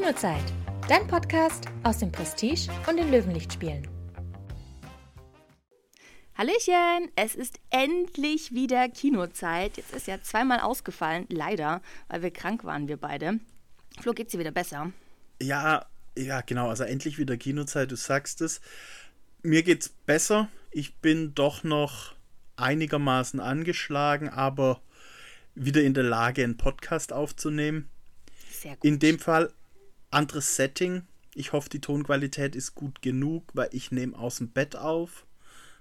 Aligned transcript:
Kinozeit, 0.00 0.54
dein 0.88 1.06
Podcast 1.06 1.66
aus 1.82 1.98
dem 1.98 2.10
Prestige 2.10 2.70
und 2.88 2.96
den 2.96 3.10
Löwenlichtspielen. 3.10 3.86
Hallöchen, 6.34 7.10
es 7.16 7.34
ist 7.34 7.60
endlich 7.68 8.54
wieder 8.54 8.88
Kinozeit. 8.88 9.76
Jetzt 9.76 9.92
ist 9.94 10.06
ja 10.06 10.22
zweimal 10.22 10.60
ausgefallen, 10.60 11.26
leider, 11.28 11.82
weil 12.08 12.22
wir 12.22 12.30
krank 12.30 12.64
waren, 12.64 12.88
wir 12.88 12.96
beide. 12.96 13.40
Flo, 14.00 14.14
geht's 14.14 14.32
dir 14.32 14.38
wieder 14.38 14.52
besser? 14.52 14.90
Ja, 15.38 15.84
ja, 16.16 16.40
genau. 16.40 16.70
Also 16.70 16.84
endlich 16.84 17.18
wieder 17.18 17.36
Kinozeit, 17.36 17.90
du 17.90 17.96
sagst 17.96 18.40
es. 18.40 18.62
Mir 19.42 19.62
geht's 19.62 19.90
besser. 19.90 20.48
Ich 20.70 20.96
bin 20.96 21.34
doch 21.34 21.62
noch 21.62 22.14
einigermaßen 22.56 23.38
angeschlagen, 23.38 24.30
aber 24.30 24.80
wieder 25.54 25.82
in 25.82 25.92
der 25.92 26.04
Lage, 26.04 26.42
einen 26.42 26.56
Podcast 26.56 27.12
aufzunehmen. 27.12 27.90
Sehr 28.50 28.76
gut. 28.76 28.84
In 28.86 28.98
dem 28.98 29.18
Fall 29.18 29.52
anderes 30.10 30.56
Setting. 30.56 31.06
Ich 31.34 31.52
hoffe, 31.52 31.68
die 31.68 31.80
Tonqualität 31.80 32.56
ist 32.56 32.74
gut 32.74 33.02
genug, 33.02 33.44
weil 33.54 33.68
ich 33.72 33.90
nehme 33.92 34.18
aus 34.18 34.36
dem 34.38 34.50
Bett 34.50 34.76
auf 34.76 35.26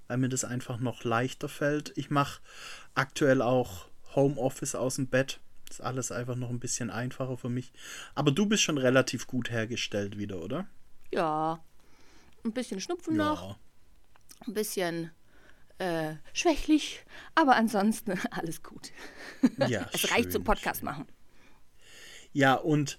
weil 0.09 0.17
mir 0.17 0.27
das 0.29 0.43
einfach 0.43 0.79
noch 0.79 1.03
leichter 1.03 1.47
fällt. 1.47 1.93
Ich 1.95 2.09
mache 2.09 2.41
aktuell 2.95 3.41
auch 3.43 3.85
Homeoffice 4.15 4.73
aus 4.75 4.95
dem 4.95 5.07
Bett. 5.07 5.39
Das 5.67 5.77
ist 5.77 5.85
alles 5.85 6.11
einfach 6.11 6.35
noch 6.35 6.49
ein 6.49 6.59
bisschen 6.59 6.89
einfacher 6.89 7.37
für 7.37 7.49
mich. 7.49 7.71
Aber 8.15 8.31
du 8.31 8.47
bist 8.47 8.63
schon 8.63 8.79
relativ 8.79 9.27
gut 9.27 9.51
hergestellt 9.51 10.17
wieder, 10.17 10.41
oder? 10.41 10.67
Ja. 11.13 11.63
Ein 12.43 12.53
bisschen 12.53 12.81
Schnupfen 12.81 13.15
Ja. 13.17 13.23
noch, 13.23 13.59
ein 14.47 14.53
bisschen 14.53 15.11
äh, 15.77 16.15
schwächlich, 16.33 17.05
aber 17.35 17.55
ansonsten 17.55 18.19
alles 18.31 18.63
gut. 18.63 18.91
Ja, 19.67 19.87
es 19.93 20.09
reicht 20.09 20.23
schön, 20.23 20.31
zum 20.31 20.43
Podcast 20.43 20.81
machen. 20.81 21.05
Ja, 22.33 22.55
und 22.55 22.97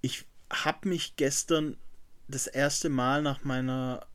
ich 0.00 0.26
habe 0.50 0.88
mich 0.88 1.16
gestern 1.16 1.76
das 2.28 2.46
erste 2.46 2.88
Mal 2.88 3.22
nach 3.22 3.44
meiner 3.44 4.06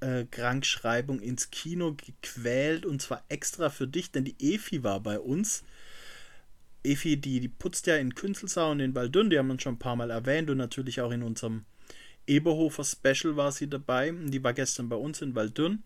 äh, 0.00 0.24
Krankschreibung 0.30 1.20
ins 1.20 1.50
Kino 1.50 1.94
gequält 1.94 2.86
und 2.86 3.02
zwar 3.02 3.24
extra 3.28 3.70
für 3.70 3.88
dich, 3.88 4.12
denn 4.12 4.24
die 4.24 4.36
Efi 4.38 4.82
war 4.82 5.00
bei 5.00 5.18
uns. 5.18 5.64
Efi, 6.84 7.16
die, 7.16 7.40
die 7.40 7.48
putzt 7.48 7.86
ja 7.86 7.96
in 7.96 8.14
Künzelsau 8.14 8.70
und 8.70 8.80
in 8.80 8.94
Waldünn, 8.94 9.30
die 9.30 9.38
haben 9.38 9.48
wir 9.48 9.60
schon 9.60 9.74
ein 9.74 9.80
paar 9.80 9.96
Mal 9.96 10.10
erwähnt 10.10 10.50
und 10.50 10.58
natürlich 10.58 11.00
auch 11.00 11.10
in 11.10 11.22
unserem 11.22 11.64
Eberhofer 12.26 12.84
Special 12.84 13.36
war 13.36 13.52
sie 13.52 13.68
dabei. 13.68 14.12
Die 14.12 14.44
war 14.44 14.52
gestern 14.52 14.88
bei 14.88 14.96
uns 14.96 15.22
in 15.22 15.34
Waldünn. 15.34 15.82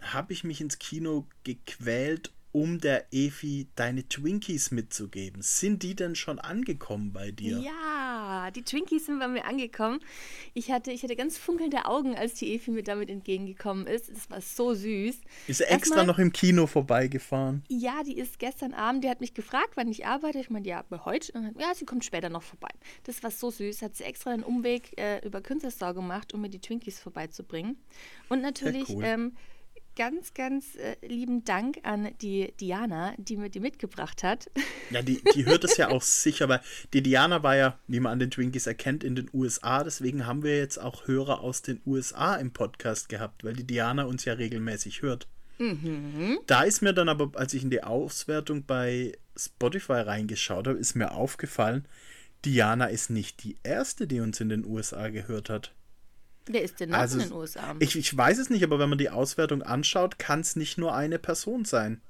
Habe 0.00 0.32
ich 0.32 0.44
mich 0.44 0.60
ins 0.60 0.78
Kino 0.78 1.26
gequält, 1.44 2.32
um 2.54 2.78
der 2.78 3.12
Efi 3.12 3.66
deine 3.74 4.06
Twinkies 4.08 4.70
mitzugeben. 4.70 5.42
Sind 5.42 5.82
die 5.82 5.96
denn 5.96 6.14
schon 6.14 6.38
angekommen 6.38 7.12
bei 7.12 7.32
dir? 7.32 7.58
Ja, 7.58 8.52
die 8.52 8.62
Twinkies 8.62 9.06
sind 9.06 9.18
bei 9.18 9.26
mir 9.26 9.44
angekommen. 9.44 9.98
Ich 10.54 10.70
hatte, 10.70 10.92
ich 10.92 11.02
hatte 11.02 11.16
ganz 11.16 11.36
funkelnde 11.36 11.86
Augen, 11.86 12.14
als 12.16 12.34
die 12.34 12.54
Efi 12.54 12.70
mir 12.70 12.84
damit 12.84 13.10
entgegengekommen 13.10 13.88
ist. 13.88 14.08
Das 14.08 14.30
war 14.30 14.40
so 14.40 14.72
süß. 14.72 15.16
Ist 15.48 15.60
er 15.62 15.72
extra 15.72 15.96
Erstmal- 15.96 16.06
noch 16.06 16.20
im 16.20 16.32
Kino 16.32 16.68
vorbeigefahren? 16.68 17.64
Ja, 17.68 18.04
die 18.04 18.16
ist 18.16 18.38
gestern 18.38 18.72
Abend, 18.72 19.02
die 19.02 19.08
hat 19.10 19.20
mich 19.20 19.34
gefragt, 19.34 19.72
wann 19.74 19.88
ich 19.88 20.06
arbeite. 20.06 20.38
Ich 20.38 20.48
meinte, 20.48 20.68
ja, 20.68 20.78
aber 20.78 21.04
heute. 21.04 21.32
Und 21.32 21.60
ja, 21.60 21.74
sie 21.74 21.84
kommt 21.84 22.04
später 22.04 22.28
noch 22.28 22.44
vorbei. 22.44 22.70
Das 23.02 23.20
war 23.24 23.32
so 23.32 23.50
süß. 23.50 23.82
Hat 23.82 23.96
sie 23.96 24.04
extra 24.04 24.30
einen 24.30 24.44
Umweg 24.44 24.96
äh, 24.96 25.26
über 25.26 25.40
Künstlersau 25.40 25.92
gemacht, 25.92 26.32
um 26.32 26.40
mir 26.40 26.50
die 26.50 26.60
Twinkies 26.60 27.00
vorbeizubringen. 27.00 27.78
Und 28.28 28.42
natürlich 28.42 28.90
cool. 28.90 29.02
ähm, 29.04 29.32
ganz, 29.96 30.34
ganz 30.34 30.76
äh, 30.76 30.96
lieben 31.06 31.44
Dank 31.44 31.78
an 31.82 32.08
die 32.20 32.52
Diana, 32.60 33.14
die 33.18 33.36
mir 33.36 33.50
die 33.50 33.60
mitgebracht 33.60 34.22
hat. 34.22 34.50
Ja, 34.90 35.02
die, 35.02 35.22
die 35.34 35.46
hört 35.46 35.64
es 35.64 35.76
ja 35.76 35.88
auch 35.88 36.02
sicher, 36.02 36.48
weil 36.48 36.60
die 36.92 37.02
Diana 37.02 37.42
war 37.42 37.56
ja, 37.56 37.78
wie 37.86 38.00
man 38.00 38.12
an 38.12 38.18
den 38.18 38.30
Twinkies 38.30 38.66
erkennt, 38.66 39.04
in 39.04 39.14
den 39.14 39.30
USA. 39.32 39.82
Deswegen 39.84 40.26
haben 40.26 40.42
wir 40.42 40.58
jetzt 40.58 40.78
auch 40.78 41.06
Hörer 41.06 41.40
aus 41.40 41.62
den 41.62 41.80
USA 41.86 42.36
im 42.36 42.52
Podcast 42.52 43.08
gehabt, 43.08 43.44
weil 43.44 43.54
die 43.54 43.66
Diana 43.66 44.04
uns 44.04 44.24
ja 44.24 44.34
regelmäßig 44.34 45.02
hört. 45.02 45.26
Da 46.46 46.62
ist 46.62 46.82
mir 46.82 46.92
dann 46.92 47.08
aber, 47.08 47.30
als 47.38 47.54
ich 47.54 47.62
in 47.62 47.70
die 47.70 47.82
Auswertung 47.82 48.64
bei 48.64 49.12
Spotify 49.36 49.92
reingeschaut 49.92 50.66
habe, 50.66 50.78
ist 50.78 50.94
mir 50.94 51.12
aufgefallen, 51.12 51.86
Diana 52.44 52.86
ist 52.86 53.10
nicht 53.10 53.42
die 53.44 53.56
erste, 53.62 54.06
die 54.06 54.20
uns 54.20 54.40
in 54.40 54.48
den 54.48 54.66
USA 54.66 55.08
gehört 55.08 55.48
hat. 55.48 55.72
Wer 56.46 56.62
ist 56.62 56.80
denn 56.80 56.90
noch 56.90 56.98
Also, 56.98 57.18
in 57.18 57.28
den 57.28 57.32
USA? 57.32 57.74
Ich, 57.78 57.96
ich 57.96 58.16
weiß 58.16 58.38
es 58.38 58.50
nicht, 58.50 58.62
aber 58.62 58.78
wenn 58.78 58.88
man 58.88 58.98
die 58.98 59.10
Auswertung 59.10 59.62
anschaut, 59.62 60.18
kann 60.18 60.40
es 60.40 60.56
nicht 60.56 60.76
nur 60.76 60.94
eine 60.94 61.18
Person 61.18 61.64
sein. 61.64 62.02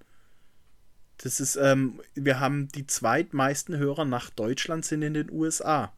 Das 1.18 1.38
ist, 1.38 1.56
ähm, 1.56 2.00
wir 2.14 2.40
haben 2.40 2.68
die 2.68 2.86
zweitmeisten 2.86 3.76
Hörer 3.76 4.04
nach 4.04 4.30
Deutschland 4.30 4.84
sind 4.84 5.02
in 5.02 5.14
den 5.14 5.30
USA. 5.30 5.92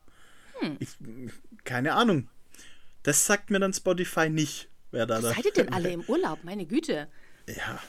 Hm. 0.60 0.76
Ich, 0.78 0.90
keine 1.64 1.94
Ahnung. 1.94 2.28
Das 3.02 3.24
sagt 3.24 3.50
mir 3.50 3.60
dann 3.60 3.72
Spotify 3.72 4.28
nicht, 4.28 4.68
wer 4.90 5.06
da 5.06 5.22
Wo 5.22 5.28
seid 5.28 5.44
ihr 5.44 5.52
denn 5.52 5.68
alle 5.72 5.90
im 5.90 6.02
Urlaub? 6.02 6.44
Meine 6.44 6.66
Güte. 6.66 7.08
Ja. 7.46 7.80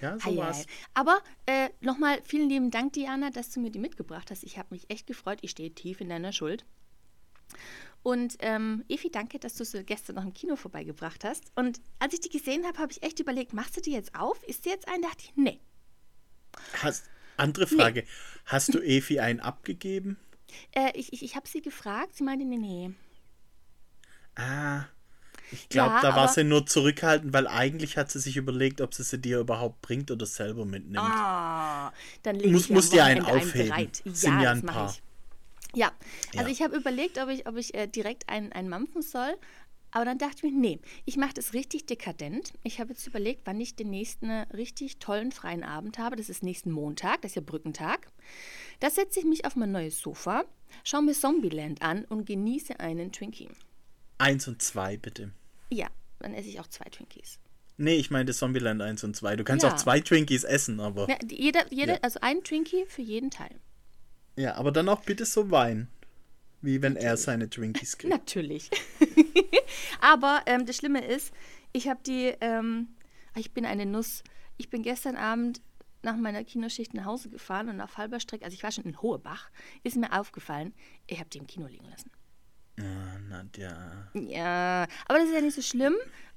Ja, 0.00 0.16
so 0.20 0.36
war's. 0.36 0.66
Aber 0.94 1.18
äh, 1.46 1.70
nochmal 1.80 2.20
vielen 2.24 2.48
lieben 2.48 2.70
Dank, 2.70 2.92
Diana, 2.92 3.30
dass 3.30 3.50
du 3.50 3.58
mir 3.58 3.70
die 3.70 3.80
mitgebracht 3.80 4.30
hast. 4.30 4.44
Ich 4.44 4.58
habe 4.58 4.68
mich 4.70 4.88
echt 4.90 5.08
gefreut. 5.08 5.38
Ich 5.42 5.50
stehe 5.50 5.72
tief 5.72 6.00
in 6.00 6.08
deiner 6.08 6.32
Schuld. 6.32 6.64
Und 8.02 8.36
ähm, 8.40 8.84
Evi, 8.88 9.10
danke, 9.10 9.38
dass 9.38 9.54
du 9.54 9.64
sie 9.64 9.84
gestern 9.84 10.16
noch 10.16 10.22
im 10.24 10.32
Kino 10.32 10.56
vorbeigebracht 10.56 11.24
hast. 11.24 11.44
Und 11.56 11.80
als 11.98 12.14
ich 12.14 12.20
die 12.20 12.30
gesehen 12.30 12.64
habe, 12.66 12.78
habe 12.78 12.92
ich 12.92 13.02
echt 13.02 13.20
überlegt, 13.20 13.52
machst 13.52 13.76
du 13.76 13.80
die 13.80 13.92
jetzt 13.92 14.14
auf? 14.14 14.42
Ist 14.44 14.64
die 14.64 14.70
jetzt 14.70 14.88
ein? 14.88 15.02
Da 15.02 15.08
dachte 15.08 15.24
ich, 15.24 15.32
nee. 15.36 15.60
Hast, 16.82 17.04
andere 17.36 17.66
Frage. 17.66 18.04
Hast 18.46 18.74
du 18.74 18.80
Efi 18.80 19.20
einen 19.20 19.40
abgegeben? 19.40 20.16
Äh, 20.72 20.92
ich 20.94 21.12
ich, 21.12 21.22
ich 21.22 21.36
habe 21.36 21.46
sie 21.48 21.60
gefragt. 21.60 22.16
Sie 22.16 22.24
meinte, 22.24 22.44
nee, 22.46 22.56
nee. 22.56 22.90
Ah. 24.36 24.84
Ich 25.50 25.68
glaube, 25.68 25.94
Ja, 25.94 26.00
da 26.02 26.14
war 26.14 26.28
sie 26.28 26.44
nur 26.44 26.66
zurückhaltend, 26.66 27.32
weil 27.32 27.46
eigentlich 27.46 27.96
hat 27.96 28.10
sie 28.10 28.18
sich 28.20 28.36
überlegt, 28.36 28.80
ob 28.80 28.92
sie 28.94 29.02
sie 29.02 29.18
dir 29.18 29.40
überhaupt 29.40 29.80
bringt 29.80 30.10
oder 30.10 30.26
selber 30.26 30.64
mitnimmt. 30.66 30.98
Ah, 30.98 31.92
dann 32.22 32.36
lege 32.36 32.50
Muss- 32.50 32.68
ich 32.68 32.76
am 32.76 32.90
dir 32.90 33.04
einen 33.04 33.24
aufheben. 33.24 33.90
Sind 34.04 34.34
ja, 34.34 34.42
ja 34.42 34.54
das 34.54 34.62
ein 34.62 34.66
paar. 34.66 34.90
ich. 34.90 35.02
Ja, 35.74 35.92
also 36.34 36.46
Ja. 36.46 36.48
ich 36.48 36.62
habe 36.62 36.76
überlegt, 36.76 37.18
ob 37.18 37.28
ich, 37.28 37.46
ob 37.46 37.56
ich 37.56 37.74
äh, 37.74 37.86
direkt 37.86 38.28
einen, 38.28 38.52
einen 38.52 38.68
mampfen 38.68 39.02
soll. 39.02 39.36
Aber 39.90 40.04
dann 40.04 40.18
dachte 40.18 40.46
ich 40.46 40.52
mir, 40.52 40.52
nee, 40.52 40.78
ich 41.06 41.16
mache 41.16 41.32
das 41.32 41.54
richtig 41.54 41.86
dekadent. 41.86 42.52
Ich 42.62 42.78
habe 42.78 42.90
jetzt 42.90 43.06
überlegt, 43.06 43.42
wann 43.46 43.58
ich 43.58 43.74
den 43.74 43.88
nächsten 43.88 44.30
richtig 44.30 44.98
tollen 44.98 45.32
freien 45.32 45.64
Abend 45.64 45.96
habe. 45.98 46.14
Das 46.16 46.28
ist 46.28 46.42
nächsten 46.42 46.70
Montag, 46.70 47.22
das 47.22 47.30
ist 47.30 47.36
ja 47.36 47.40
Brückentag. 47.42 48.06
Da 48.80 48.90
setze 48.90 49.18
ich 49.20 49.24
mich 49.24 49.46
auf 49.46 49.56
mein 49.56 49.72
neues 49.72 49.98
Sofa, 49.98 50.44
schaue 50.84 51.02
mir 51.04 51.14
Zombieland 51.14 51.80
an 51.80 52.04
und 52.04 52.26
genieße 52.26 52.78
einen 52.80 53.12
Twinkie. 53.12 53.48
Eins 54.18 54.46
und 54.46 54.60
zwei, 54.60 54.98
bitte. 54.98 55.32
Ja, 55.70 55.86
dann 56.18 56.34
esse 56.34 56.48
ich 56.50 56.60
auch 56.60 56.66
zwei 56.66 56.84
Twinkies. 56.90 57.38
Nee, 57.78 57.94
ich 57.94 58.10
meine 58.10 58.32
Zombieland 58.32 58.82
1 58.82 59.04
und 59.04 59.14
2. 59.14 59.36
Du 59.36 59.44
kannst 59.44 59.62
Ja. 59.64 59.72
auch 59.72 59.76
zwei 59.76 60.00
Twinkies 60.00 60.42
essen, 60.42 60.80
aber. 60.80 61.08
Ja, 61.08 61.16
jeder, 61.30 61.64
jeder, 61.72 61.94
Ja. 61.94 61.98
also 62.02 62.18
ein 62.20 62.42
Twinkie 62.42 62.84
für 62.88 63.02
jeden 63.02 63.30
Teil. 63.30 63.54
Ja, 64.38 64.54
aber 64.54 64.70
dann 64.70 64.88
auch 64.88 65.00
bitte 65.02 65.24
so 65.24 65.50
Wein. 65.50 65.88
Wie 66.60 66.80
wenn 66.82 66.96
er 66.96 67.16
seine 67.16 67.50
Twinkies 67.50 67.98
kriegt. 67.98 68.12
Natürlich. 68.12 68.70
Aber 70.00 70.42
ähm, 70.46 70.66
das 70.66 70.76
Schlimme 70.76 71.04
ist, 71.04 71.32
ich 71.72 71.88
habe 71.88 72.00
die, 72.04 72.34
ähm, 72.40 72.88
ich 73.36 73.52
bin 73.52 73.64
eine 73.64 73.86
Nuss. 73.86 74.22
Ich 74.56 74.68
bin 74.70 74.82
gestern 74.82 75.16
Abend 75.16 75.60
nach 76.02 76.16
meiner 76.16 76.42
Kinoschicht 76.44 76.94
nach 76.94 77.04
Hause 77.04 77.28
gefahren 77.30 77.68
und 77.68 77.80
auf 77.80 77.96
halber 77.96 78.18
Strecke, 78.20 78.44
also 78.44 78.54
ich 78.54 78.62
war 78.62 78.70
schon 78.72 78.84
in 78.84 79.00
Hohebach, 79.02 79.50
ist 79.82 79.96
mir 79.96 80.12
aufgefallen, 80.12 80.72
ich 81.06 81.18
habe 81.18 81.28
die 81.28 81.38
im 81.38 81.46
Kino 81.46 81.66
liegen 81.66 81.88
lassen. 81.90 82.10
Ah, 82.80 83.18
Nadja. 83.28 84.08
Ja, 84.14 84.86
aber 85.06 85.18
das 85.18 85.28
ist 85.28 85.34
ja 85.34 85.40
nicht 85.40 85.54
so 85.56 85.62
schlimm, 85.62 85.94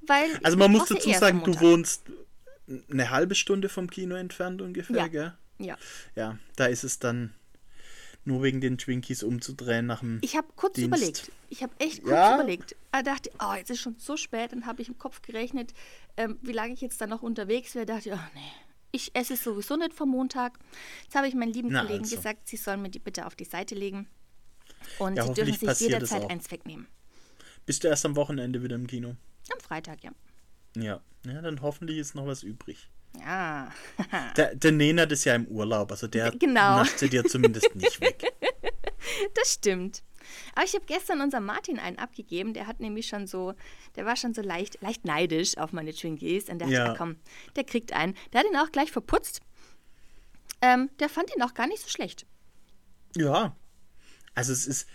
weil. 0.08 0.26
Also 0.44 0.58
man 0.58 0.72
muss 0.72 0.90
dazu 0.90 1.12
sagen, 1.14 1.44
du 1.44 1.60
wohnst 1.60 2.04
eine 2.92 3.10
halbe 3.12 3.36
Stunde 3.36 3.70
vom 3.70 3.90
Kino 3.90 4.16
entfernt 4.16 4.62
ungefähr, 4.62 4.96
Ja. 4.98 5.08
gell? 5.08 5.34
Ja. 5.60 5.78
Ja, 6.16 6.38
da 6.56 6.66
ist 6.66 6.84
es 6.84 6.98
dann 6.98 7.34
nur 8.24 8.44
wegen 8.44 8.62
den 8.62 8.78
Twinkies 8.78 9.24
umzudrehen 9.24 9.86
nach 9.88 10.00
dem. 10.02 10.20
Ich 10.22 10.36
habe 10.36 10.48
kurz 10.56 10.74
Dienst. 10.76 10.88
überlegt. 10.88 11.32
Ich 11.50 11.64
habe 11.64 11.74
echt 11.80 12.04
kurz 12.04 12.12
Ja? 12.14 12.36
überlegt. 12.36 12.76
Ich 12.96 13.04
dachte, 13.04 13.32
oh, 13.40 13.54
jetzt 13.56 13.70
ist 13.72 13.80
schon 13.80 13.96
so 13.98 14.16
spät. 14.18 14.52
Dann 14.52 14.66
habe 14.66 14.82
ich 14.82 14.90
im 14.90 14.98
Kopf 14.98 15.22
gerechnet, 15.22 15.74
ähm, 16.18 16.38
wie 16.42 16.52
lange 16.52 16.74
ich 16.74 16.82
jetzt 16.82 17.02
dann 17.02 17.10
noch 17.10 17.24
unterwegs 17.24 17.74
wäre. 17.76 17.86
dachte 17.86 18.10
ich, 18.10 18.16
oh 18.16 18.20
nee, 18.36 18.42
ich 18.92 19.16
esse 19.16 19.34
es 19.34 19.44
sowieso 19.44 19.76
nicht 19.78 19.94
vom 19.94 20.10
Montag. 20.10 20.60
Jetzt 21.04 21.16
habe 21.16 21.28
ich 21.28 21.34
meinen 21.36 21.54
lieben 21.54 21.70
Na, 21.72 21.82
Kollegen 21.82 22.04
also. 22.04 22.16
gesagt, 22.16 22.48
sie 22.48 22.58
sollen 22.58 22.82
mir 22.82 22.90
die 22.90 23.00
bitte 23.00 23.26
auf 23.26 23.36
die 23.36 23.46
Seite 23.46 23.74
legen. 23.76 24.08
Und 25.00 25.16
Ja, 25.16 25.26
sie 25.28 25.34
dürfen 25.34 25.54
sich 25.68 25.80
jederzeit 25.80 26.30
eins 26.30 26.50
wegnehmen. 26.52 26.88
Bist 27.66 27.84
du 27.84 27.88
erst 27.88 28.06
am 28.06 28.16
Wochenende 28.16 28.64
wieder 28.64 28.76
im 28.76 28.88
Kino? 28.88 29.16
Am 29.52 29.60
Freitag, 29.60 30.04
ja. 30.04 30.12
Ja. 30.76 31.02
Ja, 31.26 31.42
dann 31.42 31.62
hoffentlich 31.62 31.98
ist 31.98 32.16
noch 32.16 32.26
was 32.26 32.42
übrig. 32.44 32.90
Ja. 33.20 33.72
Der, 34.38 34.56
der 34.56 34.72
Nenad 34.72 35.12
ist 35.12 35.26
ja 35.26 35.36
im 35.36 35.46
Urlaub, 35.48 35.92
also 35.92 36.08
der 36.08 36.32
Genau. 36.32 36.84
sie 36.84 37.10
dir 37.10 37.24
zumindest 37.26 37.76
nicht 37.76 38.00
weg. 38.02 38.24
Das 39.34 39.54
stimmt. 39.54 40.04
Aber 40.56 40.64
ich 40.64 40.74
habe 40.74 40.86
gestern 40.86 41.22
unserem 41.22 41.46
Martin 41.46 41.80
einen 41.80 41.98
abgegeben, 41.98 42.54
der 42.54 42.68
hat 42.68 42.80
nämlich 42.80 43.08
schon 43.08 43.28
so, 43.28 43.54
der 43.96 44.06
war 44.06 44.16
schon 44.16 44.34
so 44.34 44.42
leicht, 44.42 44.82
leicht 44.82 45.04
neidisch 45.06 45.58
auf 45.58 45.74
meine 45.74 45.94
Twinkies 45.94 46.48
und 46.50 46.60
dachte, 46.60 46.72
Ja. 46.74 46.92
ah, 46.94 46.96
komm, 46.98 47.18
der 47.56 47.64
kriegt 47.66 47.94
einen. 47.94 48.16
Der 48.32 48.40
hat 48.42 48.48
ihn 48.48 48.56
auch 48.58 48.72
gleich 48.72 48.92
verputzt. 48.92 49.42
Ähm, 50.62 50.90
der 51.00 51.10
fand 51.10 51.36
ihn 51.36 51.42
auch 51.42 51.54
gar 51.54 51.68
nicht 51.68 51.82
so 51.82 51.90
schlecht. 51.90 52.26
Ja. 53.18 53.56
Also 54.36 54.54
es 54.54 54.68
ist, 54.68 54.88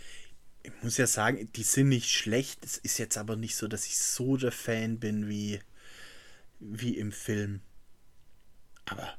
ich 0.62 0.72
muss 0.82 0.96
ja 0.96 1.06
sagen, 1.06 1.50
die 1.52 1.62
sind 1.64 1.88
nicht 1.88 2.10
schlecht. 2.10 2.64
Es 2.64 2.78
ist 2.78 2.98
jetzt 2.98 3.18
aber 3.18 3.36
nicht 3.36 3.56
so, 3.56 3.68
dass 3.68 3.86
ich 3.86 3.98
so 3.98 4.36
der 4.36 4.52
Fan 4.52 4.98
bin 5.00 5.28
wie, 5.28 5.60
wie 6.60 6.96
im 6.96 7.12
Film. 7.12 7.60
Aber 8.86 9.14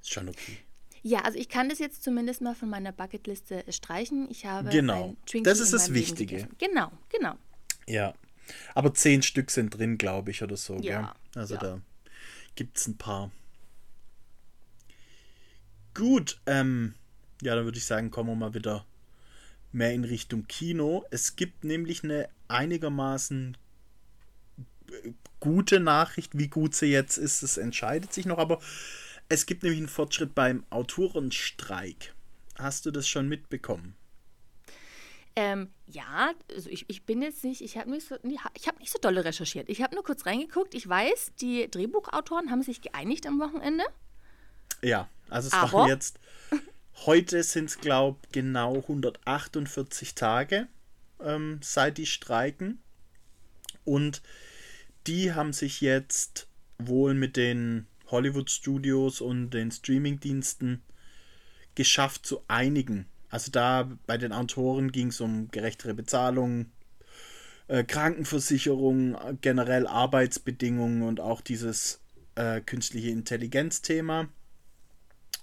ist 0.00 0.10
schon 0.10 0.28
okay. 0.28 0.58
Ja, 1.02 1.20
also 1.20 1.38
ich 1.38 1.48
kann 1.48 1.68
das 1.68 1.78
jetzt 1.78 2.02
zumindest 2.02 2.42
mal 2.42 2.54
von 2.54 2.68
meiner 2.68 2.92
Bucketliste 2.92 3.64
streichen. 3.70 4.28
Ich 4.30 4.44
habe 4.44 4.68
Genau. 4.70 5.16
Das 5.44 5.60
ist 5.60 5.72
das 5.72 5.94
Wichtige. 5.94 6.48
Genau, 6.58 6.90
genau. 7.08 7.36
Ja. 7.86 8.14
Aber 8.74 8.92
zehn 8.94 9.22
Stück 9.22 9.50
sind 9.50 9.70
drin, 9.70 9.96
glaube 9.96 10.30
ich, 10.30 10.42
oder 10.42 10.56
so. 10.56 10.76
Ja, 10.76 11.00
Gell? 11.00 11.40
Also 11.40 11.54
ja. 11.54 11.60
da 11.60 11.80
gibt 12.54 12.76
es 12.76 12.86
ein 12.86 12.98
paar. 12.98 13.30
Gut, 15.94 16.40
ähm, 16.46 16.94
ja, 17.42 17.54
dann 17.54 17.64
würde 17.64 17.78
ich 17.78 17.84
sagen, 17.84 18.10
kommen 18.10 18.28
wir 18.28 18.36
mal 18.36 18.54
wieder 18.54 18.84
mehr 19.72 19.92
in 19.92 20.04
Richtung 20.04 20.46
Kino. 20.46 21.04
Es 21.10 21.36
gibt 21.36 21.64
nämlich 21.64 22.04
eine 22.04 22.28
einigermaßen 22.48 23.56
äh, 24.90 25.12
gute 25.40 25.80
Nachricht. 25.80 26.38
Wie 26.38 26.48
gut 26.48 26.74
sie 26.74 26.86
jetzt 26.86 27.16
ist, 27.16 27.42
das 27.42 27.56
entscheidet 27.56 28.12
sich 28.12 28.26
noch, 28.26 28.38
aber 28.38 28.60
es 29.28 29.46
gibt 29.46 29.62
nämlich 29.62 29.78
einen 29.80 29.88
Fortschritt 29.88 30.34
beim 30.34 30.64
Autorenstreik. 30.70 32.14
Hast 32.58 32.86
du 32.86 32.90
das 32.90 33.08
schon 33.08 33.28
mitbekommen? 33.28 33.96
Ähm, 35.36 35.70
ja, 35.86 36.32
also 36.54 36.68
ich, 36.68 36.84
ich 36.88 37.04
bin 37.04 37.22
jetzt 37.22 37.44
nicht, 37.44 37.60
ich 37.62 37.78
habe 37.78 37.90
nicht, 37.90 38.06
so, 38.06 38.16
ich 38.54 38.68
hab 38.68 38.78
nicht 38.80 38.90
so 38.92 38.98
dolle 38.98 39.24
recherchiert. 39.24 39.68
Ich 39.68 39.80
habe 39.80 39.94
nur 39.94 40.04
kurz 40.04 40.26
reingeguckt. 40.26 40.74
Ich 40.74 40.88
weiß, 40.88 41.32
die 41.40 41.70
Drehbuchautoren 41.70 42.50
haben 42.50 42.62
sich 42.62 42.82
geeinigt 42.82 43.26
am 43.26 43.38
Wochenende. 43.38 43.84
Ja, 44.82 45.08
also 45.28 45.48
es 45.48 45.54
Aber- 45.54 45.72
waren 45.72 45.88
jetzt, 45.88 46.18
heute 47.06 47.42
sind 47.42 47.66
es, 47.66 47.78
glaube 47.78 48.18
ich, 48.26 48.32
genau 48.32 48.76
148 48.76 50.14
Tage, 50.14 50.66
ähm, 51.22 51.60
seit 51.62 51.98
die 51.98 52.06
streiken. 52.06 52.82
Und 53.84 54.22
die 55.06 55.32
haben 55.32 55.52
sich 55.52 55.80
jetzt 55.80 56.46
wohl 56.78 57.14
mit 57.14 57.36
den 57.36 57.86
Hollywood-Studios 58.10 59.20
und 59.20 59.50
den 59.50 59.70
Streaming-Diensten 59.70 60.82
geschafft 61.74 62.26
zu 62.26 62.42
einigen. 62.48 63.06
Also 63.28 63.50
da 63.50 63.90
bei 64.06 64.18
den 64.18 64.32
Autoren 64.32 64.90
ging 64.92 65.08
es 65.08 65.20
um 65.20 65.48
gerechtere 65.50 65.94
Bezahlung, 65.94 66.66
äh, 67.68 67.84
Krankenversicherung, 67.84 69.16
generell 69.40 69.86
Arbeitsbedingungen 69.86 71.02
und 71.02 71.20
auch 71.20 71.40
dieses 71.40 72.00
äh, 72.34 72.60
künstliche 72.60 73.10
Intelligenz-Thema. 73.10 74.28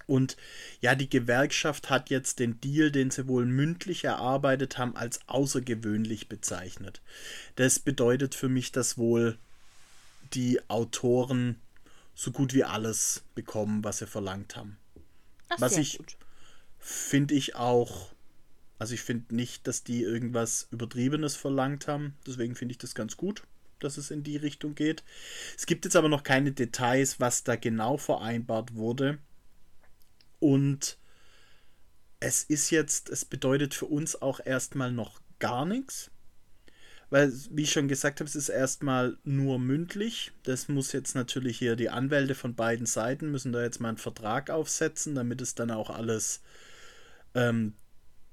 Und 0.06 0.38
ja, 0.80 0.94
die 0.94 1.10
Gewerkschaft 1.10 1.90
hat 1.90 2.08
jetzt 2.08 2.38
den 2.38 2.60
Deal, 2.60 2.90
den 2.90 3.10
sie 3.10 3.28
wohl 3.28 3.44
mündlich 3.44 4.04
erarbeitet 4.04 4.78
haben, 4.78 4.96
als 4.96 5.20
außergewöhnlich 5.26 6.30
bezeichnet. 6.30 7.02
Das 7.56 7.78
bedeutet 7.78 8.34
für 8.34 8.48
mich, 8.48 8.72
dass 8.72 8.96
wohl 8.96 9.38
die 10.34 10.60
Autoren 10.68 11.60
so 12.14 12.32
gut 12.32 12.52
wie 12.54 12.64
alles 12.64 13.24
bekommen, 13.34 13.84
was 13.84 13.98
sie 13.98 14.06
verlangt 14.06 14.56
haben. 14.56 14.78
Ach, 15.48 15.60
Was 15.60 15.76
ich-. 15.76 15.98
Finde 16.78 17.34
ich 17.34 17.56
auch. 17.56 18.12
Also 18.78 18.94
ich 18.94 19.02
finde 19.02 19.34
nicht, 19.34 19.66
dass 19.66 19.82
die 19.82 20.02
irgendwas 20.02 20.68
Übertriebenes 20.70 21.34
verlangt 21.34 21.88
haben. 21.88 22.16
Deswegen 22.26 22.54
finde 22.54 22.72
ich 22.72 22.78
das 22.78 22.94
ganz 22.94 23.16
gut, 23.16 23.42
dass 23.80 23.98
es 23.98 24.10
in 24.10 24.22
die 24.22 24.36
Richtung 24.36 24.74
geht. 24.74 25.02
Es 25.56 25.66
gibt 25.66 25.84
jetzt 25.84 25.96
aber 25.96 26.08
noch 26.08 26.22
keine 26.22 26.52
Details, 26.52 27.18
was 27.18 27.42
da 27.42 27.56
genau 27.56 27.96
vereinbart 27.96 28.74
wurde. 28.74 29.18
Und 30.38 30.98
es 32.20 32.44
ist 32.44 32.70
jetzt, 32.70 33.08
es 33.08 33.24
bedeutet 33.24 33.74
für 33.74 33.86
uns 33.86 34.20
auch 34.20 34.40
erstmal 34.44 34.92
noch 34.92 35.20
gar 35.38 35.64
nichts. 35.64 36.10
Weil, 37.10 37.32
wie 37.50 37.62
ich 37.62 37.72
schon 37.72 37.88
gesagt 37.88 38.20
habe, 38.20 38.28
es 38.28 38.36
ist 38.36 38.50
erstmal 38.50 39.16
nur 39.24 39.58
mündlich. 39.58 40.32
Das 40.42 40.68
muss 40.68 40.92
jetzt 40.92 41.14
natürlich 41.14 41.58
hier 41.58 41.74
die 41.74 41.88
Anwälte 41.88 42.34
von 42.34 42.54
beiden 42.54 42.84
Seiten 42.84 43.30
müssen 43.30 43.52
da 43.52 43.62
jetzt 43.62 43.80
mal 43.80 43.88
einen 43.88 43.96
Vertrag 43.98 44.50
aufsetzen, 44.50 45.14
damit 45.14 45.40
es 45.40 45.54
dann 45.54 45.70
auch 45.70 45.88
alles 45.88 46.42
ähm, 47.34 47.74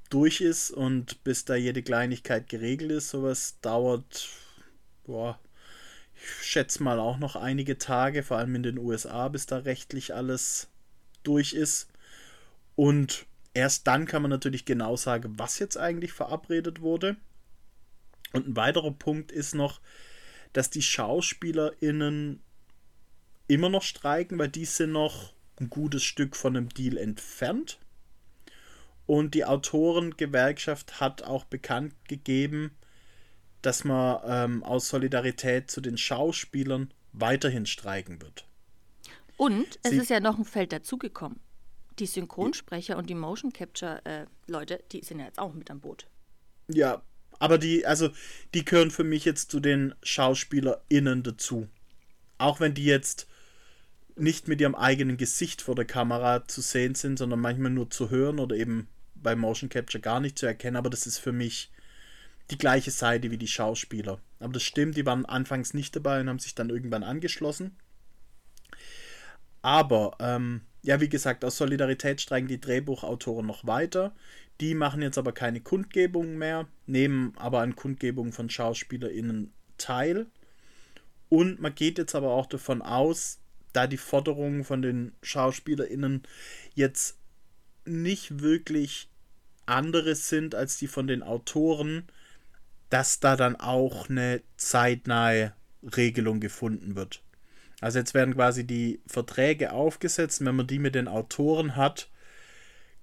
durch 0.09 0.41
ist 0.41 0.71
und 0.71 1.23
bis 1.23 1.45
da 1.45 1.55
jede 1.55 1.83
Kleinigkeit 1.83 2.49
geregelt 2.49 2.91
ist. 2.91 3.09
Sowas 3.09 3.59
dauert, 3.61 4.27
boah, 5.05 5.39
ich 6.15 6.45
schätze 6.45 6.83
mal 6.83 6.99
auch 6.99 7.17
noch 7.17 7.35
einige 7.35 7.77
Tage, 7.77 8.23
vor 8.23 8.37
allem 8.37 8.55
in 8.55 8.63
den 8.63 8.77
USA, 8.77 9.29
bis 9.29 9.45
da 9.45 9.59
rechtlich 9.59 10.13
alles 10.13 10.67
durch 11.23 11.53
ist. 11.53 11.87
Und 12.75 13.25
erst 13.53 13.87
dann 13.87 14.05
kann 14.05 14.21
man 14.21 14.31
natürlich 14.31 14.65
genau 14.65 14.97
sagen, 14.97 15.35
was 15.37 15.59
jetzt 15.59 15.77
eigentlich 15.77 16.13
verabredet 16.13 16.81
wurde. 16.81 17.15
Und 18.35 18.47
ein 18.47 18.55
weiterer 18.55 18.91
Punkt 18.91 19.31
ist 19.31 19.55
noch, 19.55 19.79
dass 20.53 20.69
die 20.69 20.81
SchauspielerInnen 20.81 22.41
immer 23.47 23.69
noch 23.69 23.83
streiken, 23.83 24.39
weil 24.39 24.49
die 24.49 24.65
sind 24.65 24.91
noch 24.91 25.33
ein 25.59 25.69
gutes 25.69 26.03
Stück 26.03 26.35
von 26.35 26.55
einem 26.57 26.69
Deal 26.69 26.97
entfernt. 26.97 27.79
Und 29.05 29.35
die 29.35 29.45
Autorengewerkschaft 29.45 30.99
hat 30.99 31.23
auch 31.23 31.45
bekannt 31.45 31.93
gegeben, 32.07 32.71
dass 33.61 33.83
man 33.83 34.19
ähm, 34.25 34.63
aus 34.63 34.89
Solidarität 34.89 35.69
zu 35.69 35.81
den 35.81 35.97
Schauspielern 35.97 36.91
weiterhin 37.13 37.65
streiken 37.65 38.21
wird. 38.21 38.45
Und 39.37 39.79
es 39.83 39.91
Sie- 39.91 39.97
ist 39.97 40.09
ja 40.09 40.19
noch 40.19 40.37
ein 40.37 40.45
Feld 40.45 40.71
dazugekommen. 40.71 41.39
Die 41.99 42.05
Synchronsprecher 42.07 42.97
und 42.97 43.09
die 43.09 43.15
Motion 43.15 43.53
Capture 43.53 44.01
äh, 44.05 44.25
Leute, 44.47 44.83
die 44.91 45.01
sind 45.03 45.19
ja 45.19 45.25
jetzt 45.25 45.39
auch 45.39 45.53
mit 45.53 45.71
am 45.71 45.79
Boot. 45.79 46.07
Ja, 46.67 47.01
aber 47.39 47.57
die, 47.57 47.85
also, 47.85 48.09
die 48.53 48.65
gehören 48.65 48.91
für 48.91 49.03
mich 49.03 49.25
jetzt 49.25 49.51
zu 49.51 49.59
den 49.59 49.93
SchauspielerInnen 50.03 51.23
dazu. 51.23 51.67
Auch 52.37 52.59
wenn 52.59 52.73
die 52.73 52.85
jetzt 52.85 53.27
nicht 54.15 54.47
mit 54.47 54.61
ihrem 54.61 54.75
eigenen 54.75 55.17
Gesicht 55.17 55.61
vor 55.61 55.75
der 55.75 55.85
Kamera 55.85 56.47
zu 56.47 56.61
sehen 56.61 56.95
sind, 56.95 57.17
sondern 57.17 57.39
manchmal 57.39 57.71
nur 57.71 57.89
zu 57.89 58.09
hören 58.09 58.39
oder 58.39 58.55
eben 58.55 58.87
bei 59.15 59.35
Motion 59.35 59.69
Capture 59.69 60.01
gar 60.01 60.19
nicht 60.19 60.37
zu 60.37 60.45
erkennen, 60.45 60.77
aber 60.77 60.89
das 60.89 61.07
ist 61.07 61.17
für 61.17 61.31
mich 61.31 61.71
die 62.51 62.57
gleiche 62.57 62.91
Seite 62.91 63.31
wie 63.31 63.37
die 63.37 63.47
Schauspieler. 63.47 64.19
Aber 64.39 64.53
das 64.53 64.63
stimmt, 64.63 64.95
die 64.95 65.05
waren 65.05 65.25
anfangs 65.25 65.73
nicht 65.73 65.95
dabei 65.95 66.21
und 66.21 66.29
haben 66.29 66.39
sich 66.39 66.55
dann 66.55 66.69
irgendwann 66.69 67.03
angeschlossen. 67.03 67.75
Aber, 69.61 70.15
ähm, 70.19 70.61
ja, 70.83 71.01
wie 71.01 71.09
gesagt, 71.09 71.43
aus 71.43 71.57
Solidarität 71.57 72.21
streiken 72.21 72.47
die 72.47 72.61
Drehbuchautoren 72.61 73.47
noch 73.47 73.65
weiter. 73.65 74.13
Die 74.61 74.73
machen 74.73 75.01
jetzt 75.01 75.17
aber 75.17 75.33
keine 75.33 75.61
Kundgebungen 75.61 76.37
mehr, 76.37 76.67
nehmen 76.85 77.33
aber 77.37 77.59
an 77.59 77.75
Kundgebungen 77.75 78.31
von 78.31 78.49
SchauspielerInnen 78.49 79.53
teil. 79.77 80.27
Und 81.29 81.59
man 81.59 81.75
geht 81.75 81.97
jetzt 81.97 82.15
aber 82.15 82.31
auch 82.31 82.45
davon 82.45 82.81
aus, 82.81 83.39
da 83.73 83.87
die 83.87 83.97
Forderungen 83.97 84.63
von 84.63 84.81
den 84.81 85.11
SchauspielerInnen 85.21 86.23
jetzt 86.73 87.17
nicht 87.85 88.41
wirklich 88.41 89.09
andere 89.65 90.15
sind 90.15 90.55
als 90.55 90.77
die 90.77 90.87
von 90.87 91.07
den 91.07 91.23
Autoren, 91.23 92.03
dass 92.89 93.19
da 93.19 93.35
dann 93.35 93.55
auch 93.55 94.09
eine 94.09 94.41
zeitnahe 94.57 95.53
Regelung 95.83 96.39
gefunden 96.39 96.95
wird. 96.95 97.21
Also 97.81 97.99
jetzt 97.99 98.13
werden 98.13 98.35
quasi 98.35 98.65
die 98.65 99.01
Verträge 99.05 99.73
aufgesetzt. 99.73 100.43
Wenn 100.45 100.55
man 100.55 100.67
die 100.67 100.79
mit 100.79 100.95
den 100.95 101.07
Autoren 101.07 101.75
hat, 101.75 102.09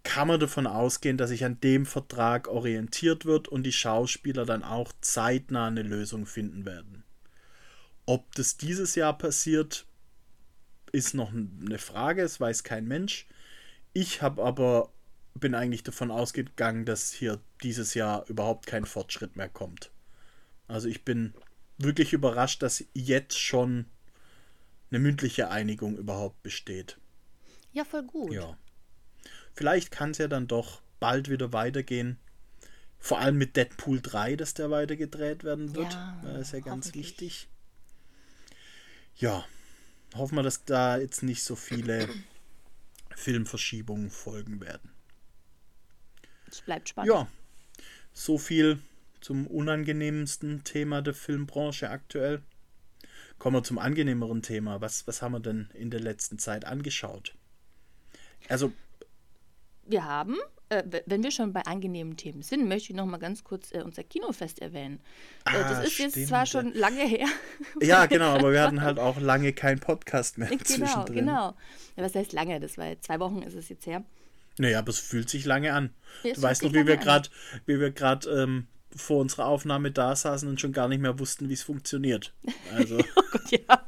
kann 0.04 0.28
man 0.28 0.40
davon 0.40 0.66
ausgehen, 0.66 1.16
dass 1.16 1.30
sich 1.30 1.44
an 1.44 1.61
dem 1.61 1.87
Vertrag 1.87 2.49
orientiert 2.49 3.25
wird 3.25 3.49
und 3.49 3.62
die 3.62 3.73
Schauspieler 3.73 4.44
dann 4.44 4.62
auch 4.62 4.92
zeitnah 5.00 5.68
eine 5.68 5.82
Lösung 5.82 6.26
finden 6.26 6.64
werden. 6.64 7.04
Ob 8.04 8.35
das 8.35 8.56
dieses 8.56 8.94
Jahr 8.94 9.16
passiert, 9.16 9.87
ist 10.90 11.14
noch 11.14 11.32
eine 11.32 11.78
Frage, 11.78 12.23
es 12.23 12.40
weiß 12.40 12.64
kein 12.64 12.87
Mensch. 12.87 13.26
Ich 13.92 14.23
habe 14.23 14.42
aber 14.42 14.90
bin 15.35 15.54
eigentlich 15.54 15.82
davon 15.82 16.11
ausgegangen, 16.11 16.85
dass 16.85 17.12
hier 17.12 17.40
dieses 17.62 17.94
Jahr 17.94 18.28
überhaupt 18.28 18.66
kein 18.66 18.85
Fortschritt 18.85 19.37
mehr 19.37 19.49
kommt. 19.49 19.90
Also 20.68 20.88
ich 20.88 21.04
bin 21.04 21.35
wirklich 21.78 22.12
überrascht, 22.12 22.62
dass 22.62 22.85
jetzt 22.92 23.38
schon 23.38 23.87
eine 24.90 24.99
mündliche 24.99 25.50
Einigung 25.50 25.97
überhaupt 25.97 26.42
besteht. 26.42 26.99
Ja, 27.73 27.85
voll 27.85 28.02
gut. 28.02 28.32
Ja. 28.32 28.59
Vielleicht 29.54 29.90
kann 29.90 30.12
es 30.12 30.18
ja 30.18 30.28
dann 30.28 30.47
doch 30.47 30.82
bald 31.00 31.28
wieder 31.28 31.52
weitergehen. 31.52 32.18
Vor 32.99 33.18
allem 33.18 33.37
mit 33.37 33.56
Deadpool 33.56 34.00
3, 34.00 34.37
dass 34.37 34.54
der 34.54 34.71
weiter 34.71 34.97
gedreht 34.97 35.44
werden 35.44 35.75
wird. 35.75 35.92
Ja, 35.92 36.21
das 36.23 36.49
ist 36.49 36.52
ja 36.52 36.61
ganz 36.61 36.94
wichtig. 36.94 37.49
Ja, 39.16 39.44
hoffen 40.14 40.37
wir, 40.37 40.42
dass 40.42 40.64
da 40.64 40.99
jetzt 40.99 41.23
nicht 41.23 41.42
so 41.42 41.56
viele 41.56 42.09
Filmverschiebungen 43.16 44.11
folgen 44.11 44.61
werden. 44.61 44.90
Es 46.47 46.61
bleibt 46.61 46.90
spannend. 46.90 47.12
Ja, 47.12 47.28
so 48.12 48.38
viel 48.38 48.78
zum 49.21 49.47
unangenehmsten 49.47 50.64
Thema 50.64 51.02
der 51.02 51.14
Filmbranche 51.14 51.90
aktuell. 51.90 52.42
Kommen 53.38 53.56
wir 53.56 53.64
zum 53.64 53.78
angenehmeren 53.78 54.42
Thema. 54.42 54.80
Was, 54.80 55.06
was 55.06 55.23
haben 55.23 55.32
wir 55.32 55.40
denn 55.40 55.71
in 55.75 55.90
der 55.90 56.00
letzten 56.00 56.38
Zeit 56.38 56.64
angeschaut? 56.64 57.35
Also, 58.49 58.73
Wir 59.87 60.05
haben 60.05 60.37
äh, 60.69 60.83
wenn 61.07 61.23
wir 61.23 61.31
schon 61.31 61.53
bei 61.53 61.61
angenehmen 61.67 62.17
Themen 62.17 62.41
sind, 62.43 62.67
möchte 62.67 62.91
ich 62.93 62.97
noch 62.97 63.05
mal 63.05 63.19
ganz 63.19 63.45
kurz 63.45 63.73
äh, 63.75 63.83
unser 63.83 64.03
Kinofest 64.05 64.61
erwähnen. 64.62 65.01
Äh, 65.45 65.51
Ah, 65.51 65.69
das 65.69 65.87
ist 65.87 65.99
jetzt 65.99 66.12
stimmt. 66.12 66.29
zwar 66.29 66.47
schon 66.47 66.73
lange 66.73 67.03
her. 67.07 67.27
Ja, 67.83 68.07
genau, 68.07 68.31
aber 68.37 68.53
wir 68.53 68.62
hatten 68.62 68.81
halt 68.81 68.99
auch 68.99 69.21
lange 69.21 69.53
keinen 69.53 69.81
Podcast 69.81 70.39
mehr 70.39 70.49
genau, 70.49 70.62
zwischendrin. 70.65 71.15
genau. 71.15 71.55
Ja, 71.97 72.03
was 72.05 72.15
heißt 72.15 72.33
lange? 72.33 72.59
Das 72.59 72.79
war 72.79 72.87
jetzt 72.87 73.05
zwei 73.05 73.21
Wochen 73.21 73.43
ist 73.43 73.55
es 73.55 73.69
jetzt 73.69 73.85
her. 73.87 74.03
Naja, 74.59 74.79
aber 74.79 74.89
es 74.91 74.99
fühlt 74.99 75.29
sich 75.29 75.45
lange 75.45 75.75
an. 75.75 75.91
Ja, 76.23 76.33
du 76.35 76.41
weißt 76.43 76.62
noch, 76.62 76.73
wie 76.73 76.87
wir 76.87 76.97
gerade, 76.97 77.29
wie 77.67 77.79
wir 77.79 77.91
gerade 77.91 78.31
ähm, 78.31 78.67
vor 78.97 79.21
unserer 79.21 79.47
Aufnahme 79.47 79.91
da 79.91 80.17
saßen 80.17 80.49
und 80.49 80.59
schon 80.61 80.73
gar 80.73 80.89
nicht 80.89 81.01
mehr 81.01 81.19
wussten, 81.19 81.49
wie 81.51 81.55
es 81.55 81.62
funktioniert. 81.62 82.33
Also, 82.75 82.99
Oh 83.17 83.23
Gott, 83.31 83.51
ja. 83.51 83.83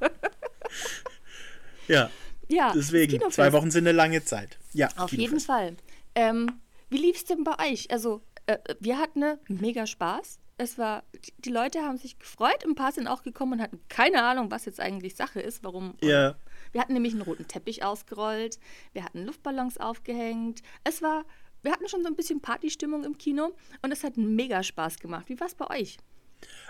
ja, 1.88 2.10
Ja, 2.48 2.72
deswegen, 2.74 3.12
Kinofest. 3.12 3.36
zwei 3.36 3.52
Wochen 3.52 3.70
sind 3.70 3.86
eine 3.86 3.96
lange 3.96 4.24
Zeit. 4.24 4.58
Ja, 4.72 4.88
Auf 4.96 5.10
Kinofest. 5.10 5.18
jeden 5.18 5.40
Fall. 5.40 5.76
Ähm, 6.14 6.60
wie 6.90 6.98
lief 6.98 7.16
es 7.16 7.24
denn 7.24 7.44
bei 7.44 7.72
euch? 7.72 7.90
Also, 7.90 8.22
äh, 8.46 8.58
wir 8.80 8.98
hatten 8.98 9.20
ne, 9.20 9.38
mega 9.48 9.86
Spaß. 9.86 10.38
Es 10.56 10.78
war, 10.78 11.02
die 11.38 11.50
Leute 11.50 11.80
haben 11.82 11.98
sich 11.98 12.18
gefreut, 12.18 12.64
ein 12.64 12.76
paar 12.76 12.92
sind 12.92 13.08
auch 13.08 13.24
gekommen 13.24 13.54
und 13.54 13.60
hatten 13.60 13.80
keine 13.88 14.22
Ahnung, 14.22 14.52
was 14.52 14.66
jetzt 14.66 14.78
eigentlich 14.78 15.16
Sache 15.16 15.40
ist, 15.40 15.64
warum. 15.64 15.94
Ja. 16.00 16.36
Wir 16.70 16.80
hatten 16.80 16.92
nämlich 16.92 17.12
einen 17.12 17.22
roten 17.22 17.48
Teppich 17.48 17.82
ausgerollt, 17.82 18.60
wir 18.92 19.04
hatten 19.04 19.24
Luftballons 19.24 19.78
aufgehängt. 19.78 20.62
Es 20.84 21.02
war, 21.02 21.24
wir 21.62 21.72
hatten 21.72 21.88
schon 21.88 22.02
so 22.02 22.08
ein 22.08 22.14
bisschen 22.14 22.40
Partystimmung 22.40 23.02
im 23.02 23.18
Kino 23.18 23.56
und 23.82 23.90
es 23.90 24.04
hat 24.04 24.16
mega 24.16 24.62
Spaß 24.62 25.00
gemacht. 25.00 25.28
Wie 25.28 25.40
war 25.40 25.48
es 25.48 25.56
bei 25.56 25.68
euch? 25.70 25.98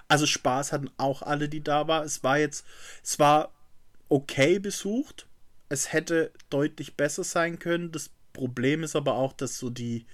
Also 0.09 0.25
Spaß 0.25 0.73
hatten 0.73 0.91
auch 0.97 1.21
alle, 1.21 1.51
die 1.51 1.63
da 1.63 1.87
waren. 1.87 2.07
Es 2.07 2.23
war 2.23 2.39
jetzt, 2.39 2.65
es 3.03 3.19
war 3.19 3.53
okay 4.09 4.59
besucht. 4.59 5.27
Es 5.69 5.93
hätte 5.93 6.33
deutlich 6.49 6.97
besser 6.97 7.25
sein 7.25 7.59
können. 7.59 7.93
Das 7.93 8.11
Problem 8.35 8.83
ist 8.83 8.97
aber 8.97 9.15
auch, 9.15 9.33
dass 9.33 9.59
so 9.59 9.71
die 9.71 10.05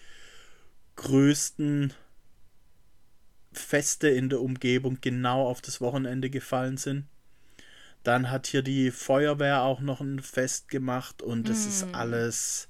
größten 0.94 1.92
Feste 3.52 4.08
in 4.08 4.28
der 4.28 4.40
Umgebung 4.40 4.98
genau 5.00 5.48
auf 5.48 5.60
das 5.60 5.80
Wochenende 5.80 6.30
gefallen 6.30 6.76
sind. 6.76 7.06
Dann 8.04 8.30
hat 8.30 8.46
hier 8.46 8.62
die 8.62 8.92
Feuerwehr 8.92 9.62
auch 9.62 9.80
noch 9.80 10.00
ein 10.00 10.20
Fest 10.20 10.68
gemacht 10.68 11.20
und 11.22 11.48
es 11.48 11.66
ist 11.66 11.94
alles 11.94 12.68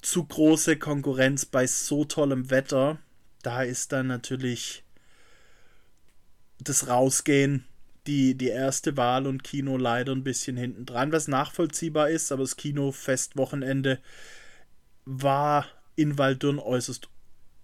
zu 0.00 0.24
große 0.24 0.76
Konkurrenz 0.76 1.44
bei 1.44 1.66
so 1.66 2.04
tollem 2.04 2.50
Wetter. 2.50 2.98
Da 3.42 3.62
ist 3.62 3.92
dann 3.92 4.06
natürlich 4.06 4.84
das 6.58 6.88
Rausgehen 6.88 7.66
die, 8.06 8.36
die 8.36 8.48
erste 8.48 8.96
Wahl 8.96 9.26
und 9.26 9.44
Kino 9.44 9.76
leider 9.76 10.12
ein 10.12 10.24
bisschen 10.24 10.56
hinten 10.56 10.86
dran, 10.86 11.12
was 11.12 11.28
nachvollziehbar 11.28 12.10
ist, 12.10 12.32
aber 12.32 12.42
das 12.42 12.56
Kinofestwochenende 12.56 14.00
war 15.04 15.66
in 15.96 16.18
Waldürn 16.18 16.58
äußerst 16.58 17.08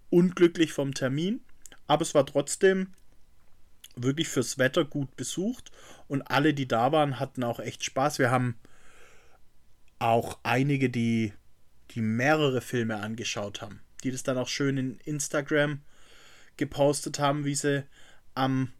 unglücklich 0.09 0.73
vom 0.73 0.93
Termin, 0.93 1.41
aber 1.87 2.01
es 2.01 2.15
war 2.15 2.25
trotzdem 2.25 2.93
wirklich 3.95 4.29
fürs 4.29 4.57
Wetter 4.57 4.85
gut 4.85 5.15
besucht 5.15 5.71
und 6.07 6.21
alle, 6.23 6.53
die 6.53 6.67
da 6.67 6.91
waren, 6.91 7.19
hatten 7.19 7.43
auch 7.43 7.59
echt 7.59 7.83
Spaß. 7.83 8.19
Wir 8.19 8.31
haben 8.31 8.55
auch 9.99 10.39
einige, 10.43 10.89
die, 10.89 11.33
die 11.91 12.01
mehrere 12.01 12.61
Filme 12.61 12.97
angeschaut 12.97 13.61
haben, 13.61 13.81
die 14.03 14.11
das 14.11 14.23
dann 14.23 14.37
auch 14.37 14.47
schön 14.47 14.77
in 14.77 14.99
Instagram 15.05 15.81
gepostet 16.57 17.19
haben, 17.19 17.45
wie 17.45 17.55
sie 17.55 17.83
am, 18.33 18.71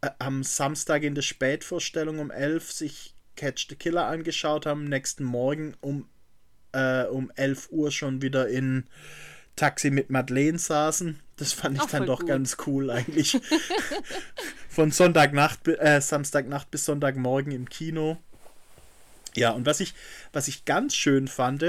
äh, 0.00 0.10
am 0.18 0.44
Samstag 0.44 1.02
in 1.02 1.14
der 1.14 1.22
Spätvorstellung 1.22 2.18
um 2.18 2.30
11 2.30 2.72
sich 2.72 3.14
Catch 3.36 3.66
the 3.68 3.76
Killer 3.76 4.06
angeschaut 4.06 4.66
haben, 4.66 4.84
nächsten 4.84 5.24
Morgen 5.24 5.74
um, 5.80 6.08
äh, 6.72 7.04
um 7.04 7.30
11 7.36 7.68
Uhr 7.70 7.90
schon 7.90 8.20
wieder 8.20 8.48
in 8.48 8.84
Taxi 9.56 9.90
mit 9.90 10.10
Madeleine 10.10 10.58
saßen. 10.58 11.20
Das 11.36 11.52
fand 11.52 11.76
ich 11.76 11.82
Auch 11.82 11.90
dann 11.90 12.06
doch 12.06 12.20
gut. 12.20 12.28
ganz 12.28 12.56
cool 12.66 12.90
eigentlich. 12.90 13.40
Von 14.68 14.90
Sonntagnacht, 14.90 15.66
äh, 15.68 16.00
Samstagnacht 16.00 16.70
bis 16.70 16.84
Sonntagmorgen 16.84 17.52
im 17.52 17.68
Kino. 17.68 18.18
Ja, 19.34 19.50
und 19.50 19.66
was 19.66 19.80
ich, 19.80 19.94
was 20.32 20.48
ich 20.48 20.64
ganz 20.64 20.96
schön 20.96 21.28
fand, 21.28 21.64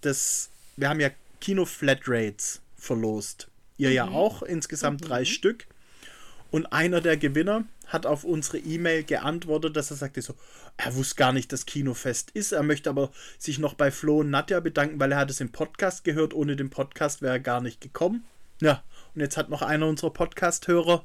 das, 0.00 0.50
wir 0.76 0.88
haben 0.88 1.00
ja 1.00 1.10
Kino-Flatrates 1.40 2.60
verlost. 2.76 3.48
Ihr 3.76 3.92
ja 3.92 4.06
auch, 4.08 4.42
insgesamt 4.42 5.08
drei 5.08 5.24
Stück. 5.24 5.66
Und 6.54 6.66
einer 6.66 7.00
der 7.00 7.16
Gewinner 7.16 7.64
hat 7.88 8.06
auf 8.06 8.22
unsere 8.22 8.58
E-Mail 8.58 9.02
geantwortet, 9.02 9.74
dass 9.74 9.90
er 9.90 9.96
sagte 9.96 10.22
so, 10.22 10.36
er 10.76 10.94
wusste 10.94 11.16
gar 11.16 11.32
nicht, 11.32 11.50
dass 11.50 11.66
Kinofest 11.66 12.30
ist. 12.30 12.52
Er 12.52 12.62
möchte 12.62 12.90
aber 12.90 13.10
sich 13.38 13.58
noch 13.58 13.74
bei 13.74 13.90
Flo 13.90 14.20
und 14.20 14.30
Nadja 14.30 14.60
bedanken, 14.60 15.00
weil 15.00 15.10
er 15.10 15.18
hat 15.18 15.30
es 15.32 15.40
im 15.40 15.50
Podcast 15.50 16.04
gehört. 16.04 16.32
Ohne 16.32 16.54
den 16.54 16.70
Podcast 16.70 17.22
wäre 17.22 17.32
er 17.32 17.40
gar 17.40 17.60
nicht 17.60 17.80
gekommen. 17.80 18.24
Ja, 18.60 18.84
und 19.16 19.20
jetzt 19.20 19.36
hat 19.36 19.48
noch 19.48 19.62
einer 19.62 19.88
unserer 19.88 20.12
Podcast-Hörer 20.12 21.04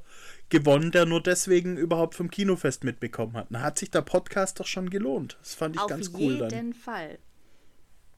gewonnen, 0.50 0.92
der 0.92 1.08
nur 1.08 1.24
deswegen 1.24 1.78
überhaupt 1.78 2.14
vom 2.14 2.30
Kinofest 2.30 2.84
mitbekommen 2.84 3.34
hat. 3.34 3.48
Da 3.50 3.62
hat 3.62 3.80
sich 3.80 3.90
der 3.90 4.04
Podcast 4.04 4.60
doch 4.60 4.68
schon 4.68 4.92
gelohnt. 4.92 5.36
Das 5.40 5.56
fand 5.56 5.78
ich 5.78 5.82
Auf 5.82 5.88
ganz 5.88 6.12
cool 6.14 6.34
jeden 6.34 6.50
dann. 6.50 6.74
Fall. 6.76 7.18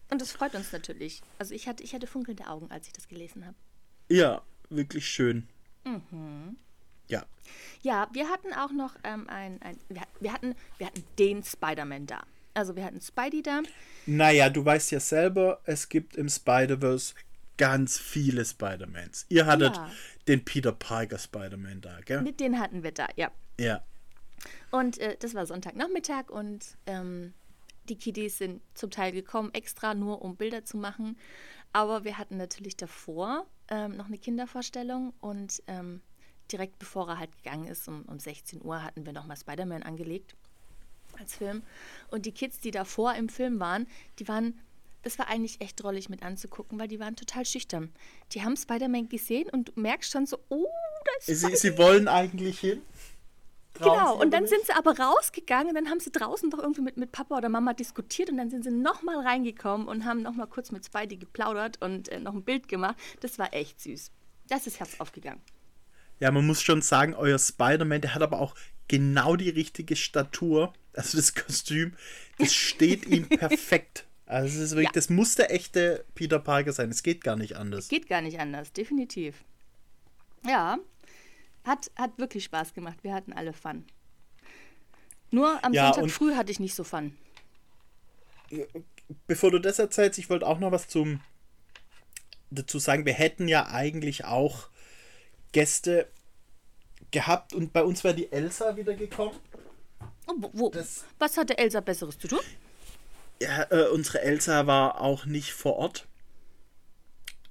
Und 0.09 0.19
das 0.19 0.33
freut 0.33 0.53
uns 0.53 0.73
natürlich. 0.73 1.21
Also 1.39 1.53
ich 1.53 1.69
hatte, 1.69 1.81
ich 1.81 1.93
hatte 1.93 2.07
funkelnde 2.07 2.47
Augen, 2.47 2.69
als 2.71 2.88
ich 2.88 2.91
das 2.91 3.07
gelesen 3.07 3.45
habe. 3.45 3.55
Ja, 4.09 4.41
wirklich 4.69 5.07
schön. 5.07 5.47
Mhm. 5.85 6.57
Ja. 7.81 8.08
Wir 8.13 8.29
hatten 8.29 8.53
auch 8.53 8.72
noch 8.72 8.96
ähm, 9.03 9.27
ein, 9.29 9.62
ein 9.62 9.77
wir, 9.89 10.01
wir 10.20 10.34
hatten, 10.34 10.55
wir 10.77 10.88
hatten 10.88 11.03
den 11.20 11.43
Spider-Man 11.43 12.08
da. 12.08 12.24
Also 12.53 12.75
wir 12.75 12.84
hatten 12.84 13.00
Spidey 13.00 13.41
da. 13.41 13.62
Naja, 14.05 14.50
du 14.50 14.63
weißt 14.65 14.91
ja 14.91 15.00
selber, 15.00 15.62
es 15.65 15.88
gibt 15.88 16.17
im 16.17 16.27
Spider-Verse 16.27 17.13
ganz 17.58 17.98
viele 17.98 18.43
Spider-Mans. 18.43 19.25
Ihr 19.29 19.46
hattet 19.46 19.75
Ja. 19.77 19.89
den 20.27 20.43
Peter 20.43 20.72
Parker 20.72 21.17
Spider-Man 21.17 21.81
da, 21.81 22.00
gell? 22.01 22.22
Mit 22.22 22.39
den 22.39 22.60
hatten 22.60 22.84
wir 22.84 22.91
da, 22.91 23.08
ja. 23.15 23.31
Ja. 23.60 23.84
Und 24.72 24.98
äh, 24.98 25.15
das 25.20 25.34
war 25.36 25.46
Sonntagnachmittag 25.46 26.29
und 26.29 26.65
ähm, 26.88 27.34
die 27.89 27.96
Kiddies 27.98 28.38
sind 28.38 28.62
zum 28.74 28.89
Teil 28.89 29.12
gekommen, 29.12 29.51
extra 29.53 29.93
nur 29.93 30.22
um 30.22 30.36
Bilder 30.36 30.65
zu 30.65 30.77
machen. 30.77 31.17
Aber 31.74 32.03
wir 32.03 32.17
hatten 32.17 32.38
natürlich 32.38 32.75
davor 32.75 33.46
ähm, 33.70 33.96
noch 33.96 34.08
eine 34.08 34.17
Kindervorstellung 34.17 35.13
und 35.20 35.62
ähm, 35.67 36.01
direkt 36.51 36.79
bevor 36.79 37.08
er 37.10 37.20
halt 37.20 37.36
gegangen 37.38 37.67
ist, 37.67 37.88
um, 37.88 38.03
um 38.03 38.20
16 38.20 38.63
Uhr, 38.63 38.84
hatten 38.84 39.05
wir 39.05 39.13
nochmal 39.13 39.38
Spider-Man 39.38 39.84
angelegt 39.84 40.36
als 41.20 41.36
Film. 41.36 41.63
Und 42.10 42.25
die 42.25 42.31
Kids, 42.31 42.60
die 42.60 42.72
davor 42.72 43.15
im 43.15 43.29
Film 43.29 43.60
waren, 43.60 43.88
die 44.20 44.27
waren, 44.27 44.60
das 45.03 45.20
war 45.20 45.27
eigentlich 45.27 45.62
echt 45.62 45.81
drollig 45.81 46.10
mit 46.10 46.24
anzugucken, 46.24 46.79
weil 46.79 46.88
die 46.88 47.00
waren 47.00 47.15
total 47.15 47.46
schüchtern. 47.46 47.91
Die 48.34 48.43
haben 48.43 48.55
Spider-Man 48.55 49.10
gesehen 49.10 49.50
und 49.50 49.70
du 49.70 49.79
merkst 49.79 50.12
schon 50.12 50.25
so, 50.25 50.38
oh, 50.50 50.67
da 51.05 51.12
ist 51.20 51.41
Sie, 51.41 51.55
sie 51.55 51.77
wollen 51.77 52.08
eigentlich 52.08 52.60
hin. 52.60 52.81
Trauen 53.74 53.98
Genau, 53.98 54.22
und 54.22 54.31
dann 54.31 54.43
aber 54.43 54.48
sind 54.50 54.65
sie 54.65 54.74
aber 54.74 55.00
rausgegangen 55.00 55.70
und 55.70 55.75
dann 55.75 55.89
haben 55.89 56.01
sie 56.01 56.12
draußen 56.12 56.50
doch 56.50 56.60
irgendwie 56.60 56.81
mit, 56.81 56.98
mit 56.98 57.12
Papa 57.13 57.38
oder 57.38 57.48
Mama 57.48 57.74
diskutiert 57.74 58.29
und 58.29 58.38
dann 58.38 58.50
sind 58.50 58.63
sie 58.63 58.72
nochmal 58.72 59.20
reingekommen 59.25 59.88
und 59.88 60.03
haben 60.05 60.22
nochmal 60.22 60.48
kurz 60.48 60.72
mit 60.72 60.86
Spidey 60.86 61.15
geplaudert 61.15 61.81
und 61.81 62.10
äh, 62.10 62.20
noch 62.20 62.34
ein 62.34 62.43
Bild 62.43 62.67
gemacht. 62.67 62.96
Das 63.22 63.39
war 63.39 63.53
echt 63.53 63.79
süß. 63.79 64.12
Das 64.50 64.67
ist 64.67 64.79
Herz 64.79 65.00
aufgegangen. 65.00 65.41
Ja, 66.21 66.31
man 66.31 66.45
muss 66.45 66.61
schon 66.61 66.81
sagen, 66.81 67.13
euer 67.15 67.37
Spider-Man, 67.39 67.99
der 67.99 68.13
hat 68.15 68.21
aber 68.21 68.39
auch 68.39 68.55
genau 68.87 69.35
die 69.35 69.49
richtige 69.49 69.95
Statur. 69.95 70.71
Also 70.93 71.17
das 71.17 71.33
Kostüm, 71.33 71.93
das 72.37 72.53
steht 72.53 73.05
ihm 73.07 73.27
perfekt. 73.29 74.05
Also 74.25 74.47
es 74.59 74.65
ist 74.65 74.71
wirklich, 74.71 74.89
Ja. 74.89 74.93
das 74.93 75.09
muss 75.09 75.35
der 75.35 75.51
echte 75.53 76.05
Peter 76.15 76.39
Parker 76.39 76.71
sein. 76.73 76.89
Es 76.89 77.01
geht 77.03 77.23
gar 77.23 77.35
nicht 77.35 77.57
anders. 77.57 77.87
Geht 77.89 78.07
gar 78.07 78.21
nicht 78.21 78.39
anders, 78.39 78.71
definitiv. 78.71 79.43
Ja, 80.45 80.77
hat, 81.63 81.91
hat 81.95 82.17
wirklich 82.17 82.43
Spaß 82.45 82.73
gemacht. 82.73 82.99
Wir 83.03 83.13
hatten 83.13 83.33
alle 83.33 83.51
Fun. 83.53 83.85
Nur 85.31 85.63
am 85.63 85.73
Ja, 85.73 85.93
Sonntag 85.93 86.11
früh 86.11 86.35
hatte 86.35 86.51
ich 86.51 86.59
nicht 86.59 86.75
so 86.75 86.83
Fun. 86.83 87.15
Bevor 89.27 89.49
du 89.51 89.59
das 89.59 89.79
erzählst, 89.79 90.19
ich 90.19 90.29
wollte 90.29 90.45
auch 90.45 90.59
noch 90.59 90.71
was 90.71 90.87
zum 90.87 91.21
dazu 92.49 92.79
sagen. 92.79 93.05
Wir 93.05 93.13
hätten 93.13 93.47
ja 93.47 93.67
eigentlich 93.67 94.25
auch 94.25 94.67
Gäste 95.51 96.08
gehabt 97.12 97.53
und 97.53 97.74
bei 97.74 97.84
uns 97.84 98.03
wäre 98.03 98.15
die 98.15 98.31
Elsa 98.31 98.75
wieder 98.77 98.93
gekommen. 98.93 99.36
Oh, 100.27 100.34
wo, 100.53 100.70
Das- 100.70 101.03
was 101.20 101.38
hatte 101.38 101.58
Elsa 101.58 101.79
Besseres 101.81 102.17
zu 102.17 102.27
tun? 102.27 102.39
Ja, 103.41 103.65
äh, 103.72 103.88
unsere 103.89 104.22
Elsa 104.22 104.67
war 104.67 105.01
auch 105.01 105.25
nicht 105.25 105.51
vor 105.53 105.75
Ort. 105.77 106.08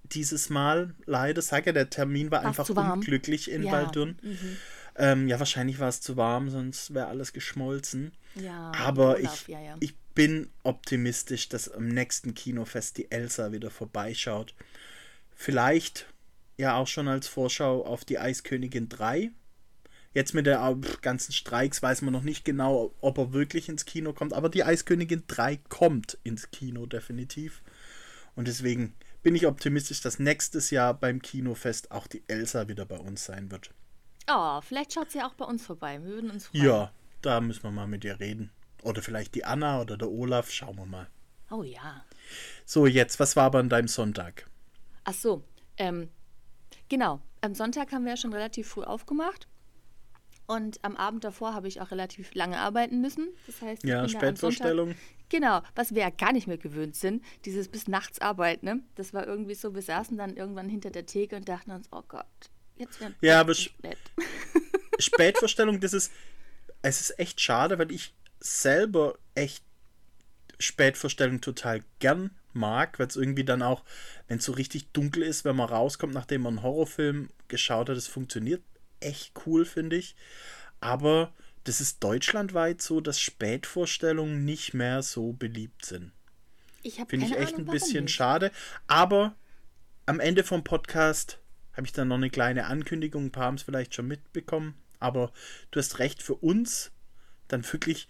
Dieses 0.05 0.51
Mal, 0.51 0.95
leider, 1.07 1.41
sag 1.43 1.67
ja, 1.67 1.73
der 1.73 1.91
Termin 1.91 2.31
war 2.31 2.43
War's 2.45 2.59
einfach 2.59 2.69
unglücklich 2.95 3.51
in 3.51 3.63
Ja, 3.63 3.73
Waldürn. 3.73 4.19
Ähm, 4.97 5.29
ja, 5.29 5.39
wahrscheinlich 5.39 5.79
war 5.79 5.89
es 5.89 6.01
zu 6.01 6.17
warm, 6.17 6.51
sonst 6.51 6.95
wäre 6.95 7.07
alles 7.07 7.33
geschmolzen. 7.33 8.13
Ja, 8.35 8.73
Aber 8.77 9.17
Olaf, 9.17 9.43
ich, 9.43 9.49
ja, 9.49 9.61
ja. 9.61 9.77
ich 9.81 9.95
bin 10.15 10.51
optimistisch, 10.65 11.49
dass 11.49 11.69
am 11.71 11.87
nächsten 11.89 12.35
Kinofest 12.35 12.99
die 12.99 13.11
Elsa 13.11 13.53
wieder 13.53 13.71
vorbeischaut. 13.71 14.55
Vielleicht 15.35 16.07
ja 16.61 16.77
auch 16.77 16.87
schon 16.87 17.09
als 17.09 17.27
Vorschau 17.27 17.85
auf 17.85 18.05
die 18.05 18.19
Eiskönigin 18.19 18.89
3. 18.89 19.31
Jetzt 20.13 20.35
mit 20.35 20.47
der 20.47 20.77
ganzen 21.03 21.33
Streiks 21.33 21.83
weiß 21.83 22.03
man 22.03 22.13
noch 22.13 22.23
nicht 22.23 22.45
genau, 22.45 22.95
ob 23.01 23.19
er 23.19 23.33
wirklich 23.33 23.69
ins 23.69 23.85
Kino 23.85 24.13
kommt, 24.13 24.33
aber 24.33 24.49
die 24.49 24.65
Eiskönigin 24.65 25.25
3 25.27 25.57
kommt 25.69 26.19
ins 26.25 26.51
Kino 26.51 26.87
definitiv. 26.87 27.63
Und 28.35 28.49
deswegen 28.49 28.95
bin 29.23 29.35
ich 29.35 29.47
optimistisch, 29.47 30.01
dass 30.01 30.19
nächstes 30.19 30.71
Jahr 30.71 30.95
beim 30.95 31.23
Kinofest 31.23 31.93
auch 31.93 32.07
die 32.07 32.23
Elsa 32.27 32.69
wieder 32.69 32.87
bei 32.87 32.99
uns 32.99 33.25
sein 33.25 33.51
wird. 33.51 33.71
Oh, 34.29 34.61
vielleicht 34.63 34.93
schaut 34.95 35.11
sie 35.11 35.23
auch 35.23 35.35
bei 35.35 35.45
uns 35.45 35.65
vorbei. 35.65 36.03
Wir 36.03 36.11
würden 36.11 36.31
uns 36.31 36.47
freuen. 36.49 36.65
Ja, 36.65 36.93
da 37.23 37.41
müssen 37.41 37.63
wir 37.63 37.71
mal 37.71 37.87
mit 37.87 38.05
ihr 38.05 38.19
reden. 38.19 38.51
Oder 38.83 39.03
vielleicht 39.03 39.35
die 39.35 39.45
Anna 39.45 39.81
oder 39.81 39.97
der 39.97 40.11
Olaf, 40.11 40.51
schauen 40.51 40.77
wir 40.77 40.87
mal. 40.87 41.09
Oh 41.51 41.63
ja. 41.63 42.05
So, 42.65 42.87
jetzt, 42.87 43.21
was 43.21 43.37
war 43.37 43.45
aber 43.45 43.59
an 43.59 43.69
deinem 43.69 43.89
Sonntag? 43.89 44.49
Ach 45.05 45.15
so, 45.15 45.45
ähm, 45.77 46.09
genau. 46.91 47.21
Am 47.41 47.55
Sonntag 47.55 47.93
haben 47.93 48.05
wir 48.05 48.11
ja 48.11 48.17
schon 48.19 48.35
relativ 48.35 48.69
früh 48.69 48.83
aufgemacht. 48.83 49.49
Und 50.47 50.81
am 50.83 50.97
Abend 50.97 51.23
davor 51.23 51.55
habe 51.55 51.69
ich 51.69 51.81
auch 51.81 51.93
relativ 51.93 52.35
lange 52.35 52.59
arbeiten 52.59 53.01
müssen. 53.01 53.29
Das 53.47 53.63
heißt, 53.63 53.85
ja, 53.85 54.07
Spätvorstellung. 54.09 54.97
Genau, 55.29 55.63
was 55.77 55.95
wir 55.95 56.03
ja 56.03 56.11
gar 56.11 56.33
nicht 56.33 56.49
mehr 56.49 56.59
gewöhnt 56.59 56.97
sind, 56.97 57.25
dieses 57.45 57.69
bis 57.69 57.87
nachts 57.87 58.21
arbeiten, 58.21 58.67
ne? 58.67 58.81
Das 58.97 59.15
war 59.15 59.29
irgendwie 59.29 59.55
so, 59.55 59.77
wir 59.77 59.83
saßen 59.83 60.19
dann 60.19 60.37
irgendwann 60.37 60.69
hinter 60.69 60.91
der 60.91 61.07
Theke 61.07 61.37
und 61.37 61.49
dachten 61.49 61.71
uns, 61.71 61.87
oh 61.93 62.03
Gott, 62.09 62.27
jetzt 62.77 63.01
werden 63.01 63.15
Ja, 63.21 63.41
aber 63.41 63.55
Spätvorstellung, 64.99 65.79
das 65.79 65.93
ist, 65.93 66.13
es 66.83 67.01
ist 67.01 67.19
echt 67.21 67.41
schade, 67.41 67.79
weil 67.79 67.93
ich 67.93 68.13
selber 68.41 69.19
echt 69.37 69.63
Spätvorstellung 70.59 71.41
total 71.41 71.85
gern 72.01 72.31
mag, 72.55 72.99
weil 72.99 73.07
es 73.07 73.17
irgendwie 73.17 73.45
dann 73.45 73.63
auch, 73.63 73.85
wenn 74.29 74.39
es 74.39 74.45
so 74.45 74.53
richtig 74.53 74.93
dunkel 74.93 75.23
ist, 75.23 75.45
wenn 75.45 75.57
man 75.57 75.69
rauskommt, 75.69 76.15
nachdem 76.15 76.43
man 76.43 76.55
einen 76.55 76.63
Horrorfilm 76.63 77.29
geschaut 77.49 77.89
hat, 77.89 77.97
das 77.97 78.07
funktioniert 78.07 78.63
echt 79.01 79.33
cool, 79.47 79.65
finde 79.65 79.97
ich. 79.97 80.15
Aber 80.81 81.33
das 81.65 81.81
ist 81.81 82.03
deutschlandweit 82.03 82.81
so, 82.81 83.01
dass 83.01 83.21
Spätvorstellungen 83.21 84.45
nicht 84.45 84.75
mehr 84.75 85.03
so 85.03 85.33
beliebt 85.33 85.85
sind. 85.85 86.13
Finde 87.09 87.27
ich 87.27 87.37
echt 87.37 87.55
Ahnung, 87.55 87.69
ein 87.69 87.73
bisschen 87.73 88.05
nicht. 88.05 88.15
schade. 88.15 88.51
Aber 88.87 89.35
am 90.07 90.21
Ende 90.21 90.45
vom 90.45 90.65
Podcast 90.65 91.39
habe 91.75 91.87
ich 91.87 91.93
dann 91.93 92.09
noch 92.09 92.17
eine 92.17 92.31
kleine 92.31 92.67
Ankündigung. 92.67 93.27
Ein 93.27 93.33
paar 93.33 93.45
haben 93.45 93.57
es 93.57 93.63
vielleicht 93.63 93.95
schon 93.95 94.09
mitbekommen. 94.09 94.75
Aber 94.99 95.33
du 95.71 95.79
hast 95.79 95.99
recht, 95.99 96.23
für 96.23 96.35
uns 96.35 96.91
dann 97.49 97.65
wirklich 97.71 98.09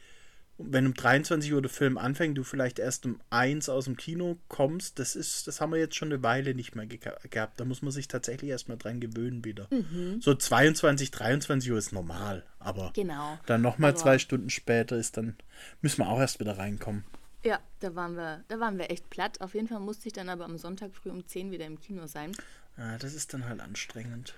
wenn 0.65 0.87
um 0.87 0.95
23 0.95 1.53
Uhr 1.53 1.63
der 1.63 1.71
Film 1.71 1.99
anfängt, 1.99 2.37
du 2.37 2.45
vielleicht 2.45 2.79
erst 2.79 3.07
um 3.07 3.21
1 3.31 3.69
aus 3.69 3.87
dem 3.87 3.97
Kino 3.97 4.39
kommst, 4.49 4.99
das 4.99 5.17
ist, 5.17 5.47
das 5.47 5.61
haben 5.61 5.73
wir 5.73 5.79
jetzt 5.79 5.97
schon 5.97 6.13
eine 6.13 6.23
Weile 6.23 6.55
nicht 6.55 6.75
mehr 6.75 6.87
ge 6.87 6.99
gehabt. 7.31 7.59
Da 7.59 7.65
muss 7.65 7.83
man 7.83 7.93
sich 7.93 8.09
tatsächlich 8.09 8.51
erstmal 8.51 8.77
dran 8.77 9.01
gewöhnen 9.01 9.45
wieder. 9.45 9.69
Mhm. 9.71 10.21
So 10.21 10.35
22, 10.35 11.11
23 11.11 11.71
Uhr 11.71 11.79
ist 11.79 11.93
normal, 11.93 12.45
aber 12.59 12.93
genau. 12.95 13.39
dann 13.47 13.63
nochmal 13.63 13.97
zwei 13.97 14.19
Stunden 14.19 14.51
später 14.51 14.97
ist 14.97 15.17
dann, 15.17 15.37
müssen 15.81 15.99
wir 15.99 16.09
auch 16.09 16.21
erst 16.21 16.41
wieder 16.41 16.59
reinkommen. 16.59 17.05
Ja, 17.43 17.59
da 17.81 17.95
waren 17.95 18.17
wir, 18.17 18.45
da 18.49 18.61
waren 18.61 18.79
wir 18.79 18.91
echt 18.91 19.09
platt. 19.09 19.41
Auf 19.41 19.55
jeden 19.55 19.69
Fall 19.69 19.81
musste 19.81 20.09
ich 20.09 20.13
dann 20.13 20.29
aber 20.29 20.45
am 20.45 20.59
Sonntag 20.59 20.95
früh 20.95 21.11
um 21.11 21.27
10 21.27 21.51
wieder 21.51 21.65
im 21.65 21.81
Kino 21.81 22.07
sein. 22.07 22.33
Ja, 22.77 22.99
das 22.99 23.15
ist 23.15 23.33
dann 23.33 23.49
halt 23.49 23.61
anstrengend. 23.61 24.35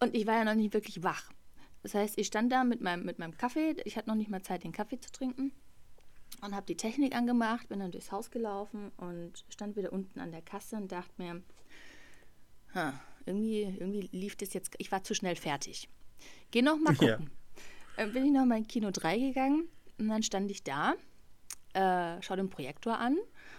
Und 0.00 0.14
ich 0.14 0.26
war 0.26 0.34
ja 0.34 0.44
noch 0.44 0.54
nicht 0.54 0.74
wirklich 0.74 1.02
wach. 1.02 1.30
Das 1.82 1.94
heißt, 1.94 2.18
ich 2.18 2.26
stand 2.26 2.50
da 2.52 2.64
mit 2.64 2.80
meinem, 2.80 3.04
mit 3.04 3.18
meinem 3.18 3.36
Kaffee. 3.36 3.76
Ich 3.84 3.96
hatte 3.96 4.08
noch 4.08 4.16
nicht 4.16 4.30
mal 4.30 4.42
Zeit, 4.42 4.64
den 4.64 4.72
Kaffee 4.72 4.98
zu 4.98 5.10
trinken. 5.12 5.52
Und 6.42 6.54
habe 6.54 6.66
die 6.66 6.76
Technik 6.76 7.14
angemacht, 7.14 7.68
bin 7.68 7.78
dann 7.78 7.92
durchs 7.92 8.12
Haus 8.12 8.30
gelaufen 8.30 8.90
und 8.96 9.44
stand 9.48 9.76
wieder 9.76 9.92
unten 9.92 10.20
an 10.20 10.32
der 10.32 10.42
Kasse 10.42 10.76
und 10.76 10.90
dachte 10.92 11.12
mir, 11.16 11.42
ha, 12.74 13.00
irgendwie, 13.24 13.62
irgendwie 13.62 14.08
lief 14.12 14.36
das 14.36 14.52
jetzt, 14.52 14.74
ich 14.78 14.90
war 14.92 15.02
zu 15.02 15.14
schnell 15.14 15.36
fertig. 15.36 15.88
Geh 16.50 16.62
noch 16.62 16.78
mal 16.78 16.94
gucken. 16.96 17.30
Ja. 17.96 18.06
Bin 18.06 18.26
ich 18.26 18.32
noch 18.32 18.44
mal 18.44 18.58
in 18.58 18.66
Kino 18.66 18.90
3 18.90 19.18
gegangen 19.18 19.68
und 19.98 20.08
dann 20.08 20.22
stand 20.22 20.50
ich 20.50 20.62
da, 20.62 20.94
äh, 21.72 22.20
schau 22.22 22.36
den 22.36 22.50
Projektor 22.50 22.98
an. 22.98 23.16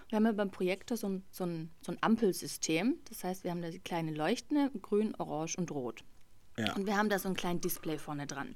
Wir 0.10 0.18
haben 0.18 0.26
ja 0.26 0.32
beim 0.32 0.52
Projektor 0.52 0.98
so 0.98 1.08
ein, 1.08 1.24
so, 1.32 1.46
ein, 1.46 1.72
so 1.82 1.92
ein 1.92 1.98
Ampelsystem. 2.02 2.98
Das 3.10 3.24
heißt, 3.24 3.44
wir 3.44 3.52
haben 3.52 3.62
da 3.62 3.70
die 3.70 3.80
kleinen 3.80 4.16
Leuchten, 4.16 4.70
grün, 4.82 5.16
orange 5.18 5.58
und 5.58 5.72
rot. 5.72 6.04
Ja. 6.58 6.74
Und 6.76 6.86
wir 6.86 6.98
haben 6.98 7.10
da 7.10 7.20
so 7.20 7.30
ein 7.30 7.36
kleines 7.36 7.62
Display 7.62 7.98
vorne 7.98 8.28
dran. 8.28 8.56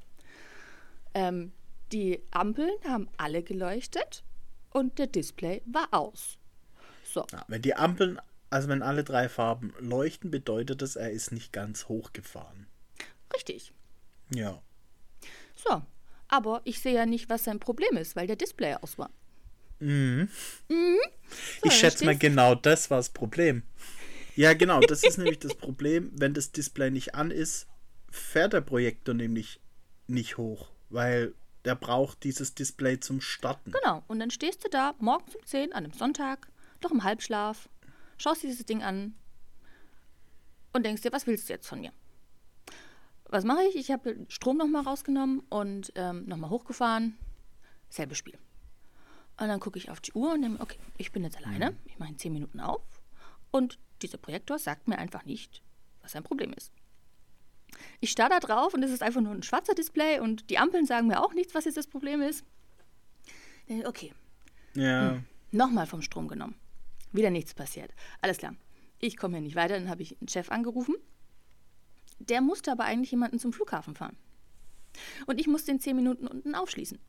Ähm, 1.13 1.51
die 1.91 2.21
Ampeln 2.31 2.73
haben 2.85 3.09
alle 3.17 3.43
geleuchtet 3.43 4.23
und 4.71 4.97
der 4.97 5.07
Display 5.07 5.61
war 5.65 5.87
aus. 5.91 6.37
So. 7.03 7.25
Ja, 7.31 7.43
wenn 7.47 7.61
die 7.61 7.75
Ampeln, 7.75 8.19
also 8.49 8.69
wenn 8.69 8.81
alle 8.81 9.03
drei 9.03 9.27
Farben 9.29 9.73
leuchten, 9.79 10.31
bedeutet 10.31 10.81
das, 10.81 10.95
er 10.95 11.11
ist 11.11 11.31
nicht 11.31 11.51
ganz 11.51 11.87
hochgefahren. 11.87 12.67
Richtig. 13.33 13.73
Ja. 14.33 14.61
So. 15.55 15.81
Aber 16.29 16.61
ich 16.63 16.79
sehe 16.79 16.93
ja 16.93 17.05
nicht, 17.05 17.29
was 17.29 17.43
sein 17.43 17.59
Problem 17.59 17.97
ist, 17.97 18.15
weil 18.15 18.25
der 18.25 18.37
Display 18.37 18.75
aus 18.75 18.97
war. 18.97 19.09
Mhm. 19.79 20.29
Mhm. 20.69 20.99
So, 21.61 21.65
ich 21.65 21.73
schätze 21.73 22.05
mal, 22.05 22.17
genau 22.17 22.55
das 22.55 22.89
war 22.89 22.97
das 22.97 23.09
Problem. 23.09 23.63
Ja, 24.35 24.53
genau, 24.53 24.79
das 24.79 25.03
ist 25.03 25.17
nämlich 25.17 25.39
das 25.39 25.55
Problem, 25.55 26.11
wenn 26.15 26.33
das 26.33 26.53
Display 26.53 26.89
nicht 26.89 27.15
an 27.15 27.31
ist, 27.31 27.67
fährt 28.11 28.53
der 28.53 28.61
Projektor 28.61 29.15
nämlich 29.15 29.59
nicht 30.07 30.37
hoch, 30.37 30.69
weil 30.89 31.33
der 31.65 31.75
braucht 31.75 32.23
dieses 32.23 32.53
Display 32.53 32.99
zum 32.99 33.21
Starten. 33.21 33.71
Genau, 33.71 34.03
und 34.07 34.19
dann 34.19 34.31
stehst 34.31 34.63
du 34.63 34.69
da 34.69 34.93
morgens 34.99 35.35
um 35.35 35.45
10 35.45 35.73
an 35.73 35.85
einem 35.85 35.93
Sonntag, 35.93 36.47
doch 36.79 36.91
im 36.91 37.03
Halbschlaf, 37.03 37.69
schaust 38.17 38.43
dir 38.43 38.47
dieses 38.47 38.65
Ding 38.65 38.83
an 38.83 39.13
und 40.73 40.85
denkst 40.85 41.01
dir, 41.01 41.11
was 41.11 41.27
willst 41.27 41.49
du 41.49 41.53
jetzt 41.53 41.67
von 41.67 41.81
mir? 41.81 41.91
Was 43.25 43.45
mache 43.45 43.63
ich? 43.63 43.75
Ich 43.75 43.91
habe 43.91 44.25
Strom 44.27 44.57
nochmal 44.57 44.83
rausgenommen 44.83 45.41
und 45.49 45.93
ähm, 45.95 46.25
nochmal 46.25 46.49
hochgefahren. 46.49 47.17
Selbe 47.89 48.15
Spiel. 48.15 48.37
Und 49.39 49.47
dann 49.47 49.59
gucke 49.59 49.79
ich 49.79 49.89
auf 49.89 50.01
die 50.01 50.13
Uhr 50.13 50.33
und 50.33 50.41
denke, 50.41 50.61
okay, 50.61 50.77
ich 50.97 51.11
bin 51.11 51.23
jetzt 51.23 51.37
alleine, 51.37 51.77
ich 51.85 51.97
mache 51.97 52.09
in 52.09 52.17
10 52.17 52.33
Minuten 52.33 52.59
auf 52.59 52.81
und 53.51 53.79
dieser 54.01 54.17
Projektor 54.17 54.59
sagt 54.59 54.87
mir 54.87 54.97
einfach 54.97 55.25
nicht, 55.25 55.63
was 56.01 56.11
sein 56.11 56.23
Problem 56.23 56.53
ist. 56.53 56.71
Ich 57.99 58.11
starre 58.11 58.29
da 58.29 58.39
drauf 58.39 58.73
und 58.73 58.83
es 58.83 58.91
ist 58.91 59.03
einfach 59.03 59.21
nur 59.21 59.33
ein 59.33 59.43
schwarzer 59.43 59.73
Display 59.73 60.19
und 60.19 60.49
die 60.49 60.57
Ampeln 60.57 60.85
sagen 60.85 61.07
mir 61.07 61.23
auch 61.23 61.33
nichts, 61.33 61.55
was 61.55 61.65
jetzt 61.65 61.77
das 61.77 61.87
Problem 61.87 62.21
ist. 62.21 62.43
Okay. 63.85 64.13
Ja. 64.75 65.11
Hm. 65.11 65.23
Nochmal 65.51 65.85
vom 65.85 66.01
Strom 66.01 66.27
genommen. 66.27 66.55
Wieder 67.11 67.29
nichts 67.29 67.53
passiert. 67.53 67.93
Alles 68.21 68.37
klar. 68.37 68.55
Ich 68.99 69.17
komme 69.17 69.35
hier 69.35 69.43
nicht 69.43 69.55
weiter. 69.55 69.77
Dann 69.77 69.89
habe 69.89 70.01
ich 70.01 70.17
einen 70.19 70.29
Chef 70.29 70.49
angerufen. 70.49 70.95
Der 72.19 72.41
musste 72.41 72.71
aber 72.71 72.85
eigentlich 72.85 73.11
jemanden 73.11 73.39
zum 73.39 73.51
Flughafen 73.51 73.95
fahren. 73.95 74.15
Und 75.25 75.39
ich 75.39 75.47
musste 75.47 75.71
in 75.71 75.79
zehn 75.79 75.95
Minuten 75.95 76.27
unten 76.27 76.55
aufschließen. 76.55 76.99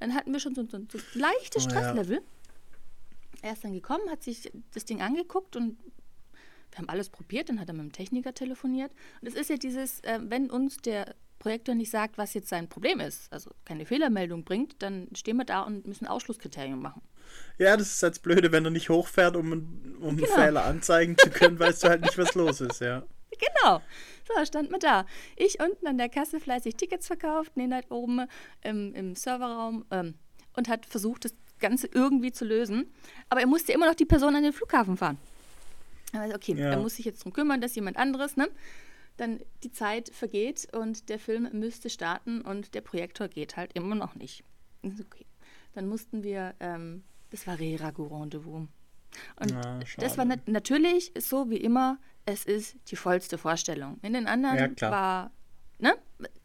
Dann 0.00 0.14
hatten 0.14 0.32
wir 0.32 0.40
schon 0.40 0.54
so, 0.54 0.66
so 0.66 0.76
ein 0.76 0.88
leichtes 1.14 1.64
Stresslevel. 1.64 2.18
Oh, 2.18 2.22
ja. 2.22 3.48
Er 3.48 3.52
ist 3.54 3.64
dann 3.64 3.72
gekommen, 3.72 4.08
hat 4.10 4.22
sich 4.22 4.52
das 4.72 4.84
Ding 4.84 5.00
angeguckt 5.00 5.56
und 5.56 5.78
wir 6.72 6.78
haben 6.78 6.88
alles 6.88 7.10
probiert, 7.10 7.48
dann 7.48 7.60
hat 7.60 7.68
er 7.68 7.74
mit 7.74 7.84
dem 7.84 7.92
Techniker 7.92 8.34
telefoniert. 8.34 8.92
Und 9.20 9.28
es 9.28 9.34
ist 9.34 9.50
ja 9.50 9.56
dieses, 9.56 10.00
äh, 10.00 10.18
wenn 10.22 10.50
uns 10.50 10.78
der 10.78 11.14
Projektor 11.38 11.74
nicht 11.74 11.90
sagt, 11.90 12.18
was 12.18 12.34
jetzt 12.34 12.48
sein 12.48 12.68
Problem 12.68 13.00
ist, 13.00 13.30
also 13.32 13.50
keine 13.64 13.84
Fehlermeldung 13.84 14.44
bringt, 14.44 14.82
dann 14.82 15.08
stehen 15.14 15.36
wir 15.36 15.44
da 15.44 15.62
und 15.62 15.86
müssen 15.86 16.06
Ausschlusskriterien 16.06 16.80
machen. 16.80 17.02
Ja, 17.58 17.76
das 17.76 17.94
ist 17.94 18.02
jetzt 18.02 18.22
blöde, 18.22 18.52
wenn 18.52 18.64
er 18.64 18.70
nicht 18.70 18.88
hochfährt, 18.88 19.36
um, 19.36 19.52
um 20.00 20.16
genau. 20.16 20.32
einen 20.34 20.44
Fehler 20.44 20.64
anzeigen 20.64 21.16
zu 21.18 21.30
können, 21.30 21.58
weißt 21.58 21.84
du 21.84 21.88
halt 21.88 22.02
nicht, 22.02 22.16
was 22.16 22.34
los 22.34 22.60
ist, 22.60 22.80
ja. 22.80 23.02
Genau. 23.62 23.80
So, 24.28 24.44
stand 24.44 24.70
mir 24.70 24.78
da. 24.78 25.06
Ich 25.36 25.58
unten 25.60 25.86
an 25.86 25.98
der 25.98 26.08
Kasse 26.08 26.38
fleißig 26.38 26.76
Tickets 26.76 27.06
verkauft, 27.06 27.56
Nena 27.56 27.76
halt 27.76 27.90
oben 27.90 28.26
im, 28.60 28.94
im 28.94 29.14
Serverraum 29.14 29.84
ähm, 29.90 30.14
und 30.54 30.68
hat 30.68 30.86
versucht, 30.86 31.24
das 31.24 31.34
Ganze 31.58 31.88
irgendwie 31.92 32.30
zu 32.30 32.44
lösen. 32.44 32.92
Aber 33.30 33.40
er 33.40 33.46
musste 33.46 33.72
immer 33.72 33.86
noch 33.86 33.94
die 33.94 34.04
Person 34.04 34.36
an 34.36 34.42
den 34.42 34.52
Flughafen 34.52 34.96
fahren. 34.96 35.18
Also 36.12 36.34
okay, 36.34 36.54
ja. 36.54 36.70
er 36.70 36.78
muss 36.78 36.96
sich 36.96 37.06
jetzt 37.06 37.20
darum 37.20 37.32
kümmern, 37.32 37.60
dass 37.60 37.74
jemand 37.74 37.96
anderes, 37.96 38.36
ne? 38.36 38.48
Dann 39.16 39.40
die 39.62 39.70
Zeit 39.70 40.08
vergeht 40.08 40.68
und 40.74 41.08
der 41.08 41.18
Film 41.18 41.48
müsste 41.52 41.90
starten 41.90 42.40
und 42.40 42.74
der 42.74 42.80
Projektor 42.80 43.28
geht 43.28 43.56
halt 43.56 43.72
immer 43.74 43.94
noch 43.94 44.14
nicht. 44.14 44.44
Okay. 44.82 45.26
Dann 45.74 45.86
mussten 45.86 46.22
wir, 46.22 46.54
ähm, 46.60 47.04
das 47.30 47.46
war 47.46 47.58
Re-Ragu 47.58 48.04
Rendezvous. 48.06 48.68
Und 49.38 49.50
ja, 49.50 49.80
das 49.98 50.16
war 50.16 50.24
nat 50.24 50.48
natürlich 50.48 51.12
so 51.18 51.50
wie 51.50 51.58
immer, 51.58 51.98
es 52.24 52.44
ist 52.44 52.76
die 52.88 52.96
vollste 52.96 53.36
Vorstellung. 53.36 53.98
In 54.02 54.14
den 54.14 54.26
anderen 54.26 54.74
ja, 54.78 54.90
war, 54.90 55.30
ne? 55.78 55.94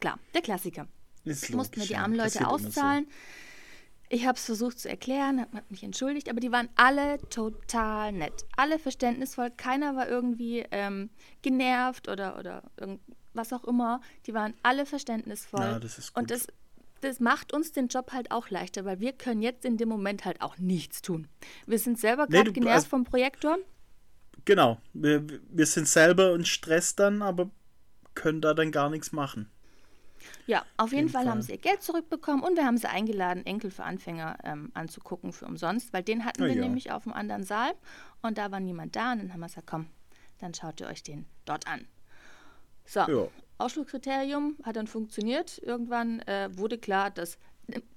Klar, 0.00 0.18
der 0.34 0.42
Klassiker. 0.42 0.86
Ist 1.24 1.52
mussten 1.54 1.80
wir 1.80 1.86
die 1.86 1.96
armen 1.96 2.14
Leute 2.14 2.46
auszahlen. 2.46 3.04
So. 3.04 3.10
Ich 4.10 4.26
habe 4.26 4.36
es 4.36 4.44
versucht 4.44 4.78
zu 4.80 4.88
erklären, 4.88 5.40
habe 5.40 5.64
mich 5.68 5.82
entschuldigt, 5.82 6.30
aber 6.30 6.40
die 6.40 6.50
waren 6.50 6.68
alle 6.76 7.18
total 7.28 8.12
nett. 8.12 8.46
Alle 8.56 8.78
verständnisvoll. 8.78 9.50
Keiner 9.50 9.96
war 9.96 10.08
irgendwie 10.08 10.64
ähm, 10.70 11.10
genervt 11.42 12.08
oder, 12.08 12.38
oder 12.38 12.62
was 13.34 13.52
auch 13.52 13.64
immer. 13.64 14.00
Die 14.26 14.32
waren 14.32 14.54
alle 14.62 14.86
verständnisvoll. 14.86 15.60
Ja, 15.60 15.78
das 15.78 15.98
ist 15.98 16.14
gut. 16.14 16.22
Und 16.22 16.30
das, 16.30 16.46
das 17.00 17.20
macht 17.20 17.52
uns 17.52 17.72
den 17.72 17.88
Job 17.88 18.12
halt 18.12 18.30
auch 18.30 18.48
leichter, 18.48 18.84
weil 18.84 19.00
wir 19.00 19.12
können 19.12 19.42
jetzt 19.42 19.64
in 19.64 19.76
dem 19.76 19.88
Moment 19.88 20.24
halt 20.24 20.40
auch 20.40 20.56
nichts 20.58 21.02
tun. 21.02 21.28
Wir 21.66 21.78
sind 21.78 21.98
selber 21.98 22.26
gerade 22.26 22.50
nee, 22.50 22.54
genervt 22.54 22.76
also, 22.76 22.88
vom 22.88 23.04
Projektor. 23.04 23.58
Genau. 24.44 24.78
Wir, 24.94 25.26
wir 25.50 25.66
sind 25.66 25.86
selber 25.86 26.34
in 26.34 26.44
Stress 26.44 26.96
dann, 26.96 27.20
aber 27.20 27.50
können 28.14 28.40
da 28.40 28.54
dann 28.54 28.72
gar 28.72 28.88
nichts 28.88 29.12
machen. 29.12 29.50
Ja, 30.46 30.64
auf 30.76 30.90
jeden, 30.90 31.00
jeden 31.00 31.08
Fall, 31.10 31.24
Fall, 31.24 31.32
haben 31.32 31.42
sie 31.42 31.52
ihr 31.52 31.58
Geld 31.58 31.82
zurückbekommen 31.82 32.42
und 32.42 32.56
wir 32.56 32.64
haben 32.64 32.78
sie 32.78 32.88
eingeladen, 32.88 33.44
Enkel 33.46 33.70
für 33.70 33.84
Anfänger 33.84 34.38
ähm, 34.44 34.70
anzugucken 34.74 35.32
für 35.32 35.46
umsonst, 35.46 35.92
weil 35.92 36.02
den 36.02 36.24
hatten 36.24 36.44
wir 36.44 36.54
ja. 36.54 36.62
nämlich 36.62 36.90
auf 36.90 37.04
dem 37.04 37.12
anderen 37.12 37.44
Saal 37.44 37.72
und 38.22 38.38
da 38.38 38.50
war 38.50 38.60
niemand 38.60 38.96
da 38.96 39.12
und 39.12 39.18
dann 39.18 39.32
haben 39.32 39.40
wir 39.40 39.46
gesagt, 39.46 39.66
komm, 39.66 39.86
dann 40.38 40.54
schaut 40.54 40.80
ihr 40.80 40.86
euch 40.86 41.02
den 41.02 41.26
dort 41.44 41.66
an. 41.66 41.86
So, 42.84 43.00
ja. 43.00 43.28
Ausschlusskriterium 43.58 44.56
hat 44.62 44.76
dann 44.76 44.86
funktioniert. 44.86 45.58
Irgendwann 45.58 46.20
äh, 46.20 46.48
wurde 46.56 46.78
klar, 46.78 47.10
dass 47.10 47.38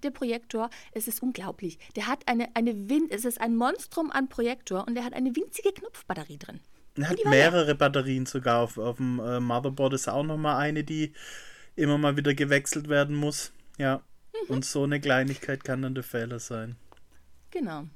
der 0.04 0.12
Projektor, 0.12 0.70
es 0.92 1.08
ist 1.08 1.24
unglaublich. 1.24 1.80
Der 1.96 2.08
hat 2.08 2.28
eine, 2.28 2.50
eine 2.56 2.90
Win 2.90 3.08
es 3.10 3.24
ist 3.24 3.40
ein 3.40 3.56
Monstrum 3.56 4.12
an 4.12 4.28
Projektor 4.28 4.86
und 4.86 4.96
der 4.96 5.06
hat 5.06 5.14
eine 5.14 5.36
winzige 5.36 5.72
Knopfbatterie 5.72 6.38
drin. 6.38 6.60
Er 6.96 7.10
hat 7.10 7.24
mehrere 7.24 7.70
ja. 7.70 7.74
Batterien 7.74 8.26
sogar. 8.26 8.64
Auf, 8.64 8.78
auf 8.78 8.98
dem 8.98 9.20
äh, 9.20 9.40
Motherboard 9.40 9.94
ist 9.94 10.10
auch 10.10 10.24
nochmal 10.24 10.58
eine, 10.58 10.84
die 10.84 11.14
immer 11.76 11.98
mal 11.98 12.18
wieder 12.18 12.34
gewechselt 12.34 12.90
werden 12.90 13.16
muss. 13.16 13.52
Ja. 13.78 14.02
Mhm. 14.34 14.56
Und 14.56 14.66
so 14.66 14.84
eine 14.84 15.00
Kleinigkeit 15.00 15.64
kann 15.64 15.82
dann 15.82 15.96
der 15.96 16.04
Fehler 16.04 16.40
sein. 16.40 16.76
Genau. 17.52 17.88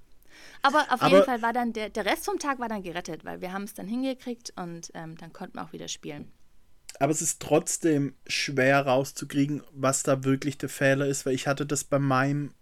Aber 0.62 0.80
auf 0.90 1.02
Aber, 1.02 1.10
jeden 1.10 1.26
Fall 1.26 1.42
war 1.42 1.54
dann 1.54 1.74
der, 1.74 1.90
der 1.90 2.06
Rest 2.06 2.26
vom 2.26 2.40
Tag 2.40 2.60
war 2.60 2.68
dann 2.68 2.84
gerettet, 2.84 3.24
weil 3.24 3.42
wir 3.42 3.54
haben 3.54 3.64
es 3.64 3.74
dann 3.74 3.88
hingekriegt 3.88 4.54
und 4.56 4.92
ähm, 4.94 5.18
dann 5.18 5.32
konnten 5.32 5.58
wir 5.58 5.64
auch 5.64 5.74
wieder 5.74 5.88
spielen. 5.88 6.32
Aber 7.00 7.12
es 7.12 7.22
ist 7.22 7.42
trotzdem 7.42 8.16
schwer 8.26 8.86
rauszukriegen, 8.86 9.62
was 9.74 10.04
da 10.04 10.24
wirklich 10.24 10.58
der 10.58 10.70
Fehler 10.70 11.08
ist, 11.08 11.26
weil 11.26 11.34
ich 11.34 11.48
hatte 11.48 11.66
das 11.66 11.84
bei 11.84 12.00
meinem 12.00 12.54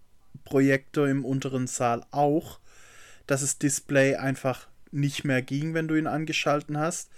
Projektor 0.43 1.07
im 1.07 1.23
unteren 1.23 1.67
Saal 1.67 2.05
auch, 2.11 2.59
dass 3.27 3.41
das 3.41 3.59
Display 3.59 4.15
einfach 4.15 4.67
nicht 4.91 5.23
mehr 5.23 5.41
ging, 5.41 5.73
wenn 5.73 5.87
du 5.87 5.95
ihn 5.95 6.07
angeschalten 6.07 6.77
hast. 6.77 7.09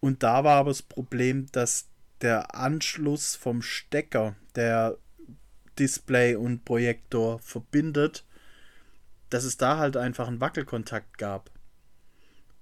Und 0.00 0.22
da 0.22 0.44
war 0.44 0.56
aber 0.56 0.70
das 0.70 0.82
Problem, 0.82 1.46
dass 1.52 1.88
der 2.22 2.54
Anschluss 2.54 3.36
vom 3.36 3.62
Stecker, 3.62 4.34
der 4.54 4.96
Display 5.78 6.34
und 6.34 6.64
Projektor 6.64 7.38
verbindet, 7.40 8.24
dass 9.30 9.44
es 9.44 9.56
da 9.56 9.78
halt 9.78 9.96
einfach 9.96 10.28
einen 10.28 10.40
Wackelkontakt 10.40 11.18
gab. 11.18 11.50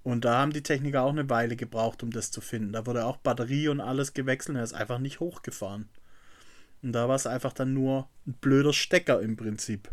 Und 0.03 0.25
da 0.25 0.37
haben 0.37 0.53
die 0.53 0.63
Techniker 0.63 1.01
auch 1.01 1.11
eine 1.11 1.29
Weile 1.29 1.55
gebraucht, 1.55 2.03
um 2.03 2.11
das 2.11 2.29
zu 2.29 2.41
finden. 2.41 2.73
Da 2.73 2.85
wurde 2.85 3.05
auch 3.05 3.17
Batterie 3.17 3.69
und 3.69 3.81
alles 3.81 4.13
gewechselt 4.13 4.51
und 4.51 4.57
er 4.57 4.63
ist 4.63 4.73
einfach 4.73 4.99
nicht 4.99 5.19
hochgefahren. 5.19 5.89
Und 6.83 6.91
da 6.91 7.07
war 7.07 7.15
es 7.15 7.25
einfach 7.25 7.53
dann 7.53 7.73
nur 7.73 8.07
ein 8.27 8.33
blöder 8.33 8.73
Stecker 8.73 9.21
im 9.21 9.35
Prinzip. 9.35 9.89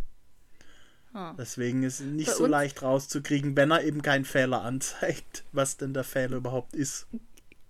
Hm. 1.13 1.37
Deswegen 1.39 1.83
ist 1.83 2.01
es 2.01 2.07
nicht 2.07 2.27
Bei 2.27 2.35
so 2.35 2.47
leicht 2.47 2.83
rauszukriegen, 2.83 3.57
wenn 3.57 3.71
er 3.71 3.85
eben 3.85 4.03
keinen 4.03 4.25
Fehler 4.25 4.63
anzeigt, 4.63 5.45
was 5.53 5.79
denn 5.79 5.95
der 5.95 6.05
Fehler 6.05 6.37
überhaupt 6.37 6.75
ist. 6.75 7.07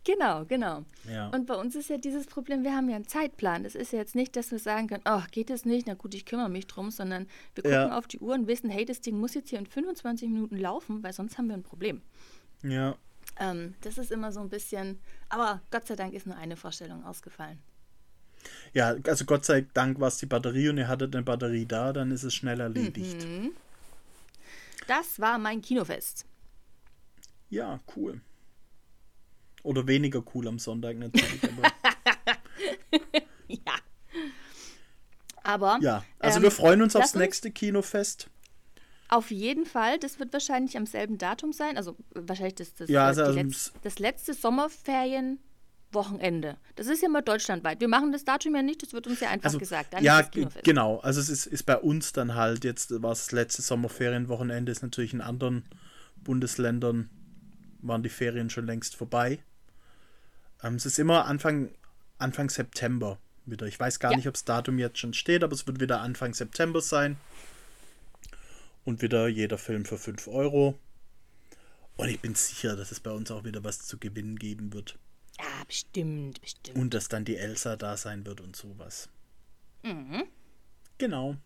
Genau, 0.05 0.45
genau. 0.45 0.85
Ja. 1.09 1.29
Und 1.29 1.47
bei 1.47 1.55
uns 1.55 1.77
ist 1.77 1.88
ja 1.88 1.97
dieses 1.97 2.27
Problem, 2.27 2.65
wir 2.65 2.75
haben 2.75 2.88
ja 2.88 2.97
einen 2.97 3.07
Zeitplan. 3.07 3.65
Es 3.65 3.77
ist 3.77 3.93
ja 3.93 4.01
jetzt 4.01 4.17
nicht, 4.17 4.35
dass 4.35 4.51
wir 4.51 4.59
sagen 4.59 4.88
können, 4.88 5.03
ach, 5.05 5.31
geht 5.31 5.49
es 5.49 5.65
nicht, 5.65 5.87
na 5.87 5.95
gut, 5.95 6.15
ich 6.15 6.27
kümmere 6.27 6.49
mich 6.49 6.67
drum, 6.67 6.91
sondern 6.91 7.29
wir 7.55 7.62
gucken 7.62 7.79
ja. 7.79 7.97
auf 7.97 8.09
die 8.09 8.19
Uhr 8.19 8.35
und 8.35 8.49
wissen, 8.49 8.69
hey, 8.69 8.85
das 8.85 9.01
Ding 9.01 9.19
muss 9.19 9.35
jetzt 9.35 9.51
hier 9.51 9.61
in 9.61 9.67
25 9.67 10.29
Minuten 10.29 10.59
laufen, 10.59 11.03
weil 11.05 11.12
sonst 11.12 11.38
haben 11.38 11.47
wir 11.47 11.55
ein 11.55 11.62
Problem. 11.62 12.03
Ja. 12.65 12.97
Ähm, 13.38 13.75
das 13.83 13.97
ist 13.97 14.11
immer 14.11 14.33
so 14.33 14.41
ein 14.41 14.49
bisschen, 14.49 14.99
aber 15.29 15.62
Gott 15.71 15.87
sei 15.87 15.95
Dank 15.95 16.15
ist 16.15 16.27
nur 16.27 16.37
eine 16.37 16.57
Vorstellung 16.57 17.05
ausgefallen. 17.05 17.61
Ja, 18.73 18.97
also 19.07 19.25
Gott 19.25 19.45
sei 19.45 19.67
Dank 19.73 20.01
war 20.01 20.09
es 20.09 20.19
die 20.19 20.27
Batterie 20.27 20.69
und 20.69 20.79
ihr 20.79 20.88
hattet 20.88 21.15
eine 21.15 21.23
Batterie 21.23 21.65
da, 21.65 21.93
dann 21.93 22.11
ist 22.11 22.25
es 22.25 22.35
schnell 22.35 22.59
erledigt. 22.59 23.25
Mhm. 23.25 23.53
Das 24.88 25.21
war 25.21 25.38
mein 25.38 25.62
Kinofest. 25.62 26.27
Ja, 27.51 27.79
cool. 27.95 28.21
Oder 29.62 29.87
weniger 29.87 30.22
cool 30.35 30.48
am 30.48 30.59
Sonntag 30.59 30.98
natürlich. 30.98 31.40
Aber 31.44 31.62
ja. 33.48 33.75
Aber. 35.44 35.79
Ja, 35.81 36.05
also 36.18 36.38
ähm, 36.38 36.44
wir 36.44 36.51
freuen 36.51 36.81
uns 36.83 36.96
aufs 36.96 37.14
nächste 37.14 37.51
Kinofest. 37.51 38.29
Auf 39.09 39.31
jeden 39.31 39.66
Fall. 39.66 39.98
Das 39.98 40.18
wird 40.18 40.33
wahrscheinlich 40.33 40.79
am 40.79 40.87
selben 40.87 41.18
Datum 41.18 41.53
sein. 41.53 41.77
Also 41.77 41.98
wahrscheinlich 42.14 42.55
das, 42.55 42.72
das, 42.75 42.88
ja, 42.88 43.05
also, 43.07 43.25
Letz-, 43.25 43.72
das 43.83 43.98
letzte 43.98 44.33
Sommerferienwochenende. 44.33 46.57
Das 46.77 46.87
ist 46.87 47.03
ja 47.03 47.11
mal 47.11 47.20
deutschlandweit. 47.20 47.81
Wir 47.81 47.88
machen 47.88 48.12
das 48.12 48.25
Datum 48.25 48.57
ja 48.57 48.62
nicht, 48.62 48.83
das 48.83 48.94
wird 48.94 49.07
uns 49.07 49.20
ja 49.20 49.29
einfach 49.29 49.44
also, 49.46 49.59
gesagt. 49.59 49.92
Dann 49.92 50.03
ja, 50.03 50.22
genau. 50.64 51.01
Also 51.01 51.20
es 51.20 51.29
ist, 51.29 51.44
ist 51.46 51.64
bei 51.64 51.77
uns 51.77 52.12
dann 52.12 52.35
halt, 52.35 52.64
jetzt 52.64 53.03
war 53.03 53.12
es 53.12 53.27
das 53.27 53.33
letzte 53.33 53.61
Sommerferienwochenende, 53.62 54.72
ist 54.72 54.83
natürlich 54.83 55.12
in 55.12 55.20
anderen 55.20 55.64
Bundesländern 56.16 57.11
waren 57.83 58.03
die 58.03 58.09
Ferien 58.09 58.48
schon 58.48 58.64
längst 58.64 58.96
vorbei. 58.96 59.40
Ähm, 60.62 60.77
es 60.77 60.87
ist 60.87 60.98
immer 60.98 61.27
Anfang, 61.27 61.70
Anfang 62.18 62.51
September 62.51 63.18
wieder. 63.46 63.66
Ich 63.66 63.79
weiß 63.79 63.98
gar 63.98 64.12
ja. 64.12 64.16
nicht, 64.16 64.29
ob 64.29 64.35
das 64.35 64.44
Datum 64.44 64.79
jetzt 64.79 64.98
schon 64.98 65.14
steht, 65.14 65.42
aber 65.42 65.55
es 65.55 65.66
wird 65.66 65.81
wieder 65.81 66.01
Anfang 66.01 66.35
September 66.35 66.81
sein. 66.81 67.16
Und 68.85 69.03
wieder 69.03 69.29
jeder 69.29 69.59
Film 69.59 69.85
für 69.85 69.98
5 69.98 70.29
Euro. 70.29 70.79
Und 71.96 72.09
ich 72.09 72.20
bin 72.20 72.35
sicher, 72.35 72.75
dass 72.75 72.90
es 72.90 73.01
bei 73.01 73.11
uns 73.11 73.31
auch 73.31 73.44
wieder 73.44 73.62
was 73.62 73.87
zu 73.87 73.98
gewinnen 73.98 74.38
geben 74.38 74.72
wird. 74.72 74.98
Ja, 75.38 75.64
bestimmt, 75.66 76.40
bestimmt. 76.40 76.79
Und 76.79 76.94
dass 76.94 77.09
dann 77.09 77.25
die 77.25 77.37
Elsa 77.37 77.77
da 77.77 77.96
sein 77.96 78.27
wird 78.27 78.40
und 78.40 78.57
sowas. 78.57 79.09
Mhm. 79.83 80.25
Genau. 80.98 81.37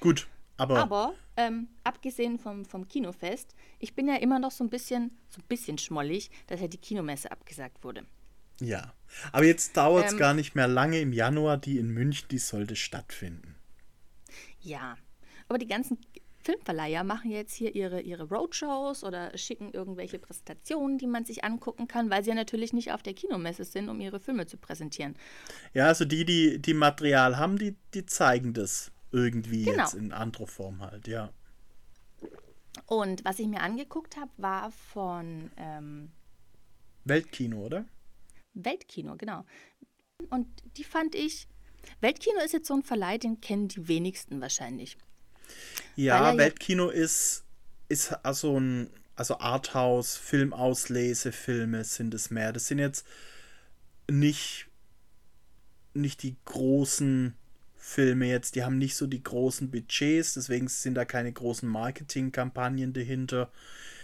Gut, 0.00 0.26
aber. 0.56 0.78
Aber, 0.78 1.14
ähm, 1.36 1.68
abgesehen 1.84 2.38
vom, 2.38 2.64
vom 2.64 2.88
Kinofest, 2.88 3.54
ich 3.78 3.94
bin 3.94 4.08
ja 4.08 4.16
immer 4.16 4.38
noch 4.38 4.50
so 4.50 4.64
ein 4.64 4.70
bisschen, 4.70 5.10
so 5.28 5.40
ein 5.40 5.46
bisschen 5.48 5.78
schmollig, 5.78 6.30
dass 6.46 6.60
ja 6.60 6.68
die 6.68 6.78
Kinomesse 6.78 7.30
abgesagt 7.30 7.84
wurde. 7.84 8.04
Ja. 8.60 8.94
Aber 9.32 9.44
jetzt 9.44 9.76
dauert 9.76 10.06
es 10.06 10.12
ähm, 10.12 10.18
gar 10.18 10.34
nicht 10.34 10.54
mehr 10.54 10.68
lange. 10.68 11.00
Im 11.00 11.12
Januar, 11.12 11.58
die 11.58 11.78
in 11.78 11.90
München, 11.90 12.28
die 12.30 12.38
sollte 12.38 12.74
stattfinden. 12.74 13.56
Ja, 14.60 14.96
aber 15.48 15.58
die 15.58 15.66
ganzen 15.66 15.98
Filmverleiher 16.46 17.02
machen 17.02 17.32
jetzt 17.32 17.54
hier 17.54 17.74
ihre, 17.74 18.00
ihre 18.00 18.28
Roadshows 18.28 19.02
oder 19.02 19.36
schicken 19.36 19.72
irgendwelche 19.72 20.18
Präsentationen, 20.18 20.96
die 20.96 21.08
man 21.08 21.24
sich 21.24 21.44
angucken 21.44 21.88
kann, 21.88 22.08
weil 22.08 22.22
sie 22.22 22.30
ja 22.30 22.36
natürlich 22.36 22.72
nicht 22.72 22.92
auf 22.92 23.02
der 23.02 23.14
Kinomesse 23.14 23.64
sind, 23.64 23.88
um 23.88 24.00
ihre 24.00 24.20
Filme 24.20 24.46
zu 24.46 24.56
präsentieren. 24.56 25.16
Ja, 25.74 25.88
also 25.88 26.04
die, 26.04 26.24
die, 26.24 26.60
die 26.60 26.74
Material 26.74 27.36
haben, 27.36 27.58
die, 27.58 27.76
die 27.94 28.06
zeigen 28.06 28.54
das 28.54 28.92
irgendwie 29.16 29.64
genau. 29.64 29.84
jetzt 29.84 29.94
in 29.94 30.12
anderer 30.12 30.46
Form 30.46 30.82
halt, 30.82 31.08
ja. 31.08 31.32
Und 32.84 33.24
was 33.24 33.38
ich 33.38 33.46
mir 33.46 33.62
angeguckt 33.62 34.16
habe, 34.16 34.30
war 34.36 34.70
von 34.70 35.50
ähm, 35.56 36.10
Weltkino, 37.04 37.64
oder? 37.64 37.86
Weltkino, 38.52 39.16
genau. 39.16 39.44
Und 40.30 40.46
die 40.76 40.84
fand 40.84 41.14
ich. 41.14 41.48
Weltkino 42.00 42.40
ist 42.44 42.52
jetzt 42.52 42.68
so 42.68 42.74
ein 42.74 42.82
Verleih, 42.82 43.16
den 43.16 43.40
kennen 43.40 43.68
die 43.68 43.88
wenigsten 43.88 44.40
wahrscheinlich. 44.40 44.98
Ja, 45.94 46.36
Weltkino 46.36 46.90
ist, 46.90 47.44
ist 47.88 48.12
also 48.24 48.58
ein 48.58 48.90
also 49.16 49.38
Arthouse, 49.38 50.16
Filmauslesefilme 50.16 51.84
sind 51.84 52.12
es 52.12 52.30
mehr. 52.30 52.52
Das 52.52 52.66
sind 52.68 52.78
jetzt 52.78 53.06
nicht, 54.10 54.68
nicht 55.94 56.22
die 56.22 56.36
großen 56.44 57.34
Filme 57.86 58.26
jetzt, 58.26 58.56
die 58.56 58.64
haben 58.64 58.78
nicht 58.78 58.96
so 58.96 59.06
die 59.06 59.22
großen 59.22 59.70
Budgets, 59.70 60.34
deswegen 60.34 60.66
sind 60.66 60.96
da 60.96 61.04
keine 61.04 61.32
großen 61.32 61.68
Marketingkampagnen 61.68 62.92
dahinter, 62.92 63.52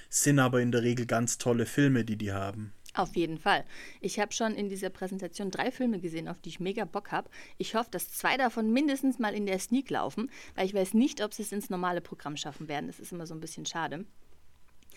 sind 0.09 0.38
aber 0.38 0.62
in 0.62 0.71
der 0.71 0.85
Regel 0.85 1.05
ganz 1.05 1.37
tolle 1.37 1.66
Filme, 1.66 2.05
die 2.05 2.16
die 2.16 2.33
haben. 2.33 2.73
Auf 2.95 3.16
jeden 3.16 3.38
Fall. 3.38 3.64
Ich 4.01 4.21
habe 4.21 4.33
schon 4.33 4.55
in 4.55 4.68
dieser 4.68 4.88
Präsentation 4.88 5.51
drei 5.51 5.73
Filme 5.73 5.99
gesehen, 5.99 6.29
auf 6.29 6.40
die 6.40 6.51
ich 6.51 6.61
mega 6.61 6.85
Bock 6.85 7.11
habe. 7.11 7.29
Ich 7.59 7.75
hoffe, 7.75 7.90
dass 7.90 8.12
zwei 8.12 8.37
davon 8.37 8.73
mindestens 8.73 9.18
mal 9.18 9.35
in 9.35 9.47
der 9.47 9.59
Sneak 9.59 9.90
laufen, 9.90 10.31
weil 10.55 10.66
ich 10.66 10.75
weiß 10.75 10.95
nicht, 10.95 11.23
ob 11.23 11.35
sie 11.35 11.42
es 11.42 11.51
ins 11.51 11.68
normale 11.68 12.01
Programm 12.01 12.37
schaffen 12.37 12.68
werden. 12.68 12.87
Das 12.87 13.01
ist 13.01 13.12
immer 13.12 13.27
so 13.27 13.35
ein 13.35 13.40
bisschen 13.40 13.66
schade. 13.66 14.05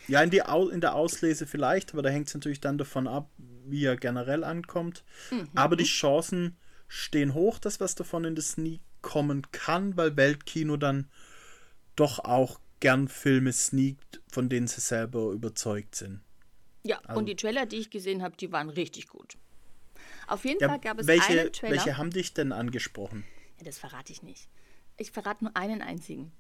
Ja, 0.08 0.22
in, 0.22 0.30
die 0.30 0.44
Au 0.44 0.70
in 0.70 0.82
der 0.82 0.94
Auslese 0.94 1.48
vielleicht, 1.48 1.94
aber 1.94 2.04
da 2.04 2.10
hängt 2.10 2.28
es 2.28 2.36
natürlich 2.36 2.62
dann 2.62 2.78
davon 2.78 3.08
ab, 3.08 3.32
wie 3.66 3.84
er 3.84 3.98
generell 3.98 4.44
ankommt. 4.44 5.04
Mhm. 5.32 5.50
Aber 5.56 5.76
die 5.76 5.86
Chancen 5.86 6.56
stehen 6.88 7.34
hoch, 7.34 7.60
dass 7.60 7.80
was 7.80 7.96
davon 7.96 8.26
in 8.26 8.36
der 8.36 8.44
Sneak 8.44 8.82
kommen 9.02 9.44
kann, 9.52 9.96
weil 9.98 10.18
Weltkino 10.18 10.78
dann 10.78 11.10
doch 11.96 12.20
auch 12.20 12.60
gern 12.80 13.08
Filme 13.08 13.54
sneakt, 13.54 14.22
von 14.32 14.50
denen 14.50 14.68
sie 14.68 14.82
selber 14.82 15.32
überzeugt 15.32 15.96
sind. 15.96 16.22
Ja, 16.84 17.00
also, 17.06 17.20
und 17.20 17.26
die 17.28 17.36
Trailer, 17.36 17.66
die 17.66 17.78
ich 17.78 17.90
gesehen 17.90 18.22
habe, 18.22 18.36
die 18.36 18.52
waren 18.52 18.70
richtig 18.70 19.08
gut. 19.08 19.38
Auf 20.28 20.46
jeden 20.46 20.60
ja, 20.60 20.70
Fall 20.70 20.80
gab 20.80 21.00
es 21.00 21.08
welche, 21.08 21.42
einen 21.42 21.54
Trailer. 21.54 21.76
Welche 21.76 21.98
haben 21.98 22.12
dich 22.12 22.34
denn 22.34 22.52
angesprochen? 22.52 23.24
Ja, 23.60 23.66
das 23.66 23.78
verrate 23.78 24.12
ich 24.12 24.24
nicht. 24.24 24.50
Ich 24.98 25.12
verrate 25.12 25.44
nur 25.44 25.56
einen 25.56 25.82
einzigen. 25.82 26.32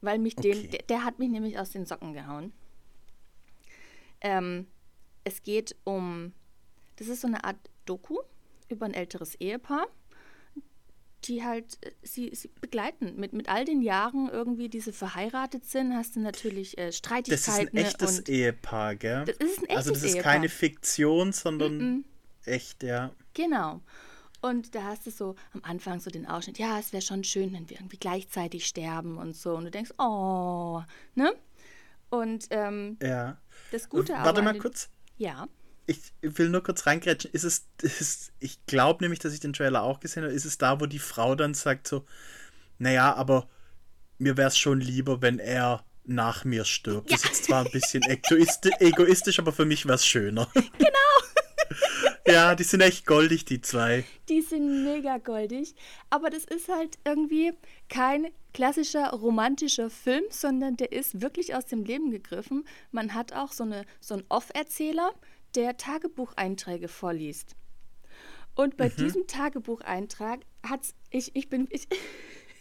Weil 0.00 0.18
mich 0.18 0.36
okay. 0.38 0.52
den, 0.52 0.70
der, 0.70 0.82
der, 0.82 1.04
hat 1.04 1.18
mich 1.18 1.30
nämlich 1.30 1.58
aus 1.58 1.70
den 1.70 1.86
Socken 1.86 2.12
gehauen. 2.12 2.52
Ähm, 4.20 4.66
es 5.24 5.42
geht 5.42 5.74
um, 5.84 6.32
das 6.96 7.08
ist 7.08 7.20
so 7.20 7.26
eine 7.26 7.44
Art 7.44 7.56
Doku 7.84 8.18
über 8.68 8.86
ein 8.86 8.94
älteres 8.94 9.34
Ehepaar, 9.36 9.86
die 11.24 11.44
halt 11.44 11.78
äh, 11.82 11.90
sie, 12.02 12.30
sie 12.34 12.48
begleiten. 12.60 13.16
Mit, 13.16 13.32
mit 13.32 13.48
all 13.48 13.64
den 13.64 13.82
Jahren 13.82 14.28
irgendwie, 14.28 14.68
die 14.68 14.80
sie 14.80 14.92
verheiratet 14.92 15.64
sind, 15.64 15.94
hast 15.94 16.16
du 16.16 16.20
natürlich 16.20 16.78
äh, 16.78 16.92
Streitigkeiten. 16.92 17.74
Das 17.74 17.94
ist 17.94 18.02
ein 18.02 18.10
echtes 18.16 18.28
Ehepaar, 18.28 18.96
gell? 18.96 19.24
Das 19.24 19.36
ist 19.36 19.58
ein 19.58 19.64
echtes 19.64 19.76
Also 19.76 19.90
das 19.92 20.02
ist 20.02 20.14
Ehepaar. 20.14 20.32
keine 20.32 20.48
Fiktion, 20.48 21.32
sondern 21.32 21.78
mm 21.78 22.04
-mm. 22.44 22.50
echt, 22.50 22.82
ja. 22.82 23.12
Genau. 23.34 23.80
Und 24.42 24.74
da 24.74 24.84
hast 24.84 25.06
du 25.06 25.10
so 25.10 25.34
am 25.54 25.62
Anfang 25.64 25.98
so 25.98 26.10
den 26.10 26.26
Ausschnitt, 26.26 26.58
ja, 26.58 26.78
es 26.78 26.92
wäre 26.92 27.02
schon 27.02 27.24
schön, 27.24 27.52
wenn 27.52 27.68
wir 27.68 27.78
irgendwie 27.78 27.96
gleichzeitig 27.96 28.66
sterben 28.66 29.16
und 29.16 29.34
so. 29.34 29.56
Und 29.56 29.64
du 29.64 29.70
denkst, 29.70 29.92
oh, 29.98 30.82
ne? 31.14 31.34
Und 32.10 32.46
ähm, 32.50 32.96
Ja. 33.02 33.38
das 33.72 33.88
Gute 33.88 34.12
Warte 34.12 34.28
aber 34.28 34.42
mal 34.42 34.58
kurz. 34.58 34.90
Ja. 35.16 35.48
Ich 35.86 36.00
will 36.20 36.48
nur 36.48 36.62
kurz 36.62 36.86
reingrätschen. 36.86 37.30
Ist 37.32 37.44
es, 37.44 37.66
ist, 37.80 38.32
ich 38.40 38.64
glaube 38.66 39.04
nämlich, 39.04 39.20
dass 39.20 39.32
ich 39.32 39.40
den 39.40 39.52
Trailer 39.52 39.82
auch 39.82 40.00
gesehen 40.00 40.24
habe. 40.24 40.32
Ist 40.34 40.44
es 40.44 40.58
da, 40.58 40.80
wo 40.80 40.86
die 40.86 40.98
Frau 40.98 41.34
dann 41.34 41.54
sagt 41.54 41.86
so, 41.86 42.04
naja, 42.78 43.14
aber 43.14 43.48
mir 44.18 44.36
wäre 44.36 44.48
es 44.48 44.58
schon 44.58 44.80
lieber, 44.80 45.22
wenn 45.22 45.38
er 45.38 45.84
nach 46.04 46.44
mir 46.44 46.64
stirbt. 46.64 47.12
Das 47.12 47.24
ist 47.24 47.44
zwar 47.44 47.64
ein 47.64 47.70
bisschen 47.70 48.02
egoisti 48.02 48.70
egoistisch, 48.80 49.38
aber 49.38 49.52
für 49.52 49.64
mich 49.64 49.86
wäre 49.86 49.96
es 49.96 50.06
schöner. 50.06 50.48
Genau. 50.78 51.36
ja, 52.26 52.54
die 52.54 52.62
sind 52.62 52.80
echt 52.80 53.06
goldig, 53.06 53.44
die 53.44 53.60
zwei. 53.60 54.04
Die 54.28 54.40
sind 54.40 54.84
mega 54.84 55.18
goldig. 55.18 55.74
Aber 56.10 56.30
das 56.30 56.44
ist 56.44 56.68
halt 56.68 56.98
irgendwie 57.04 57.52
kein 57.88 58.28
klassischer 58.52 59.10
romantischer 59.10 59.90
Film, 59.90 60.24
sondern 60.30 60.76
der 60.76 60.92
ist 60.92 61.20
wirklich 61.20 61.54
aus 61.54 61.66
dem 61.66 61.84
Leben 61.84 62.10
gegriffen. 62.10 62.66
Man 62.90 63.14
hat 63.14 63.32
auch 63.32 63.52
so, 63.52 63.64
eine, 63.64 63.84
so 64.00 64.14
einen 64.14 64.24
Off-Erzähler, 64.28 65.12
der 65.56 65.76
Tagebucheinträge 65.76 66.88
vorliest. 66.88 67.56
Und 68.54 68.76
bei 68.76 68.88
diesem 68.88 69.26
Tagebucheintrag 69.26 70.40
hat's, 70.62 70.94
ich, 71.10 71.34
ich 71.34 71.48
bin, 71.48 71.68
ich, 71.70 71.88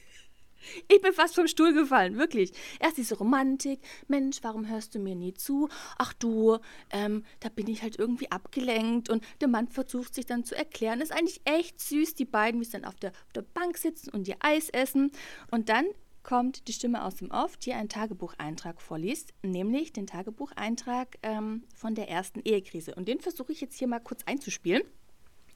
ich 0.90 1.02
bin 1.02 1.14
fast 1.14 1.36
vom 1.36 1.48
Stuhl 1.48 1.74
gefallen, 1.74 2.18
wirklich. 2.18 2.52
Erst 2.80 2.98
diese 2.98 3.18
Romantik, 3.18 3.80
Mensch, 4.08 4.40
warum 4.42 4.68
hörst 4.68 4.96
du 4.96 5.00
mir 5.00 5.16
nie 5.16 5.34
zu? 5.34 5.70
Ach 5.98 6.14
du, 6.14 6.58
ähm, 6.90 7.24
da 7.40 7.50
bin 7.50 7.68
ich 7.68 7.82
halt 7.82 7.98
irgendwie 7.98 8.32
abgelenkt 8.32 9.10
und 9.10 9.24
der 9.40 9.48
Mann 9.48 9.68
versucht 9.70 10.14
sich 10.14 10.26
dann 10.26 10.44
zu 10.44 10.56
erklären. 10.56 11.00
Ist 11.00 11.14
eigentlich 11.14 11.42
echt 11.46 11.80
süß, 11.80 12.16
die 12.16 12.26
beiden, 12.26 12.60
wie 12.60 12.66
sie 12.66 12.74
dann 12.74 12.86
auf 12.86 12.96
der, 12.96 13.12
auf 13.12 13.34
der 13.34 13.44
Bank 13.44 13.78
sitzen 13.78 14.10
und 14.10 14.28
ihr 14.28 14.38
Eis 14.40 14.70
essen. 14.70 15.12
Und 15.50 15.70
dann 15.70 15.86
kommt 16.26 16.68
die 16.68 16.74
Stimme 16.74 17.06
aus 17.06 17.16
dem 17.16 17.30
Off, 17.30 17.56
die 17.56 17.72
einen 17.74 17.88
Tagebucheintrag 17.88 18.82
vorliest, 18.82 19.34
nämlich 19.44 19.94
den 19.94 20.08
Tagebucheintrag 20.08 21.20
ähm, 21.22 21.64
von 21.76 21.94
der 21.94 22.10
ersten 22.10 22.40
Ehekrise. 22.42 22.96
Und 22.96 23.08
den 23.08 23.22
versuche 23.22 23.52
ich 23.52 23.62
jetzt 23.62 23.78
hier 23.78 23.88
mal 23.88 24.00
kurz 24.00 24.24
einzuspielen. 24.26 24.82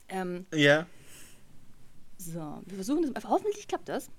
Ähm, 0.08 0.46
Ja. 0.54 0.86
so, 2.16 2.62
wir 2.64 2.76
versuchen 2.76 3.12
das. 3.12 3.24
Hoffentlich 3.24 3.66
klappt 3.66 3.88
das. 3.88 4.10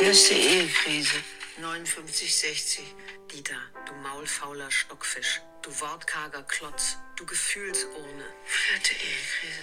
Erste 0.00 0.34
Ehekrise. 0.34 1.16
5960. 1.56 2.84
Dieter, 3.30 3.54
du 3.86 3.92
maulfauler 4.02 4.70
Stockfisch. 4.70 5.42
Du 5.60 5.70
wortkarger 5.80 6.42
Klotz. 6.44 6.96
Du 7.16 7.26
Gefühlsurne. 7.26 8.24
Vierte 8.44 8.92
Ehekrise. 8.92 9.62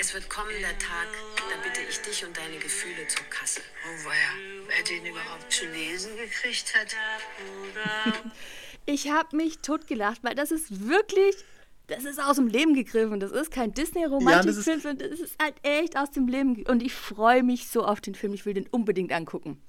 Es 0.00 0.14
wird 0.14 0.30
kommen 0.30 0.54
der 0.60 0.78
Tag, 0.78 1.08
da 1.36 1.62
bitte 1.62 1.82
ich 1.86 2.00
dich 2.00 2.24
und 2.24 2.34
deine 2.34 2.56
Gefühle 2.56 3.06
zur 3.06 3.26
Kasse. 3.26 3.60
Oh 3.84 4.08
weia, 4.08 4.64
wer 4.66 4.82
den 4.84 5.04
überhaupt 5.04 5.52
zu 5.52 5.66
lesen 5.66 6.16
gekriegt 6.16 6.74
hat. 6.74 6.96
Ich 8.86 9.10
habe 9.10 9.36
mich 9.36 9.58
totgelacht, 9.58 10.24
weil 10.24 10.34
das 10.34 10.52
ist 10.52 10.88
wirklich, 10.88 11.36
das 11.86 12.06
ist 12.06 12.18
aus 12.18 12.36
dem 12.36 12.46
Leben 12.46 12.72
gegriffen. 12.72 13.20
Das 13.20 13.30
ist 13.30 13.50
kein 13.50 13.70
Ja, 13.70 13.74
Disney-Romantikfilm, 13.74 14.76
das 14.76 14.82
sondern 14.82 15.10
das 15.10 15.20
ist 15.20 15.34
halt 15.38 15.56
echt 15.62 15.98
aus 15.98 16.10
dem 16.10 16.28
Leben. 16.28 16.64
Und 16.66 16.82
ich 16.82 16.94
freue 16.94 17.42
mich 17.42 17.68
so 17.68 17.84
auf 17.84 18.00
den 18.00 18.14
Film. 18.14 18.32
Ich 18.32 18.46
will 18.46 18.54
den 18.54 18.68
unbedingt 18.68 19.12
angucken. 19.12 19.60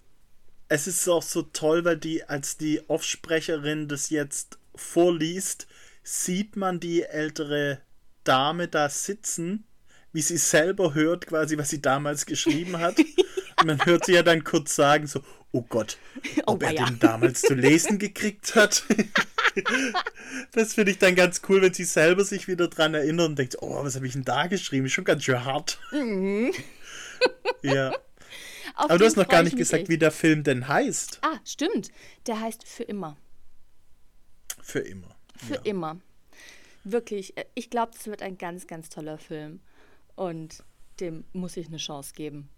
Es 0.70 0.88
ist 0.88 1.06
auch 1.10 1.24
so 1.24 1.42
toll, 1.42 1.84
weil 1.84 1.98
die, 1.98 2.24
als 2.24 2.56
die 2.56 2.82
Offsprecherin 2.88 3.90
das 3.90 4.10
jetzt 4.10 4.60
vorliest, 4.76 5.68
sieht 6.04 6.56
man 6.56 6.80
die 6.80 7.04
ältere 7.04 7.82
Dame 8.24 8.70
da 8.70 8.88
sitzen, 8.88 9.66
wie 10.14 10.22
sie 10.22 10.38
selber 10.38 10.94
hört, 10.94 11.28
quasi, 11.28 11.58
was 11.58 11.70
sie 11.70 11.82
damals 11.82 12.26
geschrieben 12.26 12.78
hat. 12.80 12.98
Und 13.60 13.68
man 13.68 13.86
hört 13.86 14.06
sie 14.06 14.14
ja 14.14 14.24
dann 14.24 14.44
kurz 14.44 14.76
sagen, 14.76 15.06
so, 15.08 15.22
oh 15.52 15.62
Gott, 15.64 15.98
Oh, 16.46 16.54
ob 16.54 16.64
er 16.64 16.70
weia. 16.72 16.86
den 16.86 17.00
damals 17.00 17.42
zu 17.42 17.54
lesen 17.54 18.00
gekriegt 18.00 18.56
hat. 18.56 18.84
das 20.54 20.74
finde 20.74 20.92
ich 20.92 20.98
dann 20.98 21.16
ganz 21.16 21.42
cool, 21.50 21.62
wenn 21.62 21.74
sie 21.74 21.84
selber 21.84 22.24
sich 22.26 22.48
wieder 22.48 22.68
dran 22.70 22.94
erinnert 22.94 23.30
und 23.30 23.40
denkt, 23.40 23.58
oh, 23.62 23.84
was 23.84 23.96
habe 23.96 24.08
ich 24.08 24.14
denn 24.14 24.24
da 24.24 24.48
geschrieben? 24.48 24.86
Ist 24.86 24.94
schon 24.94 25.04
ganz 25.04 25.24
schön 25.24 25.44
hart. 25.46 25.80
ja. 27.62 27.92
Auf 28.76 28.90
Aber 28.90 29.00
du 29.00 29.06
hast 29.06 29.18
noch 29.18 29.28
gar 29.28 29.42
ich 29.42 29.46
nicht 29.46 29.58
gesagt, 29.58 29.82
echt. 29.84 29.90
wie 29.90 29.98
der 29.98 30.12
Film 30.12 30.44
denn 30.44 30.68
heißt. 30.68 31.20
Ah, 31.24 31.40
stimmt. 31.46 31.90
Der 32.26 32.40
heißt 32.40 32.66
Für 32.66 32.84
immer. 32.84 33.18
Für 34.64 34.80
immer. 34.80 35.16
Für 35.36 35.56
immer. 35.66 36.00
Wirklich. 36.86 37.36
äh, 37.38 37.46
Ich 37.54 37.70
glaube, 37.70 37.92
das 37.94 38.08
wird 38.08 38.22
ein 38.22 38.38
ganz, 38.38 38.68
ganz 38.68 38.90
toller 38.90 39.18
Film. 39.18 39.60
Und 40.16 40.64
dem 41.00 41.26
muss 41.34 41.58
ich 41.58 41.68
eine 41.68 41.78
Chance 41.78 42.14
geben. 42.14 42.50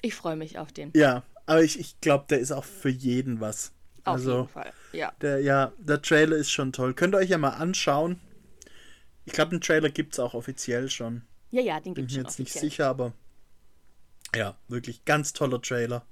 Ich 0.00 0.14
freue 0.14 0.36
mich 0.36 0.58
auf 0.58 0.72
den. 0.72 0.92
Ja, 0.94 1.24
aber 1.46 1.62
ich, 1.62 1.78
ich 1.78 2.00
glaube, 2.00 2.26
der 2.30 2.38
ist 2.38 2.52
auch 2.52 2.64
für 2.64 2.88
jeden 2.88 3.40
was. 3.40 3.72
Auf 4.04 4.14
also, 4.14 4.36
jeden 4.36 4.48
Fall. 4.48 4.72
Ja. 4.92 5.12
Der, 5.20 5.40
ja, 5.40 5.72
der 5.78 6.00
Trailer 6.00 6.36
ist 6.36 6.50
schon 6.50 6.72
toll. 6.72 6.94
Könnt 6.94 7.14
ihr 7.14 7.18
euch 7.18 7.30
ja 7.30 7.38
mal 7.38 7.50
anschauen. 7.50 8.20
Ich 9.24 9.32
glaube, 9.32 9.50
den 9.50 9.60
Trailer 9.60 9.90
gibt 9.90 10.14
es 10.14 10.20
auch 10.20 10.34
offiziell 10.34 10.88
schon. 10.88 11.22
Ja, 11.50 11.60
ja, 11.60 11.80
den 11.80 11.94
Bin 11.94 12.06
gibt 12.06 12.10
es 12.10 12.14
schon 12.14 12.24
jetzt 12.24 12.38
nicht 12.38 12.50
offiziell. 12.50 12.70
sicher, 12.70 12.86
aber 12.88 13.12
ja, 14.34 14.56
wirklich 14.68 15.04
ganz 15.04 15.32
toller 15.32 15.60
Trailer. 15.60 16.06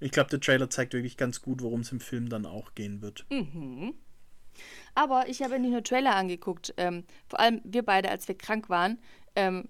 Ich 0.00 0.10
glaube, 0.10 0.30
der 0.30 0.40
Trailer 0.40 0.68
zeigt 0.68 0.94
wirklich 0.94 1.16
ganz 1.16 1.42
gut, 1.42 1.62
worum 1.62 1.80
es 1.80 1.92
im 1.92 2.00
Film 2.00 2.28
dann 2.28 2.46
auch 2.46 2.74
gehen 2.74 3.02
wird. 3.02 3.24
Hm. 3.30 3.94
Aber 4.94 5.28
ich 5.28 5.42
habe 5.42 5.58
nicht 5.58 5.70
nur 5.70 5.84
Trailer 5.84 6.16
angeguckt. 6.16 6.74
Ähm, 6.76 7.04
vor 7.28 7.40
allem 7.40 7.60
wir 7.64 7.84
beide, 7.84 8.10
als 8.10 8.26
wir 8.28 8.36
krank 8.36 8.68
waren. 8.68 8.98
Ähm, 9.34 9.68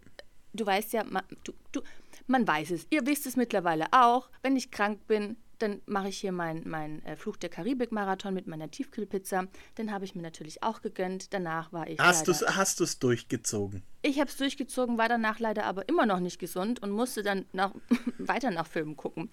du 0.52 0.66
weißt 0.66 0.92
ja, 0.92 1.04
man, 1.04 1.22
du, 1.44 1.52
du, 1.72 1.82
man 2.26 2.46
weiß 2.46 2.70
es. 2.70 2.86
Ihr 2.90 3.06
wisst 3.06 3.26
es 3.26 3.36
mittlerweile 3.36 3.86
auch. 3.92 4.28
Wenn 4.42 4.56
ich 4.56 4.70
krank 4.70 5.06
bin, 5.06 5.36
dann 5.58 5.80
mache 5.86 6.08
ich 6.08 6.18
hier 6.18 6.32
meinen 6.32 6.68
mein, 6.68 7.04
äh, 7.04 7.16
Fluch 7.16 7.36
der 7.36 7.48
Karibik-Marathon 7.48 8.34
mit 8.34 8.46
meiner 8.46 8.70
Tiefkühlpizza. 8.70 9.46
Den 9.78 9.92
habe 9.92 10.04
ich 10.04 10.14
mir 10.14 10.22
natürlich 10.22 10.62
auch 10.62 10.82
gegönnt. 10.82 11.32
Danach 11.32 11.72
war 11.72 11.88
ich. 11.88 11.98
Hast 12.00 12.26
du 12.26 12.32
es 12.32 12.42
hast 12.42 12.80
du's 12.80 12.98
durchgezogen? 12.98 13.82
ich 14.02 14.18
habe 14.18 14.28
es 14.28 14.36
durchgezogen, 14.36 14.98
war 14.98 15.08
danach 15.08 15.38
leider 15.38 15.64
aber 15.64 15.88
immer 15.88 16.06
noch 16.06 16.20
nicht 16.20 16.38
gesund 16.38 16.82
und 16.82 16.90
musste 16.90 17.22
dann 17.22 17.46
nach, 17.52 17.72
weiter 18.18 18.50
nach 18.50 18.66
Filmen 18.66 18.96
gucken. 18.96 19.30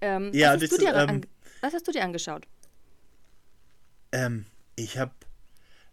Ähm, 0.00 0.30
Ja, 0.34 0.48
was, 0.48 0.62
hast 0.62 0.62
das 0.62 0.78
du 0.78 0.84
dir 0.84 0.94
ist, 0.94 1.10
ähm, 1.10 1.20
was 1.62 1.74
hast 1.74 1.88
du 1.88 1.92
dir 1.92 2.04
angeschaut? 2.04 2.46
Ähm, 4.12 4.44
ich 4.76 4.98
habe 4.98 5.12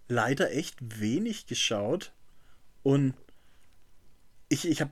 leider 0.10 0.52
echt 0.52 1.00
wenig 1.00 1.46
geschaut 1.46 2.12
und 2.84 3.14
ich, 4.50 4.68
ich 4.68 4.82
habe 4.82 4.92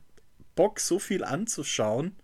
Bock, 0.55 0.79
so 0.79 0.99
viel 0.99 1.23
anzuschauen, 1.23 2.15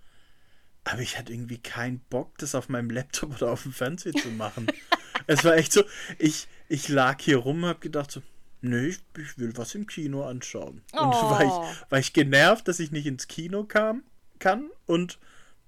aber 0.84 1.00
ich 1.02 1.18
hatte 1.18 1.34
irgendwie 1.34 1.60
keinen 1.60 2.00
Bock, 2.10 2.38
das 2.38 2.56
auf 2.56 2.70
meinem 2.70 2.90
Laptop 2.90 3.36
oder 3.36 3.52
auf 3.52 3.64
dem 3.64 3.74
Fernseher 3.74 4.14
zu 4.14 4.30
machen. 4.30 4.68
es 5.28 5.44
war 5.44 5.56
echt 5.56 5.74
so, 5.74 5.84
ich, 6.18 6.48
ich 6.70 6.88
lag 6.90 7.22
hier 7.22 7.38
rum 7.38 7.64
und 7.64 7.70
habe 7.70 7.80
gedacht 7.80 8.12
so, 8.12 8.22
nö, 8.62 8.88
ich, 8.88 9.00
ich 9.18 9.38
will 9.38 9.56
was 9.58 9.76
im 9.76 9.88
Kino 9.88 10.26
anschauen. 10.26 10.82
Und 10.94 11.00
war, 11.00 11.42
Oh. 11.44 11.66
ich, 11.72 11.92
war 11.92 12.00
ich 12.00 12.14
genervt, 12.14 12.68
dass 12.68 12.80
ich 12.80 12.92
nicht 12.92 13.06
ins 13.06 13.28
Kino 13.28 13.66
kam, 13.66 14.04
kann 14.40 14.70
und 14.86 15.20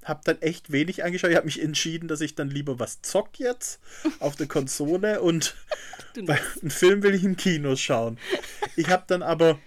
habe 0.03 0.21
dann 0.23 0.41
echt 0.41 0.71
wenig 0.71 1.03
angeschaut. 1.03 1.31
Ich 1.31 1.35
habe 1.35 1.47
mich 1.47 1.61
entschieden, 1.61 2.07
dass 2.07 2.21
ich 2.21 2.35
dann 2.35 2.49
lieber 2.49 2.77
was 2.79 3.01
zock 3.01 3.39
jetzt 3.39 3.79
auf 4.19 4.35
der 4.35 4.47
Konsole 4.47 5.19
und 5.21 5.55
einen 6.15 6.69
Film 6.69 7.01
will 7.03 7.15
ich 7.15 7.23
im 7.23 7.37
Kino 7.37 7.75
schauen. 7.75 8.19
Ich 8.75 8.89
habe 8.89 9.03
dann 9.07 9.23
aber, 9.23 9.57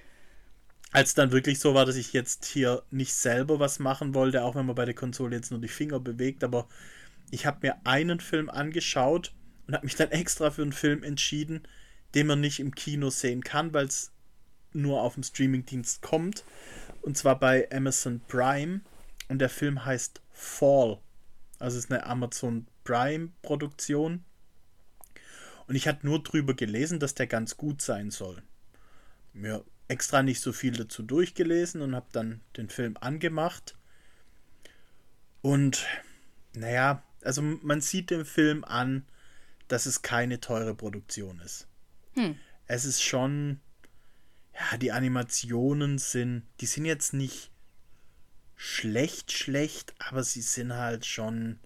als 0.92 1.14
dann 1.14 1.33
wirklich 1.33 1.59
so 1.61 1.74
war, 1.74 1.85
dass 1.85 1.96
ich 1.96 2.12
jetzt 2.12 2.46
hier 2.46 2.83
nicht 2.90 3.14
selber 3.14 3.61
was 3.61 3.79
machen 3.79 4.14
wollte, 4.14 4.42
auch 4.42 4.55
wenn 4.55 4.66
man 4.66 4.77
bei 4.77 4.85
der 4.85 4.94
Konsole 4.94 5.37
jetzt 5.37 5.51
nur 5.51 5.61
die 5.61 5.68
Finger 5.68 6.01
bewegt, 6.01 6.42
aber 6.44 6.66
ich 7.31 7.46
habe 7.46 7.59
mir 7.62 7.77
einen 7.85 8.20
Film 8.20 8.48
angeschaut 8.48 9.35
und 9.66 9.74
habe 9.74 9.85
mich 9.85 9.96
dann 9.96 10.11
extra 10.11 10.51
für 10.51 10.62
einen 10.62 10.72
Film 10.72 11.03
entschieden, 11.03 11.62
den 12.14 12.27
man 12.27 12.40
nicht 12.40 12.59
im 12.61 12.74
Kino 12.74 13.11
sehen 13.11 13.44
kann, 13.44 13.74
weil 13.74 13.87
es 13.87 14.12
nur 14.72 15.03
auf 15.03 15.14
dem 15.14 15.22
Streamingdienst 15.22 16.03
kommt. 16.03 16.44
Und 17.03 17.16
zwar 17.16 17.38
bei 17.38 17.68
Amazon 17.70 18.20
Prime. 18.29 18.81
Und 19.29 19.40
der 19.40 19.51
Film 19.51 19.85
heißt 19.85 20.22
Fall. 20.33 20.98
Also 21.59 21.79
es 21.79 21.85
ist 21.85 21.92
eine 21.92 22.07
Amazon 22.07 22.66
Prime 22.85 23.31
Produktion. 23.42 24.24
Und 25.66 25.74
ich 25.74 25.87
hatte 25.87 26.07
nur 26.07 26.22
drüber 26.22 26.55
gelesen, 26.55 26.98
dass 26.98 27.14
der 27.14 27.27
ganz 27.27 27.57
gut 27.59 27.83
sein 27.83 28.11
soll. 28.11 28.42
Mir 29.35 29.64
extra 29.88 30.22
nicht 30.22 30.40
so 30.40 30.53
viel 30.53 30.72
dazu 30.72 31.03
durchgelesen 31.03 31.81
und 31.81 31.94
habe 31.94 32.07
dann 32.12 32.40
den 32.57 32.68
Film 32.68 32.96
angemacht. 33.01 33.77
Und 35.42 35.87
naja, 36.55 37.03
also 37.22 37.42
man 37.42 37.81
sieht 37.81 38.11
dem 38.11 38.24
Film 38.24 38.64
an, 38.64 39.07
dass 39.66 39.87
es 39.87 40.03
keine 40.03 40.40
teure 40.40 40.74
Produktion 40.74 41.40
ist. 41.40 41.66
Es 42.66 42.85
ist 42.85 43.03
schon, 43.03 43.61
ja, 44.55 44.77
die 44.79 44.92
Animationen 44.92 45.98
sind, 45.98 46.42
die 46.61 46.66
sind 46.66 46.85
jetzt 46.85 47.14
nicht 47.14 47.51
schlecht, 48.57 49.33
schlecht, 49.33 49.94
aber 49.98 50.24
sie 50.24 50.42
sind 50.42 50.72
halt 50.72 51.07
schon, 51.07 51.61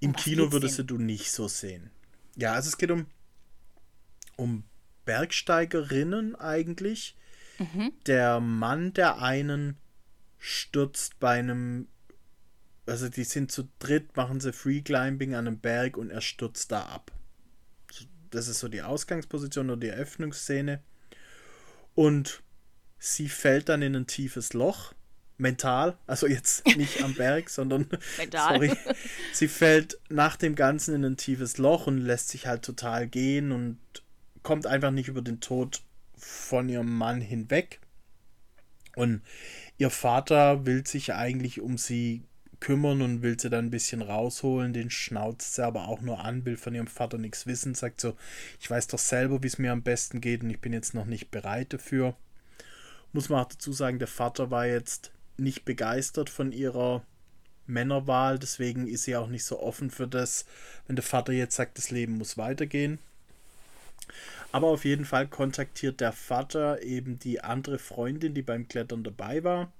im 0.00 0.14
was 0.14 0.22
Kino 0.22 0.52
würdest 0.52 0.78
denn? 0.78 0.86
du 0.86 0.98
nicht 0.98 1.32
so 1.32 1.48
sehen. 1.48 1.90
Ja, 2.36 2.52
also 2.52 2.68
es 2.68 2.78
geht 2.78 2.90
um, 2.90 3.06
um 4.36 4.64
Bergsteigerinnen 5.04 6.36
eigentlich, 6.36 7.16
Der 8.06 8.40
Mann 8.40 8.92
der 8.92 9.20
einen 9.20 9.76
stürzt 10.38 11.20
bei 11.20 11.38
einem, 11.38 11.88
also 12.86 13.08
die 13.08 13.24
sind 13.24 13.52
zu 13.52 13.68
dritt, 13.78 14.16
machen 14.16 14.40
sie 14.40 14.52
Free 14.52 14.82
Climbing 14.82 15.34
an 15.34 15.46
einem 15.46 15.58
Berg 15.58 15.96
und 15.96 16.10
er 16.10 16.20
stürzt 16.20 16.72
da 16.72 16.82
ab. 16.82 17.12
Das 18.30 18.48
ist 18.48 18.60
so 18.60 18.68
die 18.68 18.82
Ausgangsposition 18.82 19.70
oder 19.70 19.80
die 19.80 19.88
Eröffnungsszene. 19.88 20.80
Und 21.94 22.42
sie 22.98 23.28
fällt 23.28 23.68
dann 23.68 23.82
in 23.82 23.94
ein 23.94 24.06
tiefes 24.06 24.52
Loch. 24.54 24.94
Mental, 25.38 25.98
also 26.06 26.26
jetzt 26.26 26.64
nicht 26.76 27.02
am 27.02 27.14
Berg, 27.14 27.50
sondern 27.50 27.86
Mental. 28.18 28.54
sorry. 28.54 28.76
Sie 29.32 29.48
fällt 29.48 29.98
nach 30.08 30.36
dem 30.36 30.54
Ganzen 30.54 30.94
in 30.94 31.04
ein 31.04 31.16
tiefes 31.16 31.58
Loch 31.58 31.86
und 31.86 31.98
lässt 31.98 32.28
sich 32.28 32.46
halt 32.46 32.64
total 32.64 33.08
gehen 33.08 33.52
und 33.52 33.78
kommt 34.42 34.66
einfach 34.66 34.90
nicht 34.90 35.08
über 35.08 35.22
den 35.22 35.40
Tod 35.40 35.82
von 36.24 36.68
ihrem 36.68 36.96
Mann 36.96 37.20
hinweg. 37.20 37.80
Und 38.94 39.22
ihr 39.78 39.90
Vater 39.90 40.66
will 40.66 40.86
sich 40.86 41.14
eigentlich 41.14 41.60
um 41.60 41.78
sie 41.78 42.22
kümmern 42.60 43.02
und 43.02 43.22
will 43.22 43.38
sie 43.38 43.50
dann 43.50 43.66
ein 43.66 43.70
bisschen 43.70 44.02
rausholen. 44.02 44.72
Den 44.72 44.90
schnauzt 44.90 45.54
sie 45.54 45.64
aber 45.64 45.88
auch 45.88 46.00
nur 46.00 46.24
an, 46.24 46.44
will 46.44 46.56
von 46.56 46.74
ihrem 46.74 46.86
Vater 46.86 47.18
nichts 47.18 47.46
wissen, 47.46 47.74
sagt 47.74 48.00
so, 48.00 48.16
ich 48.60 48.70
weiß 48.70 48.86
doch 48.86 48.98
selber, 48.98 49.42
wie 49.42 49.48
es 49.48 49.58
mir 49.58 49.72
am 49.72 49.82
besten 49.82 50.20
geht 50.20 50.42
und 50.42 50.50
ich 50.50 50.60
bin 50.60 50.72
jetzt 50.72 50.94
noch 50.94 51.06
nicht 51.06 51.30
bereit 51.30 51.72
dafür. 51.72 52.14
Muss 53.12 53.28
man 53.28 53.42
auch 53.42 53.48
dazu 53.48 53.72
sagen, 53.72 53.98
der 53.98 54.08
Vater 54.08 54.50
war 54.50 54.66
jetzt 54.66 55.10
nicht 55.36 55.64
begeistert 55.64 56.30
von 56.30 56.52
ihrer 56.52 57.04
Männerwahl, 57.66 58.38
deswegen 58.38 58.86
ist 58.86 59.04
sie 59.04 59.16
auch 59.16 59.28
nicht 59.28 59.44
so 59.44 59.60
offen 59.60 59.90
für 59.90 60.06
das, 60.06 60.46
wenn 60.86 60.96
der 60.96 61.02
Vater 61.02 61.32
jetzt 61.32 61.56
sagt, 61.56 61.78
das 61.78 61.90
Leben 61.90 62.18
muss 62.18 62.38
weitergehen. 62.38 62.98
Aber 64.52 64.68
auf 64.68 64.84
jeden 64.84 65.06
Fall 65.06 65.26
kontaktiert 65.28 66.00
der 66.00 66.12
Vater 66.12 66.82
eben 66.82 67.18
die 67.18 67.40
andere 67.40 67.78
Freundin, 67.78 68.34
die 68.34 68.42
beim 68.42 68.68
Klettern 68.68 69.02
dabei 69.02 69.42
war, 69.42 69.72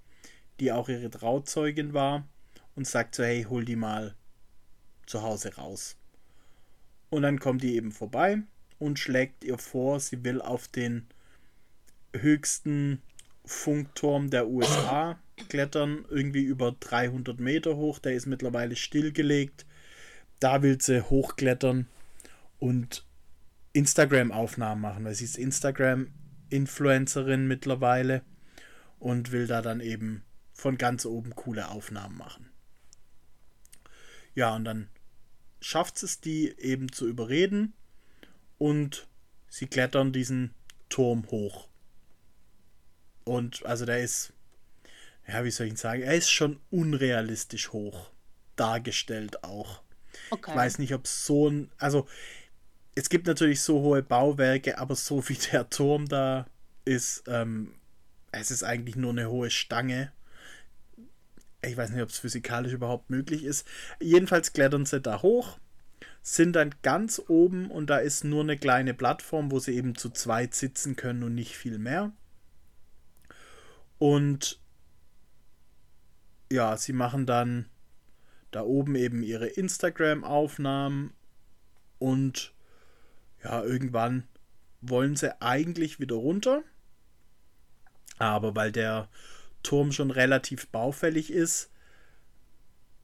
die 0.60 0.72
auch 0.72 0.88
ihre 0.88 1.10
Trauzeugin 1.10 1.92
war, 1.92 2.26
und 2.74 2.86
sagt 2.86 3.14
so, 3.14 3.22
hey, 3.22 3.44
hol 3.44 3.66
die 3.66 3.76
mal 3.76 4.14
zu 5.04 5.22
Hause 5.22 5.56
raus. 5.56 5.96
Und 7.10 7.22
dann 7.22 7.38
kommt 7.38 7.62
die 7.62 7.76
eben 7.76 7.92
vorbei 7.92 8.38
und 8.78 8.98
schlägt 8.98 9.44
ihr 9.44 9.58
vor, 9.58 10.00
sie 10.00 10.24
will 10.24 10.40
auf 10.40 10.68
den 10.68 11.06
höchsten 12.14 13.02
Funkturm 13.44 14.30
der 14.30 14.48
USA 14.48 15.18
klettern, 15.48 16.06
irgendwie 16.08 16.44
über 16.44 16.72
300 16.72 17.38
Meter 17.38 17.76
hoch. 17.76 17.98
Der 17.98 18.14
ist 18.14 18.26
mittlerweile 18.26 18.76
stillgelegt. 18.76 19.66
Da 20.40 20.62
will 20.62 20.80
sie 20.80 21.02
hochklettern 21.02 21.86
und 22.58 23.04
Instagram-Aufnahmen 23.72 24.80
machen, 24.80 25.04
weil 25.04 25.14
sie 25.14 25.24
ist 25.24 25.38
Instagram-Influencerin 25.38 27.46
mittlerweile 27.46 28.22
und 28.98 29.30
will 29.32 29.46
da 29.46 29.62
dann 29.62 29.80
eben 29.80 30.24
von 30.52 30.76
ganz 30.78 31.06
oben 31.06 31.34
coole 31.34 31.68
Aufnahmen 31.68 32.16
machen. 32.16 32.50
Ja, 34.34 34.54
und 34.54 34.64
dann 34.64 34.88
schafft 35.60 36.02
es 36.02 36.20
die 36.20 36.54
eben 36.58 36.92
zu 36.92 37.08
überreden 37.08 37.72
und 38.58 39.08
sie 39.48 39.66
klettern 39.66 40.12
diesen 40.12 40.54
Turm 40.88 41.30
hoch. 41.30 41.68
Und 43.24 43.64
also 43.66 43.86
der 43.86 44.02
ist, 44.02 44.32
ja, 45.26 45.44
wie 45.44 45.50
soll 45.50 45.66
ich 45.66 45.72
ihn 45.72 45.76
sagen, 45.76 46.02
er 46.02 46.14
ist 46.14 46.30
schon 46.30 46.60
unrealistisch 46.70 47.72
hoch 47.72 48.12
dargestellt 48.56 49.44
auch. 49.44 49.82
Okay. 50.30 50.50
Ich 50.50 50.56
weiß 50.56 50.78
nicht, 50.78 50.94
ob 50.94 51.06
so 51.06 51.48
ein, 51.48 51.70
also 51.78 52.06
es 52.94 53.08
gibt 53.08 53.26
natürlich 53.26 53.60
so 53.60 53.80
hohe 53.80 54.02
Bauwerke, 54.02 54.78
aber 54.78 54.94
so 54.94 55.28
wie 55.28 55.38
der 55.52 55.68
Turm 55.70 56.06
da 56.08 56.46
ist, 56.84 57.24
ähm, 57.26 57.74
es 58.32 58.50
ist 58.50 58.64
eigentlich 58.64 58.96
nur 58.96 59.10
eine 59.10 59.30
hohe 59.30 59.50
Stange. 59.50 60.12
Ich 61.64 61.76
weiß 61.76 61.90
nicht, 61.90 62.02
ob 62.02 62.08
es 62.08 62.18
physikalisch 62.18 62.72
überhaupt 62.72 63.08
möglich 63.10 63.44
ist. 63.44 63.66
Jedenfalls 64.00 64.52
klettern 64.52 64.84
sie 64.84 65.00
da 65.00 65.22
hoch, 65.22 65.58
sind 66.22 66.54
dann 66.54 66.74
ganz 66.82 67.22
oben 67.28 67.70
und 67.70 67.88
da 67.88 67.98
ist 67.98 68.24
nur 68.24 68.42
eine 68.42 68.58
kleine 68.58 68.94
Plattform, 68.94 69.50
wo 69.50 69.58
sie 69.58 69.74
eben 69.74 69.94
zu 69.94 70.10
zweit 70.10 70.54
sitzen 70.54 70.96
können 70.96 71.22
und 71.22 71.34
nicht 71.34 71.56
viel 71.56 71.78
mehr. 71.78 72.12
Und 73.98 74.60
ja, 76.50 76.76
sie 76.76 76.92
machen 76.92 77.24
dann 77.26 77.66
da 78.50 78.62
oben 78.62 78.96
eben 78.96 79.22
ihre 79.22 79.46
Instagram-Aufnahmen 79.46 81.14
und 81.98 82.52
ja, 83.44 83.62
irgendwann 83.62 84.24
wollen 84.80 85.16
sie 85.16 85.40
eigentlich 85.40 86.00
wieder 86.00 86.16
runter. 86.16 86.62
Aber 88.18 88.54
weil 88.54 88.72
der 88.72 89.08
Turm 89.62 89.92
schon 89.92 90.10
relativ 90.10 90.68
baufällig 90.68 91.32
ist, 91.32 91.70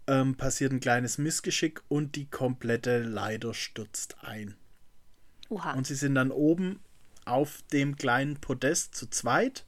ähm, 0.07 0.37
passiert 0.37 0.73
ein 0.73 0.81
kleines 0.81 1.19
Missgeschick 1.19 1.83
und 1.89 2.17
die 2.17 2.27
komplette 2.27 3.03
Leiter 3.03 3.55
stürzt 3.55 4.17
ein. 4.23 4.57
Oha. 5.49 5.73
Und 5.75 5.87
sie 5.87 5.95
sind 5.95 6.15
dann 6.15 6.31
oben 6.31 6.81
auf 7.25 7.63
dem 7.73 7.97
kleinen 7.97 8.37
Podest 8.37 8.95
zu 8.95 9.09
zweit. 9.09 9.65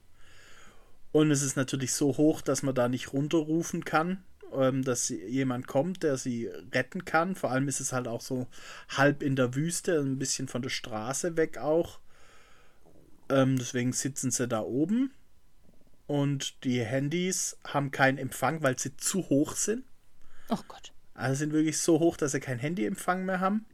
Und 1.12 1.30
es 1.30 1.42
ist 1.42 1.56
natürlich 1.56 1.92
so 1.92 2.16
hoch, 2.16 2.40
dass 2.40 2.62
man 2.62 2.74
da 2.74 2.88
nicht 2.88 3.12
runterrufen 3.12 3.84
kann, 3.84 4.22
ähm, 4.54 4.82
dass 4.82 5.08
jemand 5.08 5.66
kommt, 5.66 6.02
der 6.02 6.16
sie 6.16 6.50
retten 6.72 7.04
kann. 7.04 7.34
Vor 7.34 7.50
allem 7.50 7.68
ist 7.68 7.80
es 7.80 7.92
halt 7.92 8.08
auch 8.08 8.20
so 8.20 8.46
halb 8.88 9.22
in 9.22 9.36
der 9.36 9.54
Wüste, 9.54 9.98
ein 10.00 10.18
bisschen 10.18 10.48
von 10.48 10.62
der 10.62 10.70
Straße 10.70 11.36
weg 11.36 11.58
auch. 11.58 12.00
Ähm, 13.28 13.58
deswegen 13.58 13.92
sitzen 13.92 14.30
sie 14.30 14.48
da 14.48 14.60
oben. 14.60 15.12
Und 16.06 16.64
die 16.64 16.82
Handys 16.82 17.56
haben 17.64 17.92
keinen 17.92 18.18
Empfang, 18.18 18.62
weil 18.62 18.78
sie 18.78 18.96
zu 18.96 19.28
hoch 19.28 19.54
sind. 19.54 19.84
oh 20.48 20.58
Gott. 20.66 20.92
Also 21.14 21.38
sind 21.38 21.52
wirklich 21.52 21.78
so 21.78 22.00
hoch, 22.00 22.16
dass 22.16 22.32
sie 22.32 22.40
kein 22.40 22.58
Handyempfang 22.58 23.24
mehr 23.24 23.40
haben. 23.40 23.66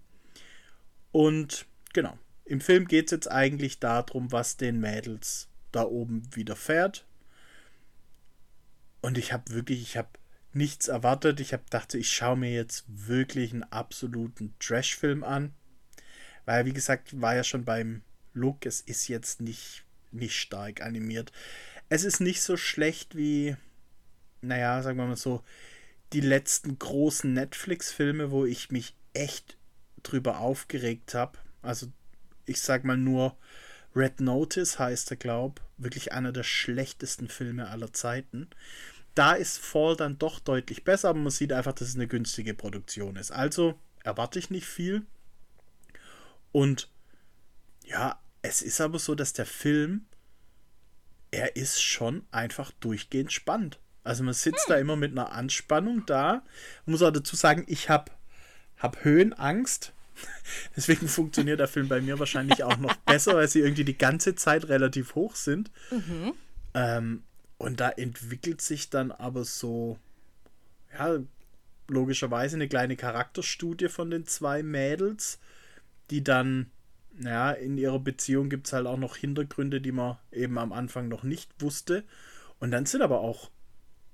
Und 1.12 1.64
genau, 1.92 2.18
im 2.44 2.60
Film 2.60 2.86
geht 2.88 3.06
es 3.06 3.12
jetzt 3.12 3.30
eigentlich 3.30 3.80
darum, 3.80 4.32
was 4.32 4.56
den 4.56 4.80
Mädels 4.80 5.48
da 5.72 5.84
oben 5.84 6.22
widerfährt. 6.34 7.06
Und 9.00 9.16
ich 9.16 9.32
habe 9.32 9.52
wirklich, 9.52 9.80
ich 9.80 9.96
habe 9.96 10.08
nichts 10.56 10.88
erwartet. 10.88 11.40
Ich 11.40 11.52
habe 11.52 11.64
dachte, 11.70 11.98
ich 11.98 12.12
schaue 12.12 12.36
mir 12.36 12.50
jetzt 12.50 12.84
wirklich 12.88 13.52
einen 13.52 13.64
absoluten 13.64 14.54
Trash-Film 14.58 15.22
an. 15.22 15.52
Weil, 16.44 16.64
wie 16.64 16.72
gesagt, 16.72 17.20
war 17.20 17.34
ja 17.34 17.44
schon 17.44 17.64
beim 17.64 18.02
Look, 18.32 18.66
es 18.66 18.80
ist 18.80 19.08
jetzt 19.08 19.40
nicht, 19.40 19.84
nicht 20.12 20.36
stark 20.36 20.80
animiert. 20.80 21.32
Es 21.88 22.04
ist 22.04 22.20
nicht 22.20 22.42
so 22.42 22.56
schlecht 22.56 23.16
wie, 23.16 23.56
naja, 24.40 24.82
sagen 24.82 24.98
wir 24.98 25.06
mal 25.06 25.16
so, 25.16 25.42
die 26.12 26.20
letzten 26.20 26.78
großen 26.78 27.32
Netflix-Filme, 27.32 28.30
wo 28.30 28.44
ich 28.44 28.70
mich 28.70 28.96
echt 29.12 29.56
drüber 30.02 30.38
aufgeregt 30.38 31.14
habe. 31.14 31.38
Also, 31.62 31.88
ich 32.44 32.60
sag 32.60 32.84
mal 32.84 32.96
nur 32.96 33.36
Red 33.94 34.20
Notice 34.20 34.78
heißt 34.78 35.10
er, 35.10 35.16
glaub, 35.16 35.60
wirklich 35.78 36.12
einer 36.12 36.32
der 36.32 36.44
schlechtesten 36.44 37.28
Filme 37.28 37.68
aller 37.68 37.92
Zeiten. 37.92 38.48
Da 39.16 39.32
ist 39.32 39.58
Fall 39.58 39.96
dann 39.96 40.18
doch 40.18 40.38
deutlich 40.38 40.84
besser, 40.84 41.08
aber 41.08 41.18
man 41.18 41.30
sieht 41.30 41.52
einfach, 41.52 41.72
dass 41.72 41.88
es 41.88 41.94
eine 41.94 42.06
günstige 42.06 42.52
Produktion 42.52 43.16
ist. 43.16 43.32
Also 43.32 43.74
erwarte 44.04 44.38
ich 44.38 44.50
nicht 44.50 44.66
viel. 44.66 45.06
Und 46.52 46.90
ja, 47.82 48.20
es 48.42 48.60
ist 48.60 48.80
aber 48.80 48.98
so, 48.98 49.14
dass 49.14 49.32
der 49.32 49.46
Film, 49.46 50.04
er 51.30 51.56
ist 51.56 51.82
schon 51.82 52.24
einfach 52.30 52.72
durchgehend 52.72 53.32
spannend. 53.32 53.80
Also 54.04 54.22
man 54.22 54.34
sitzt 54.34 54.68
da 54.68 54.76
immer 54.76 54.96
mit 54.96 55.12
einer 55.12 55.32
Anspannung 55.32 56.04
da. 56.06 56.42
Ich 56.82 56.86
muss 56.86 57.02
auch 57.02 57.10
dazu 57.10 57.36
sagen, 57.36 57.64
ich 57.68 57.88
habe 57.88 58.12
hab 58.76 59.02
Höhenangst. 59.02 59.94
Deswegen 60.76 61.08
funktioniert 61.08 61.60
der 61.60 61.68
Film 61.68 61.88
bei 61.88 62.02
mir 62.02 62.18
wahrscheinlich 62.18 62.62
auch 62.64 62.76
noch 62.76 62.94
besser, 63.06 63.34
weil 63.34 63.48
sie 63.48 63.60
irgendwie 63.60 63.84
die 63.84 63.96
ganze 63.96 64.34
Zeit 64.34 64.68
relativ 64.68 65.14
hoch 65.14 65.36
sind. 65.36 65.70
Ähm, 66.74 67.22
und 67.58 67.80
da 67.80 67.90
entwickelt 67.90 68.60
sich 68.60 68.90
dann 68.90 69.12
aber 69.12 69.44
so, 69.44 69.98
ja, 70.92 71.18
logischerweise 71.88 72.56
eine 72.56 72.68
kleine 72.68 72.96
Charakterstudie 72.96 73.88
von 73.88 74.10
den 74.10 74.26
zwei 74.26 74.62
Mädels, 74.62 75.38
die 76.10 76.22
dann, 76.22 76.70
naja, 77.12 77.52
in 77.52 77.78
ihrer 77.78 77.98
Beziehung 77.98 78.50
gibt 78.50 78.66
es 78.66 78.72
halt 78.72 78.86
auch 78.86 78.98
noch 78.98 79.16
Hintergründe, 79.16 79.80
die 79.80 79.92
man 79.92 80.18
eben 80.32 80.58
am 80.58 80.72
Anfang 80.72 81.08
noch 81.08 81.22
nicht 81.22 81.50
wusste. 81.60 82.04
Und 82.58 82.70
dann 82.70 82.86
sind 82.86 83.02
aber 83.02 83.20
auch, 83.20 83.50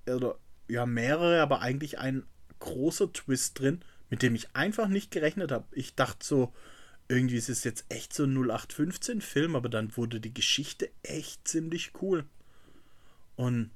oder 0.06 0.36
ja, 0.68 0.86
mehrere, 0.86 1.40
aber 1.40 1.60
eigentlich 1.60 1.98
ein 1.98 2.24
großer 2.60 3.12
Twist 3.12 3.58
drin, 3.58 3.80
mit 4.10 4.22
dem 4.22 4.34
ich 4.34 4.54
einfach 4.54 4.88
nicht 4.88 5.10
gerechnet 5.10 5.50
habe. 5.50 5.64
Ich 5.72 5.94
dachte 5.94 6.24
so, 6.24 6.52
irgendwie 7.08 7.36
ist 7.36 7.48
es 7.48 7.64
jetzt 7.64 7.86
echt 7.88 8.14
so 8.14 8.24
ein 8.24 8.36
0815-Film, 8.36 9.56
aber 9.56 9.68
dann 9.68 9.96
wurde 9.96 10.20
die 10.20 10.32
Geschichte 10.32 10.90
echt 11.02 11.46
ziemlich 11.48 11.92
cool. 12.00 12.24
Und 13.36 13.70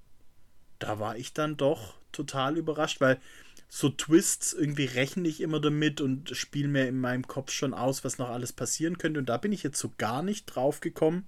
da 0.79 0.99
war 1.01 1.17
ich 1.17 1.33
dann 1.35 1.57
doch 1.57 1.95
total 2.13 2.57
überrascht, 2.59 3.01
weil 3.01 3.21
so 3.69 3.91
Twists 3.91 4.53
irgendwie 4.53 4.85
rechne 4.87 5.29
ich 5.29 5.41
immer 5.41 5.61
damit 5.61 6.01
und 6.01 6.37
spiele 6.37 6.69
mir 6.69 6.89
in 6.89 7.01
meinem 7.01 7.27
Kopf 7.27 7.53
schon 7.53 7.75
aus, 7.75 8.05
was 8.05 8.19
noch 8.19 8.31
alles 8.31 8.53
passieren 8.53 8.99
könnte. 8.99 9.21
Und 9.21 9.29
da 9.29 9.39
bin 9.39 9.53
ich 9.53 9.63
jetzt 9.63 9.81
so 9.81 9.93
gar 9.99 10.23
nicht 10.23 10.47
drauf 10.47 10.81
gekommen. 10.81 11.27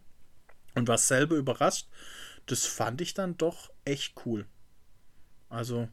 und 0.74 0.88
war 0.88 0.98
selber 0.98 1.36
überrascht. 1.36 1.88
Das 2.46 2.66
fand 2.66 3.00
ich 3.00 3.14
dann 3.14 3.36
doch 3.38 3.70
echt 3.84 4.14
cool. 4.26 4.46
Also 5.48 5.88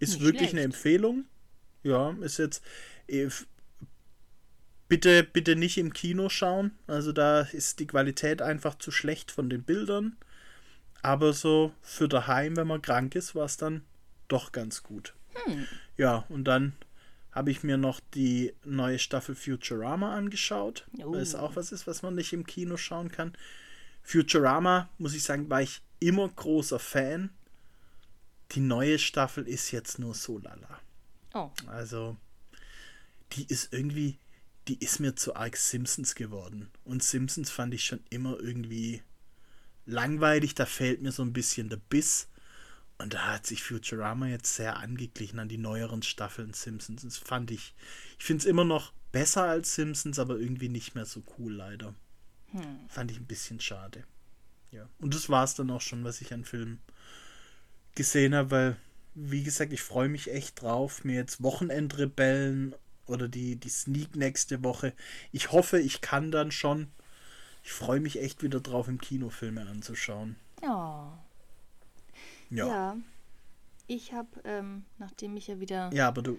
ist 0.00 0.20
Nicht 0.20 0.20
wirklich 0.20 0.52
eine 0.52 0.62
schlecht. 0.62 0.64
Empfehlung. 0.64 1.26
Ja, 1.84 2.12
ist 2.22 2.38
jetzt. 2.38 2.62
f- 3.08 3.46
Bitte, 4.88 5.22
bitte 5.24 5.56
nicht 5.56 5.78
im 5.78 5.92
Kino 5.94 6.28
schauen. 6.28 6.72
Also 6.86 7.12
da 7.12 7.42
ist 7.42 7.78
die 7.78 7.86
Qualität 7.86 8.42
einfach 8.42 8.74
zu 8.76 8.90
schlecht 8.90 9.30
von 9.30 9.48
den 9.48 9.62
Bildern. 9.62 10.16
Aber 11.02 11.32
so 11.32 11.72
für 11.82 12.08
daheim, 12.08 12.56
wenn 12.56 12.66
man 12.66 12.82
krank 12.82 13.14
ist, 13.14 13.34
war 13.34 13.46
es 13.46 13.56
dann 13.56 13.82
doch 14.28 14.52
ganz 14.52 14.82
gut. 14.82 15.14
Ja, 15.96 16.24
und 16.28 16.44
dann 16.44 16.74
habe 17.32 17.50
ich 17.50 17.62
mir 17.62 17.76
noch 17.76 18.00
die 18.14 18.54
neue 18.64 18.98
Staffel 18.98 19.34
Futurama 19.34 20.14
angeschaut. 20.14 20.86
Oh. 20.98 21.12
Weil 21.12 21.20
es 21.20 21.34
auch 21.34 21.56
was 21.56 21.72
ist, 21.72 21.86
was 21.86 22.02
man 22.02 22.14
nicht 22.14 22.32
im 22.32 22.44
Kino 22.44 22.76
schauen 22.76 23.10
kann. 23.10 23.34
Futurama, 24.02 24.88
muss 24.98 25.14
ich 25.14 25.22
sagen, 25.22 25.48
war 25.48 25.62
ich 25.62 25.82
immer 26.00 26.28
großer 26.28 26.78
Fan. 26.78 27.30
Die 28.52 28.60
neue 28.60 28.98
Staffel 28.98 29.46
ist 29.46 29.70
jetzt 29.70 29.98
nur 29.98 30.14
so 30.14 30.38
lala. 30.38 30.80
Oh, 31.34 31.50
Also, 31.66 32.16
die 33.32 33.44
ist 33.44 33.72
irgendwie, 33.72 34.18
die 34.66 34.82
ist 34.82 34.98
mir 34.98 35.14
zu 35.14 35.36
arg 35.36 35.56
Simpsons 35.56 36.16
geworden. 36.16 36.70
Und 36.84 37.04
Simpsons 37.04 37.50
fand 37.50 37.74
ich 37.74 37.84
schon 37.84 38.00
immer 38.10 38.40
irgendwie 38.40 39.02
langweilig. 39.86 40.54
Da 40.54 40.66
fehlt 40.66 41.02
mir 41.02 41.12
so 41.12 41.22
ein 41.22 41.32
bisschen 41.32 41.68
der 41.68 41.76
Biss. 41.76 42.28
Und 42.98 43.14
da 43.14 43.32
hat 43.32 43.46
sich 43.46 43.62
Futurama 43.62 44.26
jetzt 44.26 44.54
sehr 44.54 44.76
angeglichen 44.76 45.38
an 45.38 45.48
die 45.48 45.58
neueren 45.58 46.02
Staffeln 46.02 46.52
Simpsons. 46.52 47.02
Das 47.02 47.16
fand 47.16 47.50
ich, 47.50 47.74
ich 48.18 48.24
finde 48.24 48.42
es 48.42 48.46
immer 48.46 48.64
noch 48.64 48.92
besser 49.10 49.44
als 49.44 49.74
Simpsons, 49.74 50.18
aber 50.18 50.38
irgendwie 50.38 50.68
nicht 50.68 50.94
mehr 50.94 51.06
so 51.06 51.22
cool, 51.38 51.54
leider. 51.54 51.94
Fand 52.88 53.10
ich 53.10 53.18
ein 53.18 53.26
bisschen 53.26 53.60
schade. 53.60 54.04
Ja. 54.70 54.88
Und 54.98 55.14
das 55.14 55.28
war 55.28 55.44
es 55.44 55.54
dann 55.54 55.70
auch 55.70 55.80
schon, 55.80 56.04
was 56.04 56.20
ich 56.20 56.32
an 56.32 56.44
Filmen 56.44 56.80
gesehen 57.94 58.34
habe, 58.34 58.50
weil, 58.50 58.76
wie 59.14 59.42
gesagt, 59.42 59.72
ich 59.72 59.82
freue 59.82 60.08
mich 60.08 60.30
echt 60.30 60.60
drauf, 60.60 61.04
mir 61.04 61.16
jetzt 61.16 61.42
Wochenendrebellen 61.42 62.74
oder 63.06 63.28
die, 63.28 63.56
die 63.56 63.68
Sneak 63.68 64.16
nächste 64.16 64.62
Woche. 64.62 64.94
Ich 65.32 65.52
hoffe, 65.52 65.80
ich 65.80 66.00
kann 66.00 66.30
dann 66.30 66.50
schon. 66.50 66.88
Ich 67.62 67.72
freue 67.72 68.00
mich 68.00 68.20
echt 68.20 68.42
wieder 68.42 68.60
drauf, 68.60 68.88
im 68.88 69.00
Kino 69.00 69.30
Filme 69.30 69.66
anzuschauen. 69.66 70.36
oh. 70.62 70.66
Ja. 70.66 71.16
Ja. 72.50 72.66
Ja, 72.66 72.96
Ich 73.86 74.12
habe, 74.12 74.28
ähm, 74.44 74.84
nachdem 74.98 75.36
ich 75.36 75.46
ja 75.46 75.60
wieder 75.60 75.90
aber 76.08 76.22
du. 76.22 76.38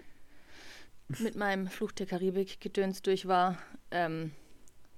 mit 1.08 1.36
meinem 1.36 1.68
Fluch 1.68 1.92
der 1.92 2.04
Karibik 2.06 2.60
gedöns 2.60 3.00
durch 3.00 3.26
war, 3.26 3.56
ähm, 3.90 4.32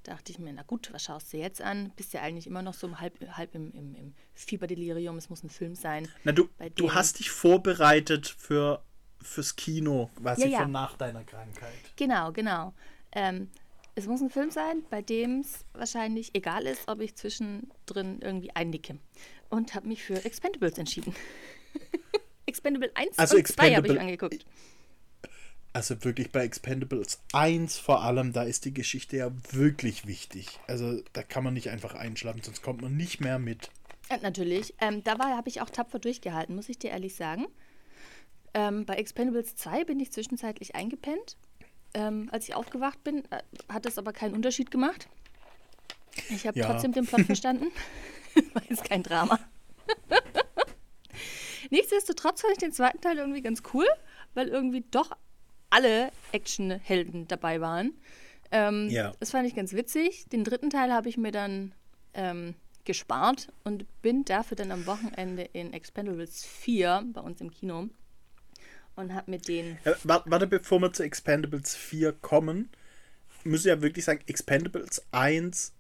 dachte 0.03 0.33
ich 0.33 0.39
mir, 0.41 0.53
na 0.53 0.63
gut, 0.65 0.93
was 0.93 1.05
schaust 1.05 1.33
du 1.33 1.37
jetzt 1.37 1.63
an? 1.63 1.93
Bist 1.97 2.13
ja 2.15 2.21
eigentlich 2.23 2.47
immer 2.49 2.63
noch 2.63 2.75
so 2.75 2.99
halb, 2.99 3.15
halb 3.37 3.55
im, 3.55 3.71
im, 3.73 3.95
im 3.95 4.15
Fieberdelirium, 4.35 5.17
es 5.17 5.31
muss 5.31 5.45
ein 5.45 5.51
Film 5.51 5.77
sein. 5.77 6.09
Na, 6.25 6.33
du, 6.33 6.49
du 6.75 6.93
hast 6.95 7.21
dich 7.21 7.31
vorbereitet 7.31 8.27
für, 8.27 8.83
fürs 9.23 9.55
Kino, 9.57 10.11
quasi 10.21 10.43
Ja, 10.43 10.49
ja. 10.49 10.63
von 10.63 10.73
nach 10.73 10.97
deiner 10.97 11.23
Krankheit. 11.25 11.73
Genau, 11.97 12.33
genau. 12.33 12.75
Ähm, 13.13 13.51
es 13.95 14.07
muss 14.07 14.21
ein 14.21 14.31
Film 14.31 14.51
sein, 14.51 14.83
bei 14.91 15.03
dem 15.03 15.41
es 15.41 15.65
wahrscheinlich 15.73 16.35
egal 16.35 16.67
ist, 16.67 16.89
ob 16.89 17.01
ich 17.01 17.15
zwischendrin 17.15 18.21
irgendwie 18.21 18.51
einnicke. 18.55 18.99
Und 19.51 19.75
habe 19.75 19.89
mich 19.89 20.03
für 20.03 20.25
Expendables 20.25 20.79
entschieden. 20.79 21.15
Expendable 22.47 22.91
1 22.95 23.19
Also 23.19 23.37
und 23.37 23.47
2 23.47 23.77
habe 23.77 23.89
ich 23.93 24.01
angeguckt. 24.01 24.45
Also 25.73 26.05
wirklich 26.05 26.31
bei 26.31 26.45
Expendables 26.45 27.21
1 27.33 27.79
vor 27.79 28.03
allem, 28.03 28.33
da 28.33 28.45
ist 28.45 28.65
die 28.65 28.75
Geschichte 28.75 29.17
ja 29.17 29.33
wirklich 29.51 30.07
wichtig. 30.07 30.61
Also 30.67 31.01
da 31.13 31.23
kann 31.23 31.43
man 31.43 31.55
nicht 31.55 31.71
einfach 31.71 31.95
einschlafen, 31.95 32.43
sonst 32.43 32.63
kommt 32.63 32.83
man 32.83 32.97
nicht 32.97 33.21
mehr 33.21 33.39
mit. 33.39 33.71
Ja, 34.11 34.19
natürlich. 34.19 34.75
Ähm, 34.81 35.03
dabei 35.03 35.35
habe 35.35 35.49
ich 35.49 35.61
auch 35.61 35.71
tapfer 35.71 35.99
durchgehalten, 35.99 36.55
muss 36.55 36.69
ich 36.69 36.79
dir 36.79 36.91
ehrlich 36.91 37.17
sagen. 37.17 37.47
Ähm, 38.55 38.87
bei 38.87 38.95
Expendables 38.95 39.57
2 39.57 39.85
bin 39.85 39.99
ich 39.99 40.13
zwischenzeitlich 40.13 40.77
eingepennt. 40.77 41.37
Ähm, 41.95 42.29
als 42.33 42.49
ich 42.49 42.55
aufgewacht 42.55 43.03
bin, 43.05 43.25
äh, 43.31 43.43
hat 43.73 43.85
das 43.87 43.99
aber 43.99 44.13
keinen 44.13 44.35
Unterschied 44.35 44.71
gemacht. 44.71 45.09
Ich 46.31 46.47
habe 46.47 46.59
Ja. 46.59 46.67
trotzdem 46.67 46.93
den 46.93 47.07
Plot 47.07 47.21
verstanden. 47.27 47.67
War 48.53 48.63
jetzt 48.69 48.85
kein 48.85 49.03
Drama. 49.03 49.39
Nichtsdestotrotz 51.71 52.41
fand 52.43 52.53
ich 52.53 52.59
den 52.59 52.73
zweiten 52.73 53.01
Teil 53.01 53.19
irgendwie 53.19 53.43
ganz 53.43 53.63
cool, 53.73 53.87
weil 54.35 54.49
irgendwie 54.49 54.85
doch 54.91 55.11
alle 55.71 56.11
Actionhelden 56.33 57.27
dabei 57.29 57.61
waren. 57.61 57.93
Ähm, 58.51 58.89
Ja. 58.91 59.13
Das 59.21 59.31
fand 59.31 59.47
ich 59.49 59.55
ganz 59.55 59.73
witzig. 59.73 60.27
Den 60.29 60.45
dritten 60.45 60.71
Teil 60.71 60.93
habe 60.93 61.09
ich 61.09 61.17
mir 61.17 61.33
dann 61.33 61.73
ähm, 62.15 62.55
gespart 62.85 63.49
und 63.65 63.87
bin 64.03 64.25
dafür 64.25 64.57
dann 64.57 64.71
am 64.71 64.87
Wochenende 64.87 65.43
in 65.53 65.73
Expendables 65.73 66.45
4 66.45 67.05
bei 67.13 67.21
uns 67.21 67.41
im 67.41 67.51
Kino 67.51 67.89
und 68.97 69.15
habe 69.15 69.31
mir 69.31 69.39
den. 69.39 69.79
Äh, 69.85 69.95
warte, 70.05 70.47
bevor 70.47 70.81
wir 70.81 70.93
zu 70.93 71.03
Expendables 71.03 71.75
4 71.75 72.13
kommen, 72.13 72.71
muss 73.45 73.61
ich 73.61 73.67
ja 73.67 73.83
wirklich 73.83 74.05
sagen, 74.05 74.23
Expendables 74.27 75.05
1 75.11 75.73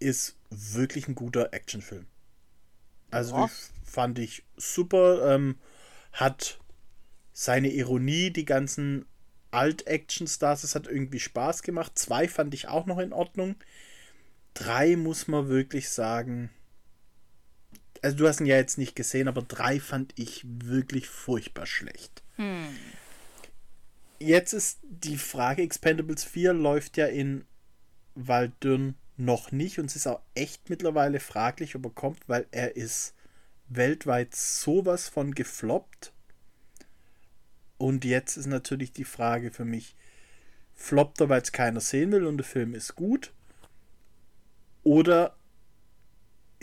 ist 0.00 0.36
wirklich 0.50 1.08
ein 1.08 1.14
guter 1.14 1.52
Actionfilm. 1.52 2.06
Also 3.10 3.36
Ja. 3.36 3.50
fand 3.84 4.18
ich 4.18 4.44
super, 4.56 5.34
ähm, 5.34 5.56
hat 6.12 6.58
seine 7.32 7.68
Ironie, 7.68 8.30
die 8.30 8.44
ganzen 8.44 9.06
Alt-Action-Stars, 9.50 10.64
es 10.64 10.74
hat 10.74 10.86
irgendwie 10.86 11.20
Spaß 11.20 11.62
gemacht. 11.62 11.92
Zwei 11.96 12.26
fand 12.28 12.54
ich 12.54 12.68
auch 12.68 12.86
noch 12.86 12.98
in 12.98 13.12
Ordnung. 13.12 13.54
Drei 14.52 14.96
muss 14.96 15.28
man 15.28 15.48
wirklich 15.48 15.88
sagen, 15.90 16.50
also 18.04 18.18
du 18.18 18.28
hast 18.28 18.40
ihn 18.40 18.46
ja 18.46 18.56
jetzt 18.56 18.76
nicht 18.76 18.94
gesehen, 18.94 19.28
aber 19.28 19.40
drei 19.40 19.80
fand 19.80 20.12
ich 20.16 20.44
wirklich 20.44 21.08
furchtbar 21.08 21.64
schlecht. 21.64 22.22
Jetzt 24.18 24.52
ist 24.52 24.80
die 24.82 25.16
Frage, 25.16 25.62
Expendables 25.62 26.22
4 26.22 26.52
läuft 26.52 26.98
ja 26.98 27.06
in 27.06 27.46
Waldürn 28.14 28.94
noch 29.16 29.52
nicht 29.52 29.78
und 29.78 29.86
es 29.86 29.96
ist 29.96 30.06
auch 30.06 30.20
echt 30.34 30.68
mittlerweile 30.68 31.18
fraglich, 31.18 31.76
ob 31.76 31.86
er 31.86 31.92
kommt, 31.92 32.28
weil 32.28 32.46
er 32.50 32.76
ist 32.76 33.14
weltweit 33.68 34.34
sowas 34.34 35.08
von 35.08 35.34
gefloppt. 35.34 36.12
Und 37.78 38.04
jetzt 38.04 38.36
ist 38.36 38.46
natürlich 38.46 38.92
die 38.92 39.04
Frage 39.04 39.50
für 39.50 39.64
mich, 39.64 39.96
floppt 40.74 41.22
er, 41.22 41.30
weil 41.30 41.40
es 41.40 41.52
keiner 41.52 41.80
sehen 41.80 42.12
will 42.12 42.26
und 42.26 42.36
der 42.36 42.44
Film 42.44 42.74
ist 42.74 42.96
gut? 42.96 43.32
Oder 44.82 45.36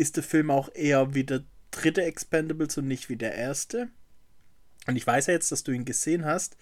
ist 0.01 0.15
der 0.15 0.23
Film 0.23 0.49
auch 0.49 0.69
eher 0.73 1.13
wie 1.13 1.23
der 1.23 1.43
dritte 1.69 2.03
Expendables 2.03 2.75
und 2.77 2.87
nicht 2.87 3.07
wie 3.07 3.17
der 3.17 3.35
erste? 3.35 3.89
Und 4.87 4.95
ich 4.95 5.05
weiß 5.05 5.27
ja 5.27 5.33
jetzt, 5.33 5.51
dass 5.51 5.63
du 5.63 5.71
ihn 5.71 5.85
gesehen 5.85 6.25
hast. 6.25 6.57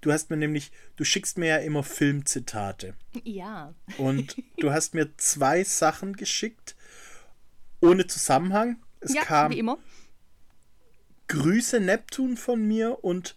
Du 0.00 0.12
hast 0.12 0.30
mir 0.30 0.36
nämlich, 0.36 0.72
du 0.96 1.04
schickst 1.04 1.38
mir 1.38 1.46
ja 1.46 1.56
immer 1.58 1.84
Filmzitate. 1.84 2.94
Ja. 3.22 3.72
Und 3.98 4.36
du 4.58 4.72
hast 4.72 4.94
mir 4.94 5.16
zwei 5.16 5.62
Sachen 5.62 6.14
geschickt, 6.14 6.74
ohne 7.80 8.08
Zusammenhang. 8.08 8.82
Es 8.98 9.14
ja, 9.14 9.22
kam 9.22 9.52
wie 9.52 9.60
immer. 9.60 9.78
Grüße 11.28 11.78
Neptun 11.78 12.36
von 12.36 12.66
mir 12.66 13.04
und 13.04 13.36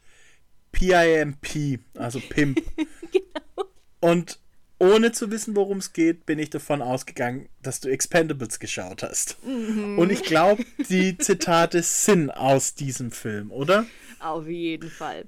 PIMP, 0.71 1.79
also 1.93 2.19
Pimp. 2.19 2.61
Genau. 3.11 3.69
Und 4.01 4.39
ohne 4.80 5.11
zu 5.11 5.32
wissen, 5.32 5.55
worum 5.55 5.78
es 5.78 5.93
geht, 5.93 6.26
bin 6.26 6.38
ich 6.39 6.49
davon 6.49 6.82
ausgegangen, 6.82 7.47
dass 7.61 7.80
du 7.80 7.89
Expendables 7.89 8.59
geschaut 8.59 9.03
hast. 9.03 9.38
Mhm. 9.45 9.97
Und 9.97 10.11
ich 10.11 10.23
glaube, 10.23 10.65
die 10.89 11.17
Zitate 11.17 11.82
sind 11.82 12.30
aus 12.32 12.73
diesem 12.76 13.11
Film, 13.11 13.51
oder? 13.51 13.86
Auf 14.19 14.47
jeden 14.47 14.89
Fall. 14.89 15.26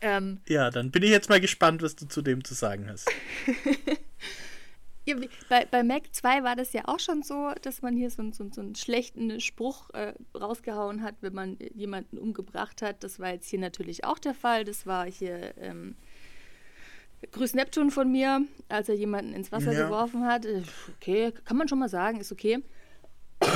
Ähm, 0.00 0.40
Ja, 0.48 0.70
dann 0.70 0.90
bin 0.90 1.02
ich 1.02 1.10
jetzt 1.10 1.28
mal 1.28 1.40
gespannt, 1.40 1.82
was 1.82 1.96
du 1.96 2.06
zu 2.06 2.22
dem 2.22 2.44
zu 2.44 2.54
sagen 2.54 2.88
hast. 2.88 3.08
ja, 5.06 5.16
bei, 5.48 5.64
bei 5.66 5.82
Mac 5.82 6.02
2 6.12 6.42
war 6.44 6.54
das 6.54 6.72
ja 6.72 6.82
auch 6.86 7.00
schon 7.00 7.22
so, 7.22 7.52
dass 7.62 7.82
man 7.82 7.96
hier 7.96 8.10
so, 8.10 8.22
einen- 8.22 8.32
so, 8.32 8.48
so 8.52 8.60
einen 8.60 8.74
schlechten 8.74 9.40
Spruch 9.40 9.90
äh, 9.94 10.12
rausgehauen 10.38 11.02
hat, 11.02 11.16
wenn 11.20 11.32
man 11.34 11.56
jemanden 11.74 12.18
umgebracht 12.18 12.82
hat. 12.82 13.02
Das 13.02 13.18
war 13.18 13.30
jetzt 13.32 13.48
hier 13.48 13.58
natürlich 13.58 14.04
auch 14.04 14.18
der 14.18 14.34
Fall. 14.34 14.64
Das 14.64 14.86
war 14.86 15.06
hier 15.06 15.56
ähm, 15.58 15.96
Grüß 17.32 17.54
Neptun 17.54 17.90
von 17.90 18.10
mir, 18.12 18.42
als 18.68 18.88
er 18.88 18.94
jemanden 18.94 19.32
ins 19.34 19.50
Wasser 19.52 19.72
Ja. 19.72 19.84
geworfen 19.86 20.24
hat. 20.26 20.44
Äh, 20.46 20.62
Okay, 20.96 21.32
kann 21.44 21.56
man 21.56 21.68
schon 21.68 21.78
mal 21.78 21.88
sagen, 21.88 22.20
ist 22.20 22.30
okay. 22.32 22.58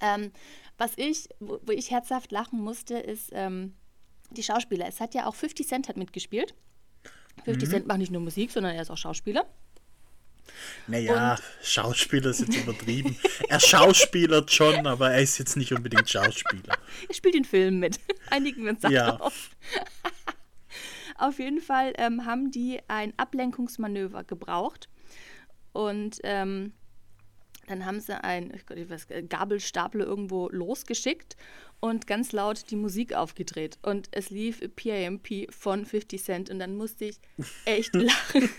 ähm, 0.00 0.32
was 0.78 0.92
ich, 0.96 1.28
wo, 1.40 1.60
wo 1.62 1.72
ich 1.72 1.90
herzhaft 1.90 2.32
lachen 2.32 2.60
musste, 2.60 2.94
ist 2.98 3.30
ähm, 3.32 3.74
die 4.30 4.42
Schauspieler. 4.42 4.86
Es 4.88 5.00
hat 5.00 5.14
ja 5.14 5.26
auch 5.26 5.34
50 5.34 5.66
Cent 5.66 5.88
hat 5.88 5.96
mitgespielt. 5.96 6.54
50 7.44 7.68
Cent 7.68 7.86
macht 7.86 7.98
nicht 7.98 8.12
nur 8.12 8.20
Musik, 8.22 8.50
sondern 8.50 8.74
er 8.74 8.82
ist 8.82 8.90
auch 8.90 8.96
Schauspieler. 8.96 9.44
Naja, 10.86 11.38
Schauspieler 11.62 12.30
ist 12.30 12.40
jetzt 12.40 12.56
übertrieben. 12.56 13.16
er 13.48 13.58
schauspielert 13.60 14.52
schon, 14.52 14.86
aber 14.86 15.10
er 15.12 15.22
ist 15.22 15.38
jetzt 15.38 15.56
nicht 15.56 15.72
unbedingt 15.72 16.08
Schauspieler. 16.08 16.76
Er 17.08 17.14
spielt 17.14 17.34
den 17.34 17.44
Film 17.44 17.80
mit. 17.80 17.98
Einigen 18.30 18.64
wir 18.64 18.70
uns 18.72 18.82
Ja. 18.82 19.12
darauf. 19.12 19.50
Auf 21.16 21.38
jeden 21.38 21.60
Fall 21.60 21.92
ähm, 21.96 22.26
haben 22.26 22.50
die 22.50 22.80
ein 22.88 23.12
Ablenkungsmanöver 23.16 24.24
gebraucht. 24.24 24.88
Und 25.72 26.18
ähm, 26.24 26.72
Dann 27.66 27.84
haben 27.86 28.00
sie 28.00 28.22
einen 28.22 28.52
ich 28.54 28.66
Gott, 28.66 28.76
ich 28.76 28.90
weiß, 28.90 29.06
Gabelstapel 29.28 30.02
irgendwo 30.02 30.48
losgeschickt 30.50 31.36
und 31.80 32.06
ganz 32.06 32.32
laut 32.32 32.70
die 32.70 32.76
Musik 32.76 33.14
aufgedreht. 33.14 33.78
Und 33.82 34.08
es 34.10 34.30
lief 34.30 34.60
PAMP 34.76 35.50
von 35.50 35.84
50 35.84 36.22
Cent 36.22 36.50
und 36.50 36.58
dann 36.58 36.76
musste 36.76 37.06
ich 37.06 37.20
echt 37.64 37.94
lachen. 37.94 38.50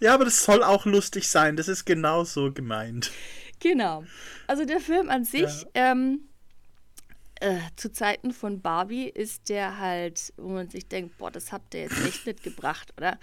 Ja, 0.00 0.14
aber 0.14 0.24
das 0.24 0.44
soll 0.44 0.62
auch 0.62 0.86
lustig 0.86 1.28
sein. 1.28 1.56
Das 1.56 1.68
ist 1.68 1.84
genau 1.84 2.24
so 2.24 2.52
gemeint. 2.52 3.10
Genau. 3.60 4.04
Also 4.46 4.64
der 4.64 4.80
Film 4.80 5.08
an 5.08 5.24
sich, 5.24 5.66
ähm, 5.74 6.27
äh, 7.40 7.58
zu 7.76 7.92
Zeiten 7.92 8.32
von 8.32 8.60
Barbie 8.60 9.08
ist 9.08 9.48
der 9.48 9.78
halt, 9.78 10.32
wo 10.36 10.48
man 10.48 10.68
sich 10.70 10.86
denkt, 10.88 11.18
boah, 11.18 11.30
das 11.30 11.52
habt 11.52 11.74
ihr 11.74 11.82
jetzt 11.82 12.04
echt 12.06 12.26
nicht 12.26 12.42
gebracht, 12.42 12.92
oder? 12.96 13.18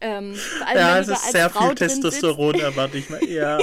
Ähm, 0.00 0.34
vor 0.34 0.66
allem, 0.66 0.78
Ja, 0.78 0.94
wenn 0.94 1.02
es 1.02 1.08
ist 1.08 1.32
sehr 1.32 1.50
Frau 1.50 1.66
viel. 1.68 1.74
Testosteron, 1.74 2.54
erwarte 2.60 2.98
ich 2.98 3.10
mal. 3.10 3.22
Ja. 3.24 3.58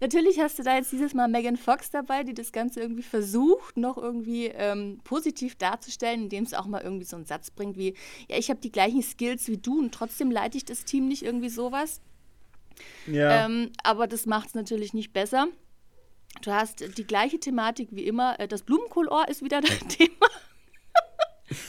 Natürlich 0.00 0.38
hast 0.40 0.58
du 0.58 0.62
da 0.62 0.76
jetzt 0.76 0.92
dieses 0.92 1.14
Mal 1.14 1.28
Megan 1.28 1.56
Fox 1.56 1.90
dabei, 1.90 2.24
die 2.24 2.34
das 2.34 2.52
Ganze 2.52 2.80
irgendwie 2.80 3.02
versucht, 3.02 3.76
noch 3.76 3.96
irgendwie 3.96 4.46
ähm, 4.46 5.00
positiv 5.04 5.54
darzustellen, 5.54 6.24
indem 6.24 6.44
es 6.44 6.52
auch 6.52 6.66
mal 6.66 6.82
irgendwie 6.82 7.04
so 7.06 7.16
einen 7.16 7.24
Satz 7.24 7.50
bringt 7.50 7.78
wie, 7.78 7.94
ja, 8.28 8.36
ich 8.36 8.50
habe 8.50 8.60
die 8.60 8.72
gleichen 8.72 9.02
Skills 9.02 9.48
wie 9.48 9.56
du 9.56 9.78
und 9.78 9.94
trotzdem 9.94 10.30
leite 10.30 10.58
ich 10.58 10.64
das 10.64 10.84
Team 10.84 11.08
nicht 11.08 11.22
irgendwie 11.22 11.48
sowas. 11.48 12.00
ja. 13.06 13.46
Ähm, 13.46 13.70
aber 13.82 14.06
das 14.06 14.26
macht 14.26 14.48
es 14.48 14.54
natürlich 14.54 14.92
nicht 14.92 15.12
besser. 15.12 15.46
Du 16.42 16.52
hast 16.52 16.96
die 16.98 17.06
gleiche 17.06 17.38
Thematik 17.40 17.88
wie 17.92 18.04
immer. 18.06 18.38
Äh, 18.38 18.48
Das 18.48 18.62
Blumenkohlohr 18.62 19.28
ist 19.28 19.42
wieder 19.42 19.60
dein 19.60 19.78
Thema. 19.88 20.28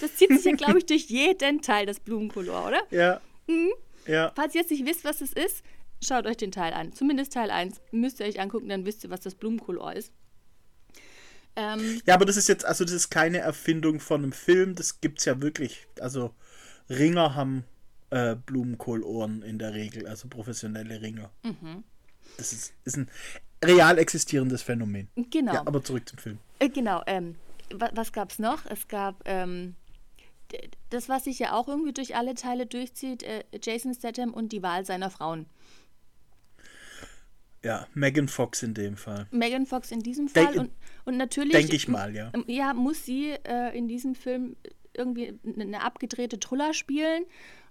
Das 0.01 0.15
zieht 0.15 0.29
sich 0.31 0.45
ja, 0.45 0.51
glaube 0.53 0.79
ich, 0.79 0.85
durch 0.85 1.05
jeden 1.09 1.61
Teil, 1.61 1.85
das 1.85 1.99
Blumenkohlohr, 1.99 2.67
oder? 2.67 2.81
ja. 2.91 3.21
Mhm. 3.47 3.71
Ja. 4.07 4.31
Falls 4.35 4.53
ihr 4.53 4.61
jetzt 4.61 4.69
nicht 4.71 4.85
wisst, 4.85 5.03
was 5.03 5.21
es 5.21 5.33
ist, 5.33 5.63
schaut 6.03 6.27
euch 6.27 6.37
den 6.37 6.51
Teil 6.51 6.73
an. 6.73 6.93
Zumindest 6.93 7.33
Teil 7.33 7.49
1. 7.49 7.81
Müsst 7.91 8.19
ihr 8.19 8.27
euch 8.27 8.39
angucken, 8.39 8.69
dann 8.69 8.85
wisst 8.85 9.03
ihr, 9.03 9.09
was 9.09 9.21
das 9.21 9.33
Blumenkohlohr 9.35 9.93
ist. 9.93 10.11
Ähm, 11.55 12.01
Ja, 12.05 12.13
aber 12.15 12.25
das 12.25 12.37
ist 12.37 12.47
jetzt, 12.47 12.65
also 12.65 12.83
das 12.83 12.93
ist 12.93 13.09
keine 13.09 13.39
Erfindung 13.39 13.99
von 13.99 14.21
einem 14.23 14.31
Film, 14.31 14.75
das 14.75 15.01
gibt's 15.01 15.25
ja 15.25 15.41
wirklich. 15.41 15.87
Also 15.99 16.33
Ringer 16.89 17.33
haben 17.33 17.63
äh, 18.11 18.35
Blumenkohlohren 18.35 19.41
in 19.41 19.57
der 19.57 19.73
Regel, 19.73 20.07
also 20.07 20.27
professionelle 20.27 21.01
Ringer. 21.01 21.31
Mhm. 21.43 21.83
Das 22.37 22.53
ist, 22.53 22.73
ist 22.83 22.97
ein 22.97 23.09
real 23.63 23.97
existierendes 23.97 24.61
Phänomen. 24.61 25.07
genau. 25.31 25.53
Ja, 25.53 25.61
aber 25.65 25.83
zurück 25.83 26.07
zum 26.07 26.19
Film. 26.19 26.37
Äh, 26.59 26.69
genau. 26.69 27.01
Ähm, 27.07 27.35
wa 27.73 27.89
was 27.93 28.11
gab 28.13 28.31
es 28.31 28.39
noch? 28.39 28.65
Es 28.65 28.87
gab 28.87 29.21
ähm, 29.25 29.75
das, 30.89 31.09
was 31.09 31.23
sich 31.25 31.39
ja 31.39 31.53
auch 31.53 31.67
irgendwie 31.67 31.93
durch 31.93 32.15
alle 32.15 32.35
Teile 32.35 32.65
durchzieht, 32.65 33.23
äh, 33.23 33.43
Jason 33.61 33.93
Statham 33.93 34.33
und 34.33 34.51
die 34.51 34.61
Wahl 34.63 34.85
seiner 34.85 35.09
Frauen. 35.09 35.47
Ja, 37.63 37.87
Megan 37.95 38.27
Fox 38.27 38.61
in 38.61 38.75
dem 38.75 38.95
Fall. 38.95 39.25
Megan 39.31 39.65
Fox 39.65 39.89
in 39.91 40.01
diesem 40.01 40.31
Denk- 40.31 40.49
Fall 40.49 40.59
und, 40.59 40.71
und 41.05 41.17
natürlich. 41.17 41.51
Denke 41.53 41.75
ich 41.75 41.87
mal, 41.87 42.15
ja. 42.15 42.31
Ja, 42.45 42.73
muss 42.75 43.03
sie 43.05 43.31
äh, 43.43 43.75
in 43.75 43.87
diesem 43.87 44.13
Film 44.13 44.55
irgendwie 44.93 45.33
eine, 45.43 45.63
eine 45.63 45.81
abgedrehte 45.81 46.39
Truller 46.39 46.73
spielen. 46.75 47.25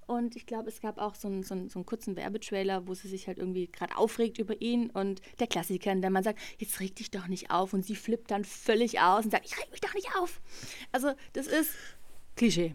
Und 0.06 0.36
ich 0.36 0.46
glaube, 0.46 0.68
es 0.68 0.80
gab 0.80 0.98
auch 0.98 1.14
so 1.14 1.28
einen, 1.28 1.42
so, 1.42 1.54
einen, 1.54 1.68
so 1.70 1.78
einen 1.78 1.86
kurzen 1.86 2.16
Werbetrailer, 2.16 2.86
wo 2.86 2.94
sie 2.94 3.08
sich 3.08 3.26
halt 3.26 3.38
irgendwie 3.38 3.68
gerade 3.68 3.96
aufregt 3.96 4.38
über 4.38 4.60
ihn. 4.60 4.90
Und 4.90 5.20
der 5.40 5.46
Klassiker, 5.46 5.92
in 5.92 6.02
dem 6.02 6.12
man 6.12 6.22
sagt, 6.22 6.40
jetzt 6.58 6.80
reg 6.80 6.94
dich 6.96 7.10
doch 7.10 7.28
nicht 7.28 7.50
auf. 7.50 7.72
Und 7.72 7.84
sie 7.84 7.96
flippt 7.96 8.30
dann 8.30 8.44
völlig 8.44 9.00
aus 9.00 9.24
und 9.24 9.30
sagt, 9.30 9.46
ich 9.46 9.58
reg 9.58 9.70
mich 9.70 9.80
doch 9.80 9.94
nicht 9.94 10.08
auf. 10.16 10.40
Also 10.92 11.12
das 11.32 11.46
ist 11.46 11.70
Klischee. 12.36 12.74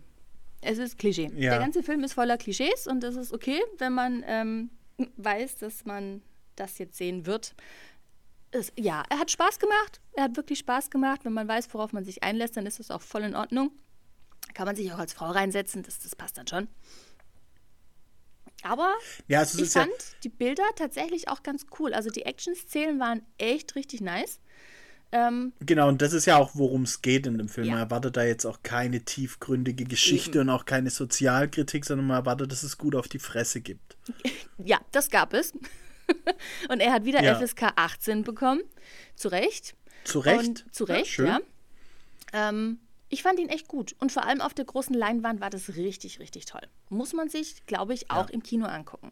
Es 0.62 0.78
ist 0.78 0.98
Klischee. 0.98 1.32
Ja. 1.36 1.52
Der 1.52 1.60
ganze 1.60 1.84
Film 1.84 2.04
ist 2.04 2.14
voller 2.14 2.38
Klischees 2.38 2.88
und 2.88 3.02
das 3.02 3.16
ist 3.16 3.34
okay, 3.34 3.62
wenn 3.78 3.94
man 3.94 4.24
ähm, 4.28 4.70
weiß, 5.18 5.58
dass 5.58 5.86
man 5.86 6.22
das 6.56 6.78
jetzt 6.78 6.98
sehen 6.98 7.26
wird. 7.26 7.56
Es, 8.52 8.74
ja, 8.78 9.04
er 9.10 9.20
hat 9.20 9.32
Spaß 9.32 9.60
gemacht. 9.60 10.02
Er 10.14 10.24
hat 10.24 10.36
wirklich 10.36 10.60
Spaß 10.60 10.90
gemacht. 10.90 11.24
Wenn 11.24 11.34
man 11.34 11.48
weiß, 11.48 11.74
worauf 11.74 11.94
man 11.94 12.04
sich 12.04 12.24
einlässt, 12.24 12.58
dann 12.58 12.66
ist 12.66 12.80
das 12.80 12.92
auch 12.92 13.02
voll 13.02 13.22
in 13.22 13.36
Ordnung. 13.36 13.72
Kann 14.54 14.66
man 14.66 14.76
sich 14.76 14.92
auch 14.92 14.98
als 14.98 15.14
Frau 15.14 15.30
reinsetzen, 15.30 15.84
das, 15.84 16.00
das 16.00 16.16
passt 16.16 16.38
dann 16.38 16.48
schon. 16.48 16.68
Aber 18.66 18.93
Ja, 19.28 19.39
also 19.39 19.57
ich 19.57 19.66
ist 19.66 19.76
ja, 19.76 19.82
fand 19.82 19.93
die 20.24 20.30
Bilder 20.30 20.64
tatsächlich 20.76 21.28
auch 21.30 21.43
ganz 21.43 21.66
cool. 21.80 21.93
Also 21.93 22.10
die 22.10 22.24
Action-Szenen 22.24 22.99
waren 22.99 23.22
echt 23.38 23.76
richtig 23.76 24.01
nice. 24.01 24.39
Ähm, 25.12 25.53
genau, 25.60 25.88
und 25.88 26.03
das 26.03 26.14
ist 26.14 26.26
ja 26.28 26.38
auch, 26.38 26.51
worum 26.53 26.84
es 26.84 27.01
geht 27.01 27.26
in 27.26 27.38
dem 27.39 27.49
Film. 27.49 27.66
Ja. 27.68 27.74
Man 27.74 27.82
erwartet 27.82 28.16
da 28.16 28.24
jetzt 28.24 28.45
auch 28.45 28.60
keine 28.62 29.01
tiefgründige 29.01 29.86
Geschichte 29.86 30.41
und 30.41 30.49
auch 30.49 30.66
keine 30.66 30.91
Sozialkritik, 30.91 31.84
sondern 31.86 32.05
man 32.05 32.18
erwartet, 32.18 32.51
dass 32.51 32.62
es 32.62 32.78
gut 32.78 32.93
auf 32.95 33.07
die 33.07 33.18
Fresse 33.18 33.62
gibt. 33.62 33.97
ja, 34.60 34.80
das 34.91 35.10
gab 35.10 35.34
es. 35.34 35.53
Und 36.70 36.80
er 36.80 36.91
hat 36.91 37.05
wieder 37.05 37.24
Ja. 37.24 37.39
FSK 37.39 37.74
18 37.76 38.24
bekommen. 38.24 38.62
Zu 39.16 39.28
Recht. 39.30 39.76
Zu 40.03 40.20
Recht? 40.20 40.47
Und 40.47 40.74
zu 40.74 40.84
Recht, 40.86 41.12
schön. 41.12 41.28
ja. 41.28 41.39
Ähm, 42.34 42.80
ich 43.10 43.24
fand 43.24 43.39
ihn 43.39 43.49
echt 43.49 43.68
gut. 43.68 43.95
Und 43.99 44.12
vor 44.12 44.26
allem 44.26 44.41
auf 44.41 44.53
der 44.53 44.66
großen 44.66 44.95
Leinwand 44.95 45.41
war 45.41 45.49
das 45.49 45.76
richtig, 45.76 46.20
richtig 46.20 46.45
toll. 46.45 46.62
Muss 46.89 47.14
man 47.14 47.30
sich, 47.30 47.66
glaube 47.66 47.93
ich, 47.93 48.12
auch 48.12 48.30
im 48.30 48.43
Kino 48.43 48.66
angucken. 48.68 49.12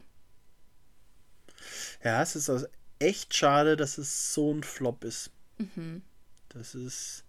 Ja, 2.04 2.22
es 2.22 2.36
ist 2.36 2.50
also 2.50 2.68
echt 3.00 3.36
schade, 3.36 3.76
dass 3.76 3.98
es 3.98 4.34
so 4.34 4.54
ein 4.54 4.64
Flop 4.64 5.04
ist. 5.04 5.32
Mhm. 5.58 6.02
Das 6.50 6.76
ist. 6.76 7.24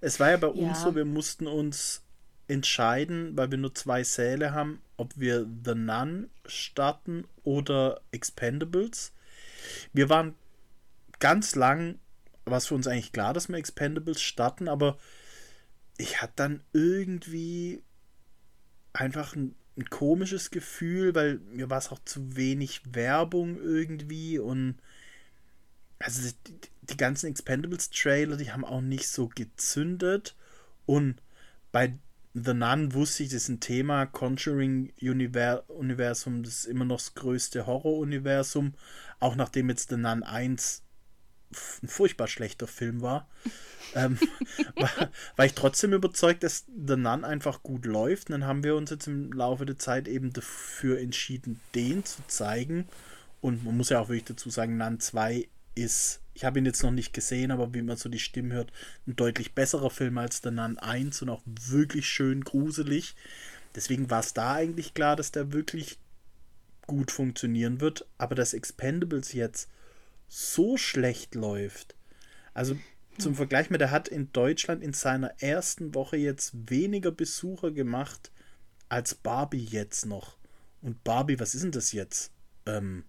Es 0.00 0.18
war 0.20 0.30
ja 0.30 0.36
bei 0.36 0.46
Ja. 0.48 0.68
uns 0.68 0.82
so, 0.82 0.94
wir 0.94 1.04
mussten 1.04 1.46
uns 1.46 2.02
entscheiden, 2.48 3.36
weil 3.36 3.50
wir 3.50 3.58
nur 3.58 3.74
zwei 3.74 4.04
Säle 4.04 4.52
haben, 4.52 4.80
ob 4.96 5.12
wir 5.16 5.46
The 5.64 5.74
Nun 5.74 6.30
starten 6.46 7.26
oder 7.42 8.00
Expendables. 8.12 9.12
Wir 9.92 10.08
waren 10.08 10.34
ganz 11.18 11.54
lang, 11.56 11.98
war 12.44 12.58
es 12.58 12.68
für 12.68 12.74
uns 12.74 12.86
eigentlich 12.86 13.12
klar, 13.12 13.34
dass 13.34 13.48
wir 13.48 13.56
Expendables 13.56 14.22
starten, 14.22 14.68
aber 14.68 14.96
ich 15.98 16.22
hatte 16.22 16.32
dann 16.36 16.60
irgendwie 16.72 17.82
einfach 18.92 19.34
ein, 19.36 19.54
ein 19.76 19.88
komisches 19.90 20.50
Gefühl, 20.50 21.14
weil 21.14 21.38
mir 21.52 21.70
war 21.70 21.78
es 21.78 21.90
auch 21.90 21.98
zu 22.04 22.36
wenig 22.36 22.82
Werbung 22.94 23.56
irgendwie 23.60 24.38
und 24.38 24.76
also 25.98 26.30
die, 26.46 26.54
die 26.82 26.96
ganzen 26.96 27.26
Expendables-Trailer, 27.28 28.36
die 28.36 28.52
haben 28.52 28.64
auch 28.64 28.80
nicht 28.80 29.08
so 29.08 29.28
gezündet. 29.28 30.34
Und 30.86 31.20
bei 31.72 31.94
The 32.34 32.54
Nun 32.54 32.92
wusste 32.94 33.22
ich, 33.22 33.28
das 33.30 33.42
ist 33.44 33.48
ein 33.48 33.60
Thema, 33.60 34.06
Conjuring-Universum, 34.06 36.42
das 36.42 36.54
ist 36.60 36.64
immer 36.66 36.84
noch 36.84 36.98
das 36.98 37.14
größte 37.14 37.66
Horror-Universum. 37.66 38.74
Auch 39.20 39.36
nachdem 39.36 39.68
jetzt 39.70 39.88
The 39.90 39.96
Nun 39.96 40.22
1 40.22 40.64
f- 40.64 40.82
ein 41.82 41.88
furchtbar 41.88 42.28
schlechter 42.28 42.66
Film 42.66 43.02
war, 43.02 43.28
ähm, 43.94 44.18
war, 44.76 45.10
war 45.36 45.46
ich 45.46 45.54
trotzdem 45.54 45.92
überzeugt, 45.92 46.42
dass 46.42 46.64
The 46.66 46.96
Nun 46.96 47.24
einfach 47.24 47.62
gut 47.62 47.86
läuft. 47.86 48.28
Und 48.28 48.32
dann 48.32 48.44
haben 48.46 48.64
wir 48.64 48.76
uns 48.76 48.90
jetzt 48.90 49.06
im 49.06 49.32
Laufe 49.32 49.66
der 49.66 49.78
Zeit 49.78 50.08
eben 50.08 50.32
dafür 50.32 50.98
entschieden, 50.98 51.60
den 51.74 52.04
zu 52.04 52.22
zeigen. 52.26 52.88
Und 53.40 53.64
man 53.64 53.76
muss 53.76 53.90
ja 53.90 54.00
auch 54.00 54.08
wirklich 54.08 54.24
dazu 54.24 54.50
sagen, 54.50 54.76
Nun 54.76 55.00
2 55.00 55.48
ist, 55.74 56.20
ich 56.34 56.44
habe 56.44 56.58
ihn 56.58 56.66
jetzt 56.66 56.82
noch 56.82 56.90
nicht 56.90 57.12
gesehen, 57.12 57.50
aber 57.50 57.72
wie 57.74 57.82
man 57.82 57.96
so 57.96 58.08
die 58.08 58.18
Stimmen 58.18 58.52
hört, 58.52 58.72
ein 59.06 59.16
deutlich 59.16 59.54
besserer 59.54 59.90
Film 59.90 60.18
als 60.18 60.40
der 60.40 60.52
Nun 60.52 60.78
1 60.78 61.22
und 61.22 61.28
auch 61.28 61.42
wirklich 61.44 62.08
schön 62.08 62.42
gruselig. 62.42 63.14
Deswegen 63.74 64.10
war 64.10 64.20
es 64.20 64.34
da 64.34 64.54
eigentlich 64.54 64.94
klar, 64.94 65.16
dass 65.16 65.32
der 65.32 65.52
wirklich 65.52 65.98
gut 66.86 67.10
funktionieren 67.10 67.80
wird. 67.80 68.06
Aber 68.18 68.34
dass 68.34 68.54
Expendables 68.54 69.32
jetzt 69.32 69.68
so 70.28 70.76
schlecht 70.76 71.34
läuft. 71.34 71.94
Also 72.54 72.76
zum 73.18 73.34
Vergleich 73.34 73.70
mit, 73.70 73.80
der 73.80 73.90
hat 73.90 74.08
in 74.08 74.32
Deutschland 74.32 74.82
in 74.82 74.92
seiner 74.92 75.28
ersten 75.42 75.94
Woche 75.94 76.16
jetzt 76.16 76.52
weniger 76.70 77.10
Besucher 77.12 77.70
gemacht 77.70 78.30
als 78.88 79.14
Barbie 79.14 79.64
jetzt 79.64 80.06
noch. 80.06 80.36
Und 80.82 81.02
Barbie, 81.04 81.38
was 81.40 81.54
ist 81.54 81.64
denn 81.64 81.72
das 81.72 81.92
jetzt? 81.92 82.30
Ähm, 82.66 83.04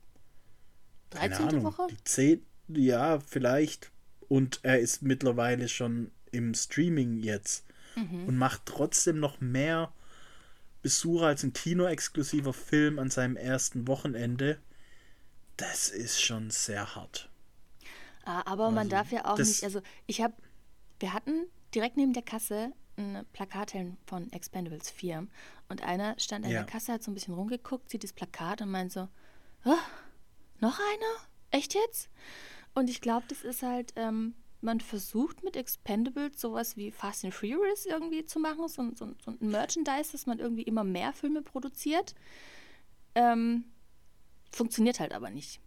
keine 1.10 1.36
13. 1.36 1.48
Ahnung, 1.50 1.64
Woche? 1.66 1.88
die 1.92 2.04
10, 2.04 2.46
ja, 2.70 3.20
vielleicht. 3.20 3.92
Und 4.28 4.60
er 4.64 4.80
ist 4.80 5.02
mittlerweile 5.02 5.68
schon 5.70 6.12
im 6.32 6.54
Streaming 6.54 7.18
jetzt 7.18 7.66
Mhm. 7.96 8.28
und 8.28 8.38
macht 8.38 8.62
trotzdem 8.66 9.20
noch 9.20 9.42
mehr 9.42 9.92
Besucher 10.84 11.26
als 11.28 11.44
ein 11.44 11.54
Kino-exklusiver 11.54 12.54
Film 12.54 13.00
an 13.00 13.10
seinem 13.10 13.36
ersten 13.36 13.88
Wochenende. 13.88 14.60
Das 15.58 15.90
ist 15.90 16.22
schon 16.22 16.50
sehr 16.52 16.96
hart. 16.96 17.30
Ah, 18.26 18.44
Aber 18.46 18.72
man 18.72 18.90
darf 18.90 19.12
ja 19.12 19.26
auch 19.26 19.38
nicht, 19.38 19.64
also 19.64 19.82
ich 20.06 20.22
habe, 20.22 20.34
wir 21.00 21.14
hatten 21.14 21.48
direkt 21.74 21.98
neben 21.98 22.14
der 22.14 22.24
Kasse 22.24 22.74
ein 22.98 23.26
Plakat 23.32 23.74
von 24.06 24.32
Expendables 24.32 24.90
4 24.90 25.28
und 25.70 25.82
einer 25.84 26.20
stand 26.20 26.46
an 26.46 26.52
Ja. 26.52 26.60
der 26.64 26.66
Kasse, 26.72 26.94
hat 26.94 27.04
so 27.04 27.12
ein 27.12 27.14
bisschen 27.14 27.34
rumgeguckt, 27.34 27.90
sieht 27.90 28.04
das 28.04 28.14
Plakat 28.14 28.62
und 28.62 28.70
meint 28.72 28.92
so, 28.92 29.08
"Ah, 29.64 29.78
noch 30.60 30.80
einer? 30.80 31.28
Echt 31.52 31.74
jetzt? 31.76 32.10
Und 32.74 32.90
ich 32.90 33.00
glaube, 33.02 33.26
das 33.30 33.44
ist 33.44 33.64
halt, 33.64 33.94
ähm, 33.96 34.36
man 34.62 34.82
versucht 34.82 35.44
mit 35.44 35.56
Expendables 35.56 36.42
sowas 36.42 36.76
wie 36.76 36.92
Fast 36.92 37.24
and 37.24 37.34
Furious 37.34 37.86
irgendwie 37.86 38.26
zu 38.26 38.40
machen, 38.40 38.68
so, 38.68 38.84
so, 38.96 39.14
so 39.24 39.32
ein 39.32 39.38
Merchandise, 39.40 40.12
dass 40.12 40.26
man 40.26 40.40
irgendwie 40.40 40.64
immer 40.64 40.84
mehr 40.84 41.14
Filme 41.14 41.42
produziert. 41.44 42.16
Ähm, 43.16 43.66
Funktioniert 44.58 45.00
halt 45.00 45.14
aber 45.14 45.30
nicht. 45.30 45.62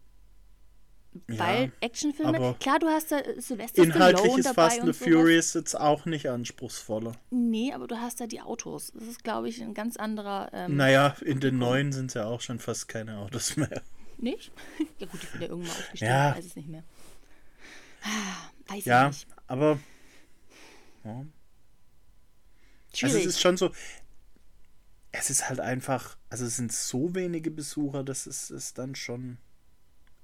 Ja, 1.28 1.38
Weil 1.38 1.72
Actionfilme, 1.80 2.36
aber 2.36 2.55
klar, 2.55 2.78
du 2.78 2.86
hast 2.88 3.11
da 3.11 3.18
äh, 3.18 3.41
Sylvester 3.41 3.82
Inhaltlich 3.82 4.38
ist 4.38 4.49
Fast 4.49 4.80
and 4.80 4.95
the. 4.95 5.05
Furious 5.11 5.55
jetzt 5.55 5.74
auch 5.74 6.07
nicht 6.07 6.28
anspruchsvoller. 6.28 7.12
Nee, 7.30 7.72
aber 7.72 7.88
du 7.88 7.97
hast 8.01 8.20
da 8.20 8.26
die 8.28 8.41
Autos. 8.41 8.93
Das 8.95 9.03
ist, 9.05 9.24
glaube 9.24 9.49
ich, 9.49 9.61
ein 9.61 9.74
ganz 9.74 9.97
anderer. 9.97 10.51
Ähm, 10.53 10.76
Naja, 10.76 11.16
in 11.24 11.41
den 11.41 11.59
neuen 11.59 11.93
sind 11.93 12.07
es 12.07 12.14
ja 12.14 12.26
auch 12.26 12.41
schon 12.41 12.59
fast 12.61 12.86
keine 12.88 13.18
Autos 13.18 13.57
mehr. 13.57 13.82
Nicht? 14.18 14.53
ja, 14.99 15.07
gut, 15.07 15.22
ich 15.22 15.30
bin 15.30 15.41
ja 15.43 15.49
irgendwann 15.49 15.68
mal 15.72 15.78
aufgestiegen. 15.80 16.11
Ja. 16.12 16.36
Weiß 16.36 16.45
es 16.45 16.57
nicht 16.57 16.68
mehr. 16.68 16.84
Ah, 18.03 18.51
Weiß 18.72 18.84
Ja, 18.84 19.09
ich 19.11 19.16
nicht. 19.16 19.26
aber 19.49 19.78
ja. 21.05 21.24
also 23.03 23.18
es 23.18 23.26
ist 23.26 23.41
schon 23.41 23.57
so. 23.57 23.70
Es 25.30 25.42
ist 25.42 25.48
halt 25.48 25.60
einfach, 25.60 26.16
also 26.28 26.44
es 26.44 26.56
sind 26.56 26.72
so 26.72 27.14
wenige 27.14 27.52
Besucher, 27.52 28.02
das 28.02 28.26
ist, 28.26 28.50
ist 28.50 28.78
dann 28.78 28.96
schon 28.96 29.38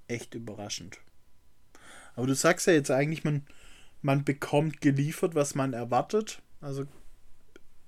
echt 0.09 0.35
überraschend. 0.35 0.99
Aber 2.17 2.27
du 2.27 2.35
sagst 2.35 2.67
ja 2.67 2.73
jetzt 2.73 2.91
eigentlich, 2.91 3.23
man, 3.23 3.47
man 4.03 4.25
bekommt 4.25 4.81
geliefert, 4.81 5.37
was 5.37 5.55
man 5.55 5.75
erwartet. 5.75 6.43
Also 6.61 6.87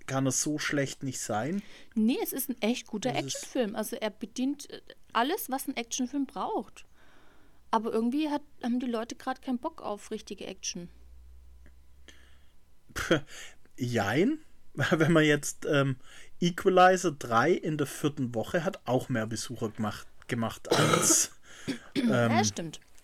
kann 0.07 0.29
es 0.29 0.41
so 0.43 0.61
schlecht 0.61 1.03
nicht 1.03 1.21
sein. 1.21 1.61
nee, 1.97 2.19
es 2.23 2.33
ist 2.33 2.51
ein 2.51 2.63
echt 2.63 2.87
guter 2.87 3.11
Das 3.11 3.25
Actionfilm. 3.25 3.75
Also 3.75 3.97
er 3.97 4.11
bedient 4.11 4.71
äh, 4.71 4.81
alles, 5.13 5.51
was 5.51 5.67
ein 5.67 5.77
Actionfilm 5.77 6.27
braucht. 6.27 6.87
Aber 7.73 7.93
irgendwie 7.93 8.29
hat, 8.29 8.43
haben 8.63 8.79
die 8.79 8.87
Leute 8.87 9.17
gerade 9.17 9.41
keinen 9.41 9.59
Bock 9.59 9.83
auf 9.83 10.13
richtige 10.13 10.47
Action. 10.47 10.89
Jein. 13.77 14.39
Wenn 14.91 15.13
man 15.13 15.25
jetzt 15.25 15.67
ähm, 15.67 15.97
Equalizer 16.41 17.13
3 17.13 17.53
in 17.53 17.79
der 17.79 17.87
vierten 17.87 18.35
Woche 18.35 18.65
hat, 18.65 18.81
auch 18.85 19.09
mehr 19.09 19.27
Besucher 19.27 19.71
gemacht, 19.71 20.07
gemacht 20.29 20.71
als, 20.71 21.33
Ähm. 21.95 22.31
ja, 22.31 22.43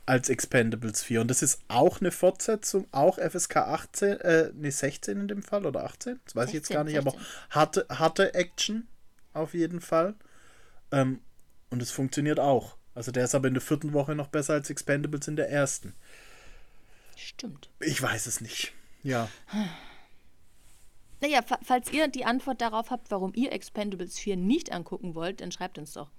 als 0.07 0.29
Expendables 0.29 1.03
4. 1.03 1.23
Und 1.23 1.29
das 1.29 1.43
ist 1.43 1.61
auch 1.69 2.01
eine 2.01 2.11
Fortsetzung, 2.11 2.87
auch 2.93 3.19
FSK 3.19 3.57
18, 3.57 4.21
äh, 4.21 4.51
nee, 4.55 4.71
16 4.71 5.19
in 5.19 5.29
dem 5.29 5.43
Fall 5.43 5.67
oder 5.67 5.85
18? 5.85 6.21
Das 6.25 6.37
weiß 6.37 6.49
ich 6.49 6.55
jetzt 6.55 6.69
16, 6.69 6.75
gar 6.75 6.85
nicht, 6.85 6.99
aber 6.99 7.13
16. 7.13 7.27
harte, 7.51 7.87
harte 7.91 8.35
Action 8.35 8.87
auf 9.33 9.55
jeden 9.55 9.81
Fall. 9.81 10.15
Ähm, 10.93 11.21
und 11.71 11.83
es 11.83 11.91
funktioniert 11.91 12.39
auch. 12.39 12.77
Also 12.95 13.11
der 13.11 13.25
ist 13.25 13.35
aber 13.35 13.49
in 13.49 13.55
der 13.55 13.61
vierten 13.63 13.93
Woche 13.93 14.15
noch 14.15 14.29
besser 14.29 14.53
als 14.53 14.71
Expendables 14.71 15.27
in 15.27 15.37
der 15.37 15.51
ersten. 15.51 15.95
Stimmt. 17.17 17.71
Ich 17.81 18.01
weiß 18.01 18.27
es 18.27 18.41
nicht. 18.41 18.73
Ja. 19.03 19.29
Naja, 21.21 21.43
fa 21.43 21.59
falls 21.63 21.93
ihr 21.93 22.09
die 22.09 22.25
Antwort 22.25 22.61
darauf 22.61 22.91
habt, 22.91 23.11
warum 23.11 23.33
ihr 23.35 23.53
Expendables 23.53 24.19
4 24.19 24.37
nicht 24.37 24.73
angucken 24.73 25.15
wollt, 25.15 25.41
dann 25.41 25.53
schreibt 25.53 25.79
uns 25.79 25.93
doch. 25.93 26.11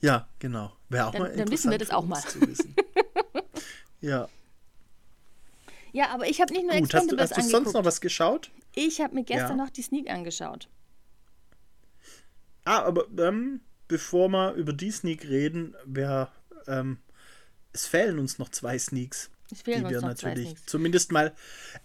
Ja, 0.00 0.28
genau. 0.38 0.72
Wäre 0.88 1.06
auch 1.06 1.12
Dann- 1.12 1.22
mal 1.22 1.36
dann 1.36 1.50
wissen 1.50 1.70
wir 1.70 1.78
interessant 1.80 1.80
das 1.80 1.90
auch 1.90 2.04
mal. 2.06 2.20
Zu 2.22 2.40
wissen. 2.48 2.74
ja. 4.00 4.28
Ja, 5.92 6.08
aber 6.10 6.26
ich 6.28 6.40
habe 6.40 6.52
nicht 6.52 6.64
nur 6.64 6.72
Gut, 6.72 6.82
hast 6.82 6.92
du, 6.92 6.96
Expendables 7.16 7.30
hast 7.36 7.46
du 7.46 7.50
sonst 7.50 7.72
noch 7.74 7.84
was 7.84 8.00
geschaut? 8.00 8.50
Ich 8.74 9.00
habe 9.00 9.14
mir 9.14 9.24
gestern 9.24 9.58
Ja. 9.58 9.64
noch 9.64 9.70
die 9.70 9.82
Sneak 9.82 10.10
angeschaut. 10.10 10.68
Ah, 12.64 12.82
aber 12.82 13.06
ähm, 13.18 13.60
bevor 13.88 14.28
wir 14.28 14.52
über 14.54 14.72
die 14.72 14.90
Sneak 14.90 15.24
reden, 15.28 15.74
wir, 15.84 16.30
ähm, 16.66 16.98
es 17.72 17.86
fehlen 17.86 18.18
uns 18.18 18.38
noch 18.38 18.48
zwei 18.48 18.78
Sneaks, 18.78 19.30
die 19.52 19.66
wir 19.88 20.00
natürlich 20.00 20.56
zumindest 20.66 21.12
mal 21.12 21.34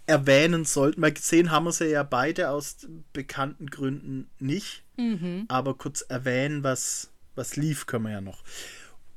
erwähnen 0.06 0.64
sollten. 0.64 1.00
Mal 1.00 1.12
gesehen 1.12 1.50
haben 1.50 1.64
wir 1.64 1.72
sie 1.72 1.86
ja 1.90 2.02
beide 2.02 2.50
aus 2.50 2.86
bekannten 3.12 3.66
Gründen 3.68 4.30
nicht, 4.38 4.84
Mhm. 4.96 5.44
aber 5.48 5.74
kurz 5.76 6.02
erwähnen, 6.02 6.62
was, 6.64 7.10
was 7.34 7.56
lief, 7.56 7.86
können 7.86 8.04
wir 8.04 8.12
ja 8.12 8.20
noch. 8.20 8.42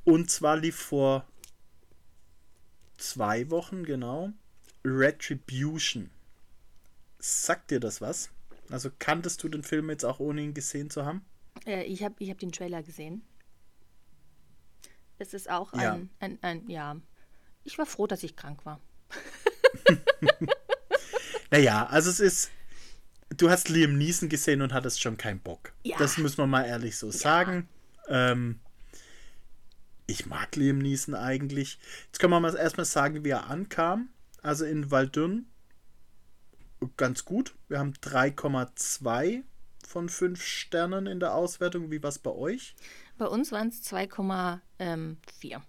Und 0.03 0.29
zwar 0.29 0.57
lief 0.57 0.75
vor 0.75 1.25
zwei 2.97 3.49
Wochen, 3.49 3.83
genau, 3.83 4.31
Retribution. 4.85 6.09
Sagt 7.19 7.71
dir 7.71 7.79
das 7.79 8.01
was? 8.01 8.29
Also 8.69 8.89
kanntest 8.99 9.43
du 9.43 9.49
den 9.49 9.63
Film 9.63 9.89
jetzt 9.89 10.05
auch 10.05 10.19
ohne 10.19 10.41
ihn 10.41 10.53
gesehen 10.53 10.89
zu 10.89 11.05
haben? 11.05 11.23
Äh, 11.65 11.83
ich 11.83 12.03
habe 12.03 12.15
ich 12.19 12.29
hab 12.29 12.39
den 12.39 12.51
Trailer 12.51 12.81
gesehen. 12.83 13.21
Es 15.19 15.33
ist 15.35 15.49
auch 15.49 15.73
Ja. 15.73 15.93
ein, 15.93 16.09
ein, 16.19 16.39
ein, 16.41 16.67
ja. 16.69 16.95
Ich 17.64 17.78
war 17.78 17.86
froh, 17.86 18.07
dass 18.07 18.24
ich 18.24 18.36
krank 18.36 18.66
war. 18.66 18.80
Naja, 21.51 21.86
also 21.88 22.09
es 22.09 22.20
ist. 22.20 22.49
Du 23.38 23.49
hast 23.49 23.70
Liam 23.70 23.97
Neeson 23.97 24.30
gesehen 24.30 24.62
und 24.62 24.74
hattest 24.74 25.01
schon 25.01 25.18
keinen 25.18 25.39
Bock. 25.39 25.74
Ja. 25.84 25.97
Das 25.97 26.18
muss 26.18 26.38
man 26.38 26.49
mal 26.49 26.64
ehrlich 26.64 26.97
so 26.97 27.12
sagen. 27.12 27.68
Ähm, 28.07 28.59
ich 30.07 30.26
mag 30.26 30.55
Liam 30.55 30.80
Neeson 30.80 31.16
eigentlich. 31.16 31.78
Jetzt 32.05 32.20
können 32.20 32.32
wir 32.34 32.39
mal 32.39 32.55
erstmal 32.55 32.86
sagen, 32.86 33.24
wie 33.24 33.30
er 33.30 33.49
ankam. 33.49 34.09
Also 34.41 34.66
in 34.66 34.91
Waldürn 34.91 35.45
ganz 36.97 37.24
gut. 37.26 37.53
Wir 37.70 37.80
haben 37.80 37.93
3,2 37.93 39.43
von 39.88 40.09
5 40.09 40.43
Sternen 40.43 41.05
in 41.05 41.20
der 41.20 41.36
Auswertung. 41.36 41.91
Wie 41.91 42.01
war 42.01 42.09
es 42.09 42.20
bei 42.20 42.32
euch? 42.32 42.76
Bei 43.18 43.28
uns 43.28 43.51
waren 43.51 43.70
es 43.70 43.82
2,4. 43.84 45.62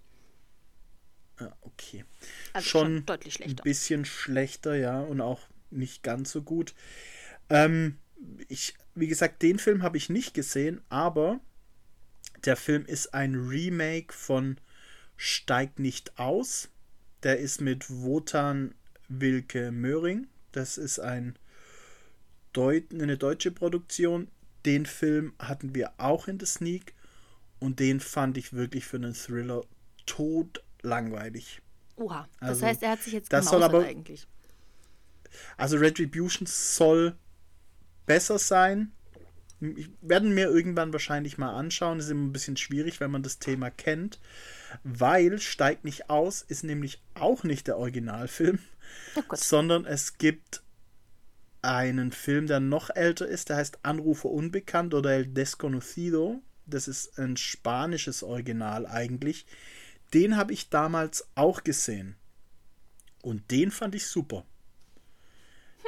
Ja, 1.43 1.57
okay. 1.61 2.05
Also 2.53 2.67
schon 2.67 2.81
schon 2.97 3.05
deutlich 3.05 3.35
ein 3.35 3.43
schlechter. 3.43 3.63
bisschen 3.63 4.05
schlechter, 4.05 4.75
ja, 4.75 5.01
und 5.01 5.21
auch 5.21 5.41
nicht 5.71 6.03
ganz 6.03 6.31
so 6.31 6.41
gut. 6.41 6.73
Ähm, 7.49 7.97
ich, 8.47 8.75
wie 8.95 9.07
gesagt, 9.07 9.41
den 9.41 9.59
Film 9.59 9.83
habe 9.83 9.97
ich 9.97 10.09
nicht 10.09 10.33
gesehen, 10.33 10.81
aber 10.89 11.39
der 12.45 12.55
Film 12.55 12.85
ist 12.85 13.13
ein 13.13 13.35
Remake 13.35 14.13
von 14.13 14.57
Steig 15.17 15.79
nicht 15.79 16.17
aus. 16.19 16.69
Der 17.23 17.39
ist 17.39 17.61
mit 17.61 17.89
Wotan 17.89 18.73
Wilke 19.07 19.71
Möhring. 19.71 20.27
Das 20.51 20.77
ist 20.77 20.99
ein 20.99 21.37
Deut 22.53 22.93
eine 22.93 23.17
deutsche 23.17 23.51
Produktion. 23.51 24.27
Den 24.65 24.85
Film 24.85 25.33
hatten 25.39 25.75
wir 25.75 25.93
auch 25.97 26.27
in 26.27 26.37
der 26.37 26.47
Sneak 26.47 26.93
und 27.59 27.79
den 27.79 27.99
fand 27.99 28.37
ich 28.37 28.53
wirklich 28.53 28.85
für 28.85 28.97
einen 28.97 29.13
Thriller 29.13 29.65
tot 30.05 30.63
langweilig. 30.83 31.61
Oha. 31.95 32.27
Das 32.39 32.49
also, 32.49 32.65
heißt, 32.65 32.83
er 32.83 32.91
hat 32.91 33.01
sich 33.01 33.13
jetzt 33.13 33.33
das 33.33 33.47
soll 33.47 33.63
aber- 33.63 33.85
eigentlich. 33.85 34.27
Also 35.57 35.77
Retribution 35.77 36.45
soll 36.45 37.15
besser 38.05 38.37
sein. 38.37 38.91
Ich 39.59 39.89
werden 40.01 40.33
mir 40.33 40.47
irgendwann 40.47 40.93
wahrscheinlich 40.93 41.37
mal 41.37 41.55
anschauen. 41.55 41.97
Das 41.97 42.05
ist 42.05 42.11
immer 42.11 42.27
ein 42.27 42.33
bisschen 42.33 42.57
schwierig, 42.57 42.99
wenn 42.99 43.11
man 43.11 43.23
das 43.23 43.39
Thema 43.39 43.71
kennt. 43.71 44.19
Weil 44.83 45.39
Steigt 45.39 45.85
nicht 45.85 46.09
aus 46.09 46.41
ist 46.41 46.63
nämlich 46.63 47.01
auch 47.13 47.43
nicht 47.43 47.67
der 47.67 47.77
Originalfilm, 47.77 48.59
Oh 49.15 49.21
sondern 49.33 49.85
es 49.85 50.17
gibt 50.17 50.63
einen 51.61 52.11
Film, 52.11 52.47
der 52.47 52.59
noch 52.59 52.89
älter 52.89 53.25
ist, 53.25 53.49
der 53.49 53.55
heißt 53.55 53.79
Anrufer 53.83 54.29
Unbekannt 54.29 54.93
oder 54.93 55.11
El 55.11 55.27
Desconocido. 55.27 56.41
Das 56.65 56.87
ist 56.87 57.17
ein 57.17 57.37
spanisches 57.37 58.21
Original 58.21 58.85
eigentlich. 58.85 59.45
Den 60.13 60.37
habe 60.37 60.53
ich 60.53 60.69
damals 60.69 61.27
auch 61.35 61.63
gesehen. 61.63 62.15
Und 63.21 63.51
den 63.51 63.71
fand 63.71 63.95
ich 63.95 64.07
super. 64.07 64.45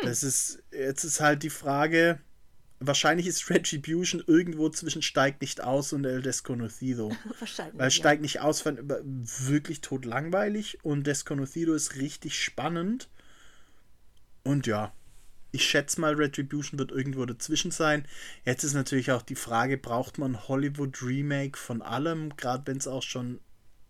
Das 0.04 0.24
ist, 0.24 0.62
jetzt 0.72 1.04
ist 1.04 1.22
halt 1.22 1.44
die 1.44 1.50
Frage, 1.50 2.20
wahrscheinlich 2.80 3.28
ist 3.28 3.50
Retribution 3.50 4.24
irgendwo 4.26 4.70
zwischen 4.70 5.02
Steigt 5.02 5.42
nicht 5.42 5.62
aus 5.62 5.94
und 5.94 6.06
El 6.06 6.22
Desconocido. 6.22 7.16
Wahrscheinlich. 7.40 7.78
Weil 7.78 7.88
ja. 7.88 7.92
Steigt 7.92 8.22
nicht 8.22 8.42
aus 8.42 8.62
fand 8.62 8.80
ich 8.80 9.48
wirklich 9.48 9.82
tot 9.82 10.06
langweilig 10.06 10.84
und 10.84 11.08
Desconocido 11.08 11.74
ist 11.74 11.96
richtig 11.96 12.42
spannend. 12.42 13.10
Und 14.44 14.68
ja, 14.68 14.94
ich 15.52 15.66
schätze 15.66 16.02
mal, 16.02 16.16
Retribution 16.16 16.78
wird 16.78 16.92
irgendwo 16.92 17.26
dazwischen 17.26 17.72
sein. 17.72 18.06
Jetzt 18.44 18.64
ist 18.64 18.74
natürlich 18.74 19.12
auch 19.12 19.22
die 19.22 19.36
Frage, 19.36 19.78
braucht 19.78 20.18
man 20.18 20.34
ein 20.34 20.48
Hollywood-Remake 20.48 21.58
von 21.58 21.82
allem, 21.82 22.36
gerade 22.36 22.68
wenn 22.68 22.78
es 22.78 22.88
auch 22.88 23.04
schon 23.04 23.40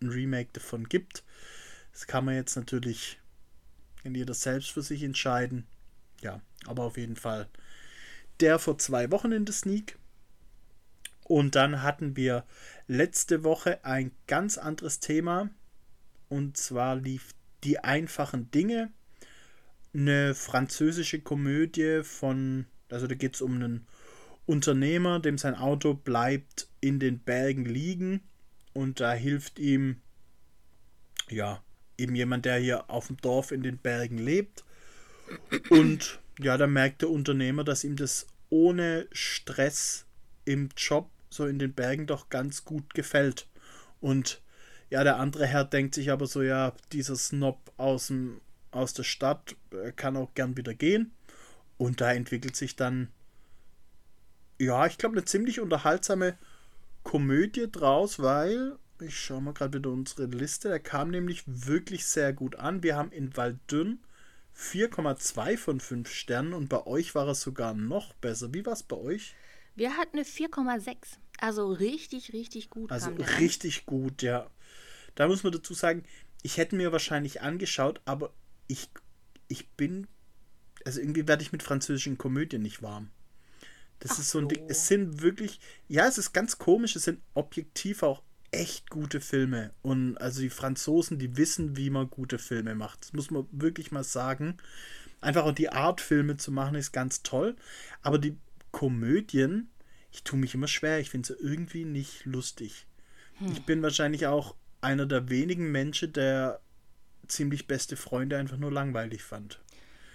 ein 0.00 0.08
Remake 0.08 0.50
davon 0.52 0.88
gibt. 0.88 1.24
Das 1.92 2.06
kann 2.06 2.24
man 2.24 2.34
jetzt 2.34 2.56
natürlich 2.56 3.18
in 4.04 4.14
jeder 4.14 4.34
selbst 4.34 4.70
für 4.70 4.82
sich 4.82 5.02
entscheiden. 5.02 5.66
Ja, 6.20 6.40
aber 6.66 6.84
auf 6.84 6.96
jeden 6.96 7.16
Fall 7.16 7.48
der 8.40 8.58
vor 8.58 8.78
zwei 8.78 9.10
Wochen 9.10 9.32
in 9.32 9.44
der 9.44 9.54
Sneak. 9.54 9.98
Und 11.24 11.54
dann 11.54 11.82
hatten 11.82 12.16
wir 12.16 12.44
letzte 12.86 13.42
Woche 13.42 13.84
ein 13.84 14.12
ganz 14.26 14.58
anderes 14.58 15.00
Thema. 15.00 15.50
Und 16.28 16.56
zwar 16.56 16.96
lief 16.96 17.34
Die 17.64 17.78
einfachen 17.78 18.50
Dinge. 18.50 18.92
Eine 19.92 20.34
französische 20.34 21.20
Komödie 21.20 22.02
von, 22.04 22.66
also 22.90 23.06
da 23.06 23.14
geht 23.14 23.34
es 23.34 23.40
um 23.40 23.54
einen 23.54 23.86
Unternehmer, 24.44 25.18
dem 25.18 25.38
sein 25.38 25.54
Auto 25.54 25.94
bleibt 25.94 26.68
in 26.80 27.00
den 27.00 27.18
Bergen 27.18 27.64
liegen. 27.64 28.20
Und 28.76 29.00
da 29.00 29.14
hilft 29.14 29.58
ihm, 29.58 30.02
ja, 31.30 31.64
eben 31.96 32.14
jemand, 32.14 32.44
der 32.44 32.58
hier 32.58 32.90
auf 32.90 33.06
dem 33.06 33.16
Dorf 33.16 33.50
in 33.50 33.62
den 33.62 33.78
Bergen 33.78 34.18
lebt. 34.18 34.64
Und 35.70 36.20
ja, 36.38 36.58
da 36.58 36.66
merkt 36.66 37.00
der 37.00 37.08
Unternehmer, 37.08 37.64
dass 37.64 37.84
ihm 37.84 37.96
das 37.96 38.26
ohne 38.50 39.08
Stress 39.12 40.04
im 40.44 40.68
Job 40.76 41.10
so 41.30 41.46
in 41.46 41.58
den 41.58 41.72
Bergen 41.72 42.06
doch 42.06 42.28
ganz 42.28 42.66
gut 42.66 42.92
gefällt. 42.92 43.48
Und 44.00 44.42
ja, 44.90 45.04
der 45.04 45.16
andere 45.16 45.46
Herr 45.46 45.64
denkt 45.64 45.94
sich 45.94 46.10
aber 46.10 46.26
so, 46.26 46.42
ja, 46.42 46.74
dieser 46.92 47.16
Snob 47.16 47.72
aus, 47.78 48.08
dem, 48.08 48.42
aus 48.72 48.92
der 48.92 49.04
Stadt 49.04 49.56
kann 49.96 50.18
auch 50.18 50.34
gern 50.34 50.58
wieder 50.58 50.74
gehen. 50.74 51.12
Und 51.78 52.02
da 52.02 52.12
entwickelt 52.12 52.56
sich 52.56 52.76
dann, 52.76 53.08
ja, 54.60 54.84
ich 54.84 54.98
glaube, 54.98 55.16
eine 55.16 55.24
ziemlich 55.24 55.60
unterhaltsame 55.60 56.36
Komödie 57.06 57.70
draus, 57.70 58.18
weil, 58.18 58.76
ich 59.00 59.16
schaue 59.16 59.40
mal 59.40 59.54
gerade 59.54 59.78
wieder 59.78 59.90
unsere 59.90 60.26
Liste, 60.26 60.70
der 60.70 60.80
kam 60.80 61.10
nämlich 61.10 61.44
wirklich 61.46 62.04
sehr 62.04 62.32
gut 62.32 62.56
an. 62.56 62.82
Wir 62.82 62.96
haben 62.96 63.12
in 63.12 63.36
Waldünn 63.36 64.00
4,2 64.56 65.56
von 65.56 65.78
5 65.78 66.10
Sternen 66.10 66.52
und 66.52 66.68
bei 66.68 66.84
euch 66.84 67.14
war 67.14 67.28
es 67.28 67.42
sogar 67.42 67.74
noch 67.74 68.12
besser. 68.14 68.52
Wie 68.52 68.66
war 68.66 68.72
es 68.72 68.82
bei 68.82 68.96
euch? 68.96 69.36
Wir 69.76 69.96
hatten 69.96 70.16
eine 70.16 70.26
4,6. 70.26 70.96
Also 71.38 71.70
richtig, 71.70 72.32
richtig 72.32 72.70
gut. 72.70 72.90
Also 72.90 73.12
richtig 73.38 73.86
gut, 73.86 74.22
ja. 74.22 74.50
Da 75.14 75.28
muss 75.28 75.44
man 75.44 75.52
dazu 75.52 75.74
sagen, 75.74 76.02
ich 76.42 76.56
hätte 76.56 76.74
mir 76.74 76.90
wahrscheinlich 76.90 77.40
angeschaut, 77.40 78.00
aber 78.04 78.32
ich, 78.66 78.90
ich 79.46 79.68
bin, 79.70 80.08
also 80.84 80.98
irgendwie 80.98 81.28
werde 81.28 81.44
ich 81.44 81.52
mit 81.52 81.62
französischen 81.62 82.18
Komödien 82.18 82.62
nicht 82.62 82.82
warm. 82.82 83.10
Das 84.00 84.12
Ach 84.12 84.18
ist 84.18 84.30
so 84.30 84.38
ein 84.38 84.48
Ding. 84.48 84.64
Es 84.68 84.88
sind 84.88 85.22
wirklich, 85.22 85.60
ja, 85.88 86.06
es 86.06 86.18
ist 86.18 86.32
ganz 86.32 86.58
komisch, 86.58 86.96
es 86.96 87.04
sind 87.04 87.20
objektiv 87.34 88.02
auch 88.02 88.22
echt 88.50 88.90
gute 88.90 89.20
Filme. 89.20 89.72
Und 89.82 90.16
also 90.18 90.40
die 90.40 90.50
Franzosen, 90.50 91.18
die 91.18 91.36
wissen, 91.36 91.76
wie 91.76 91.90
man 91.90 92.10
gute 92.10 92.38
Filme 92.38 92.74
macht. 92.74 93.04
Das 93.04 93.12
muss 93.12 93.30
man 93.30 93.46
wirklich 93.52 93.92
mal 93.92 94.04
sagen. 94.04 94.56
Einfach 95.20 95.44
auch 95.44 95.52
die 95.52 95.70
Art, 95.70 96.00
Filme 96.00 96.36
zu 96.36 96.52
machen, 96.52 96.74
ist 96.76 96.92
ganz 96.92 97.22
toll. 97.22 97.56
Aber 98.02 98.18
die 98.18 98.36
Komödien, 98.70 99.70
ich 100.12 100.22
tue 100.22 100.38
mich 100.38 100.54
immer 100.54 100.68
schwer. 100.68 101.00
Ich 101.00 101.10
finde 101.10 101.28
sie 101.28 101.34
irgendwie 101.40 101.84
nicht 101.84 102.24
lustig. 102.24 102.86
Hm. 103.38 103.52
Ich 103.52 103.64
bin 103.64 103.82
wahrscheinlich 103.82 104.26
auch 104.26 104.54
einer 104.80 105.06
der 105.06 105.28
wenigen 105.28 105.72
Menschen, 105.72 106.12
der 106.12 106.60
ziemlich 107.26 107.66
beste 107.66 107.96
Freunde 107.96 108.36
einfach 108.36 108.56
nur 108.56 108.70
langweilig 108.70 109.22
fand. 109.22 109.60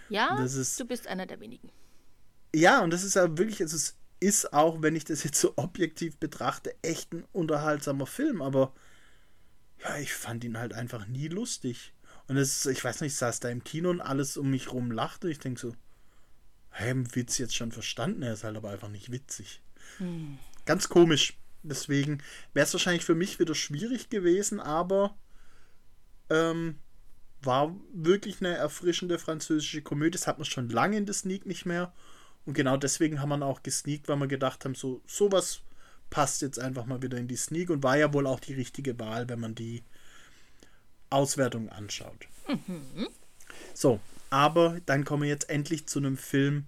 Ja, 0.09 0.41
ist, 0.43 0.79
du 0.79 0.86
bist 0.86 1.07
einer 1.07 1.25
der 1.25 1.39
wenigen. 1.39 1.71
Ja, 2.54 2.82
und 2.82 2.91
das 2.91 3.04
ist 3.04 3.16
ja 3.16 3.38
wirklich, 3.38 3.62
es 3.62 3.95
ist 4.20 4.54
auch, 4.54 4.82
wenn 4.82 4.95
ich 4.95 5.06
das 5.06 5.24
jetzt 5.24 5.39
so 5.39 5.54
objektiv 5.56 6.18
betrachte, 6.18 6.76
echt 6.82 7.14
ein 7.14 7.26
unterhaltsamer 7.32 8.06
Film, 8.06 8.41
aber 8.41 8.74
ja, 9.84 9.97
ich 9.97 10.14
fand 10.14 10.43
ihn 10.43 10.58
halt 10.58 10.74
einfach 10.74 11.08
nie 11.08 11.28
lustig. 11.28 11.93
Und 12.28 12.38
es, 12.38 12.66
ich 12.66 12.84
weiß 12.84 13.02
nicht, 13.02 13.14
ich 13.14 13.18
saß 13.18 13.39
da 13.39 13.49
im 13.49 13.64
Kino 13.64 13.89
und 13.89 14.02
alles 14.02 14.38
um 14.38 14.52
mich 14.52 14.72
rum 14.72 14.91
lachte. 14.91 15.30
Ich 15.30 15.39
denke 15.39 15.60
so, 15.60 15.76
hey, 16.70 16.93
Witz 17.16 17.38
jetzt 17.38 17.56
schon 17.56 17.72
verstanden, 17.72 18.22
er 18.22 18.34
ist 18.34 18.43
halt 18.43 18.56
aber 18.56 18.70
einfach 18.70 18.89
nicht 18.89 19.12
witzig. 19.12 19.62
Hm. 19.97 20.38
Ganz 20.66 20.88
komisch. 20.88 21.38
Deswegen 21.64 22.24
wäre 22.54 22.66
es 22.66 22.74
wahrscheinlich 22.74 23.06
für 23.06 23.16
mich 23.16 23.39
wieder 23.39 23.54
schwierig 23.56 24.10
gewesen, 24.10 24.60
aber 24.60 25.18
ähm, 26.30 26.80
war 27.41 27.76
wirklich 27.93 28.39
eine 28.39 28.56
erfrischende 28.56 29.20
französische 29.20 29.82
Komödie. 29.82 30.12
Das 30.12 30.28
hat 30.28 30.38
man 30.38 30.45
schon 30.45 30.70
lange 30.70 30.97
in 30.97 31.06
der 31.06 31.16
Sneak 31.16 31.45
nicht 31.45 31.66
mehr. 31.66 31.93
Und 32.45 32.53
genau 32.53 32.77
deswegen 32.77 33.21
haben 33.21 33.29
wir 33.29 33.45
auch 33.45 33.63
gesneakt, 33.63 34.07
weil 34.07 34.17
wir 34.17 34.27
gedacht 34.27 34.65
haben, 34.65 34.75
so 34.75 35.01
sowas 35.05 35.61
passt 36.09 36.41
jetzt 36.41 36.59
einfach 36.59 36.85
mal 36.85 37.01
wieder 37.01 37.17
in 37.17 37.27
die 37.27 37.35
Sneak 37.35 37.69
und 37.69 37.83
war 37.83 37.97
ja 37.97 38.13
wohl 38.13 38.27
auch 38.27 38.39
die 38.39 38.53
richtige 38.53 38.99
Wahl, 38.99 39.29
wenn 39.29 39.39
man 39.39 39.55
die 39.55 39.83
Auswertung 41.09 41.69
anschaut. 41.69 42.27
Mhm. 42.47 43.07
So, 43.73 43.99
aber 44.29 44.79
dann 44.85 45.05
kommen 45.05 45.23
wir 45.23 45.29
jetzt 45.29 45.49
endlich 45.49 45.87
zu 45.87 45.99
einem 45.99 46.17
Film, 46.17 46.65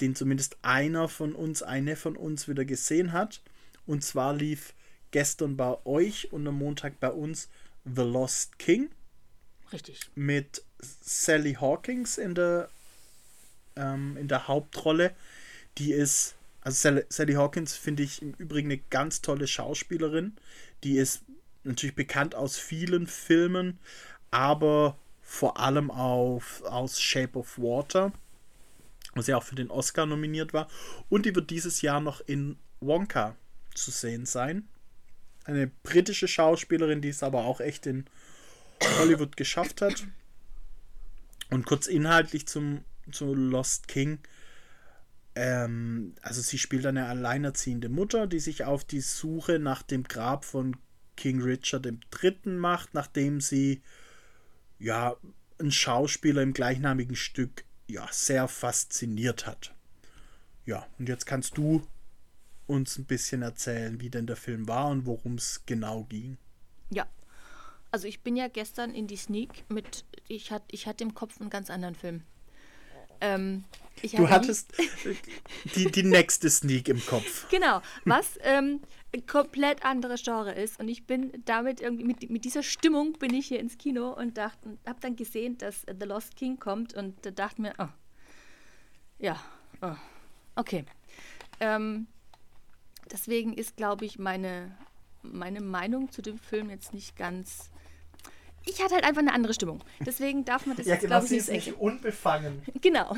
den 0.00 0.14
zumindest 0.14 0.58
einer 0.62 1.08
von 1.08 1.34
uns, 1.34 1.62
eine 1.62 1.96
von 1.96 2.16
uns 2.16 2.48
wieder 2.48 2.64
gesehen 2.64 3.12
hat. 3.12 3.42
Und 3.86 4.04
zwar 4.04 4.34
lief 4.34 4.74
gestern 5.10 5.56
bei 5.56 5.76
euch 5.86 6.32
und 6.32 6.46
am 6.46 6.58
Montag 6.58 7.00
bei 7.00 7.10
uns 7.10 7.48
The 7.84 8.02
Lost 8.02 8.58
King. 8.58 8.90
Richtig. 9.72 10.00
Mit 10.14 10.64
Sally 10.80 11.54
Hawkins 11.54 12.18
in 12.18 12.34
der 12.34 12.68
ähm, 13.76 14.16
in 14.16 14.28
der 14.28 14.48
Hauptrolle. 14.48 15.14
Die 15.78 15.92
ist, 15.92 16.34
also 16.62 17.00
Sally 17.08 17.34
Hawkins 17.34 17.76
finde 17.76 18.02
ich 18.02 18.22
im 18.22 18.32
Übrigen 18.34 18.68
eine 18.68 18.80
ganz 18.90 19.22
tolle 19.22 19.46
Schauspielerin. 19.46 20.36
Die 20.84 20.96
ist 20.96 21.22
natürlich 21.64 21.96
bekannt 21.96 22.34
aus 22.34 22.56
vielen 22.56 23.06
Filmen, 23.06 23.78
aber 24.30 24.96
vor 25.22 25.58
allem 25.58 25.90
auf, 25.90 26.62
aus 26.62 27.00
Shape 27.00 27.38
of 27.38 27.58
Water, 27.58 28.12
was 29.14 29.26
ja 29.26 29.36
auch 29.36 29.42
für 29.42 29.56
den 29.56 29.70
Oscar 29.70 30.06
nominiert 30.06 30.52
war. 30.52 30.68
Und 31.08 31.26
die 31.26 31.34
wird 31.34 31.50
dieses 31.50 31.82
Jahr 31.82 32.00
noch 32.00 32.20
in 32.20 32.56
Wonka 32.80 33.34
zu 33.74 33.90
sehen 33.90 34.26
sein. 34.26 34.68
Eine 35.44 35.68
britische 35.82 36.28
Schauspielerin, 36.28 37.00
die 37.00 37.08
es 37.08 37.22
aber 37.22 37.44
auch 37.44 37.60
echt 37.60 37.86
in 37.86 38.06
Hollywood 38.98 39.36
geschafft 39.36 39.82
hat. 39.82 40.06
Und 41.50 41.66
kurz 41.66 41.86
inhaltlich 41.86 42.46
zum 42.46 42.82
zu 43.12 43.34
Lost 43.34 43.88
King. 43.88 44.18
Ähm, 45.34 46.14
also 46.22 46.40
sie 46.40 46.58
spielt 46.58 46.86
eine 46.86 47.06
alleinerziehende 47.06 47.88
Mutter, 47.88 48.26
die 48.26 48.40
sich 48.40 48.64
auf 48.64 48.84
die 48.84 49.00
Suche 49.00 49.58
nach 49.58 49.82
dem 49.82 50.04
Grab 50.04 50.44
von 50.44 50.76
King 51.16 51.42
Richard 51.42 51.86
III. 51.86 52.52
macht, 52.52 52.94
nachdem 52.94 53.40
sie 53.40 53.82
ja 54.78 55.16
einen 55.58 55.72
Schauspieler 55.72 56.42
im 56.42 56.52
gleichnamigen 56.52 57.16
Stück 57.16 57.64
ja 57.88 58.06
sehr 58.10 58.48
fasziniert 58.48 59.46
hat. 59.46 59.74
Ja, 60.64 60.86
und 60.98 61.08
jetzt 61.08 61.26
kannst 61.26 61.56
du 61.56 61.86
uns 62.66 62.98
ein 62.98 63.04
bisschen 63.04 63.42
erzählen, 63.42 64.00
wie 64.00 64.10
denn 64.10 64.26
der 64.26 64.36
Film 64.36 64.66
war 64.68 64.88
und 64.88 65.06
worum 65.06 65.36
es 65.36 65.62
genau 65.66 66.04
ging. 66.04 66.36
Ja, 66.90 67.06
also 67.90 68.08
ich 68.08 68.20
bin 68.20 68.36
ja 68.36 68.48
gestern 68.48 68.94
in 68.94 69.06
die 69.06 69.16
Sneak 69.16 69.64
mit, 69.70 70.04
ich, 70.28 70.50
hat, 70.50 70.62
ich 70.70 70.86
hatte 70.86 71.04
im 71.04 71.14
Kopf 71.14 71.40
einen 71.40 71.50
ganz 71.50 71.70
anderen 71.70 71.94
Film. 71.94 72.22
Ähm, 73.20 73.64
du 74.02 74.28
hattest 74.28 74.72
die, 75.74 75.90
die 75.90 76.02
nächste 76.02 76.50
Sneak 76.50 76.88
im 76.88 77.04
Kopf. 77.04 77.46
Genau, 77.50 77.80
was 78.04 78.38
ähm, 78.42 78.80
komplett 79.26 79.84
anderes 79.84 80.22
Genre 80.22 80.52
ist. 80.52 80.78
Und 80.78 80.88
ich 80.88 81.06
bin 81.06 81.32
damit 81.44 81.80
irgendwie, 81.80 82.04
mit, 82.04 82.28
mit 82.30 82.44
dieser 82.44 82.62
Stimmung 82.62 83.14
bin 83.14 83.32
ich 83.34 83.46
hier 83.46 83.60
ins 83.60 83.78
Kino 83.78 84.10
und 84.12 84.36
dachte, 84.36 84.78
habe 84.86 85.00
dann 85.00 85.16
gesehen, 85.16 85.58
dass 85.58 85.86
The 85.86 86.06
Lost 86.06 86.36
King 86.36 86.58
kommt 86.58 86.94
und 86.94 87.14
dachte 87.38 87.62
mir, 87.62 87.72
oh, 87.78 87.88
ja, 89.18 89.40
oh, 89.80 89.94
okay. 90.56 90.84
Ähm, 91.60 92.06
deswegen 93.10 93.54
ist, 93.54 93.76
glaube 93.76 94.04
ich, 94.04 94.18
meine, 94.18 94.76
meine 95.22 95.60
Meinung 95.60 96.10
zu 96.10 96.22
dem 96.22 96.38
Film 96.38 96.70
jetzt 96.70 96.92
nicht 96.92 97.16
ganz 97.16 97.70
ich 98.66 98.82
hatte 98.82 98.94
halt 98.94 99.04
einfach 99.04 99.22
eine 99.22 99.32
andere 99.32 99.54
Stimmung. 99.54 99.82
Deswegen 100.00 100.44
darf 100.44 100.66
man 100.66 100.76
das 100.76 100.86
ja, 100.86 100.94
jetzt, 100.94 101.02
genau, 101.02 101.20
glaube 101.20 101.26
ich, 101.26 101.48
nicht, 101.48 101.48
nicht 101.50 101.78
unbefangen. 101.78 102.62
Genau. 102.80 103.16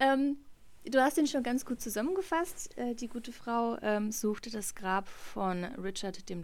ähm, 0.00 0.38
du 0.84 1.00
hast 1.00 1.18
ihn 1.18 1.26
schon 1.26 1.42
ganz 1.42 1.64
gut 1.64 1.80
zusammengefasst. 1.80 2.76
Äh, 2.76 2.94
die 2.94 3.08
gute 3.08 3.32
Frau 3.32 3.78
ähm, 3.82 4.10
suchte 4.10 4.50
das 4.50 4.74
Grab 4.74 5.08
von 5.08 5.64
Richard 5.64 6.28
III. 6.28 6.40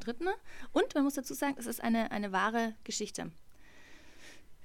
Und 0.72 0.94
man 0.94 1.04
muss 1.04 1.14
dazu 1.14 1.34
sagen, 1.34 1.56
es 1.58 1.66
ist 1.66 1.82
eine, 1.82 2.10
eine 2.12 2.30
wahre 2.32 2.74
Geschichte. 2.84 3.26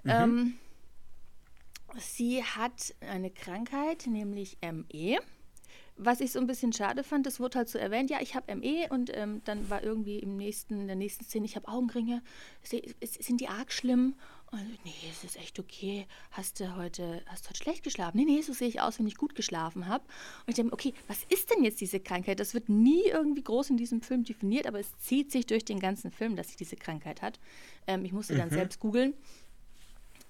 Mhm. 0.03 0.11
Ähm, 0.11 0.53
sie 1.97 2.43
hat 2.43 2.93
eine 2.99 3.31
Krankheit, 3.31 4.05
nämlich 4.07 4.57
ME. 4.61 5.19
Was 6.05 6.19
ich 6.19 6.31
so 6.31 6.39
ein 6.39 6.47
bisschen 6.47 6.73
schade 6.73 7.03
fand, 7.03 7.25
das 7.25 7.39
wurde 7.39 7.59
halt 7.59 7.69
so 7.69 7.77
erwähnt, 7.77 8.09
ja, 8.09 8.19
ich 8.21 8.35
habe 8.35 8.53
ME 8.55 8.87
und 8.89 9.11
ähm, 9.15 9.41
dann 9.45 9.69
war 9.69 9.83
irgendwie 9.83 10.19
im 10.19 10.37
nächsten, 10.37 10.81
in 10.81 10.87
der 10.87 10.95
nächsten 10.95 11.23
Szene, 11.25 11.45
ich 11.45 11.55
habe 11.55 11.67
Augenringe. 11.67 12.21
Sind 12.63 13.39
die 13.41 13.47
arg 13.47 13.71
schlimm? 13.71 14.15
Und, 14.51 14.85
nee, 14.85 14.93
es 15.09 15.23
ist 15.23 15.35
echt 15.37 15.59
okay. 15.59 16.05
Hast 16.29 16.59
du 16.59 16.75
heute, 16.75 17.23
hast 17.25 17.45
du 17.45 17.49
heute 17.49 17.63
schlecht 17.63 17.83
geschlafen? 17.83 18.17
Nee, 18.17 18.25
nee, 18.25 18.41
so 18.41 18.53
sehe 18.53 18.67
ich 18.67 18.81
aus, 18.81 18.99
wenn 18.99 19.07
ich 19.07 19.15
gut 19.15 19.33
geschlafen 19.33 19.87
habe. 19.87 20.03
Und 20.45 20.49
ich 20.49 20.55
denke, 20.55 20.73
okay, 20.73 20.93
was 21.07 21.23
ist 21.29 21.49
denn 21.49 21.63
jetzt 21.63 21.81
diese 21.81 21.99
Krankheit? 21.99 22.39
Das 22.39 22.53
wird 22.53 22.69
nie 22.69 23.03
irgendwie 23.07 23.43
groß 23.43 23.71
in 23.71 23.77
diesem 23.77 24.01
Film 24.01 24.23
definiert, 24.23 24.67
aber 24.67 24.79
es 24.79 24.95
zieht 24.99 25.31
sich 25.31 25.47
durch 25.47 25.65
den 25.65 25.79
ganzen 25.79 26.11
Film, 26.11 26.35
dass 26.35 26.49
sie 26.49 26.57
diese 26.57 26.75
Krankheit 26.75 27.23
hat. 27.23 27.39
Ähm, 27.87 28.05
ich 28.05 28.11
musste 28.11 28.35
dann 28.35 28.49
mhm. 28.49 28.53
selbst 28.53 28.79
googeln. 28.79 29.15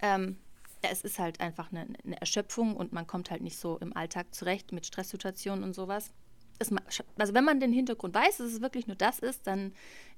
Ähm, 0.01 0.37
es 0.91 1.01
ist 1.01 1.19
halt 1.19 1.39
einfach 1.39 1.71
eine, 1.71 1.87
eine, 2.03 2.19
Erschöpfung 2.19 2.75
und 2.75 2.93
man 2.93 3.07
kommt 3.07 3.31
halt 3.31 3.41
nicht 3.41 3.57
so 3.57 3.77
im 3.79 3.95
Alltag 3.95 4.33
zurecht 4.33 4.71
mit 4.71 4.85
Stresssituationen 4.85 5.63
und 5.63 5.73
sowas. 5.73 6.11
Es, 6.59 6.71
also 7.17 7.33
wenn 7.33 7.43
man 7.43 7.59
den 7.59 7.71
Hintergrund 7.71 8.13
weiß, 8.13 8.37
dass 8.37 8.51
es 8.51 8.61
wirklich 8.61 8.87
nur 8.87 8.95
das 8.95 9.19
ist, 9.19 9.47
dann 9.47 9.73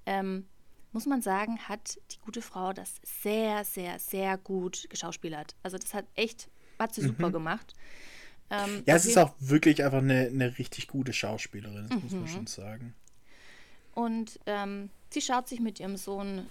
ähm, 0.06 0.46
muss 0.92 1.06
man 1.06 1.22
sagen, 1.22 1.60
hat 1.60 2.00
die 2.12 2.20
gute 2.20 2.42
Frau 2.42 2.74
das 2.74 2.96
sehr, 3.04 3.64
sehr, 3.66 4.00
sehr 4.00 4.38
gut 4.38 4.88
geschauspielert. 4.90 5.56
Also 5.62 5.78
das 5.78 5.94
hat 5.94 6.06
echt, 6.16 6.50
hat 6.80 6.94
sie 6.94 7.02
mhm. 7.02 7.08
super 7.08 7.32
gemacht. 7.32 7.74
Ähm, 8.50 8.84
ja, 8.86 8.96
es 8.96 9.06
ist 9.06 9.18
auch 9.18 9.34
wirklich 9.40 9.84
einfach 9.84 10.00
eine, 10.00 10.28
eine 10.28 10.58
richtig 10.58 10.88
gute 10.88 11.14
Schauspielerin, 11.14 11.88
das 11.90 11.98
mhm. 11.98 12.04
muss 12.04 12.12
man 12.12 12.22
mhm. 12.22 12.28
schon 12.28 12.48
sagen. 12.48 12.96
Und 13.94 14.40
ähm, 14.46 14.90
sie 15.10 15.22
schaut 15.22 15.48
sich 15.48 15.60
mit 15.60 15.80
ihrem 15.80 15.98
Sohn 15.98 16.46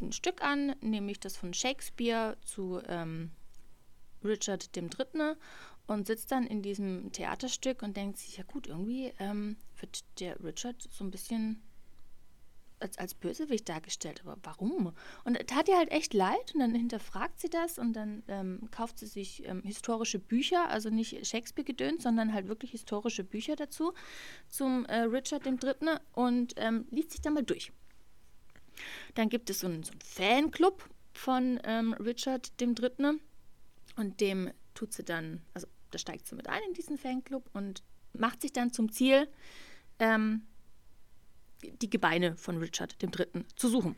ein 0.00 0.12
Stück 0.12 0.42
an, 0.42 0.74
nämlich 0.80 1.20
das 1.20 1.36
von 1.36 1.52
Shakespeare 1.52 2.36
zu 2.44 2.80
ähm, 2.88 3.30
Richard 4.26 4.76
III. 4.76 5.34
und 5.86 6.06
sitzt 6.06 6.32
dann 6.32 6.46
in 6.46 6.62
diesem 6.62 7.12
Theaterstück 7.12 7.82
und 7.82 7.96
denkt 7.96 8.18
sich, 8.18 8.36
ja 8.36 8.44
gut, 8.44 8.66
irgendwie 8.66 9.12
ähm, 9.18 9.56
wird 9.78 10.04
der 10.20 10.42
Richard 10.42 10.82
so 10.90 11.04
ein 11.04 11.10
bisschen 11.10 11.62
als, 12.80 12.98
als 12.98 13.14
Bösewicht 13.14 13.68
dargestellt. 13.68 14.22
Aber 14.24 14.36
warum? 14.42 14.92
Und 15.24 15.46
tat 15.46 15.68
ihr 15.68 15.76
halt 15.76 15.90
echt 15.90 16.14
leid 16.14 16.54
und 16.54 16.60
dann 16.60 16.74
hinterfragt 16.74 17.40
sie 17.40 17.48
das 17.48 17.78
und 17.78 17.94
dann 17.94 18.22
ähm, 18.28 18.68
kauft 18.70 18.98
sie 18.98 19.06
sich 19.06 19.46
ähm, 19.46 19.62
historische 19.62 20.18
Bücher, 20.18 20.68
also 20.68 20.90
nicht 20.90 21.26
Shakespeare 21.26 21.64
gedönt, 21.64 22.02
sondern 22.02 22.32
halt 22.32 22.48
wirklich 22.48 22.72
historische 22.72 23.24
Bücher 23.24 23.56
dazu 23.56 23.92
zum 24.48 24.84
äh, 24.86 25.00
Richard 25.00 25.46
III. 25.46 25.96
und 26.12 26.54
ähm, 26.56 26.86
liest 26.90 27.12
sich 27.12 27.20
da 27.20 27.30
mal 27.30 27.42
durch. 27.42 27.72
Dann 29.14 29.28
gibt 29.28 29.48
es 29.48 29.60
so 29.60 29.66
einen, 29.66 29.82
so 29.82 29.92
einen 29.92 30.00
Fanclub 30.02 30.88
von 31.14 31.58
ähm, 31.64 31.94
Richard 31.94 32.52
III. 32.60 33.20
Und 33.96 34.20
dem 34.20 34.50
tut 34.74 34.92
sie 34.92 35.04
dann, 35.04 35.42
also 35.54 35.66
da 35.90 35.98
steigt 35.98 36.26
sie 36.26 36.34
mit 36.34 36.48
ein 36.48 36.62
in 36.68 36.74
diesen 36.74 36.98
Fanclub 36.98 37.48
und 37.52 37.82
macht 38.12 38.42
sich 38.42 38.52
dann 38.52 38.72
zum 38.72 38.92
Ziel, 38.92 39.28
ähm, 39.98 40.42
die 41.62 41.90
Gebeine 41.90 42.36
von 42.36 42.58
Richard 42.58 42.96
III. 43.02 43.44
zu 43.54 43.68
suchen. 43.68 43.96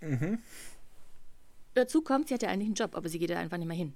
Mhm. 0.00 0.38
Dazu 1.74 2.02
kommt, 2.02 2.28
sie 2.28 2.34
hat 2.34 2.42
ja 2.42 2.48
eigentlich 2.48 2.66
einen 2.66 2.74
Job, 2.74 2.96
aber 2.96 3.08
sie 3.08 3.18
geht 3.18 3.30
da 3.30 3.38
einfach 3.38 3.58
nicht 3.58 3.68
mehr 3.68 3.76
hin. 3.76 3.94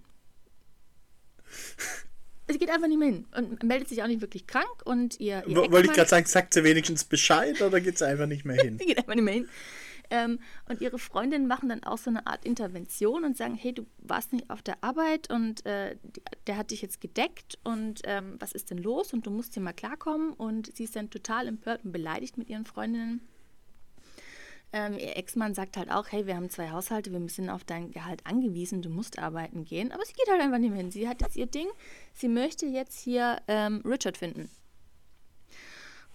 sie 2.48 2.58
geht 2.58 2.70
einfach 2.70 2.88
nicht 2.88 2.98
mehr 2.98 3.08
hin 3.08 3.26
und 3.36 3.62
meldet 3.62 3.88
sich 3.88 4.02
auch 4.02 4.06
nicht 4.06 4.20
wirklich 4.20 4.46
krank 4.46 4.82
und 4.84 5.18
ihr. 5.20 5.44
ihr 5.46 5.56
Wollte 5.56 5.88
ich 5.88 5.92
gerade 5.92 6.08
sagen, 6.08 6.26
sagt 6.26 6.54
sie 6.54 6.64
wenigstens 6.64 7.04
Bescheid 7.04 7.60
oder 7.60 7.80
geht 7.80 7.98
sie 7.98 8.06
einfach 8.06 8.26
nicht 8.26 8.44
mehr 8.44 8.56
hin? 8.62 8.78
sie 8.78 8.86
geht 8.86 8.98
einfach 8.98 9.14
nicht 9.14 9.24
mehr 9.24 9.34
hin. 9.34 9.48
Ähm, 10.12 10.40
und 10.68 10.82
ihre 10.82 10.98
Freundinnen 10.98 11.46
machen 11.46 11.70
dann 11.70 11.82
auch 11.84 11.96
so 11.96 12.10
eine 12.10 12.26
Art 12.26 12.44
Intervention 12.44 13.24
und 13.24 13.34
sagen, 13.34 13.54
hey, 13.54 13.72
du 13.72 13.86
warst 13.96 14.34
nicht 14.34 14.50
auf 14.50 14.60
der 14.60 14.84
Arbeit 14.84 15.32
und 15.32 15.64
äh, 15.64 15.96
der 16.46 16.58
hat 16.58 16.70
dich 16.70 16.82
jetzt 16.82 17.00
gedeckt 17.00 17.58
und 17.64 18.02
ähm, 18.04 18.36
was 18.38 18.52
ist 18.52 18.70
denn 18.70 18.76
los 18.76 19.14
und 19.14 19.24
du 19.26 19.30
musst 19.30 19.54
hier 19.54 19.62
mal 19.62 19.72
klarkommen. 19.72 20.34
Und 20.34 20.76
sie 20.76 20.84
ist 20.84 20.96
dann 20.96 21.08
total 21.08 21.48
empört 21.48 21.86
und 21.86 21.92
beleidigt 21.92 22.36
mit 22.36 22.50
ihren 22.50 22.66
Freundinnen. 22.66 23.26
Ähm, 24.74 24.98
ihr 24.98 25.16
Ex-Mann 25.16 25.54
sagt 25.54 25.78
halt 25.78 25.90
auch, 25.90 26.12
hey, 26.12 26.26
wir 26.26 26.36
haben 26.36 26.50
zwei 26.50 26.70
Haushalte, 26.70 27.10
wir 27.10 27.28
sind 27.30 27.48
auf 27.48 27.64
dein 27.64 27.90
Gehalt 27.90 28.26
angewiesen, 28.26 28.82
du 28.82 28.90
musst 28.90 29.18
arbeiten 29.18 29.64
gehen. 29.64 29.92
Aber 29.92 30.04
sie 30.04 30.12
geht 30.12 30.28
halt 30.30 30.42
einfach 30.42 30.58
nicht 30.58 30.70
mehr 30.70 30.80
hin. 30.80 30.90
Sie 30.90 31.08
hat 31.08 31.22
jetzt 31.22 31.36
ihr 31.36 31.46
Ding. 31.46 31.68
Sie 32.12 32.28
möchte 32.28 32.66
jetzt 32.66 33.00
hier 33.00 33.40
ähm, 33.48 33.80
Richard 33.86 34.18
finden 34.18 34.50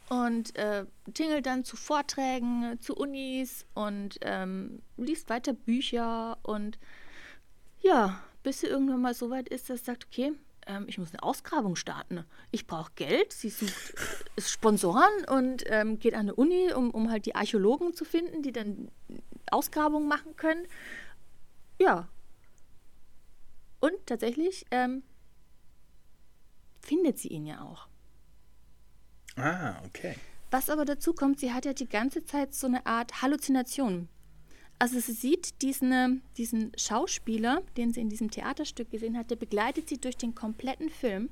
und 0.09 0.55
äh, 0.55 0.85
tingelt 1.13 1.45
dann 1.45 1.63
zu 1.63 1.75
Vorträgen, 1.75 2.79
zu 2.79 2.95
Unis 2.95 3.65
und 3.73 4.17
ähm, 4.21 4.81
liest 4.95 5.29
weiter 5.29 5.53
Bücher 5.53 6.37
und 6.43 6.79
ja, 7.81 8.21
bis 8.43 8.61
sie 8.61 8.67
irgendwann 8.67 9.01
mal 9.01 9.13
so 9.13 9.29
weit 9.29 9.49
ist, 9.49 9.69
dass 9.69 9.79
sie 9.79 9.85
sagt, 9.85 10.05
okay, 10.05 10.33
ähm, 10.67 10.85
ich 10.87 10.97
muss 10.97 11.11
eine 11.11 11.23
Ausgrabung 11.23 11.75
starten. 11.75 12.25
Ich 12.51 12.67
brauche 12.67 12.91
Geld. 12.95 13.33
Sie 13.33 13.49
sucht 13.49 13.93
äh, 14.35 14.41
Sponsoren 14.41 15.25
und 15.29 15.63
ähm, 15.67 15.99
geht 15.99 16.13
an 16.13 16.21
eine 16.21 16.35
Uni, 16.35 16.71
um, 16.73 16.91
um 16.91 17.09
halt 17.09 17.25
die 17.25 17.35
Archäologen 17.35 17.93
zu 17.93 18.05
finden, 18.05 18.43
die 18.43 18.51
dann 18.51 18.91
Ausgrabungen 19.51 20.07
machen 20.07 20.35
können. 20.35 20.65
Ja. 21.79 22.07
Und 23.79 23.93
tatsächlich 24.05 24.65
ähm, 24.71 25.03
findet 26.81 27.19
sie 27.19 27.29
ihn 27.29 27.45
ja 27.45 27.61
auch. 27.61 27.87
Ah, 29.37 29.75
okay. 29.85 30.15
Was 30.51 30.69
aber 30.69 30.85
dazu 30.85 31.13
kommt, 31.13 31.39
sie 31.39 31.53
hat 31.53 31.65
ja 31.65 31.73
die 31.73 31.87
ganze 31.87 32.23
Zeit 32.25 32.53
so 32.53 32.67
eine 32.67 32.85
Art 32.85 33.21
Halluzination. 33.21 34.07
Also 34.79 34.99
sie 34.99 35.13
sieht 35.13 35.61
diesen, 35.61 35.91
äh, 35.91 36.09
diesen 36.37 36.71
Schauspieler, 36.77 37.63
den 37.77 37.93
sie 37.93 38.01
in 38.01 38.09
diesem 38.09 38.29
Theaterstück 38.29 38.91
gesehen 38.91 39.17
hat, 39.17 39.31
der 39.31 39.35
begleitet 39.35 39.89
sie 39.89 39.99
durch 39.99 40.17
den 40.17 40.35
kompletten 40.35 40.89
Film 40.89 41.29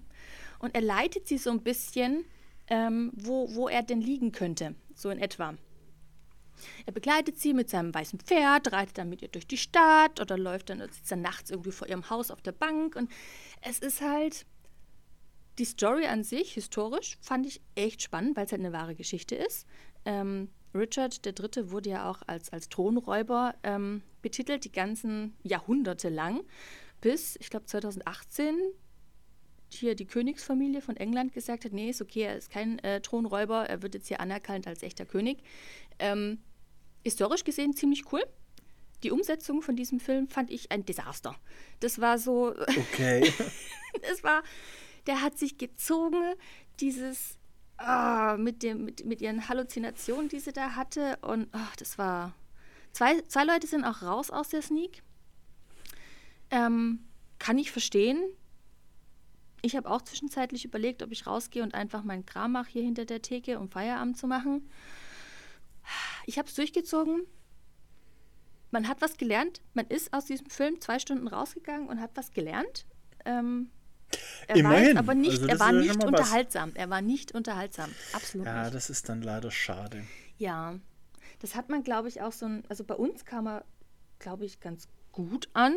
und 0.60 0.74
er 0.74 0.82
leitet 0.82 1.28
sie 1.28 1.38
so 1.38 1.52
ein 1.52 1.62
bisschen, 1.62 2.26
ähm, 2.68 3.12
wo, 3.16 3.54
wo 3.54 3.68
er 3.68 3.84
denn 3.84 4.02
liegen 4.02 4.32
könnte, 4.32 4.76
so 4.96 5.12
in 5.12 5.20
etwa. 5.20 5.54
Er 6.86 6.94
begleitet 6.94 7.38
sie 7.38 7.54
mit 7.54 7.70
seinem 7.70 7.94
weißen 7.94 8.20
Pferd, 8.20 8.72
reitet 8.72 8.98
dann 8.98 9.10
mit 9.10 9.22
ihr 9.22 9.28
durch 9.28 9.46
die 9.46 9.58
Stadt 9.58 10.20
oder 10.20 10.38
läuft 10.38 10.70
dann, 10.70 10.80
sitzt 10.80 11.12
dann 11.12 11.22
nachts 11.22 11.52
irgendwie 11.52 11.72
vor 11.72 11.88
ihrem 11.88 12.10
Haus 12.10 12.32
auf 12.32 12.42
der 12.42 12.54
Bank 12.54 12.96
und 12.96 13.12
es 13.62 13.80
ist 13.80 14.02
halt, 14.02 14.46
die 15.58 15.66
Story 15.66 16.06
an 16.06 16.24
sich, 16.24 16.54
historisch, 16.54 17.18
fand 17.22 17.46
ich 17.46 17.62
echt 17.76 18.02
spannend, 18.02 18.36
weil 18.36 18.46
es 18.46 18.52
halt 18.52 18.62
eine 18.62 18.74
wahre 18.74 18.96
Geschichte 18.96 19.36
ist. 19.36 19.66
Ähm, 20.06 20.50
Richard 20.74 21.26
III. 21.26 21.72
wurde 21.72 21.90
ja 21.90 22.10
auch 22.10 22.22
als, 22.28 22.52
als 22.52 22.70
Thronräuber 22.70 23.56
ähm, 23.64 24.02
betitelt, 24.22 24.66
die 24.66 24.72
ganzen 24.72 25.36
Jahrhunderte 25.44 26.10
lang, 26.10 26.44
bis, 27.02 27.38
ich 27.40 27.50
glaube, 27.50 27.66
2018 27.66 28.58
hier 29.70 29.96
die 29.96 30.06
Königsfamilie 30.06 30.82
von 30.82 30.98
England 30.98 31.34
gesagt 31.34 31.66
hat, 31.66 31.74
nee, 31.74 31.90
ist 31.90 32.02
okay, 32.02 32.22
er 32.24 32.38
ist 32.38 32.50
kein 32.50 32.80
äh, 32.80 33.02
Thronräuber, 33.02 33.68
er 33.68 33.82
wird 33.82 33.96
jetzt 33.96 34.08
hier 34.08 34.20
anerkannt 34.20 34.68
als 34.68 34.84
echter 34.84 35.06
König. 35.06 35.40
Ähm, 36.00 36.40
historisch 37.04 37.44
gesehen 37.44 37.74
ziemlich 37.74 38.12
cool. 38.12 38.24
Die 39.04 39.12
Umsetzung 39.12 39.62
von 39.62 39.76
diesem 39.76 40.00
Film 40.00 40.28
fand 40.28 40.50
ich 40.50 40.72
ein 40.72 40.86
Desaster. 40.86 41.36
Das 41.80 42.00
war 42.00 42.18
so. 42.18 42.56
Okay. 42.92 43.32
das 44.10 44.24
war 44.24 44.44
der 45.08 45.22
hat 45.22 45.38
sich 45.38 45.58
gezogen, 45.58 46.36
dieses 46.80 47.38
oh, 47.80 48.38
mit, 48.38 48.64
dem, 48.64 48.86
mit, 48.86 49.06
mit 49.06 49.22
ihren 49.22 49.48
Halluzinationen, 49.48 50.30
die 50.30 50.40
sie 50.40 50.54
da 50.54 50.76
hatte. 50.76 51.18
Und 51.22 51.48
oh, 51.54 51.74
das 51.78 51.98
war. 51.98 52.34
Zwei, 52.94 53.22
zwei 53.24 53.44
Leute 53.44 53.68
sind 53.68 53.84
auch 53.84 54.02
raus 54.02 54.32
aus 54.32 54.50
der 54.50 54.62
Sneak. 54.62 55.04
Ähm, 56.50 57.00
kann 57.40 57.58
ich 57.58 57.72
verstehen. 57.72 58.24
Ich 59.62 59.76
habe 59.76 59.90
auch 59.90 60.02
zwischenzeitlich 60.02 60.64
überlegt, 60.64 61.02
ob 61.02 61.12
ich 61.12 61.26
rausgehe 61.26 61.64
und 61.64 61.74
einfach 61.74 62.04
meinen 62.04 62.26
Kram 62.26 62.52
mache 62.52 62.70
hier 62.70 62.84
hinter 62.84 63.06
der 63.06 63.22
Theke, 63.22 63.60
um 63.60 63.70
Feierabend 63.70 64.18
zu 64.18 64.28
machen. 64.28 64.70
Ich 66.26 66.38
habe 66.38 66.48
es 66.48 66.56
durchgezogen. 66.56 67.24
Man 68.72 68.88
hat 68.88 69.02
was 69.02 69.18
gelernt. 69.18 69.62
Man 69.74 69.88
ist 69.88 70.14
aus 70.14 70.26
diesem 70.26 70.50
Film 70.50 70.80
zwei 70.82 71.00
Stunden 71.00 71.28
rausgegangen 71.28 71.88
und 71.88 72.00
hat 72.00 72.12
was 72.16 72.32
gelernt. 72.32 72.86
Ähm, 73.26 73.70
er 74.48 74.56
Immerhin. 74.56 74.96
War 74.96 75.00
aber 75.00 75.16
nicht, 75.16 75.42
also 75.42 75.48
er 75.48 75.60
war 75.60 75.72
nicht 75.72 76.04
unterhaltsam. 76.04 76.70
Was. 76.70 76.78
Er 76.78 76.90
war 76.90 77.02
nicht 77.02 77.34
unterhaltsam. 77.34 77.92
Absolut 78.14 78.48
ja, 78.48 78.64
nicht. 78.64 78.76
das 78.76 78.90
ist 78.90 79.10
dann 79.10 79.22
leider 79.22 79.52
schade. 79.52 80.04
Ja, 80.38 80.76
das 81.40 81.56
hat 81.56 81.70
man, 81.70 81.84
glaube 81.84 82.08
ich, 82.08 82.22
auch 82.22 82.32
so 82.32 82.46
ein. 82.46 82.64
Also 82.70 82.84
bei 82.84 82.96
uns 82.96 83.26
kam 83.26 83.48
er, 83.48 83.66
glaube 84.20 84.46
ich, 84.46 84.60
ganz 84.60 84.88
gut 85.12 85.50
an 85.54 85.76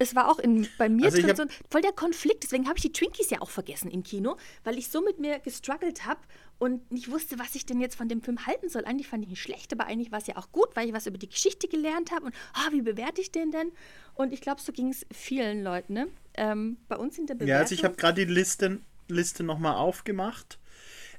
es 0.00 0.16
war 0.16 0.30
auch 0.30 0.38
in, 0.38 0.66
bei 0.78 0.88
mir 0.88 1.04
also 1.04 1.20
drin 1.20 1.36
so 1.36 1.44
voll 1.68 1.82
der 1.82 1.92
Konflikt. 1.92 2.42
Deswegen 2.42 2.66
habe 2.66 2.78
ich 2.78 2.82
die 2.82 2.92
Twinkies 2.92 3.28
ja 3.28 3.42
auch 3.42 3.50
vergessen 3.50 3.90
im 3.90 4.02
Kino, 4.02 4.36
weil 4.64 4.78
ich 4.78 4.88
so 4.88 5.02
mit 5.02 5.18
mir 5.20 5.38
gestruggelt 5.40 6.06
habe 6.06 6.20
und 6.58 6.90
nicht 6.90 7.10
wusste, 7.10 7.38
was 7.38 7.54
ich 7.54 7.66
denn 7.66 7.80
jetzt 7.80 7.96
von 7.96 8.08
dem 8.08 8.22
Film 8.22 8.46
halten 8.46 8.70
soll. 8.70 8.86
Eigentlich 8.86 9.08
fand 9.08 9.24
ich 9.24 9.30
ihn 9.30 9.36
schlecht, 9.36 9.74
aber 9.74 9.84
eigentlich 9.84 10.10
war 10.10 10.18
es 10.18 10.26
ja 10.26 10.38
auch 10.38 10.50
gut, 10.52 10.68
weil 10.74 10.88
ich 10.88 10.94
was 10.94 11.06
über 11.06 11.18
die 11.18 11.28
Geschichte 11.28 11.68
gelernt 11.68 12.12
habe 12.12 12.26
und 12.26 12.34
oh, 12.56 12.72
wie 12.72 12.80
bewerte 12.80 13.20
ich 13.20 13.30
den 13.30 13.50
denn? 13.50 13.72
Und 14.14 14.32
ich 14.32 14.40
glaube, 14.40 14.62
so 14.62 14.72
ging 14.72 14.88
es 14.88 15.04
vielen 15.12 15.62
Leuten. 15.62 15.92
Ne? 15.92 16.08
Ähm, 16.34 16.78
bei 16.88 16.96
uns 16.96 17.18
in 17.18 17.26
der 17.26 17.34
Bewertung. 17.34 17.48
Ja, 17.48 17.58
also 17.58 17.74
ich 17.74 17.84
habe 17.84 17.96
gerade 17.96 18.24
die 18.24 18.32
Liste, 18.32 18.80
Liste 19.08 19.42
nochmal 19.42 19.74
aufgemacht. 19.74 20.58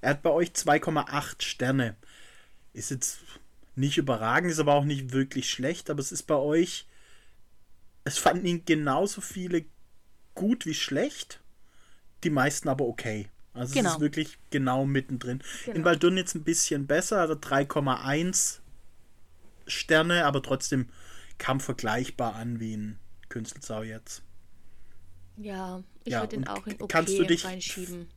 Er 0.01 0.11
hat 0.11 0.21
bei 0.21 0.29
euch 0.31 0.49
2,8 0.49 1.43
Sterne. 1.43 1.95
Ist 2.73 2.91
jetzt 2.91 3.19
nicht 3.75 3.97
überragend, 3.97 4.51
ist 4.51 4.59
aber 4.59 4.73
auch 4.73 4.85
nicht 4.85 5.11
wirklich 5.11 5.49
schlecht, 5.49 5.89
aber 5.89 5.99
es 5.99 6.11
ist 6.11 6.23
bei 6.23 6.35
euch 6.35 6.87
es 8.03 8.17
fanden 8.17 8.45
ihn 8.45 8.65
genauso 8.65 9.21
viele 9.21 9.65
gut 10.35 10.65
wie 10.65 10.73
schlecht, 10.73 11.41
die 12.23 12.29
meisten 12.29 12.69
aber 12.69 12.85
okay. 12.85 13.29
Also 13.53 13.73
genau. 13.73 13.89
es 13.89 13.95
ist 13.95 14.01
wirklich 14.01 14.37
genau 14.49 14.85
mittendrin. 14.85 15.43
Genau. 15.65 15.75
In 15.75 15.83
Baldun 15.83 16.17
jetzt 16.17 16.35
ein 16.35 16.43
bisschen 16.43 16.87
besser, 16.87 17.19
also 17.19 17.33
3,1 17.33 18.59
Sterne, 19.67 20.25
aber 20.25 20.41
trotzdem 20.41 20.89
kam 21.37 21.59
vergleichbar 21.59 22.35
an 22.35 22.59
wie 22.59 22.73
in 22.73 22.99
Künstelsau 23.29 23.83
jetzt. 23.83 24.23
Ja, 25.41 25.83
ich 26.03 26.13
ja, 26.13 26.21
würde 26.21 26.35
ihn 26.35 26.47
auch 26.47 26.65
in 26.67 26.73
okay 26.73 26.85
kannst 26.87 27.17
du 27.17 27.23
dich, 27.23 27.45
reinschieben. 27.45 28.07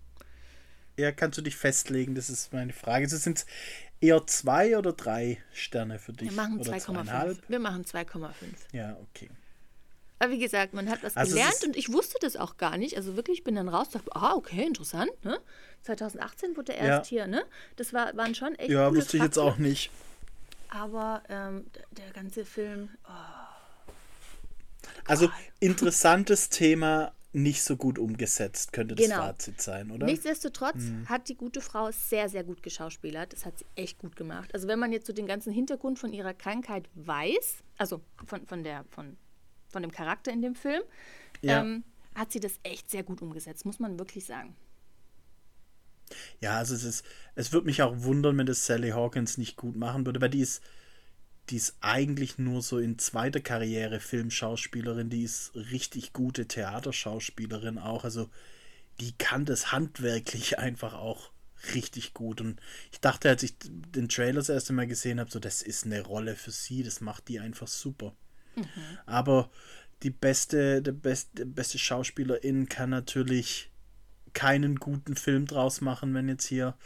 Ja, 0.96 1.12
kannst 1.12 1.38
du 1.38 1.42
dich 1.42 1.56
festlegen? 1.56 2.14
Das 2.14 2.30
ist 2.30 2.52
meine 2.52 2.72
Frage. 2.72 3.08
Sind 3.08 3.38
es 3.38 3.46
eher 4.00 4.26
zwei 4.26 4.76
oder 4.78 4.92
drei 4.92 5.38
Sterne 5.52 5.98
für 5.98 6.12
dich? 6.12 6.30
Wir 6.30 6.36
machen 6.36 6.60
2,5. 6.60 7.38
Wir 7.48 7.58
machen 7.58 7.84
2,5. 7.84 8.30
Ja, 8.72 8.96
okay. 9.00 9.30
Aber 10.18 10.30
wie 10.30 10.38
gesagt, 10.38 10.74
man 10.74 10.88
hat 10.88 11.02
was 11.02 11.16
also 11.16 11.32
gelernt 11.32 11.64
und 11.64 11.76
ich 11.76 11.92
wusste 11.92 12.16
das 12.20 12.36
auch 12.36 12.56
gar 12.56 12.76
nicht. 12.76 12.96
Also 12.96 13.16
wirklich, 13.16 13.38
ich 13.38 13.44
bin 13.44 13.56
dann 13.56 13.68
raus 13.68 13.90
dachte, 13.90 14.10
ah, 14.14 14.34
okay, 14.34 14.64
interessant. 14.64 15.10
Ne? 15.24 15.40
2018 15.82 16.56
wurde 16.56 16.74
er 16.74 16.86
erst 16.86 17.10
ja. 17.10 17.24
hier, 17.24 17.26
ne? 17.26 17.44
Das 17.76 17.92
war, 17.92 18.16
waren 18.16 18.34
schon 18.34 18.54
echt. 18.54 18.70
Ja, 18.70 18.94
wusste 18.94 19.16
ich 19.16 19.22
jetzt 19.22 19.38
auch 19.38 19.58
nicht. 19.58 19.90
Aber 20.68 21.22
ähm, 21.28 21.66
der 21.90 22.10
ganze 22.12 22.44
Film. 22.44 22.90
Oh. 23.06 23.43
Also 25.06 25.30
interessantes 25.60 26.48
Thema, 26.48 27.12
nicht 27.32 27.62
so 27.62 27.76
gut 27.76 27.98
umgesetzt, 27.98 28.72
könnte 28.72 28.94
das 28.94 29.06
genau. 29.06 29.22
Fazit 29.22 29.60
sein, 29.60 29.90
oder? 29.90 30.06
Nichtsdestotrotz 30.06 30.76
hm. 30.76 31.08
hat 31.08 31.28
die 31.28 31.34
gute 31.34 31.60
Frau 31.60 31.90
sehr, 31.90 32.28
sehr 32.28 32.44
gut 32.44 32.62
geschauspielert. 32.62 33.32
Das 33.32 33.44
hat 33.44 33.58
sie 33.58 33.66
echt 33.74 33.98
gut 33.98 34.14
gemacht. 34.14 34.54
Also 34.54 34.68
wenn 34.68 34.78
man 34.78 34.92
jetzt 34.92 35.06
so 35.06 35.12
den 35.12 35.26
ganzen 35.26 35.52
Hintergrund 35.52 35.98
von 35.98 36.12
ihrer 36.12 36.32
Krankheit 36.32 36.88
weiß, 36.94 37.56
also 37.76 38.00
von, 38.24 38.46
von 38.46 38.62
der, 38.62 38.84
von 38.90 39.16
von 39.74 39.82
dem 39.82 39.92
Charakter 39.92 40.32
in 40.32 40.40
dem 40.40 40.54
Film, 40.54 40.82
ja. 41.42 41.60
ähm, 41.60 41.84
hat 42.14 42.32
sie 42.32 42.40
das 42.40 42.58
echt 42.62 42.90
sehr 42.90 43.02
gut 43.02 43.20
umgesetzt, 43.20 43.66
muss 43.66 43.78
man 43.78 43.98
wirklich 43.98 44.24
sagen. 44.24 44.56
Ja, 46.40 46.58
also 46.58 46.74
es 46.74 46.84
ist, 46.84 47.04
es 47.34 47.52
würde 47.52 47.66
mich 47.66 47.82
auch 47.82 48.02
wundern, 48.02 48.38
wenn 48.38 48.46
das 48.46 48.66
Sally 48.66 48.90
Hawkins 48.90 49.36
nicht 49.36 49.56
gut 49.56 49.76
machen 49.76 50.06
würde, 50.06 50.20
weil 50.20 50.30
die 50.30 50.40
ist, 50.40 50.62
die 51.50 51.56
ist 51.56 51.76
eigentlich 51.80 52.38
nur 52.38 52.62
so 52.62 52.78
in 52.78 52.98
zweiter 52.98 53.40
Karriere 53.40 54.00
Filmschauspielerin, 54.00 55.10
die 55.10 55.24
ist 55.24 55.54
richtig 55.54 56.12
gute 56.12 56.46
Theaterschauspielerin 56.46 57.78
auch, 57.78 58.04
also 58.04 58.30
die 59.00 59.12
kann 59.12 59.44
das 59.44 59.72
handwerklich 59.72 60.58
einfach 60.58 60.94
auch 60.94 61.30
richtig 61.74 62.14
gut. 62.14 62.40
Und 62.40 62.60
ich 62.92 63.00
dachte, 63.00 63.28
als 63.28 63.42
ich 63.42 63.54
den 63.60 64.08
Trailer 64.08 64.36
das 64.40 64.48
erste 64.48 64.72
Mal 64.72 64.86
gesehen 64.86 65.20
habe, 65.20 65.30
so, 65.30 65.38
das 65.38 65.62
ist 65.62 65.84
eine 65.84 66.02
Rolle 66.02 66.36
für 66.36 66.50
sie, 66.50 66.82
das 66.82 67.00
macht 67.00 67.28
die 67.28 67.40
einfach 67.40 67.68
super. 67.68 68.14
Mhm. 68.56 68.64
Aber 69.06 69.50
die 70.02 70.10
beste, 70.10 70.82
der 70.82 70.92
beste, 70.92 71.46
beste 71.46 71.78
Schauspielerin 71.78 72.68
kann 72.68 72.90
natürlich 72.90 73.70
keinen 74.32 74.76
guten 74.76 75.16
Film 75.16 75.46
draus 75.46 75.80
machen, 75.80 76.12
wenn 76.14 76.28
jetzt 76.28 76.46
hier 76.46 76.76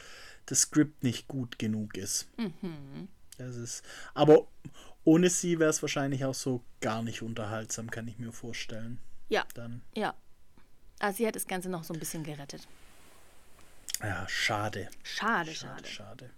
das 0.46 0.62
Skript 0.62 1.02
nicht 1.02 1.28
gut 1.28 1.58
genug 1.58 1.96
ist. 1.96 2.28
Mhm. 2.36 3.08
Das 3.38 3.56
ist. 3.56 3.84
Aber 4.14 4.46
ohne 5.04 5.30
sie 5.30 5.58
wäre 5.58 5.70
es 5.70 5.80
wahrscheinlich 5.80 6.24
auch 6.24 6.34
so 6.34 6.62
gar 6.80 7.02
nicht 7.02 7.22
unterhaltsam, 7.22 7.90
kann 7.90 8.06
ich 8.08 8.18
mir 8.18 8.32
vorstellen. 8.32 8.98
Ja. 9.28 9.46
Dann. 9.54 9.82
Ja. 9.96 10.14
Also 10.98 11.18
sie 11.18 11.26
hat 11.26 11.36
das 11.36 11.46
Ganze 11.46 11.68
noch 11.68 11.84
so 11.84 11.94
ein 11.94 12.00
bisschen 12.00 12.24
gerettet. 12.24 12.66
Ja, 14.02 14.28
schade. 14.28 14.88
Schade, 15.02 15.54
schade. 15.54 15.86
Schade, 15.86 15.88
schade. 15.88 16.30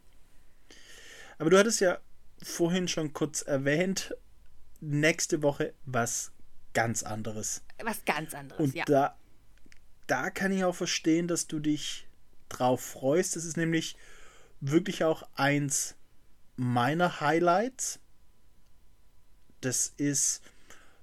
Aber 1.39 1.51
du 1.51 1.59
hattest 1.59 1.81
ja 1.81 1.99
vorhin 2.43 2.89
schon 2.89 3.13
kurz 3.13 3.43
erwähnt, 3.43 4.15
nächste 4.81 5.43
Woche 5.43 5.75
was 5.85 6.33
ganz 6.75 7.03
anderes. 7.03 7.63
Was 7.83 8.05
ganz 8.05 8.35
anderes, 8.35 8.61
Und 8.61 8.75
ja. 8.75 8.85
Da, 8.85 9.17
da 10.07 10.31
kann 10.31 10.53
ich 10.53 10.65
auch 10.65 10.75
verstehen, 10.75 11.29
dass 11.29 11.47
du 11.47 11.59
dich 11.59 12.07
drauf 12.49 12.81
freust. 12.83 13.37
Das 13.37 13.45
ist 13.45 13.57
nämlich 13.57 13.97
wirklich 14.61 15.05
auch 15.05 15.27
eins 15.35 15.97
meiner 16.61 17.21
Highlights. 17.21 18.01
Das 19.61 19.93
ist, 19.97 20.43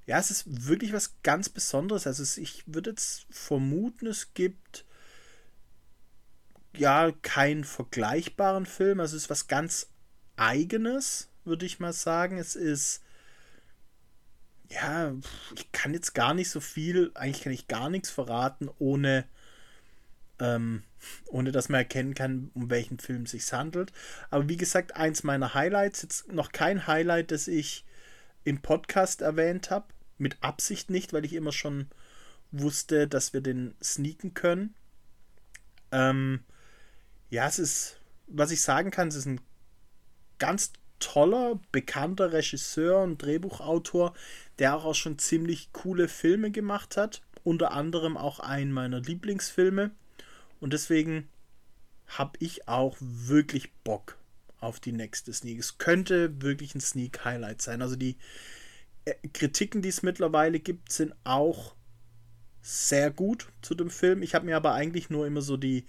ja, 0.06 0.20
es 0.20 0.32
ist 0.32 0.68
wirklich 0.68 0.94
was 0.94 1.16
ganz 1.24 1.50
Besonderes. 1.50 2.08
Also 2.08 2.42
ich 2.42 2.64
würde 2.68 2.92
jetzt 2.92 3.26
vermuten, 3.30 4.08
es 4.08 4.34
gibt 4.34 4.86
ja 6.76 7.12
keinen 7.24 7.64
vergleichbaren 7.64 8.66
Film. 8.66 9.00
Also 9.00 9.18
es 9.18 9.24
ist 9.24 9.30
was 9.30 9.48
ganz 9.48 9.90
eigenes, 10.36 11.30
würde 11.44 11.66
ich 11.66 11.80
mal 11.80 11.94
sagen. 11.94 12.38
Es 12.38 12.56
ist 12.56 13.02
ja, 14.70 15.14
ich 15.56 15.72
kann 15.72 15.94
jetzt 15.94 16.14
gar 16.14 16.34
nicht 16.34 16.50
so 16.50 16.60
viel, 16.60 17.12
eigentlich 17.16 17.44
kann 17.44 17.54
ich 17.54 17.68
gar 17.68 17.90
nichts 17.90 18.10
verraten, 18.10 18.70
ohne, 18.80 19.26
ähm, 20.40 20.84
ohne 21.28 21.52
dass 21.52 21.70
man 21.70 21.80
erkennen 21.80 22.14
kann, 22.14 22.52
um 22.54 22.70
welchen 22.70 23.00
Film 23.00 23.24
es 23.24 23.32
sich 23.32 23.52
handelt. 23.54 23.92
Aber 24.30 24.50
wie 24.50 24.58
gesagt, 24.58 24.96
eins 24.96 25.24
meiner 25.24 25.54
Highlights, 25.54 26.02
jetzt 26.02 26.32
noch 26.32 26.52
kein 26.52 26.88
Highlight, 26.88 27.32
das 27.32 27.48
ich 27.48 27.86
im 28.44 28.62
Podcast 28.62 29.22
erwähnt 29.22 29.70
habe. 29.72 29.86
Mit 30.18 30.38
Absicht 30.42 30.90
nicht, 30.90 31.14
weil 31.14 31.26
ich 31.26 31.34
immer 31.34 31.52
schon 31.52 31.88
wusste, 32.52 33.08
dass 33.08 33.34
wir 33.34 33.42
den 33.42 33.76
sneaken 33.84 34.34
können. 34.34 34.74
Ähm, 35.92 36.44
ja, 37.30 37.48
es 37.48 37.60
ist, 37.60 38.00
was 38.28 38.52
ich 38.52 38.62
sagen 38.62 38.90
kann, 38.90 39.10
es 39.10 39.16
ist 39.16 39.26
ein 39.26 39.42
ganz 40.40 40.72
toller, 41.00 41.60
bekannter 41.72 42.32
Regisseur 42.34 43.04
und 43.04 43.22
Drehbuchautor, 43.22 44.14
der 44.60 44.76
auch 44.76 44.96
schon 44.96 45.20
ziemlich 45.20 45.72
coole 45.74 46.08
Filme 46.08 46.52
gemacht 46.52 46.98
hat. 46.98 47.22
Unter 47.44 47.72
anderem 47.72 48.18
auch 48.18 48.40
einen 48.40 48.72
meiner 48.72 49.00
Lieblingsfilme. 49.00 49.92
Und 50.60 50.74
deswegen 50.74 51.30
habe 52.08 52.38
ich 52.40 52.68
auch 52.68 52.96
wirklich 53.00 53.74
Bock 53.84 54.18
auf 54.60 54.80
die 54.80 54.92
nächste 54.92 55.34
Sneak. 55.34 55.60
Es 55.60 55.78
könnte 55.78 56.42
wirklich 56.42 56.74
ein 56.74 56.82
Sneak-Highlight 56.82 57.62
sein. 57.62 57.82
Also 57.82 57.96
die 57.96 58.18
äh, 59.06 59.16
Kritiken, 59.34 59.82
die 59.82 59.90
es 59.90 60.04
mittlerweile 60.04 60.60
gibt, 60.60 60.92
sind 60.92 61.14
auch 61.24 61.76
sehr 62.62 63.12
gut 63.12 63.48
zu 63.62 63.76
dem 63.76 63.90
Film. 63.90 64.24
Ich 64.24 64.36
habe 64.36 64.46
mir 64.46 64.58
aber 64.58 64.74
eigentlich 64.74 65.10
nur 65.10 65.28
immer 65.28 65.42
so 65.42 65.58
die, 65.58 65.86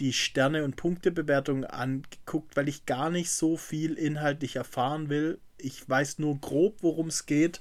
die 0.00 0.12
Sterne- 0.12 0.64
und 0.64 0.76
Punktebewertung 0.76 1.64
angeguckt, 1.64 2.56
weil 2.56 2.68
ich 2.68 2.86
gar 2.86 3.10
nicht 3.10 3.30
so 3.30 3.56
viel 3.56 3.94
inhaltlich 3.94 4.56
erfahren 4.56 5.08
will. 5.08 5.38
Ich 5.58 5.88
weiß 5.88 6.18
nur 6.18 6.40
grob, 6.40 6.82
worum 6.82 7.08
es 7.08 7.26
geht 7.26 7.60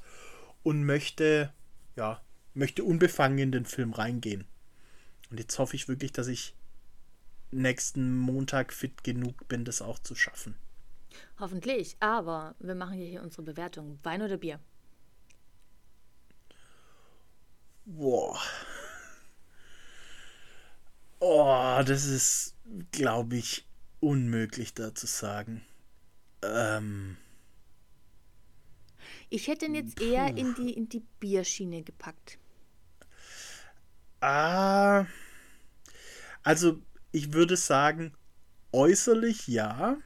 und 0.63 0.83
möchte, 0.83 1.53
ja, 1.95 2.21
möchte 2.53 2.83
unbefangen 2.83 3.37
in 3.37 3.51
den 3.51 3.65
Film 3.65 3.93
reingehen. 3.93 4.45
Und 5.29 5.39
jetzt 5.39 5.57
hoffe 5.57 5.75
ich 5.75 5.87
wirklich, 5.87 6.11
dass 6.11 6.27
ich 6.27 6.55
nächsten 7.51 8.17
Montag 8.17 8.73
fit 8.73 9.03
genug 9.03 9.47
bin, 9.47 9.65
das 9.65 9.81
auch 9.81 9.99
zu 9.99 10.15
schaffen. 10.15 10.55
Hoffentlich, 11.39 11.95
aber 11.99 12.55
wir 12.59 12.75
machen 12.75 12.93
hier 12.93 13.21
unsere 13.21 13.43
Bewertung. 13.43 13.99
Wein 14.03 14.21
oder 14.21 14.37
Bier? 14.37 14.59
Boah. 17.85 18.39
Oh, 21.19 21.81
das 21.85 22.05
ist, 22.05 22.55
glaube 22.91 23.37
ich, 23.37 23.65
unmöglich 23.99 24.73
da 24.73 24.93
zu 24.93 25.07
sagen. 25.07 25.65
Ähm. 26.41 27.17
Ich 29.29 29.47
hätte 29.47 29.65
ihn 29.65 29.75
jetzt 29.75 29.97
Puh. 29.97 30.03
eher 30.03 30.35
in 30.35 30.55
die, 30.55 30.73
in 30.73 30.89
die 30.89 31.03
Bierschiene 31.19 31.83
gepackt. 31.83 32.37
Ah. 34.25 35.05
Also, 36.41 36.81
ich 37.11 37.33
würde 37.33 37.55
sagen, 37.55 38.11
äußerlich 38.71 39.47
ja. 39.47 39.97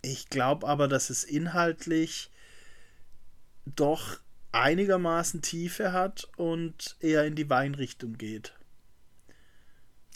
Ich 0.00 0.30
glaube 0.30 0.66
aber, 0.66 0.88
dass 0.88 1.10
es 1.10 1.22
inhaltlich 1.22 2.30
doch 3.66 4.18
einigermaßen 4.52 5.42
Tiefe 5.42 5.92
hat 5.92 6.28
und 6.38 6.96
eher 7.00 7.26
in 7.26 7.34
die 7.34 7.50
Weinrichtung 7.50 8.16
geht. 8.16 8.54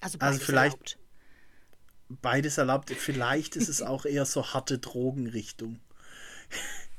Also, 0.00 0.18
also 0.18 0.40
vielleicht 0.40 0.74
erlaubt. 0.74 0.98
beides 2.08 2.56
erlaubt. 2.56 2.90
Vielleicht 2.92 3.56
ist 3.56 3.68
es 3.68 3.82
auch 3.82 4.06
eher 4.06 4.24
so 4.24 4.54
harte 4.54 4.78
Drogenrichtung. 4.78 5.80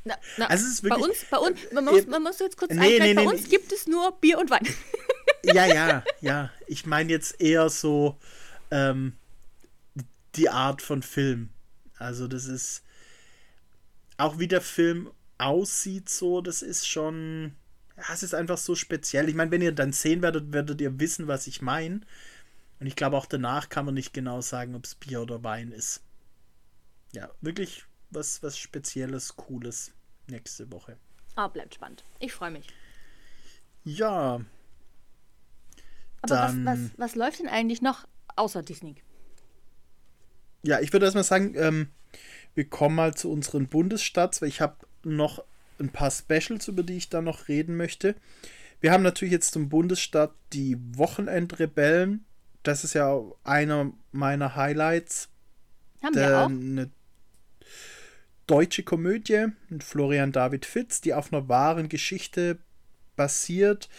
Na, 0.03 0.15
na, 0.37 0.45
also 0.45 0.63
es 0.65 0.73
ist 0.73 0.83
wirklich, 0.83 1.01
bei 1.01 1.09
uns, 1.09 1.25
bei 1.25 1.37
uns, 1.37 1.71
man 1.71 1.85
muss, 1.85 2.05
man 2.05 2.21
muss 2.21 2.37
jetzt 2.39 2.57
kurz 2.57 2.71
nee, 2.71 2.99
nee, 2.99 3.13
bei 3.15 3.23
nee, 3.23 3.27
uns 3.27 3.49
gibt 3.49 3.71
es 3.71 3.87
nur 3.87 4.11
Bier 4.19 4.37
und 4.37 4.51
Wein. 4.51 4.67
Ja, 5.43 5.65
ja, 5.65 6.03
ja. 6.21 6.49
Ich 6.67 6.85
meine 6.85 7.11
jetzt 7.11 7.41
eher 7.41 7.69
so 7.69 8.17
ähm, 8.69 9.13
die 10.35 10.49
Art 10.49 10.81
von 10.81 11.01
Film. 11.01 11.49
Also 11.97 12.27
das 12.27 12.45
ist 12.45 12.83
auch 14.17 14.39
wie 14.39 14.47
der 14.47 14.61
Film 14.61 15.11
aussieht, 15.37 16.09
so, 16.09 16.41
das 16.41 16.61
ist 16.61 16.87
schon, 16.87 17.55
ja, 17.97 18.03
es 18.13 18.23
ist 18.23 18.35
einfach 18.35 18.57
so 18.57 18.75
speziell. 18.75 19.27
Ich 19.27 19.35
meine, 19.35 19.51
wenn 19.51 19.61
ihr 19.61 19.71
dann 19.71 19.91
sehen 19.91 20.21
werdet, 20.21 20.53
werdet 20.53 20.79
ihr 20.81 20.99
wissen, 20.99 21.27
was 21.27 21.47
ich 21.47 21.61
meine. 21.61 22.01
Und 22.79 22.87
ich 22.87 22.95
glaube, 22.95 23.17
auch 23.17 23.25
danach 23.25 23.69
kann 23.69 23.85
man 23.85 23.95
nicht 23.95 24.13
genau 24.13 24.41
sagen, 24.41 24.75
ob 24.75 24.85
es 24.85 24.95
Bier 24.95 25.21
oder 25.21 25.43
Wein 25.43 25.71
ist. 25.71 26.01
Ja, 27.13 27.29
wirklich 27.41 27.85
was, 28.09 28.41
was 28.43 28.57
Spezielles, 28.57 29.35
Cooles 29.35 29.91
nächste 30.27 30.71
Woche. 30.71 30.97
Ah, 31.35 31.47
bleibt 31.47 31.75
spannend. 31.75 32.03
Ich 32.19 32.33
freue 32.33 32.51
mich. 32.51 32.67
Ja. 33.83 34.41
Aber 36.21 36.35
dann, 36.35 36.65
was, 36.65 36.79
was, 36.79 36.89
was 36.97 37.15
läuft 37.15 37.39
denn 37.39 37.47
eigentlich 37.47 37.81
noch 37.81 38.07
außer 38.35 38.63
Disney? 38.63 38.95
Ja, 40.63 40.79
ich 40.79 40.93
würde 40.93 41.05
erstmal 41.05 41.23
sagen, 41.23 41.55
ähm, 41.55 41.89
wir 42.53 42.65
kommen 42.65 42.95
mal 42.95 43.13
zu 43.15 43.31
unseren 43.31 43.67
Bundesstaats, 43.67 44.41
weil 44.41 44.49
ich 44.49 44.61
habe 44.61 44.75
noch 45.03 45.43
ein 45.79 45.89
paar 45.89 46.11
Specials, 46.11 46.67
über 46.67 46.83
die 46.83 46.97
ich 46.97 47.09
da 47.09 47.21
noch 47.21 47.47
reden 47.47 47.75
möchte. 47.75 48.15
Wir 48.79 48.91
haben 48.91 49.03
natürlich 49.03 49.31
jetzt 49.31 49.53
zum 49.53 49.69
Bundesstaat 49.69 50.33
die 50.53 50.77
Wochenendrebellen. 50.95 52.25
Das 52.63 52.83
ist 52.83 52.93
ja 52.93 53.19
einer 53.43 53.91
meiner 54.11 54.55
Highlights. 54.55 55.29
Haben 56.03 56.15
wir 56.15 56.39
auch? 56.39 56.45
Eine 56.45 56.89
deutsche 58.47 58.83
Komödie 58.83 59.47
mit 59.69 59.83
Florian 59.83 60.31
David 60.31 60.65
Fitz, 60.65 61.01
die 61.01 61.13
auf 61.13 61.31
einer 61.31 61.47
wahren 61.47 61.89
Geschichte 61.89 62.57
basiert. 63.15 63.89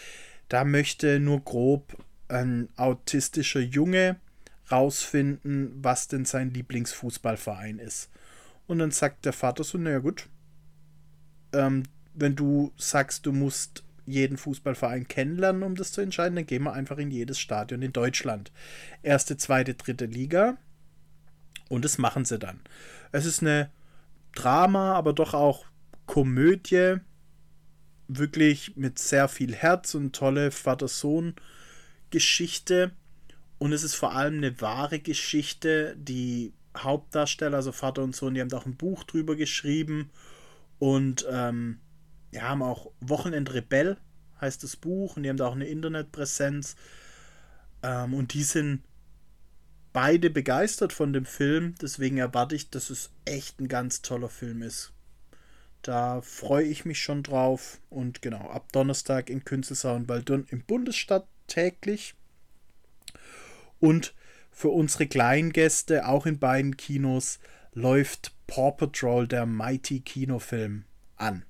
Da 0.48 0.64
möchte 0.64 1.20
nur 1.20 1.40
grob 1.40 1.96
ein 2.32 2.68
autistischer 2.76 3.60
Junge 3.60 4.16
rausfinden, 4.70 5.72
was 5.82 6.08
denn 6.08 6.24
sein 6.24 6.50
Lieblingsfußballverein 6.50 7.78
ist. 7.78 8.10
Und 8.66 8.78
dann 8.78 8.90
sagt 8.90 9.24
der 9.24 9.32
Vater 9.32 9.64
so, 9.64 9.76
naja 9.78 9.98
gut, 9.98 10.28
ähm, 11.52 11.82
wenn 12.14 12.36
du 12.36 12.72
sagst, 12.76 13.26
du 13.26 13.32
musst 13.32 13.84
jeden 14.06 14.36
Fußballverein 14.36 15.08
kennenlernen, 15.08 15.62
um 15.62 15.74
das 15.74 15.92
zu 15.92 16.00
entscheiden, 16.00 16.36
dann 16.36 16.46
gehen 16.46 16.64
wir 16.64 16.72
einfach 16.72 16.98
in 16.98 17.10
jedes 17.10 17.38
Stadion 17.38 17.82
in 17.82 17.92
Deutschland. 17.92 18.50
Erste, 19.02 19.36
zweite, 19.36 19.74
dritte 19.74 20.06
Liga. 20.06 20.56
Und 21.68 21.84
das 21.84 21.98
machen 21.98 22.24
sie 22.24 22.38
dann. 22.38 22.60
Es 23.12 23.24
ist 23.24 23.42
eine 23.42 23.70
Drama, 24.34 24.94
aber 24.94 25.12
doch 25.12 25.34
auch 25.34 25.66
Komödie. 26.06 26.96
Wirklich 28.08 28.76
mit 28.76 28.98
sehr 28.98 29.28
viel 29.28 29.54
Herz 29.54 29.94
und 29.94 30.14
tolle 30.14 30.50
Vater-Sohn-Geschichte. 32.12 32.92
und 33.58 33.72
es 33.72 33.84
ist 33.84 33.94
vor 33.94 34.12
allem 34.12 34.38
eine 34.38 34.60
wahre 34.60 34.98
Geschichte. 34.98 35.96
Die 35.96 36.52
Hauptdarsteller, 36.76 37.56
also 37.56 37.70
Vater 37.72 38.02
und 38.02 38.16
Sohn, 38.16 38.34
die 38.34 38.40
haben 38.40 38.52
auch 38.52 38.66
ein 38.66 38.76
Buch 38.76 39.04
drüber 39.04 39.36
geschrieben 39.36 40.10
und 40.78 41.24
ähm, 41.30 41.78
ja, 42.32 42.42
haben 42.42 42.62
auch 42.62 42.90
Wochenend 43.00 43.52
Rebell 43.54 43.98
heißt 44.40 44.64
das 44.64 44.74
Buch 44.74 45.16
und 45.16 45.22
die 45.22 45.28
haben 45.28 45.36
da 45.36 45.46
auch 45.46 45.54
eine 45.54 45.66
Internetpräsenz. 45.66 46.74
Ähm, 47.84 48.14
und 48.14 48.34
die 48.34 48.42
sind 48.42 48.82
beide 49.92 50.30
begeistert 50.30 50.92
von 50.92 51.12
dem 51.12 51.26
Film, 51.26 51.76
deswegen 51.80 52.18
erwarte 52.18 52.56
ich, 52.56 52.70
dass 52.70 52.90
es 52.90 53.10
echt 53.24 53.60
ein 53.60 53.68
ganz 53.68 54.02
toller 54.02 54.28
Film 54.28 54.62
ist. 54.62 54.92
Da 55.82 56.20
freue 56.22 56.64
ich 56.64 56.84
mich 56.84 57.00
schon 57.00 57.22
drauf. 57.22 57.80
Und 57.90 58.22
genau, 58.22 58.50
ab 58.50 58.72
Donnerstag 58.72 59.30
in 59.30 59.44
Künzelsau 59.44 59.94
und 59.94 60.06
Baldun 60.06 60.46
im 60.48 60.64
Bundesstadt 60.64 61.26
täglich. 61.52 62.14
Und 63.78 64.14
für 64.50 64.68
unsere 64.68 65.06
kleinen 65.06 65.52
Gäste, 65.52 66.06
auch 66.06 66.26
in 66.26 66.38
beiden 66.38 66.76
Kinos, 66.76 67.38
läuft 67.72 68.32
Paw 68.46 68.72
Patrol, 68.72 69.26
der 69.26 69.46
Mighty 69.46 70.00
Kinofilm, 70.00 70.84
an. 71.16 71.44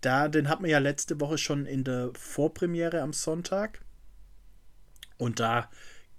Da, 0.00 0.28
den 0.28 0.48
hat 0.48 0.60
man 0.60 0.70
ja 0.70 0.78
letzte 0.78 1.20
Woche 1.20 1.38
schon 1.38 1.64
in 1.64 1.84
der 1.84 2.10
Vorpremiere 2.14 3.00
am 3.00 3.12
Sonntag. 3.12 3.82
Und 5.16 5.40
da 5.40 5.70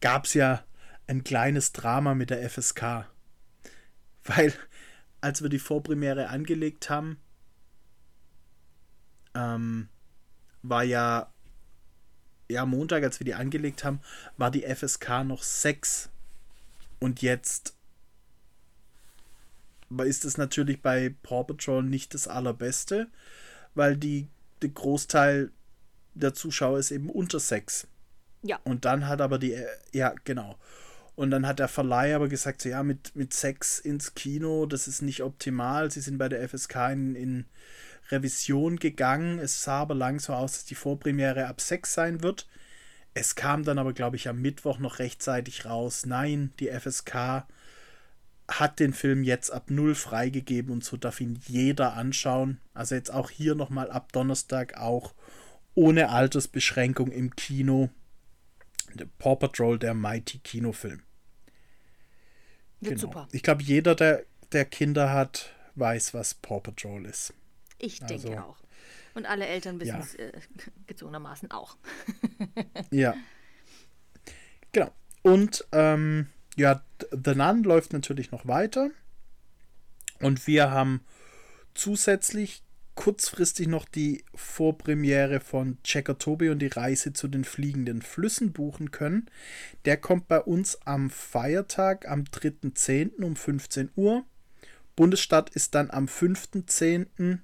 gab 0.01 0.25
es 0.25 0.33
ja 0.33 0.63
ein 1.07 1.23
kleines 1.23 1.71
Drama 1.71 2.15
mit 2.15 2.29
der 2.29 2.49
FSK. 2.49 3.07
Weil, 4.23 4.53
als 5.21 5.43
wir 5.43 5.49
die 5.49 5.59
Vorpremiere 5.59 6.29
angelegt 6.29 6.89
haben, 6.89 7.19
ähm, 9.35 9.89
war 10.63 10.83
ja, 10.83 11.31
ja, 12.49 12.65
Montag, 12.65 13.03
als 13.03 13.19
wir 13.19 13.25
die 13.25 13.33
angelegt 13.33 13.83
haben, 13.83 13.99
war 14.37 14.51
die 14.51 14.63
FSK 14.63 15.23
noch 15.23 15.43
6. 15.43 16.09
Und 16.99 17.21
jetzt 17.21 17.73
ist 20.03 20.25
es 20.25 20.37
natürlich 20.37 20.81
bei 20.81 21.13
Paw 21.23 21.43
Patrol 21.43 21.83
nicht 21.83 22.13
das 22.13 22.27
allerbeste, 22.27 23.07
weil 23.75 23.97
die, 23.97 24.27
der 24.61 24.69
Großteil 24.69 25.51
der 26.13 26.33
Zuschauer 26.33 26.79
ist 26.79 26.91
eben 26.91 27.09
unter 27.09 27.39
6. 27.39 27.87
Ja. 28.43 28.59
Und 28.63 28.85
dann 28.85 29.07
hat 29.07 29.21
aber 29.21 29.39
die, 29.39 29.57
ja, 29.91 30.13
genau. 30.23 30.57
Und 31.15 31.31
dann 31.31 31.47
hat 31.47 31.59
der 31.59 31.67
Verleih 31.67 32.15
aber 32.15 32.27
gesagt, 32.27 32.61
so 32.61 32.69
ja, 32.69 32.83
mit, 32.83 33.15
mit 33.15 33.33
Sex 33.33 33.79
ins 33.79 34.15
Kino, 34.15 34.65
das 34.65 34.87
ist 34.87 35.01
nicht 35.01 35.23
optimal. 35.23 35.89
Sie 35.89 36.01
sind 36.01 36.17
bei 36.17 36.29
der 36.29 36.47
FSK 36.47 36.75
in, 36.91 37.15
in 37.15 37.45
Revision 38.09 38.77
gegangen. 38.77 39.39
Es 39.39 39.63
sah 39.63 39.81
aber 39.81 39.95
lang 39.95 40.19
so 40.19 40.33
aus, 40.33 40.53
dass 40.53 40.65
die 40.65 40.75
Vorpremiere 40.75 41.47
ab 41.47 41.61
6 41.61 41.93
sein 41.93 42.23
wird. 42.23 42.47
Es 43.13 43.35
kam 43.35 43.63
dann 43.63 43.79
aber, 43.79 43.93
glaube 43.93 44.17
ich, 44.17 44.27
am 44.27 44.41
Mittwoch 44.41 44.77
noch 44.77 44.99
rechtzeitig 44.99 45.65
raus. 45.65 46.05
Nein, 46.05 46.51
die 46.59 46.67
FSK 46.67 47.45
hat 48.47 48.79
den 48.79 48.93
Film 48.93 49.23
jetzt 49.23 49.51
ab 49.51 49.71
0 49.71 49.95
freigegeben 49.95 50.71
und 50.71 50.83
so 50.83 50.97
darf 50.97 51.21
ihn 51.21 51.39
jeder 51.47 51.93
anschauen. 51.93 52.59
Also 52.73 52.95
jetzt 52.95 53.11
auch 53.11 53.29
hier 53.29 53.55
nochmal 53.55 53.89
ab 53.89 54.11
Donnerstag 54.11 54.77
auch 54.77 55.13
ohne 55.73 56.09
Altersbeschränkung 56.09 57.11
im 57.11 57.35
Kino. 57.35 57.89
Paw 59.17 59.35
Patrol, 59.35 59.79
der 59.79 59.93
Mighty 59.93 60.39
Kinofilm. 60.39 61.01
Wird 62.79 62.95
genau. 62.95 63.01
super. 63.01 63.27
Ich 63.31 63.43
glaube, 63.43 63.63
jeder, 63.63 63.95
der, 63.95 64.25
der 64.51 64.65
Kinder 64.65 65.11
hat, 65.11 65.53
weiß, 65.75 66.13
was 66.13 66.33
Paw 66.33 66.59
Patrol 66.59 67.05
ist. 67.05 67.33
Ich 67.77 67.99
denke 67.99 68.37
Also- 68.37 68.39
auch. 68.49 68.57
Und 69.13 69.25
alle 69.25 69.45
Eltern 69.47 69.79
wissen 69.79 69.89
Ja. 69.95 69.99
es 69.99 70.15
äh, 70.15 70.31
gezwungenermaßen 70.87 71.51
auch. 71.51 71.77
Ja. 72.91 73.15
Genau. 74.71 74.91
Und 75.21 75.65
ähm, 75.71 76.27
ja, 76.57 76.83
The 77.11 77.33
Nun 77.35 77.63
läuft 77.63 77.93
natürlich 77.93 78.31
noch 78.31 78.45
weiter. 78.45 78.89
Und 80.19 80.47
wir 80.47 80.71
haben 80.71 81.01
zusätzlich 81.73 82.61
kurzfristig 82.95 83.67
noch 83.67 83.85
die 83.85 84.23
Vorpremiere 84.33 85.41
von 85.41 85.77
Checker 85.83 86.17
Tobi 86.17 86.49
und 86.49 86.59
die 86.59 86.67
Reise 86.67 87.11
zu 87.11 87.27
den 87.27 87.43
fliegenden 87.43 88.01
Flüssen 88.01 88.53
buchen 88.53 88.91
können. 88.91 89.29
Der 89.83 89.97
kommt 89.97 90.27
bei 90.29 90.39
uns 90.39 90.81
am 90.85 91.09
Feiertag 91.09 92.07
am 92.07 92.23
3.10. 92.23 93.21
um 93.23 93.35
15 93.35 93.91
Uhr. 93.95 94.23
Bundesstadt 94.95 95.49
ist 95.49 95.75
dann 95.75 95.91
am 95.91 96.05
5.10. 96.05 97.39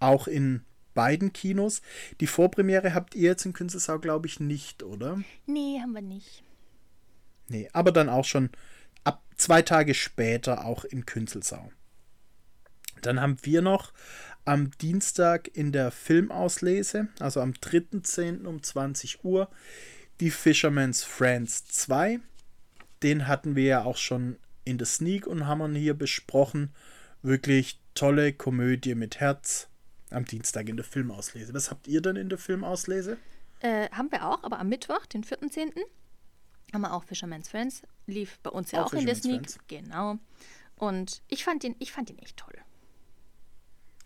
auch 0.00 0.26
in 0.26 0.64
beiden 0.94 1.32
Kinos. 1.32 1.82
Die 2.20 2.26
Vorpremiere 2.26 2.94
habt 2.94 3.14
ihr 3.14 3.30
jetzt 3.30 3.44
in 3.44 3.52
Künzelsau, 3.52 3.98
glaube 3.98 4.26
ich, 4.26 4.40
nicht, 4.40 4.82
oder? 4.82 5.20
Nee, 5.46 5.80
haben 5.80 5.92
wir 5.92 6.02
nicht. 6.02 6.42
Nee, 7.48 7.68
aber 7.72 7.92
dann 7.92 8.08
auch 8.08 8.24
schon 8.24 8.50
ab 9.02 9.22
zwei 9.36 9.62
Tage 9.62 9.94
später 9.94 10.64
auch 10.64 10.84
in 10.84 11.04
Künzelsau. 11.04 11.70
Dann 13.02 13.20
haben 13.20 13.36
wir 13.42 13.60
noch 13.60 13.92
am 14.46 14.70
Dienstag 14.78 15.48
in 15.54 15.72
der 15.72 15.90
Filmauslese, 15.90 17.08
also 17.18 17.40
am 17.40 17.52
3.10. 17.52 18.46
um 18.46 18.62
20 18.62 19.24
Uhr, 19.24 19.50
die 20.20 20.30
Fisherman's 20.30 21.04
Friends 21.04 21.66
2. 21.66 22.20
Den 23.02 23.26
hatten 23.26 23.56
wir 23.56 23.64
ja 23.64 23.84
auch 23.84 23.96
schon 23.96 24.38
in 24.64 24.78
der 24.78 24.86
Sneak 24.86 25.26
und 25.26 25.46
haben 25.46 25.60
ihn 25.62 25.74
hier 25.74 25.94
besprochen. 25.94 26.72
Wirklich 27.22 27.80
tolle 27.94 28.32
Komödie 28.32 28.94
mit 28.94 29.20
Herz 29.20 29.68
am 30.14 30.24
Dienstag 30.24 30.68
in 30.68 30.76
der 30.76 30.84
Filmauslese. 30.84 31.54
Was 31.54 31.70
habt 31.70 31.86
ihr 31.86 32.00
denn 32.00 32.16
in 32.16 32.28
der 32.28 32.38
Filmauslese? 32.38 33.18
Äh, 33.60 33.88
haben 33.90 34.10
wir 34.10 34.26
auch, 34.26 34.42
aber 34.42 34.58
am 34.58 34.68
Mittwoch, 34.68 35.06
den 35.06 35.24
4.10., 35.24 35.72
haben 36.72 36.82
wir 36.82 36.92
auch 36.92 37.04
Fisherman's 37.04 37.48
Friends. 37.48 37.82
Lief 38.06 38.38
bei 38.40 38.50
uns 38.50 38.72
ja 38.72 38.82
Auch 38.82 38.86
auch, 38.86 38.92
in 38.94 39.06
der 39.06 39.14
Sneak. 39.14 39.46
Genau. 39.68 40.18
Und 40.76 41.22
ich 41.28 41.44
fand 41.44 41.62
den, 41.62 41.76
ich 41.78 41.92
fand 41.92 42.08
den 42.08 42.18
echt 42.18 42.36
toll. 42.36 42.54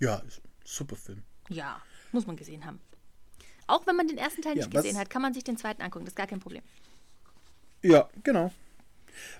Ja, 0.00 0.22
super 0.64 0.96
Film. 0.96 1.22
Ja, 1.48 1.80
muss 2.12 2.26
man 2.26 2.36
gesehen 2.36 2.64
haben. 2.64 2.80
Auch 3.66 3.86
wenn 3.86 3.96
man 3.96 4.06
den 4.06 4.18
ersten 4.18 4.42
Teil 4.42 4.56
Ja, 4.56 4.66
nicht 4.66 4.70
gesehen 4.70 4.98
hat, 4.98 5.10
kann 5.10 5.22
man 5.22 5.34
sich 5.34 5.44
den 5.44 5.56
zweiten 5.56 5.82
angucken. 5.82 6.04
Das 6.04 6.12
ist 6.12 6.16
gar 6.16 6.26
kein 6.26 6.40
Problem. 6.40 6.62
Ja, 7.82 8.08
genau. 8.22 8.52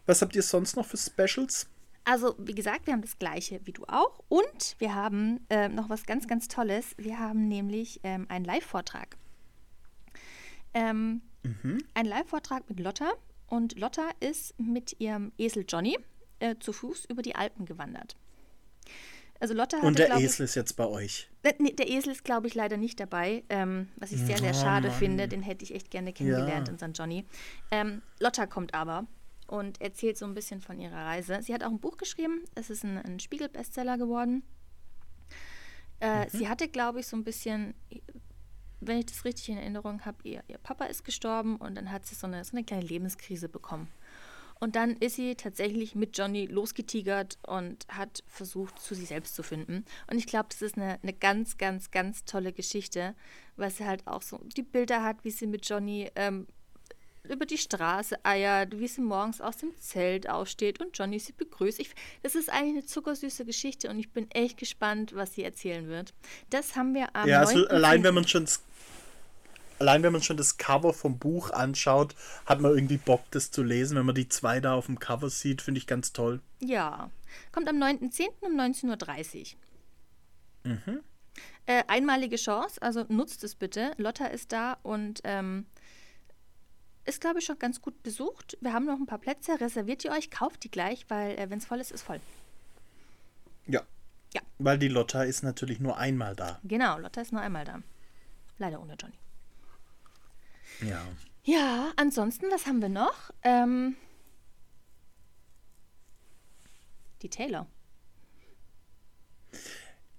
Was 0.06 0.22
habt 0.22 0.34
ihr 0.34 0.42
sonst 0.42 0.76
noch 0.76 0.86
für 0.86 0.96
Specials? 0.96 1.68
Also, 2.10 2.34
wie 2.38 2.54
gesagt, 2.54 2.86
wir 2.86 2.94
haben 2.94 3.02
das 3.02 3.18
gleiche 3.18 3.60
wie 3.64 3.72
du 3.72 3.84
auch. 3.86 4.24
Und 4.28 4.76
wir 4.78 4.94
haben 4.94 5.40
ähm, 5.50 5.74
noch 5.74 5.90
was 5.90 6.06
ganz, 6.06 6.26
ganz 6.26 6.48
Tolles. 6.48 6.94
Wir 6.96 7.18
haben 7.18 7.48
nämlich 7.48 8.00
ähm, 8.02 8.24
einen 8.30 8.46
Live-Vortrag. 8.46 9.18
Ähm, 10.72 11.20
Ein 11.94 12.06
Live-Vortrag 12.06 12.66
mit 12.70 12.80
Lotta. 12.80 13.12
Und 13.46 13.78
Lotta 13.78 14.08
ist 14.20 14.58
mit 14.58 14.98
ihrem 15.00 15.32
Esel 15.36 15.66
Johnny 15.68 15.98
äh, 16.40 16.54
zu 16.58 16.72
Fuß 16.72 17.06
über 17.10 17.20
die 17.20 17.34
Alpen 17.34 17.66
gewandert. 17.66 18.16
Also 19.40 19.52
Lotta 19.52 19.76
hatte, 19.76 19.86
Und 19.86 19.98
der 19.98 20.06
glaub 20.06 20.20
Esel 20.20 20.44
ist 20.44 20.54
jetzt 20.54 20.76
bei 20.76 20.86
euch. 20.86 21.28
Ich, 21.42 21.50
äh, 21.50 21.54
nee, 21.58 21.72
der 21.72 21.90
Esel 21.90 22.12
ist, 22.12 22.24
glaube 22.24 22.46
ich, 22.46 22.54
leider 22.54 22.78
nicht 22.78 22.98
dabei, 23.00 23.44
ähm, 23.50 23.88
was 23.96 24.12
ich 24.12 24.20
sehr, 24.20 24.38
sehr 24.38 24.54
schade 24.54 24.90
finde. 24.90 25.28
Den 25.28 25.42
hätte 25.42 25.62
ich 25.62 25.74
echt 25.74 25.90
gerne 25.90 26.14
kennengelernt, 26.14 26.68
Ja. 26.68 26.72
unseren 26.72 26.94
Johnny. 26.94 27.26
Ähm, 27.70 28.00
Lotta 28.18 28.46
kommt 28.46 28.72
aber 28.72 29.06
und 29.48 29.80
erzählt 29.80 30.16
so 30.16 30.26
ein 30.26 30.34
bisschen 30.34 30.60
von 30.60 30.78
ihrer 30.78 31.04
Reise. 31.04 31.40
Sie 31.42 31.52
hat 31.52 31.64
auch 31.64 31.70
ein 31.70 31.80
Buch 31.80 31.96
geschrieben. 31.96 32.44
Es 32.54 32.70
ist 32.70 32.84
ein, 32.84 32.98
ein 32.98 33.18
Spiegel-Bestseller 33.18 33.98
geworden. 33.98 34.44
Äh, 36.00 36.28
Sie 36.30 36.48
hatte, 36.48 36.68
glaube 36.68 37.00
ich, 37.00 37.06
so 37.06 37.16
ein 37.16 37.24
bisschen, 37.24 37.74
wenn 38.80 38.98
ich 38.98 39.06
das 39.06 39.24
richtig 39.24 39.48
in 39.48 39.58
Erinnerung 39.58 40.04
habe, 40.04 40.18
ihr, 40.22 40.44
ihr 40.46 40.58
Papa 40.58 40.84
ist 40.84 41.04
gestorben 41.04 41.56
und 41.56 41.74
dann 41.74 41.90
hat 41.90 42.06
sie 42.06 42.14
so 42.14 42.26
eine, 42.26 42.44
so 42.44 42.56
eine 42.56 42.64
kleine 42.64 42.84
Lebenskrise 42.84 43.48
bekommen. 43.48 43.88
Und 44.60 44.74
dann 44.76 44.96
ist 44.96 45.16
sie 45.16 45.36
tatsächlich 45.36 45.94
mit 45.94 46.18
Johnny 46.18 46.46
losgetigert 46.46 47.38
und 47.46 47.86
hat 47.88 48.24
versucht, 48.26 48.80
zu 48.80 48.94
sich 48.94 49.08
selbst 49.08 49.34
zu 49.34 49.42
finden. 49.42 49.84
Und 50.10 50.18
ich 50.18 50.26
glaube, 50.26 50.48
das 50.50 50.62
ist 50.62 50.76
eine, 50.76 50.98
eine 51.02 51.12
ganz, 51.12 51.58
ganz, 51.58 51.90
ganz 51.90 52.24
tolle 52.24 52.52
Geschichte, 52.52 53.14
weil 53.56 53.70
sie 53.70 53.86
halt 53.86 54.06
auch 54.06 54.22
so 54.22 54.38
die 54.56 54.62
Bilder 54.62 55.04
hat, 55.04 55.24
wie 55.24 55.30
sie 55.30 55.46
mit 55.46 55.68
Johnny 55.68 56.10
ähm, 56.16 56.48
über 57.30 57.46
die 57.46 57.58
Straße 57.58 58.24
eiert, 58.24 58.78
wie 58.78 58.88
sie 58.88 59.00
morgens 59.00 59.40
aus 59.40 59.58
dem 59.58 59.76
Zelt 59.78 60.28
aussteht 60.28 60.80
und 60.80 60.96
Johnny 60.96 61.18
sie 61.18 61.32
begrüßt. 61.32 61.80
Ich, 61.80 61.90
das 62.22 62.34
ist 62.34 62.50
eigentlich 62.50 62.78
eine 62.78 62.86
zuckersüße 62.86 63.44
Geschichte 63.44 63.90
und 63.90 63.98
ich 63.98 64.10
bin 64.10 64.30
echt 64.30 64.58
gespannt, 64.58 65.14
was 65.14 65.34
sie 65.34 65.42
erzählen 65.42 65.88
wird. 65.88 66.14
Das 66.50 66.76
haben 66.76 66.94
wir 66.94 67.14
am 67.14 67.28
ja, 67.28 67.40
also 67.40 67.58
9.10. 67.58 67.66
allein 67.68 68.02
wenn 68.02 68.14
man 68.14 68.26
schon 68.26 68.44
das, 68.44 68.62
allein 69.78 70.02
wenn 70.02 70.12
man 70.12 70.22
schon 70.22 70.36
das 70.36 70.56
Cover 70.56 70.92
vom 70.92 71.18
Buch 71.18 71.50
anschaut, 71.50 72.14
hat 72.46 72.60
man 72.60 72.72
irgendwie 72.72 72.98
Bock, 72.98 73.22
das 73.30 73.50
zu 73.50 73.62
lesen. 73.62 73.96
Wenn 73.96 74.06
man 74.06 74.14
die 74.14 74.28
zwei 74.28 74.60
da 74.60 74.74
auf 74.74 74.86
dem 74.86 74.98
Cover 74.98 75.30
sieht, 75.30 75.62
finde 75.62 75.78
ich 75.78 75.86
ganz 75.86 76.12
toll. 76.12 76.40
Ja, 76.60 77.10
kommt 77.52 77.68
am 77.68 77.76
9.10. 77.76 78.28
um 78.40 78.58
19.30 78.58 79.54
Uhr. 80.64 81.02
Äh, 81.66 81.84
einmalige 81.86 82.36
Chance, 82.36 82.80
also 82.80 83.04
nutzt 83.08 83.44
es 83.44 83.54
bitte. 83.54 83.92
Lotta 83.98 84.26
ist 84.26 84.52
da 84.52 84.78
und 84.82 85.20
ähm, 85.24 85.66
ist, 87.08 87.20
glaube 87.20 87.38
ich, 87.40 87.44
schon 87.46 87.58
ganz 87.58 87.80
gut 87.80 88.02
besucht. 88.02 88.56
Wir 88.60 88.72
haben 88.72 88.84
noch 88.86 88.98
ein 88.98 89.06
paar 89.06 89.18
Plätze. 89.18 89.60
Reserviert 89.60 90.04
ihr 90.04 90.12
euch, 90.12 90.30
kauft 90.30 90.62
die 90.64 90.70
gleich, 90.70 91.06
weil 91.08 91.38
äh, 91.38 91.50
wenn 91.50 91.58
es 91.58 91.64
voll 91.66 91.80
ist, 91.80 91.90
ist 91.90 92.02
voll. 92.02 92.20
Ja. 93.66 93.82
Ja. 94.34 94.42
Weil 94.58 94.78
die 94.78 94.88
Lotta 94.88 95.22
ist 95.24 95.42
natürlich 95.42 95.80
nur 95.80 95.96
einmal 95.98 96.36
da. 96.36 96.60
Genau, 96.64 96.98
Lotta 96.98 97.20
ist 97.22 97.32
nur 97.32 97.40
einmal 97.40 97.64
da. 97.64 97.80
Leider 98.58 98.80
ohne 98.80 98.94
Johnny. 98.94 99.18
Ja. 100.82 101.02
Ja, 101.44 101.92
ansonsten, 101.96 102.46
was 102.50 102.66
haben 102.66 102.82
wir 102.82 102.88
noch? 102.90 103.30
Ähm, 103.42 103.96
die 107.22 107.30
Taylor. 107.30 107.66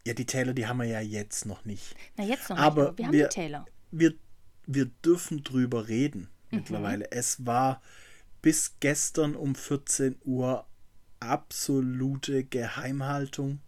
Ja, 0.06 0.14
die 0.14 0.26
Taylor, 0.26 0.54
die 0.54 0.66
haben 0.66 0.78
wir 0.78 0.86
ja 0.86 1.02
jetzt 1.02 1.46
noch 1.46 1.66
nicht. 1.66 1.96
Na, 2.18 2.24
jetzt 2.24 2.50
noch 2.50 2.58
Aber 2.58 2.82
nicht, 2.82 2.88
aber 2.90 2.98
wir 2.98 3.06
haben 3.06 3.14
wir- 3.14 3.28
die 3.28 3.36
Taylor. 3.36 3.66
Wir, 3.92 4.14
wir 4.66 4.86
dürfen 4.86 5.44
drüber 5.44 5.88
reden 5.88 6.30
Mhm. 6.52 6.60
mittlerweile. 6.60 7.12
Es 7.12 7.46
war 7.46 7.82
bis 8.42 8.76
gestern 8.80 9.36
um 9.36 9.56
14 9.56 10.16
Uhr 10.24 10.66
absolute 11.20 12.44
Geheimhaltung. 12.44 13.60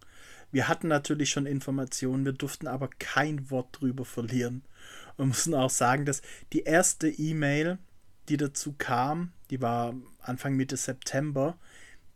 Wir 0.51 0.67
hatten 0.67 0.87
natürlich 0.87 1.29
schon 1.29 1.45
Informationen, 1.45 2.25
wir 2.25 2.33
durften 2.33 2.67
aber 2.67 2.89
kein 2.99 3.49
Wort 3.49 3.79
drüber 3.79 4.05
verlieren. 4.05 4.63
Wir 5.17 5.25
müssen 5.25 5.53
auch 5.53 5.69
sagen, 5.69 6.05
dass 6.05 6.21
die 6.53 6.63
erste 6.63 7.09
E-Mail, 7.09 7.77
die 8.29 8.37
dazu 8.37 8.73
kam, 8.77 9.31
die 9.49 9.61
war 9.61 9.93
Anfang 10.19 10.55
Mitte 10.55 10.77
September, 10.77 11.57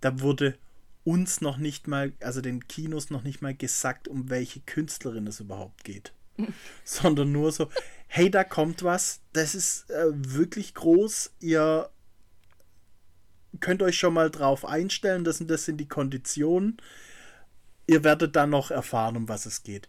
da 0.01 0.19
wurde 0.19 0.57
uns 1.03 1.39
noch 1.39 1.57
nicht 1.57 1.87
mal, 1.87 2.13
also 2.19 2.41
den 2.41 2.67
Kinos 2.67 3.09
noch 3.09 3.23
nicht 3.23 3.41
mal 3.41 3.53
gesagt, 3.53 4.07
um 4.07 4.29
welche 4.29 4.59
Künstlerin 4.61 5.27
es 5.27 5.39
überhaupt 5.39 5.83
geht. 5.83 6.13
Sondern 6.83 7.31
nur 7.31 7.51
so, 7.51 7.69
hey, 8.07 8.29
da 8.29 8.43
kommt 8.43 8.83
was, 8.83 9.21
das 9.33 9.55
ist 9.55 9.89
äh, 9.89 10.11
wirklich 10.11 10.73
groß, 10.73 11.31
ihr 11.39 11.89
könnt 13.59 13.81
euch 13.81 13.97
schon 13.97 14.13
mal 14.13 14.29
drauf 14.29 14.65
einstellen, 14.65 15.23
das 15.23 15.37
sind, 15.37 15.49
das 15.49 15.65
sind 15.65 15.77
die 15.77 15.87
Konditionen. 15.87 16.77
Ihr 17.87 18.03
werdet 18.03 18.35
dann 18.35 18.49
noch 18.49 18.71
erfahren, 18.71 19.15
um 19.15 19.29
was 19.29 19.45
es 19.45 19.63
geht. 19.63 19.87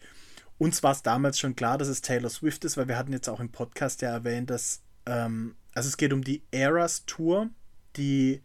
Uns 0.58 0.82
war 0.82 0.92
es 0.92 1.02
damals 1.02 1.38
schon 1.38 1.56
klar, 1.56 1.78
dass 1.78 1.88
es 1.88 2.00
Taylor 2.00 2.30
Swift 2.30 2.64
ist, 2.64 2.76
weil 2.76 2.88
wir 2.88 2.98
hatten 2.98 3.12
jetzt 3.12 3.28
auch 3.28 3.40
im 3.40 3.50
Podcast 3.50 4.02
ja 4.02 4.10
erwähnt, 4.10 4.50
dass, 4.50 4.82
ähm, 5.06 5.54
also 5.74 5.88
es 5.88 5.96
geht 5.96 6.12
um 6.12 6.22
die 6.22 6.42
Eras 6.50 7.04
Tour, 7.06 7.50
die 7.96 8.42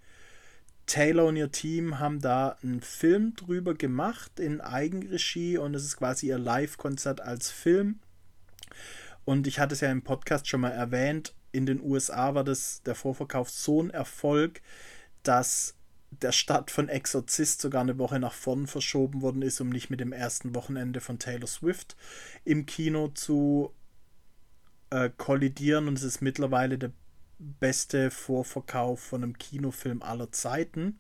Taylor 0.86 1.26
und 1.26 1.38
ihr 1.38 1.52
Team 1.52 2.00
haben 2.00 2.20
da 2.20 2.58
einen 2.64 2.82
Film 2.82 3.36
drüber 3.36 3.74
gemacht 3.74 4.40
in 4.40 4.60
Eigenregie 4.60 5.58
und 5.58 5.74
es 5.74 5.86
ist 5.86 5.98
quasi 5.98 6.28
ihr 6.28 6.40
Live-Konzert 6.40 7.22
als 7.22 7.50
Film. 7.50 8.00
Und 9.26 9.48
ich 9.48 9.60
hatte 9.60 9.74
es 9.74 9.82
ja 9.82 9.92
im 9.92 10.02
Podcast 10.02 10.48
schon 10.48 10.62
mal 10.62 10.72
erwähnt, 10.72 11.34
in 11.52 11.66
den 11.66 11.82
USA 11.82 12.34
war 12.34 12.44
das 12.44 12.82
der 12.84 12.96
Vorverkauf 12.96 13.50
so 13.50 13.82
ein 13.82 13.90
Erfolg, 13.90 14.62
dass 15.24 15.76
der 16.12 16.32
Start 16.32 16.72
von 16.72 16.90
Exorzist 16.90 17.62
sogar 17.62 17.82
eine 17.82 17.98
Woche 17.98 18.20
nach 18.20 18.34
vorn 18.34 18.68
verschoben 18.68 19.22
worden 19.22 19.42
ist, 19.42 19.62
um 19.62 19.70
nicht 19.70 19.90
mit 19.90 20.00
dem 20.00 20.12
ersten 20.12 20.56
Wochenende 20.56 21.00
von 21.00 21.20
Taylor 21.20 21.48
Swift 21.48 21.96
im 22.44 22.66
Kino 22.66 23.10
zu 23.10 23.74
äh, 24.90 25.10
kollidieren. 25.16 25.88
Und 25.88 25.98
es 25.98 26.04
ist 26.04 26.22
mittlerweile 26.22 26.78
der 26.78 26.92
beste 27.40 28.12
Vorverkauf 28.12 29.00
von 29.00 29.24
einem 29.24 29.38
Kinofilm 29.38 30.02
aller 30.02 30.32
Zeiten. 30.32 31.00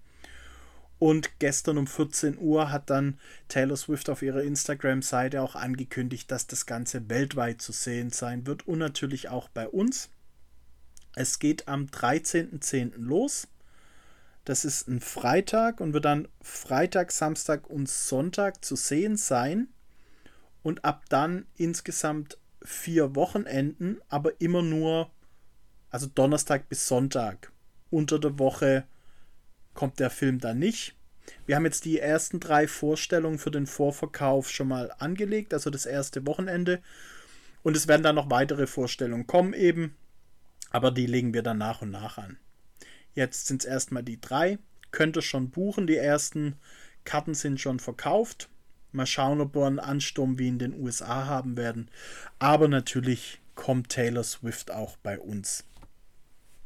Und 1.01 1.39
gestern 1.39 1.79
um 1.79 1.87
14 1.87 2.37
Uhr 2.37 2.71
hat 2.71 2.91
dann 2.91 3.17
Taylor 3.47 3.75
Swift 3.75 4.07
auf 4.07 4.21
ihrer 4.21 4.43
Instagram-Seite 4.43 5.41
auch 5.41 5.55
angekündigt, 5.55 6.29
dass 6.29 6.45
das 6.45 6.67
Ganze 6.67 7.09
weltweit 7.09 7.59
zu 7.59 7.71
sehen 7.71 8.11
sein 8.11 8.45
wird 8.45 8.67
und 8.67 8.77
natürlich 8.77 9.27
auch 9.27 9.49
bei 9.49 9.67
uns. 9.67 10.09
Es 11.15 11.39
geht 11.39 11.67
am 11.67 11.87
13.10. 11.87 12.91
los. 12.97 13.47
Das 14.45 14.63
ist 14.63 14.87
ein 14.87 15.01
Freitag 15.01 15.81
und 15.81 15.93
wird 15.93 16.05
dann 16.05 16.27
Freitag, 16.39 17.11
Samstag 17.11 17.67
und 17.67 17.89
Sonntag 17.89 18.63
zu 18.63 18.75
sehen 18.75 19.17
sein. 19.17 19.69
Und 20.61 20.85
ab 20.85 21.05
dann 21.09 21.47
insgesamt 21.57 22.37
vier 22.61 23.15
Wochenenden, 23.15 23.99
aber 24.07 24.39
immer 24.39 24.61
nur, 24.61 25.09
also 25.89 26.05
Donnerstag 26.05 26.69
bis 26.69 26.87
Sonntag. 26.87 27.51
Unter 27.89 28.19
der 28.19 28.37
Woche 28.37 28.85
kommt 29.73 29.99
der 29.99 30.09
Film 30.09 30.39
dann 30.39 30.59
nicht. 30.59 30.95
Wir 31.45 31.55
haben 31.55 31.65
jetzt 31.65 31.85
die 31.85 31.99
ersten 31.99 32.39
drei 32.39 32.67
Vorstellungen 32.67 33.39
für 33.39 33.51
den 33.51 33.67
Vorverkauf 33.67 34.49
schon 34.49 34.67
mal 34.67 34.91
angelegt, 34.99 35.53
also 35.53 35.69
das 35.69 35.85
erste 35.85 36.25
Wochenende. 36.25 36.81
Und 37.63 37.77
es 37.77 37.87
werden 37.87 38.03
dann 38.03 38.15
noch 38.15 38.29
weitere 38.29 38.67
Vorstellungen 38.67 39.27
kommen 39.27 39.53
eben, 39.53 39.95
aber 40.71 40.91
die 40.91 41.05
legen 41.05 41.33
wir 41.33 41.43
dann 41.43 41.57
nach 41.57 41.81
und 41.81 41.91
nach 41.91 42.17
an. 42.17 42.37
Jetzt 43.13 43.47
sind 43.47 43.61
es 43.61 43.67
erstmal 43.67 44.03
die 44.03 44.19
drei. 44.19 44.57
Könnt 44.91 45.17
ihr 45.17 45.21
schon 45.21 45.49
buchen. 45.49 45.87
Die 45.87 45.97
ersten 45.97 46.55
Karten 47.03 47.33
sind 47.33 47.59
schon 47.59 47.79
verkauft. 47.79 48.49
Mal 48.91 49.05
schauen, 49.05 49.41
ob 49.41 49.55
wir 49.55 49.65
einen 49.65 49.79
Ansturm 49.79 50.37
wie 50.39 50.47
in 50.47 50.59
den 50.59 50.79
USA 50.79 51.25
haben 51.25 51.55
werden. 51.55 51.89
Aber 52.39 52.67
natürlich 52.67 53.39
kommt 53.55 53.89
Taylor 53.89 54.23
Swift 54.23 54.71
auch 54.71 54.97
bei 54.97 55.19
uns. 55.19 55.63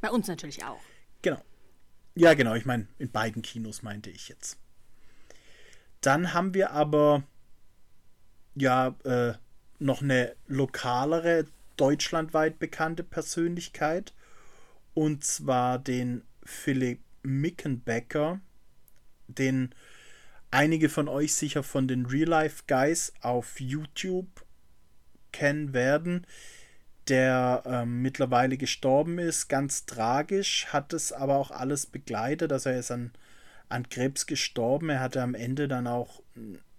Bei 0.02 0.10
uns 0.10 0.28
natürlich 0.28 0.64
auch. 0.64 0.80
Genau. 1.22 1.42
Ja, 2.16 2.34
genau. 2.34 2.56
Ich 2.56 2.66
meine, 2.66 2.88
in 2.98 3.12
beiden 3.12 3.42
Kinos 3.42 3.84
meinte 3.84 4.10
ich 4.10 4.30
jetzt. 4.30 4.58
Dann 6.02 6.34
haben 6.34 6.54
wir 6.54 6.72
aber 6.72 7.24
ja 8.56 8.96
äh, 9.04 9.34
noch 9.80 10.02
eine 10.02 10.36
lokalere, 10.48 11.46
deutschlandweit 11.76 12.58
bekannte 12.58 13.04
Persönlichkeit. 13.04 14.14
Und 14.94 15.26
zwar 15.26 15.78
den 15.78 16.24
Philipp 16.44 17.02
Mickenbecker, 17.24 18.40
den 19.28 19.76
einige 20.52 20.88
von 20.88 21.10
euch 21.10 21.34
sicher 21.34 21.64
von 21.64 21.88
den 21.88 22.06
Real 22.06 22.30
Life 22.30 22.64
Guys 22.68 23.12
auf 23.20 23.60
YouTube 23.60 24.46
kennen 25.34 25.74
werden, 25.74 26.26
der 27.08 27.64
ähm, 27.66 28.02
mittlerweile 28.02 28.58
gestorben 28.58 29.20
ist, 29.20 29.48
ganz 29.48 29.86
tragisch, 29.86 30.68
hat 30.68 30.94
es 30.94 31.12
aber 31.12 31.36
auch 31.38 31.52
alles 31.52 31.86
begleitet, 31.86 32.52
also 32.52 32.70
er 32.70 32.80
ist 32.80 32.92
an, 32.92 33.12
an 33.70 33.90
Krebs 33.90 34.26
gestorben, 34.26 34.90
er 34.90 35.00
hatte 35.00 35.22
am 35.22 35.36
Ende 35.36 35.68
dann 35.68 35.88
auch 35.88 36.22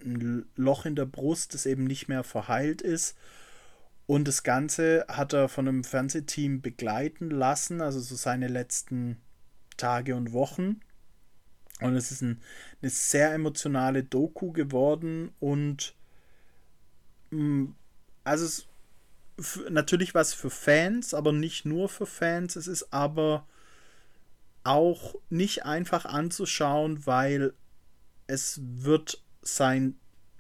ein 0.01 0.47
Loch 0.57 0.85
in 0.85 0.97
der 0.97 1.07
Brust, 1.07 1.55
das 1.55 1.67
eben 1.67 1.85
nicht 1.85 2.09
mehr 2.09 2.25
verheilt 2.25 2.83
ist. 2.83 3.17
Und 4.07 4.29
das 4.29 4.43
Ganze 4.45 5.05
hat 5.09 5.33
er 5.33 5.49
von 5.49 5.67
einem 5.67 5.85
Fernsehteam 5.85 6.61
begleiten 6.61 7.31
lassen, 7.31 7.81
also 7.81 7.99
so 7.99 8.15
seine 8.15 8.47
letzten 8.47 9.17
Tage 9.77 10.15
und 10.15 10.33
Wochen. 10.33 10.81
Und 11.81 11.95
es 11.95 12.13
ist 12.13 12.23
ein, 12.23 12.41
eine 12.81 12.91
sehr 12.91 13.33
emotionale 13.35 14.05
Doku 14.05 14.53
geworden 14.53 15.33
und 15.41 15.95
mh, 17.31 17.75
also 18.25 18.45
es 18.45 18.67
natürlich 19.69 20.15
was 20.15 20.33
für 20.33 20.51
Fans, 20.51 21.15
aber 21.15 21.33
nicht 21.33 21.65
nur 21.65 21.89
für 21.89 22.07
Fans. 22.07 22.57
Es 22.57 22.67
ist 22.67 22.93
aber 22.93 23.47
auch 24.65 25.15
nicht 25.31 25.65
einfach 25.65 26.05
anzuschauen, 26.05 27.07
weil 27.07 27.53
es 28.27 28.61
wird 28.63 29.23
sein 29.43 29.97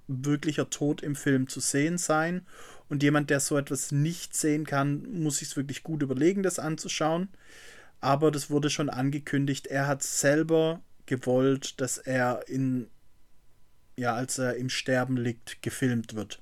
wirklicher 0.08 0.70
Tod 0.70 1.02
im 1.02 1.16
Film 1.16 1.48
zu 1.48 1.60
sehen 1.60 1.98
sein. 1.98 2.46
Und 2.88 3.02
jemand, 3.02 3.30
der 3.30 3.40
so 3.40 3.56
etwas 3.56 3.92
nicht 3.92 4.36
sehen 4.36 4.64
kann, 4.64 5.20
muss 5.20 5.38
sich 5.38 5.48
es 5.48 5.56
wirklich 5.56 5.82
gut 5.82 6.02
überlegen, 6.02 6.42
das 6.42 6.58
anzuschauen. 6.58 7.28
Aber 8.00 8.30
das 8.30 8.50
wurde 8.50 8.70
schon 8.70 8.90
angekündigt. 8.90 9.66
Er 9.66 9.86
hat 9.86 10.02
selber 10.02 10.80
gewollt, 11.06 11.80
dass 11.80 11.98
er 11.98 12.46
in, 12.48 12.88
ja, 13.96 14.14
als 14.14 14.38
er 14.38 14.56
im 14.56 14.70
Sterben 14.70 15.16
liegt, 15.16 15.62
gefilmt 15.62 16.14
wird. 16.14 16.40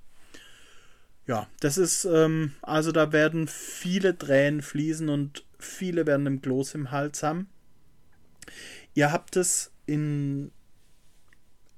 Ja, 1.27 1.49
das 1.61 1.79
ist, 1.79 2.05
ähm, 2.05 2.53
also 2.61 2.93
da 2.93 3.13
werden 3.13 3.49
viele 3.49 4.17
Tränen 4.17 4.61
fließen 4.63 5.09
und 5.09 5.45
viele 5.59 6.07
werden 6.07 6.27
im 6.27 6.43
Kloß 6.43 6.75
im 6.75 6.91
Hals 6.91 7.23
haben. 7.23 7.49
Ihr 8.95 9.11
habt 9.11 9.37
es 9.37 9.73
in, 9.87 10.53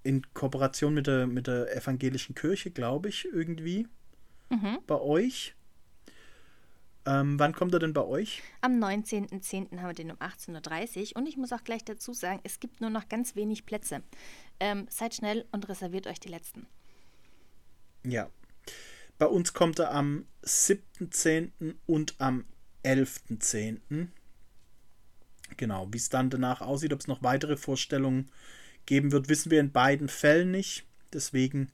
in 0.02 0.22
Kooperation 0.34 0.94
mit 0.94 1.06
der, 1.06 1.26
mit 1.26 1.46
der 1.46 1.74
evangelischen 1.76 2.34
Kirche, 2.34 2.70
glaube 2.70 3.08
ich, 3.08 3.24
irgendwie 3.26 3.86
Mhm. 4.48 4.78
bei 4.86 5.00
euch. 5.00 5.54
Ähm, 7.04 7.38
wann 7.38 7.52
kommt 7.52 7.72
er 7.72 7.80
denn 7.80 7.92
bei 7.92 8.04
euch? 8.04 8.42
Am 8.60 8.78
19.10. 8.78 9.78
haben 9.80 9.88
wir 9.88 9.94
den 9.94 10.10
um 10.12 10.18
18.30 10.18 11.10
Uhr 11.10 11.16
und 11.16 11.26
ich 11.28 11.36
muss 11.36 11.52
auch 11.52 11.64
gleich 11.64 11.84
dazu 11.84 12.12
sagen, 12.12 12.40
es 12.44 12.60
gibt 12.60 12.80
nur 12.80 12.90
noch 12.90 13.08
ganz 13.08 13.34
wenig 13.36 13.66
Plätze. 13.66 14.02
Ähm, 14.60 14.86
seid 14.88 15.14
schnell 15.14 15.44
und 15.52 15.68
reserviert 15.68 16.06
euch 16.06 16.20
die 16.20 16.28
letzten. 16.28 16.66
Ja. 18.04 18.28
Bei 19.18 19.26
uns 19.26 19.52
kommt 19.52 19.78
er 19.78 19.92
am 19.92 20.26
7.10. 20.44 21.74
und 21.86 22.14
am 22.18 22.44
11.10. 22.84 24.08
Genau, 25.56 25.88
wie 25.92 25.96
es 25.96 26.08
dann 26.08 26.30
danach 26.30 26.60
aussieht, 26.60 26.92
ob 26.92 27.00
es 27.00 27.06
noch 27.06 27.22
weitere 27.22 27.56
Vorstellungen 27.56 28.30
geben 28.84 29.12
wird, 29.12 29.28
wissen 29.28 29.50
wir 29.50 29.60
in 29.60 29.72
beiden 29.72 30.08
Fällen 30.08 30.50
nicht. 30.50 30.84
Deswegen 31.12 31.72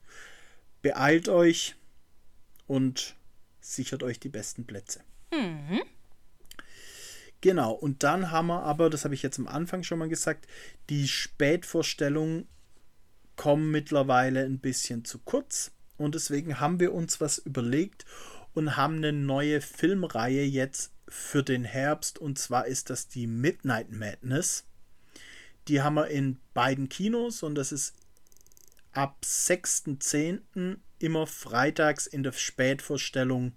beeilt 0.82 1.28
euch 1.28 1.74
und 2.66 3.16
sichert 3.60 4.02
euch 4.02 4.20
die 4.20 4.28
besten 4.28 4.66
Plätze. 4.66 5.00
Genau, 7.40 7.72
und 7.72 8.02
dann 8.04 8.30
haben 8.30 8.46
wir 8.46 8.62
aber, 8.62 8.88
das 8.88 9.04
habe 9.04 9.14
ich 9.14 9.22
jetzt 9.22 9.38
am 9.38 9.48
Anfang 9.48 9.82
schon 9.82 9.98
mal 9.98 10.08
gesagt, 10.08 10.46
die 10.90 11.08
Spätvorstellungen 11.08 12.46
kommen 13.36 13.70
mittlerweile 13.70 14.44
ein 14.44 14.60
bisschen 14.60 15.04
zu 15.04 15.18
kurz 15.18 15.72
und 15.96 16.14
deswegen 16.14 16.60
haben 16.60 16.80
wir 16.80 16.92
uns 16.92 17.20
was 17.20 17.38
überlegt 17.38 18.04
und 18.54 18.76
haben 18.76 18.96
eine 18.96 19.12
neue 19.12 19.60
Filmreihe 19.60 20.44
jetzt 20.44 20.92
für 21.08 21.42
den 21.42 21.64
Herbst 21.64 22.18
und 22.18 22.38
zwar 22.38 22.66
ist 22.66 22.90
das 22.90 23.08
die 23.08 23.26
Midnight 23.26 23.90
Madness. 23.92 24.64
Die 25.68 25.82
haben 25.82 25.94
wir 25.94 26.08
in 26.08 26.38
beiden 26.54 26.88
Kinos 26.88 27.42
und 27.42 27.54
das 27.54 27.72
ist 27.72 27.94
ab 28.92 29.18
6.10. 29.24 30.78
immer 30.98 31.26
freitags 31.26 32.06
in 32.06 32.22
der 32.22 32.32
Spätvorstellung. 32.32 33.52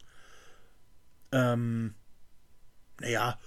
Ähm, 1.32 1.96
naja, 3.00 3.40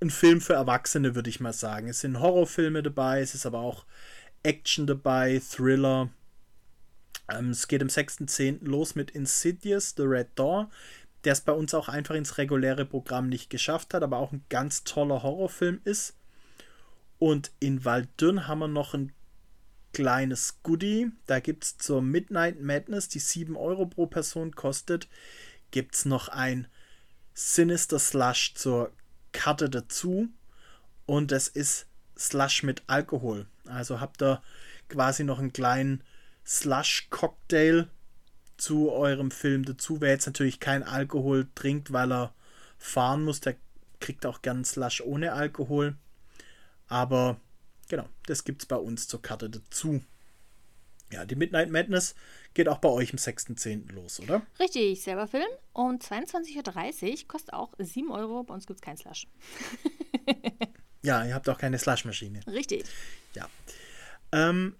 ein 0.00 0.10
Film 0.10 0.40
für 0.40 0.54
Erwachsene, 0.54 1.14
würde 1.14 1.30
ich 1.30 1.40
mal 1.40 1.52
sagen. 1.52 1.88
Es 1.88 2.00
sind 2.00 2.20
Horrorfilme 2.20 2.82
dabei, 2.82 3.20
es 3.20 3.34
ist 3.34 3.46
aber 3.46 3.60
auch 3.60 3.84
Action 4.42 4.86
dabei, 4.86 5.40
Thriller. 5.46 6.10
Ähm, 7.30 7.50
es 7.50 7.68
geht 7.68 7.82
am 7.82 7.88
6.10. 7.88 8.64
los 8.64 8.94
mit 8.94 9.10
Insidious, 9.12 9.94
The 9.96 10.02
Red 10.02 10.28
Door, 10.34 10.70
der 11.24 11.32
es 11.32 11.40
bei 11.40 11.52
uns 11.52 11.74
auch 11.74 11.88
einfach 11.88 12.14
ins 12.14 12.38
reguläre 12.38 12.84
Programm 12.84 13.28
nicht 13.28 13.50
geschafft 13.50 13.94
hat, 13.94 14.02
aber 14.02 14.18
auch 14.18 14.32
ein 14.32 14.44
ganz 14.48 14.84
toller 14.84 15.22
Horrorfilm 15.22 15.80
ist. 15.84 16.14
Und 17.18 17.52
in 17.60 17.84
Waldürn 17.84 18.48
haben 18.48 18.60
wir 18.60 18.68
noch 18.68 18.94
ein 18.94 19.12
kleines 19.92 20.62
Goodie. 20.62 21.10
Da 21.26 21.40
gibt 21.40 21.64
es 21.64 21.78
zur 21.78 22.00
Midnight 22.00 22.60
Madness, 22.60 23.08
die 23.08 23.18
7 23.18 23.56
Euro 23.56 23.86
pro 23.86 24.06
Person 24.06 24.54
kostet, 24.54 25.08
gibt 25.70 25.94
es 25.94 26.04
noch 26.04 26.28
ein 26.28 26.66
Sinister 27.34 27.98
Slush 27.98 28.54
zur 28.54 28.92
Karte 29.32 29.68
dazu. 29.68 30.28
Und 31.06 31.32
es 31.32 31.48
ist 31.48 31.86
Slush 32.16 32.62
mit 32.62 32.82
Alkohol. 32.86 33.46
Also 33.66 34.00
habt 34.00 34.22
ihr 34.22 34.42
quasi 34.88 35.24
noch 35.24 35.38
einen 35.38 35.52
kleinen 35.52 36.02
Slush-Cocktail 36.50 37.86
zu 38.56 38.90
eurem 38.90 39.30
Film 39.30 39.64
dazu. 39.64 40.00
Wer 40.00 40.10
jetzt 40.10 40.26
natürlich 40.26 40.58
kein 40.58 40.82
Alkohol 40.82 41.46
trinkt, 41.54 41.92
weil 41.92 42.12
er 42.12 42.34
fahren 42.76 43.22
muss, 43.22 43.40
der 43.40 43.54
kriegt 44.00 44.26
auch 44.26 44.42
gern 44.42 44.64
Slush 44.64 45.00
ohne 45.00 45.32
Alkohol. 45.32 45.96
Aber 46.88 47.40
genau, 47.88 48.08
das 48.26 48.42
gibt 48.42 48.62
es 48.62 48.66
bei 48.66 48.76
uns 48.76 49.06
zur 49.06 49.22
Karte 49.22 49.48
dazu. 49.48 50.02
Ja, 51.12 51.24
die 51.24 51.36
Midnight 51.36 51.70
Madness 51.70 52.16
geht 52.52 52.68
auch 52.68 52.78
bei 52.78 52.88
euch 52.88 53.12
am 53.12 53.18
6.10. 53.18 53.92
los, 53.92 54.18
oder? 54.18 54.42
Richtig, 54.58 55.00
selber 55.02 55.28
Film. 55.28 55.48
Um 55.72 55.98
22.30 55.98 57.22
Uhr 57.22 57.28
kostet 57.28 57.52
auch 57.52 57.74
7 57.78 58.10
Euro. 58.10 58.42
Bei 58.42 58.54
uns 58.54 58.66
gibt 58.66 58.80
es 58.80 58.82
keinen 58.82 58.96
Slush. 58.96 59.28
ja, 61.02 61.24
ihr 61.24 61.34
habt 61.34 61.48
auch 61.48 61.58
keine 61.58 61.78
Slush-Maschine. 61.78 62.40
Richtig. 62.48 62.84
Ja. 63.34 63.48
Ähm, 64.32 64.76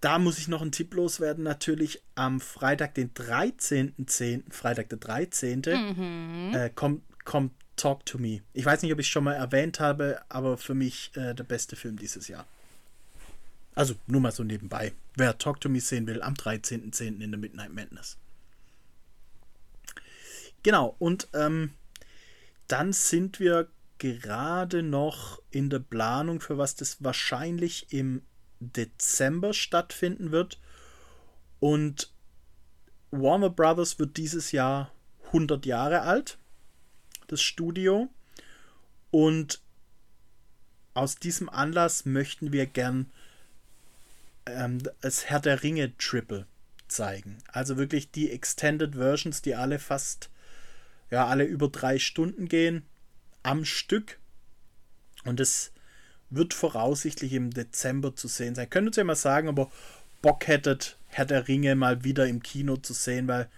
da 0.00 0.18
muss 0.18 0.38
ich 0.38 0.48
noch 0.48 0.62
einen 0.62 0.72
Tipp 0.72 0.94
loswerden. 0.94 1.44
Natürlich 1.44 2.02
am 2.14 2.40
Freitag, 2.40 2.94
den 2.94 3.12
13.10., 3.14 4.52
Freitag 4.52 4.88
der 4.90 4.98
13., 4.98 5.62
mhm. 5.66 6.54
äh, 6.54 6.70
kommt, 6.70 7.02
kommt 7.24 7.52
Talk 7.76 8.04
to 8.04 8.18
Me. 8.18 8.42
Ich 8.52 8.64
weiß 8.64 8.82
nicht, 8.82 8.92
ob 8.92 8.98
ich 8.98 9.06
es 9.06 9.10
schon 9.10 9.24
mal 9.24 9.34
erwähnt 9.34 9.80
habe, 9.80 10.20
aber 10.28 10.58
für 10.58 10.74
mich 10.74 11.10
äh, 11.14 11.34
der 11.34 11.44
beste 11.44 11.76
Film 11.76 11.96
dieses 11.96 12.28
Jahr. 12.28 12.46
Also 13.74 13.94
nur 14.06 14.20
mal 14.20 14.32
so 14.32 14.42
nebenbei. 14.42 14.92
Wer 15.14 15.38
Talk 15.38 15.60
to 15.60 15.68
Me 15.68 15.80
sehen 15.80 16.06
will, 16.06 16.20
am 16.20 16.34
13.10. 16.34 17.20
in 17.20 17.30
der 17.30 17.38
Midnight 17.38 17.72
Madness. 17.72 18.16
Genau, 20.64 20.96
und 20.98 21.28
ähm, 21.32 21.70
dann 22.66 22.92
sind 22.92 23.38
wir 23.38 23.68
gerade 23.98 24.82
noch 24.82 25.40
in 25.50 25.70
der 25.70 25.78
Planung, 25.78 26.40
für 26.40 26.58
was 26.58 26.74
das 26.74 27.02
wahrscheinlich 27.02 27.92
im 27.92 28.22
Dezember 28.60 29.52
stattfinden 29.52 30.30
wird. 30.30 30.58
Und 31.60 32.12
Warner 33.10 33.50
Brothers 33.50 33.98
wird 33.98 34.16
dieses 34.16 34.52
Jahr 34.52 34.92
100 35.26 35.66
Jahre 35.66 36.02
alt, 36.02 36.38
das 37.26 37.42
Studio. 37.42 38.08
Und 39.10 39.60
aus 40.94 41.16
diesem 41.16 41.48
Anlass 41.48 42.04
möchten 42.04 42.52
wir 42.52 42.66
gern 42.66 43.10
ähm, 44.46 44.82
das 45.00 45.26
Herr 45.26 45.40
der 45.40 45.62
Ringe 45.62 45.96
Triple 45.96 46.46
zeigen. 46.88 47.38
Also 47.48 47.76
wirklich 47.76 48.10
die 48.10 48.30
Extended 48.30 48.94
Versions, 48.94 49.42
die 49.42 49.54
alle 49.54 49.78
fast, 49.78 50.30
ja, 51.10 51.26
alle 51.26 51.44
über 51.44 51.68
drei 51.68 51.98
Stunden 51.98 52.48
gehen 52.48 52.82
am 53.42 53.64
Stück. 53.64 54.18
Und 55.24 55.40
es 55.40 55.72
wird 56.30 56.54
voraussichtlich 56.54 57.32
im 57.32 57.50
Dezember 57.50 58.14
zu 58.14 58.28
sehen 58.28 58.54
sein. 58.54 58.70
Könnt 58.70 58.96
ihr 58.96 59.00
ja 59.00 59.04
mal 59.04 59.16
sagen, 59.16 59.48
aber 59.48 59.70
Bock 60.22 60.46
hättet, 60.46 60.98
Herr 61.08 61.24
der 61.24 61.48
Ringe 61.48 61.74
mal 61.74 62.04
wieder 62.04 62.26
im 62.26 62.42
Kino 62.42 62.76
zu 62.76 62.92
sehen, 62.92 63.28
weil 63.28 63.48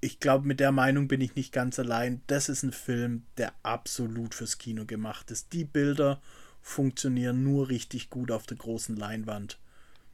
ich 0.00 0.20
glaube, 0.20 0.46
mit 0.46 0.60
der 0.60 0.72
Meinung 0.72 1.08
bin 1.08 1.20
ich 1.20 1.34
nicht 1.34 1.52
ganz 1.52 1.78
allein. 1.78 2.22
Das 2.26 2.48
ist 2.48 2.62
ein 2.62 2.72
Film, 2.72 3.24
der 3.36 3.52
absolut 3.62 4.34
fürs 4.34 4.58
Kino 4.58 4.84
gemacht 4.84 5.30
ist. 5.30 5.52
Die 5.52 5.64
Bilder 5.64 6.20
funktionieren 6.62 7.42
nur 7.42 7.68
richtig 7.68 8.10
gut 8.10 8.30
auf 8.30 8.46
der 8.46 8.56
großen 8.56 8.96
Leinwand. 8.96 9.58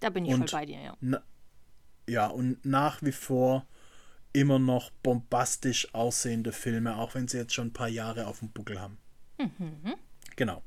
Da 0.00 0.10
bin 0.10 0.24
ich 0.24 0.32
und 0.32 0.50
voll 0.50 0.60
bei 0.60 0.66
dir, 0.66 0.80
ja. 0.80 0.96
Na, 1.00 1.22
ja, 2.08 2.26
und 2.26 2.64
nach 2.64 3.02
wie 3.02 3.12
vor 3.12 3.66
immer 4.32 4.58
noch 4.58 4.90
bombastisch 5.02 5.94
aussehende 5.94 6.52
Filme, 6.52 6.96
auch 6.96 7.14
wenn 7.14 7.28
sie 7.28 7.38
jetzt 7.38 7.54
schon 7.54 7.68
ein 7.68 7.72
paar 7.72 7.88
Jahre 7.88 8.26
auf 8.26 8.40
dem 8.40 8.50
Buckel 8.50 8.80
haben. 8.80 8.98
Mhm. 9.38 9.94
Genau. 10.36 10.62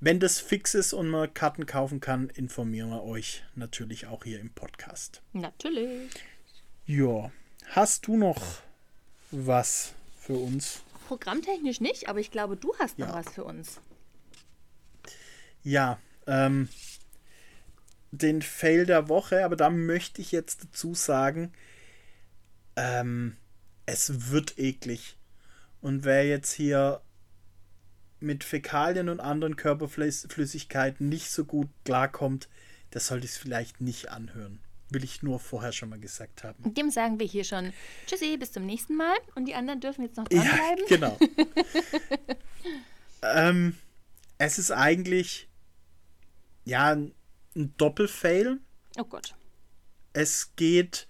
Wenn 0.00 0.20
das 0.20 0.38
fix 0.38 0.74
ist 0.74 0.92
und 0.92 1.08
man 1.08 1.32
Karten 1.34 1.66
kaufen 1.66 2.00
kann, 2.00 2.28
informieren 2.30 2.90
wir 2.90 3.02
euch 3.02 3.42
natürlich 3.54 4.06
auch 4.06 4.24
hier 4.24 4.38
im 4.38 4.50
Podcast. 4.50 5.22
Natürlich. 5.32 6.10
Ja. 6.86 7.32
Hast 7.66 8.06
du 8.06 8.16
noch 8.16 8.40
was 9.30 9.92
für 10.20 10.34
uns? 10.34 10.82
Programmtechnisch 11.08 11.80
nicht, 11.80 12.08
aber 12.08 12.20
ich 12.20 12.30
glaube, 12.30 12.56
du 12.56 12.74
hast 12.78 12.98
noch 12.98 13.08
ja. 13.08 13.14
was 13.14 13.34
für 13.34 13.44
uns. 13.44 13.80
Ja, 15.62 15.98
ähm, 16.26 16.68
den 18.10 18.42
Fail 18.42 18.86
der 18.86 19.08
Woche, 19.08 19.44
aber 19.44 19.56
da 19.56 19.70
möchte 19.70 20.20
ich 20.20 20.32
jetzt 20.32 20.64
dazu 20.64 20.94
sagen, 20.94 21.52
ähm, 22.76 23.36
es 23.86 24.30
wird 24.30 24.58
eklig. 24.58 25.16
Und 25.80 26.04
wer 26.04 26.26
jetzt 26.26 26.52
hier 26.52 27.00
mit 28.20 28.44
Fäkalien 28.44 29.08
und 29.08 29.20
anderen 29.20 29.56
Körperflüssigkeiten 29.56 31.08
nicht 31.08 31.30
so 31.30 31.44
gut 31.44 31.68
klarkommt, 31.84 32.48
der 32.92 33.00
sollte 33.00 33.26
es 33.26 33.36
vielleicht 33.36 33.80
nicht 33.80 34.10
anhören. 34.10 34.60
Will 34.90 35.04
ich 35.04 35.22
nur 35.22 35.38
vorher 35.38 35.72
schon 35.72 35.90
mal 35.90 36.00
gesagt 36.00 36.44
haben. 36.44 36.74
Dem 36.74 36.90
sagen 36.90 37.20
wir 37.20 37.26
hier 37.26 37.44
schon 37.44 37.74
Tschüssi, 38.06 38.38
bis 38.38 38.52
zum 38.52 38.64
nächsten 38.64 38.96
Mal. 38.96 39.16
Und 39.34 39.44
die 39.44 39.54
anderen 39.54 39.80
dürfen 39.80 40.02
jetzt 40.02 40.16
noch 40.16 40.26
dranbleiben. 40.26 40.84
Ja, 40.88 40.88
genau. 40.88 41.18
ähm, 43.22 43.76
es 44.38 44.58
ist 44.58 44.70
eigentlich 44.70 45.48
ja 46.64 46.92
ein 46.92 47.14
Doppelfail. 47.54 48.58
Oh 48.96 49.04
Gott. 49.04 49.34
Es 50.14 50.56
geht, 50.56 51.06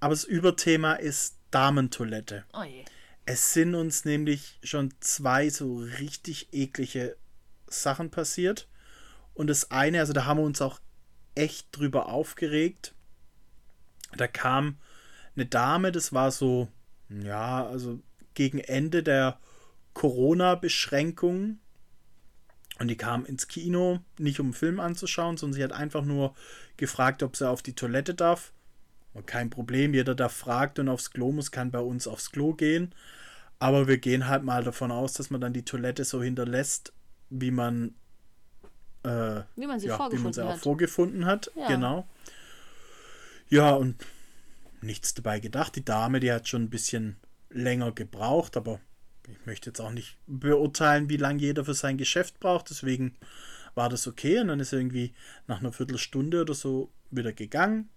aber 0.00 0.14
das 0.14 0.24
Überthema 0.24 0.94
ist 0.94 1.36
Damentoilette. 1.52 2.44
Oh 2.52 2.64
je. 2.64 2.84
Es 3.24 3.52
sind 3.52 3.74
uns 3.74 4.04
nämlich 4.04 4.58
schon 4.62 4.92
zwei 5.00 5.48
so 5.48 5.76
richtig 5.76 6.48
eklige 6.52 7.16
Sachen 7.68 8.10
passiert. 8.10 8.68
Und 9.34 9.46
das 9.46 9.70
eine, 9.70 10.00
also 10.00 10.12
da 10.12 10.24
haben 10.24 10.38
wir 10.38 10.44
uns 10.44 10.60
auch 10.60 10.80
echt 11.34 11.68
drüber 11.72 12.08
aufgeregt. 12.08 12.94
Da 14.16 14.26
kam 14.26 14.76
eine 15.34 15.46
Dame, 15.46 15.92
das 15.92 16.12
war 16.12 16.30
so, 16.30 16.68
ja, 17.08 17.66
also 17.66 18.00
gegen 18.34 18.58
Ende 18.58 19.02
der 19.02 19.38
Corona-Beschränkungen. 19.94 21.60
Und 22.78 22.88
die 22.88 22.96
kam 22.96 23.24
ins 23.24 23.48
Kino, 23.48 24.00
nicht 24.18 24.40
um 24.40 24.46
einen 24.46 24.54
Film 24.54 24.80
anzuschauen, 24.80 25.36
sondern 25.36 25.54
sie 25.54 25.64
hat 25.64 25.72
einfach 25.72 26.04
nur 26.04 26.34
gefragt, 26.76 27.22
ob 27.22 27.36
sie 27.36 27.48
auf 27.48 27.62
die 27.62 27.74
Toilette 27.74 28.14
darf. 28.14 28.52
Kein 29.26 29.50
Problem, 29.50 29.92
jeder, 29.92 30.14
der 30.14 30.30
fragt 30.30 30.78
und 30.78 30.88
aufs 30.88 31.10
Klo 31.10 31.32
muss, 31.32 31.50
kann 31.50 31.70
bei 31.70 31.80
uns 31.80 32.06
aufs 32.06 32.30
Klo 32.30 32.54
gehen. 32.54 32.94
Aber 33.58 33.86
wir 33.86 33.98
gehen 33.98 34.26
halt 34.26 34.42
mal 34.42 34.64
davon 34.64 34.90
aus, 34.90 35.12
dass 35.12 35.30
man 35.30 35.40
dann 35.40 35.52
die 35.52 35.64
Toilette 35.64 36.04
so 36.04 36.22
hinterlässt, 36.22 36.92
wie 37.30 37.50
man, 37.50 37.94
äh, 39.04 39.42
wie 39.54 39.66
man 39.66 39.78
sie, 39.78 39.88
ja, 39.88 40.10
wie 40.10 40.18
man 40.18 40.32
sie 40.32 40.42
auch 40.42 40.56
vorgefunden 40.56 41.26
hat. 41.26 41.50
Ja. 41.54 41.68
Genau. 41.68 42.08
Ja, 43.48 43.72
und 43.72 43.96
nichts 44.80 45.14
dabei 45.14 45.40
gedacht. 45.40 45.76
Die 45.76 45.84
Dame, 45.84 46.20
die 46.20 46.32
hat 46.32 46.48
schon 46.48 46.62
ein 46.62 46.70
bisschen 46.70 47.16
länger 47.50 47.92
gebraucht, 47.92 48.56
aber 48.56 48.80
ich 49.28 49.46
möchte 49.46 49.70
jetzt 49.70 49.80
auch 49.80 49.90
nicht 49.90 50.16
beurteilen, 50.26 51.08
wie 51.08 51.16
lange 51.16 51.40
jeder 51.40 51.64
für 51.64 51.74
sein 51.74 51.98
Geschäft 51.98 52.40
braucht. 52.40 52.70
Deswegen 52.70 53.14
war 53.74 53.88
das 53.88 54.06
okay. 54.06 54.40
Und 54.40 54.48
dann 54.48 54.60
ist 54.60 54.72
er 54.72 54.80
irgendwie 54.80 55.12
nach 55.46 55.60
einer 55.60 55.72
Viertelstunde 55.72 56.40
oder 56.40 56.54
so 56.54 56.90
wieder 57.10 57.32
gegangen. 57.32 57.90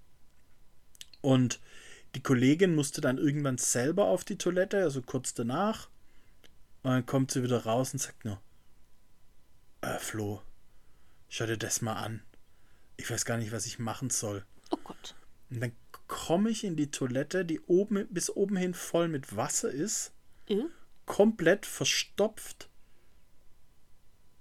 Und 1.26 1.60
die 2.14 2.22
Kollegin 2.22 2.76
musste 2.76 3.02
dann 3.02 3.18
irgendwann 3.18 3.58
selber 3.58 4.06
auf 4.06 4.24
die 4.24 4.38
Toilette, 4.38 4.84
also 4.84 5.02
kurz 5.02 5.34
danach. 5.34 5.90
Und 6.84 6.92
dann 6.92 7.06
kommt 7.08 7.32
sie 7.32 7.42
wieder 7.42 7.64
raus 7.64 7.94
und 7.94 8.00
sagt 8.00 8.26
nur, 8.26 8.40
äh, 9.82 9.98
Flo, 9.98 10.44
schau 11.28 11.48
dir 11.48 11.58
das 11.58 11.82
mal 11.82 11.96
an. 11.96 12.22
Ich 12.98 13.10
weiß 13.10 13.26
gar 13.26 13.38
nicht, 13.38 13.52
was 13.52 13.66
ich 13.66 13.80
machen 13.80 14.12
soll. 14.12 14.46
Oh 14.70 14.78
Gott. 14.84 15.16
Und 15.50 15.62
dann 15.62 15.72
komme 16.06 16.52
ich 16.52 16.64
in 16.64 16.76
die 16.76 16.92
Toilette, 16.92 17.44
die 17.44 17.60
oben 17.62 18.08
bis 18.12 18.30
oben 18.30 18.56
hin 18.56 18.76
voll 18.76 19.08
mit 19.08 19.36
Wasser 19.36 19.72
ist, 19.72 20.12
Äh? 20.48 20.66
komplett 21.08 21.66
verstopft. 21.66 22.70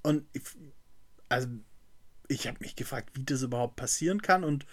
Und 0.03 0.27
ich, 0.35 0.43
also 1.31 1.49
ich 2.29 2.47
habe 2.47 2.59
mich 2.61 2.77
gefragt, 2.77 3.09
wie 3.15 3.25
das 3.25 3.41
überhaupt 3.41 3.77
passieren 3.77 4.21
kann 4.21 4.45
und 4.45 4.67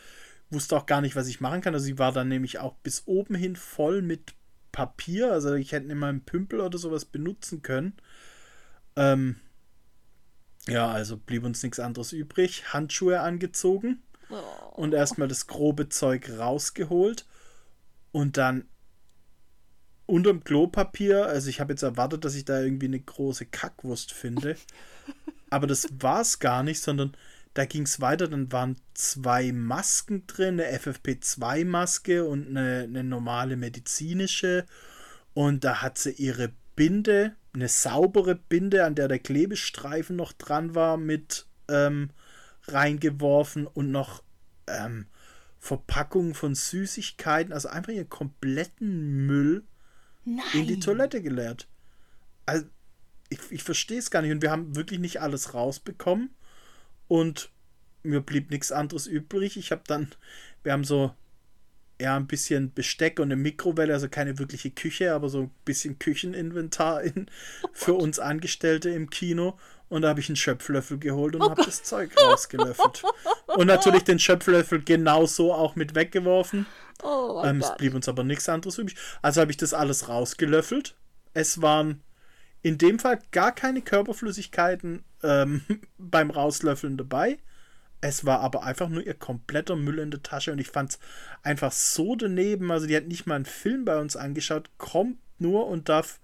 wusste 0.52 0.76
auch 0.78 0.86
gar 0.86 1.02
nicht, 1.02 1.16
was 1.16 1.28
ich 1.28 1.42
machen 1.42 1.62
kann. 1.62 1.74
Also 1.74 1.86
sie 1.86 2.00
war 2.00 2.12
dann 2.12 2.28
nämlich 2.28 2.60
auch 2.60 2.76
bis 2.78 3.04
oben 3.06 3.36
hin 3.36 3.56
voll 3.56 4.02
mit 4.02 4.34
Papier. 4.72 5.32
Also 5.32 5.54
ich 5.54 5.72
hätte 5.72 5.92
in 5.92 5.98
meinem 5.98 6.22
Pümpel 6.22 6.62
oder 6.62 6.78
sowas 6.78 7.06
benutzen 7.06 7.62
können. 7.62 7.94
Ähm, 8.96 9.38
ja, 10.68 10.90
also 10.90 11.18
blieb 11.18 11.44
uns 11.44 11.64
nichts 11.64 11.80
anderes 11.80 12.14
übrig. 12.14 12.74
Handschuhe 12.74 13.22
angezogen 13.22 14.02
und 14.74 14.94
erstmal 14.94 15.28
das 15.28 15.48
grobe 15.48 15.90
Zeug 15.90 16.30
rausgeholt 16.38 17.26
und 18.12 18.38
dann 18.38 18.66
unterm 20.06 20.44
Klopapier, 20.44 21.26
also 21.26 21.50
ich 21.50 21.62
habe 21.62 21.74
jetzt 21.74 21.84
erwartet, 21.84 22.26
dass 22.26 22.36
ich 22.36 22.46
da 22.46 22.62
irgendwie 22.62 22.88
eine 22.88 23.00
große 23.00 23.46
Kackwurst 23.46 24.12
finde, 24.12 24.58
aber 25.50 25.68
das 25.68 25.88
war 26.00 26.22
es 26.22 26.40
gar 26.40 26.64
nicht, 26.64 26.82
sondern 26.82 27.16
da 27.54 27.66
ging 27.66 27.84
es 27.84 28.00
weiter, 28.00 28.28
dann 28.28 28.52
waren 28.52 28.78
zwei 28.94 29.52
Masken 29.52 30.26
drin, 30.28 30.60
eine 30.60 30.72
FFP2-Maske 30.78 32.24
und 32.24 32.48
eine, 32.48 32.84
eine 32.84 33.04
normale 33.04 33.58
medizinische 33.58 34.66
und 35.34 35.64
da 35.64 35.82
hat 35.82 35.98
sie 35.98 36.12
ihre 36.12 36.54
Binde, 36.76 37.36
eine 37.54 37.68
saubere 37.68 38.36
Binde, 38.36 38.86
an 38.86 38.96
der 38.96 39.08
der 39.08 39.20
Klebestreifen 39.20 40.16
noch 40.16 40.34
dran 40.34 40.76
war, 40.76 40.98
mit 40.98 41.46
ähm, 41.68 42.12
reingeworfen 42.68 43.68
und 43.68 43.92
noch 43.92 44.24
ähm, 44.68 45.08
Verpackungen 45.60 46.34
von 46.34 46.56
Süßigkeiten, 46.56 47.54
also 47.54 47.70
einfach 47.70 47.94
ihren 47.94 48.10
kompletten 48.10 49.26
Müll 49.26 49.64
in 50.54 50.68
die 50.68 50.80
Toilette 50.80 51.22
geleert. 51.22 51.68
Also, 52.46 52.66
ich, 53.30 53.40
ich 53.50 53.64
verstehe 53.64 54.00
es 54.00 54.12
gar 54.12 54.22
nicht. 54.22 54.32
Und 54.32 54.42
wir 54.42 54.52
haben 54.52 54.76
wirklich 54.76 55.00
nicht 55.00 55.22
alles 55.22 55.54
rausbekommen. 55.54 56.32
Und 57.12 57.50
mir 58.04 58.22
blieb 58.22 58.52
nichts 58.52 58.72
anderes 58.72 59.06
übrig. 59.06 59.58
Ich 59.58 59.74
habe 59.74 59.82
dann, 59.86 60.08
wir 60.64 60.72
haben 60.72 60.86
so 60.86 61.14
ja 62.00 62.16
ein 62.16 62.26
bisschen 62.26 62.74
Besteck 62.74 63.20
und 63.20 63.26
eine 63.26 63.36
Mikrowelle, 63.36 63.94
also 63.94 64.08
keine 64.08 64.40
wirkliche 64.40 64.72
Küche, 64.72 65.14
aber 65.14 65.28
so 65.28 65.42
ein 65.42 65.52
bisschen 65.66 66.00
Kücheninventar 66.00 67.04
in, 67.04 67.30
für 67.74 67.96
uns 67.96 68.18
Angestellte 68.18 68.92
im 68.92 69.10
Kino. 69.10 69.60
Und 69.90 70.04
da 70.04 70.08
habe 70.08 70.22
ich 70.22 70.30
einen 70.30 70.38
Schöpflöffel 70.38 71.00
geholt 71.00 71.36
und 71.36 71.42
habe 71.42 71.66
das 71.66 71.84
Zeug 71.84 72.12
rausgelöffelt. 72.18 73.04
Und 73.58 73.68
natürlich 73.68 74.06
den 74.06 74.18
Schöpflöffel 74.18 74.82
genauso 74.82 75.54
auch 75.54 75.76
mit 75.76 75.96
weggeworfen. 75.96 76.66
Oh 77.04 77.42
Ähm, 77.44 77.60
es 77.60 77.76
blieb 77.76 77.94
uns 77.94 78.08
aber 78.08 78.24
nichts 78.24 78.48
anderes 78.48 78.78
übrig. 78.78 78.96
Also 79.22 79.42
habe 79.42 79.52
ich 79.52 79.58
das 79.58 79.74
alles 79.74 80.08
rausgelöffelt. 80.08 80.96
Es 81.34 81.62
waren 81.62 82.04
in 82.62 82.78
dem 82.78 83.00
Fall 83.00 83.20
gar 83.32 83.54
keine 83.54 83.82
Körperflüssigkeiten 83.82 85.04
ähm, 85.24 85.62
beim 85.98 86.32
Rauslöffeln 86.32 86.98
dabei. 86.98 87.40
Es 88.02 88.26
war 88.26 88.40
aber 88.40 88.64
einfach 88.64 88.90
nur 88.90 89.06
ihr 89.06 89.14
kompletter 89.14 89.76
Müll 89.76 90.00
in 90.00 90.10
der 90.10 90.24
Tasche 90.24 90.52
und 90.52 90.60
ich 90.60 90.70
fand 90.70 90.92
es 90.92 91.00
einfach 91.44 91.72
so 91.72 92.16
daneben. 92.16 92.72
Also 92.72 92.88
die 92.88 92.96
hat 92.96 93.08
nicht 93.08 93.28
mal 93.28 93.36
einen 93.36 93.46
Film 93.46 93.86
bei 93.86 94.00
uns 94.00 94.16
angeschaut, 94.16 94.70
kommt 94.80 95.18
nur 95.38 95.68
und 95.68 95.88
darf, 95.88 96.20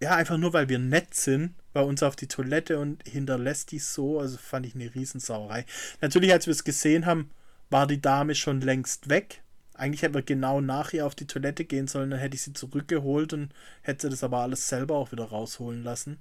ja, 0.00 0.14
einfach 0.14 0.38
nur 0.38 0.54
weil 0.54 0.70
wir 0.70 0.78
nett 0.78 1.14
sind, 1.14 1.54
bei 1.74 1.82
uns 1.82 2.02
auf 2.02 2.16
die 2.16 2.28
Toilette 2.28 2.78
und 2.78 3.06
hinterlässt 3.06 3.70
die 3.70 3.78
so. 3.78 4.18
Also 4.18 4.38
fand 4.38 4.64
ich 4.64 4.74
eine 4.74 4.94
Riesensauerei. 4.94 5.66
Natürlich, 6.00 6.32
als 6.32 6.46
wir 6.46 6.52
es 6.52 6.64
gesehen 6.64 7.04
haben, 7.04 7.30
war 7.68 7.86
die 7.86 8.00
Dame 8.00 8.34
schon 8.34 8.62
längst 8.62 9.10
weg. 9.10 9.42
Eigentlich 9.74 10.02
hätten 10.02 10.14
wir 10.14 10.22
genau 10.22 10.60
nach 10.60 10.92
ihr 10.92 11.06
auf 11.06 11.14
die 11.14 11.26
Toilette 11.26 11.64
gehen 11.64 11.86
sollen, 11.86 12.10
dann 12.10 12.18
hätte 12.18 12.34
ich 12.34 12.42
sie 12.42 12.52
zurückgeholt 12.52 13.32
und 13.32 13.52
hätte 13.82 14.06
sie 14.06 14.10
das 14.10 14.24
aber 14.24 14.38
alles 14.38 14.68
selber 14.68 14.96
auch 14.96 15.12
wieder 15.12 15.24
rausholen 15.24 15.84
lassen. 15.84 16.18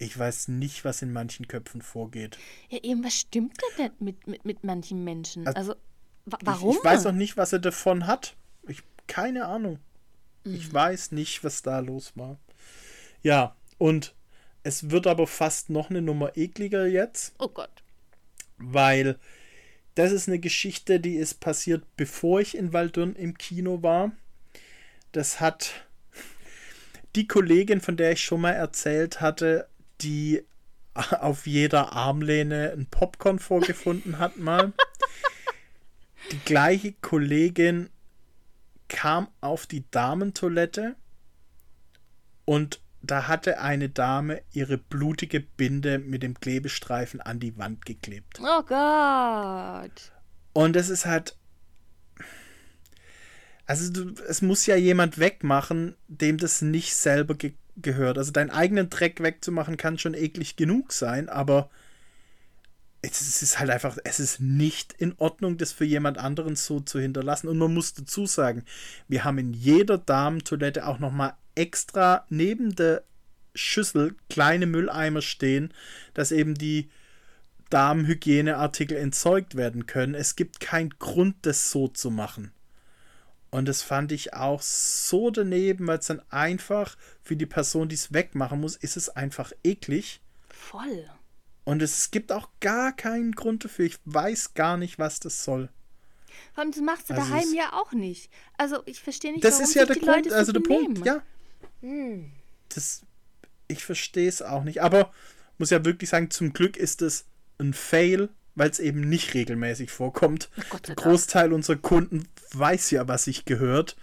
Ich 0.00 0.18
weiß 0.18 0.48
nicht, 0.48 0.84
was 0.86 1.02
in 1.02 1.12
manchen 1.12 1.46
Köpfen 1.46 1.82
vorgeht. 1.82 2.38
Ja, 2.70 2.78
irgendwas 2.82 3.14
stimmt 3.14 3.58
da 3.76 3.82
nicht 3.82 4.00
mit, 4.00 4.26
mit, 4.26 4.44
mit 4.46 4.64
manchen 4.64 5.04
Menschen. 5.04 5.46
Also, 5.46 5.74
wa 6.24 6.38
Ich, 6.40 6.46
warum? 6.46 6.76
ich 6.76 6.82
weiß 6.82 7.04
auch 7.04 7.12
nicht, 7.12 7.36
was 7.36 7.52
er 7.52 7.58
davon 7.58 8.06
hat. 8.06 8.34
Ich 8.66 8.82
keine 9.06 9.44
Ahnung. 9.44 9.78
Ich 10.44 10.72
weiß 10.72 11.12
nicht, 11.12 11.44
was 11.44 11.60
da 11.60 11.80
los 11.80 12.12
war. 12.14 12.38
Ja, 13.22 13.54
und 13.76 14.14
es 14.62 14.88
wird 14.90 15.06
aber 15.06 15.26
fast 15.26 15.68
noch 15.68 15.90
eine 15.90 16.00
Nummer 16.00 16.34
ekliger 16.36 16.86
jetzt, 16.86 17.34
oh 17.38 17.48
Gott. 17.48 17.82
weil 18.56 19.18
das 19.96 20.12
ist 20.12 20.28
eine 20.28 20.38
Geschichte, 20.38 20.98
die 20.98 21.16
ist 21.16 21.40
passiert, 21.40 21.84
bevor 21.96 22.40
ich 22.40 22.56
in 22.56 22.72
Waldürn 22.72 23.14
im 23.16 23.36
Kino 23.36 23.82
war. 23.82 24.12
Das 25.12 25.40
hat 25.40 25.72
die 27.16 27.26
Kollegin, 27.26 27.80
von 27.82 27.96
der 27.98 28.12
ich 28.12 28.24
schon 28.24 28.40
mal 28.40 28.52
erzählt 28.52 29.20
hatte, 29.20 29.68
die 30.02 30.44
auf 30.94 31.46
jeder 31.46 31.92
Armlehne 31.92 32.72
ein 32.72 32.86
Popcorn 32.86 33.38
vorgefunden 33.38 34.18
hat 34.18 34.36
mal. 34.36 34.72
Die 36.32 36.38
gleiche 36.40 36.92
Kollegin 36.92 37.90
kam 38.88 39.28
auf 39.40 39.66
die 39.66 39.84
Damentoilette 39.90 40.96
und 42.44 42.80
da 43.02 43.28
hatte 43.28 43.60
eine 43.60 43.88
Dame 43.88 44.42
ihre 44.52 44.76
blutige 44.76 45.40
Binde 45.40 45.98
mit 45.98 46.22
dem 46.22 46.34
Klebestreifen 46.34 47.20
an 47.20 47.40
die 47.40 47.56
Wand 47.56 47.86
geklebt. 47.86 48.40
Oh 48.40 48.62
Gott. 48.62 50.12
Und 50.52 50.76
es 50.76 50.90
ist 50.90 51.06
halt. 51.06 51.36
Also, 53.64 53.92
du, 53.92 54.14
es 54.24 54.42
muss 54.42 54.66
ja 54.66 54.76
jemand 54.76 55.18
wegmachen, 55.18 55.96
dem 56.08 56.38
das 56.38 56.60
nicht 56.60 56.94
selber 56.94 57.34
ge 57.36 57.54
gehört. 57.76 58.18
Also, 58.18 58.32
deinen 58.32 58.50
eigenen 58.50 58.90
Dreck 58.90 59.22
wegzumachen 59.22 59.76
kann 59.76 59.98
schon 59.98 60.14
eklig 60.14 60.56
genug 60.56 60.92
sein, 60.92 61.28
aber 61.28 61.70
es, 63.02 63.42
ist 63.42 63.58
halt 63.58 63.70
einfach, 63.70 63.96
es 64.04 64.20
ist 64.20 64.40
nicht 64.40 64.92
in 64.92 65.14
Ordnung, 65.16 65.56
das 65.56 65.72
für 65.72 65.84
jemand 65.84 66.18
anderen 66.18 66.56
so 66.56 66.80
zu 66.80 67.00
hinterlassen. 67.00 67.48
Und 67.48 67.58
man 67.58 67.72
muss 67.72 67.94
dazu 67.94 68.26
sagen, 68.26 68.64
wir 69.08 69.24
haben 69.24 69.38
in 69.38 69.52
jeder 69.52 69.98
Damentoilette 69.98 70.86
auch 70.86 70.98
nochmal 70.98 71.34
extra 71.54 72.26
neben 72.28 72.74
der 72.74 73.02
Schüssel 73.54 74.14
kleine 74.28 74.66
Mülleimer 74.66 75.22
stehen, 75.22 75.72
dass 76.14 76.30
eben 76.30 76.54
die 76.54 76.90
Damenhygieneartikel 77.70 78.96
entsorgt 78.96 79.56
werden 79.56 79.86
können. 79.86 80.14
Es 80.14 80.36
gibt 80.36 80.60
keinen 80.60 80.90
Grund, 80.98 81.36
das 81.42 81.70
so 81.70 81.88
zu 81.88 82.10
machen. 82.10 82.52
Und 83.50 83.66
das 83.66 83.82
fand 83.82 84.12
ich 84.12 84.34
auch 84.34 84.62
so 84.62 85.30
daneben, 85.30 85.86
weil 85.86 85.98
es 85.98 86.06
dann 86.06 86.22
einfach 86.30 86.96
für 87.22 87.36
die 87.36 87.46
Person, 87.46 87.88
die 87.88 87.96
es 87.96 88.12
wegmachen 88.12 88.60
muss, 88.60 88.76
ist 88.76 88.96
es 88.96 89.08
einfach 89.08 89.52
eklig. 89.64 90.20
Voll. 90.48 91.10
Und 91.64 91.82
es 91.82 92.10
gibt 92.10 92.32
auch 92.32 92.48
gar 92.60 92.92
keinen 92.92 93.32
Grund 93.32 93.64
dafür. 93.64 93.86
Ich 93.86 93.98
weiß 94.04 94.54
gar 94.54 94.76
nicht, 94.76 94.98
was 94.98 95.20
das 95.20 95.44
soll. 95.44 95.68
Vor 96.54 96.62
allem, 96.62 96.72
das 96.72 96.80
machst 96.80 97.10
du 97.10 97.14
Also 97.14 97.28
daheim 97.28 97.54
ja 97.54 97.72
auch 97.72 97.92
nicht. 97.92 98.30
Also, 98.56 98.82
ich 98.86 99.00
verstehe 99.00 99.32
nicht, 99.32 99.44
Das 99.44 99.54
warum 99.54 99.64
ist 99.64 99.74
ja 99.74 99.84
der 99.84 99.96
die 99.96 100.00
Grund, 100.00 100.26
Leute 100.26 100.34
also 100.34 100.52
so 100.52 100.60
der 100.60 100.60
Punkt, 100.60 101.04
ja. 101.04 101.22
Das, 102.68 103.02
ich 103.68 103.84
verstehe 103.84 104.28
es 104.28 104.42
auch 104.42 104.64
nicht. 104.64 104.80
Aber 104.82 105.12
muss 105.58 105.70
ja 105.70 105.84
wirklich 105.84 106.10
sagen, 106.10 106.30
zum 106.30 106.52
Glück 106.52 106.76
ist 106.76 107.02
es 107.02 107.26
ein 107.58 107.74
Fail, 107.74 108.30
weil 108.54 108.70
es 108.70 108.78
eben 108.78 109.00
nicht 109.00 109.34
regelmäßig 109.34 109.90
vorkommt. 109.90 110.50
Der. 110.86 110.94
Großteil 110.94 111.52
unserer 111.52 111.76
Kunden 111.76 112.28
weiß 112.52 112.90
ja, 112.90 113.08
was 113.08 113.24
sich 113.24 113.44
gehört. 113.44 113.96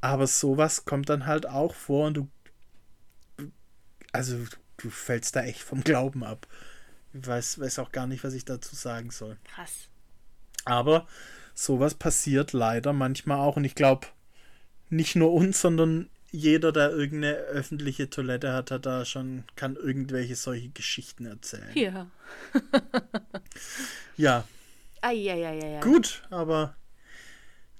Aber 0.00 0.26
sowas 0.26 0.84
kommt 0.84 1.08
dann 1.08 1.26
halt 1.26 1.46
auch 1.46 1.74
vor 1.74 2.06
und 2.06 2.14
du. 2.14 2.28
Also, 4.12 4.36
du 4.78 4.90
fällst 4.90 5.36
da 5.36 5.42
echt 5.42 5.60
vom 5.60 5.82
Glauben 5.84 6.24
ab. 6.24 6.46
Ich 7.12 7.26
weiß, 7.26 7.58
weiß 7.60 7.78
auch 7.80 7.92
gar 7.92 8.06
nicht, 8.06 8.24
was 8.24 8.34
ich 8.34 8.44
dazu 8.44 8.74
sagen 8.74 9.10
soll. 9.10 9.36
Krass. 9.54 9.88
Aber 10.64 11.06
sowas 11.54 11.94
passiert 11.94 12.52
leider 12.52 12.92
manchmal 12.92 13.38
auch. 13.40 13.56
Und 13.56 13.64
ich 13.64 13.74
glaube, 13.74 14.06
nicht 14.90 15.16
nur 15.16 15.32
uns, 15.32 15.60
sondern 15.60 16.08
jeder, 16.30 16.72
der 16.72 16.90
irgendeine 16.90 17.36
öffentliche 17.36 18.10
Toilette 18.10 18.52
hat, 18.52 18.70
hat 18.70 18.86
da 18.86 19.04
schon, 19.04 19.44
kann 19.56 19.76
irgendwelche 19.76 20.36
solche 20.36 20.68
Geschichten 20.68 21.26
erzählen. 21.26 21.72
Ja. 21.74 22.06
Ja, 24.16 24.48
Eieieiei. 25.00 25.78
gut, 25.80 26.24
aber 26.28 26.74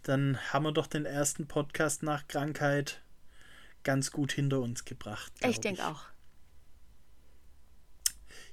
dann 0.05 0.39
haben 0.53 0.63
wir 0.65 0.73
doch 0.73 0.87
den 0.87 1.05
ersten 1.05 1.49
Podcast 1.49 2.05
nach 2.05 2.29
Krankheit 2.29 3.03
ganz 3.83 4.13
gut 4.13 4.31
hinter 4.31 4.61
uns 4.61 4.85
gebracht. 4.85 5.33
Ich 5.45 5.59
denke 5.59 5.85
auch. 5.85 6.05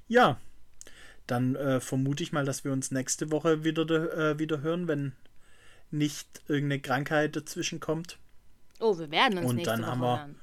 Ja, 0.08 0.40
dann 1.28 1.54
äh, 1.54 1.80
vermute 1.80 2.22
ich 2.24 2.32
mal, 2.32 2.44
dass 2.44 2.64
wir 2.64 2.72
uns 2.72 2.90
nächste 2.90 3.30
Woche 3.30 3.62
wieder, 3.62 3.84
äh, 4.32 4.38
wieder 4.38 4.60
hören, 4.62 4.88
wenn 4.88 5.12
nicht 5.90 6.42
irgendeine 6.48 6.80
Krankheit 6.80 7.36
dazwischen 7.36 7.78
kommt. 7.78 8.18
Oh, 8.80 8.98
wir 8.98 9.10
werden 9.10 9.38
uns 9.38 9.48
Und 9.50 9.56
nächste 9.56 9.72
dann 9.72 9.82
Woche 9.82 9.90
haben 9.90 10.00
wir- 10.00 10.18
hören. 10.18 10.36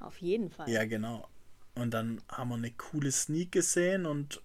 Auf 0.00 0.16
jeden 0.18 0.50
Fall. 0.50 0.68
Ja, 0.70 0.84
genau. 0.86 1.28
Und 1.74 1.92
dann 1.92 2.20
haben 2.28 2.48
wir 2.48 2.54
eine 2.56 2.70
coole 2.70 3.12
Sneak 3.12 3.52
gesehen 3.52 4.06
und 4.06 4.42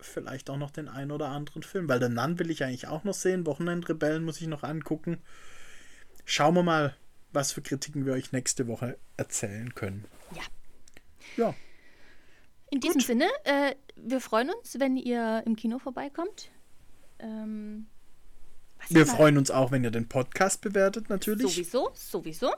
vielleicht 0.00 0.50
auch 0.50 0.56
noch 0.56 0.70
den 0.70 0.88
einen 0.88 1.10
oder 1.12 1.28
anderen 1.28 1.62
Film. 1.62 1.88
Weil 1.88 1.98
der 2.00 2.08
Nun 2.08 2.38
will 2.38 2.50
ich 2.50 2.62
eigentlich 2.64 2.88
auch 2.88 3.04
noch 3.04 3.14
sehen. 3.14 3.46
Wochenendrebellen 3.46 4.24
muss 4.24 4.40
ich 4.40 4.46
noch 4.48 4.62
angucken. 4.62 5.18
schauen 6.24 6.54
wir 6.54 6.62
mal, 6.62 6.94
was 7.32 7.52
für 7.52 7.62
Kritiken 7.62 8.04
wir 8.06 8.12
euch 8.12 8.32
nächste 8.32 8.66
Woche 8.68 8.98
erzählen 9.16 9.74
können. 9.74 10.04
Ja. 10.34 10.42
Ja, 11.36 11.54
In 12.70 12.80
diesem 12.80 13.00
Sinne, 13.00 13.26
äh, 13.44 13.74
wir 13.96 14.20
freuen 14.20 14.50
uns, 14.50 14.78
wenn 14.78 14.96
ihr 14.96 15.42
im 15.46 15.56
Kino 15.56 15.78
vorbeikommt. 15.78 16.50
Ähm, 17.18 17.86
wir 18.88 19.06
freuen 19.06 19.38
uns 19.38 19.50
auch, 19.50 19.70
wenn 19.70 19.84
ihr 19.84 19.90
den 19.90 20.08
Podcast 20.08 20.60
bewertet, 20.60 21.08
natürlich. 21.08 21.52
Sowieso, 21.54 21.90
sowieso. 21.94 22.52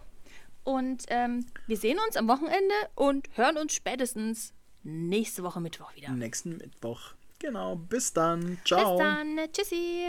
Und 0.64 1.04
ähm, 1.08 1.46
wir 1.66 1.76
sehen 1.76 1.98
uns 2.06 2.16
am 2.16 2.28
Wochenende 2.28 2.74
und 2.94 3.28
hören 3.34 3.56
uns 3.56 3.74
spätestens 3.74 4.52
nächste 4.82 5.42
Woche 5.42 5.60
Mittwoch 5.60 5.94
wieder. 5.94 6.10
Nächsten 6.10 6.56
Mittwoch. 6.56 7.14
Genau. 7.38 7.76
Bis 7.76 8.12
dann. 8.12 8.58
Ciao. 8.64 8.96
Bis 8.96 9.04
dann. 9.04 9.38
Tschüssi. 9.52 10.06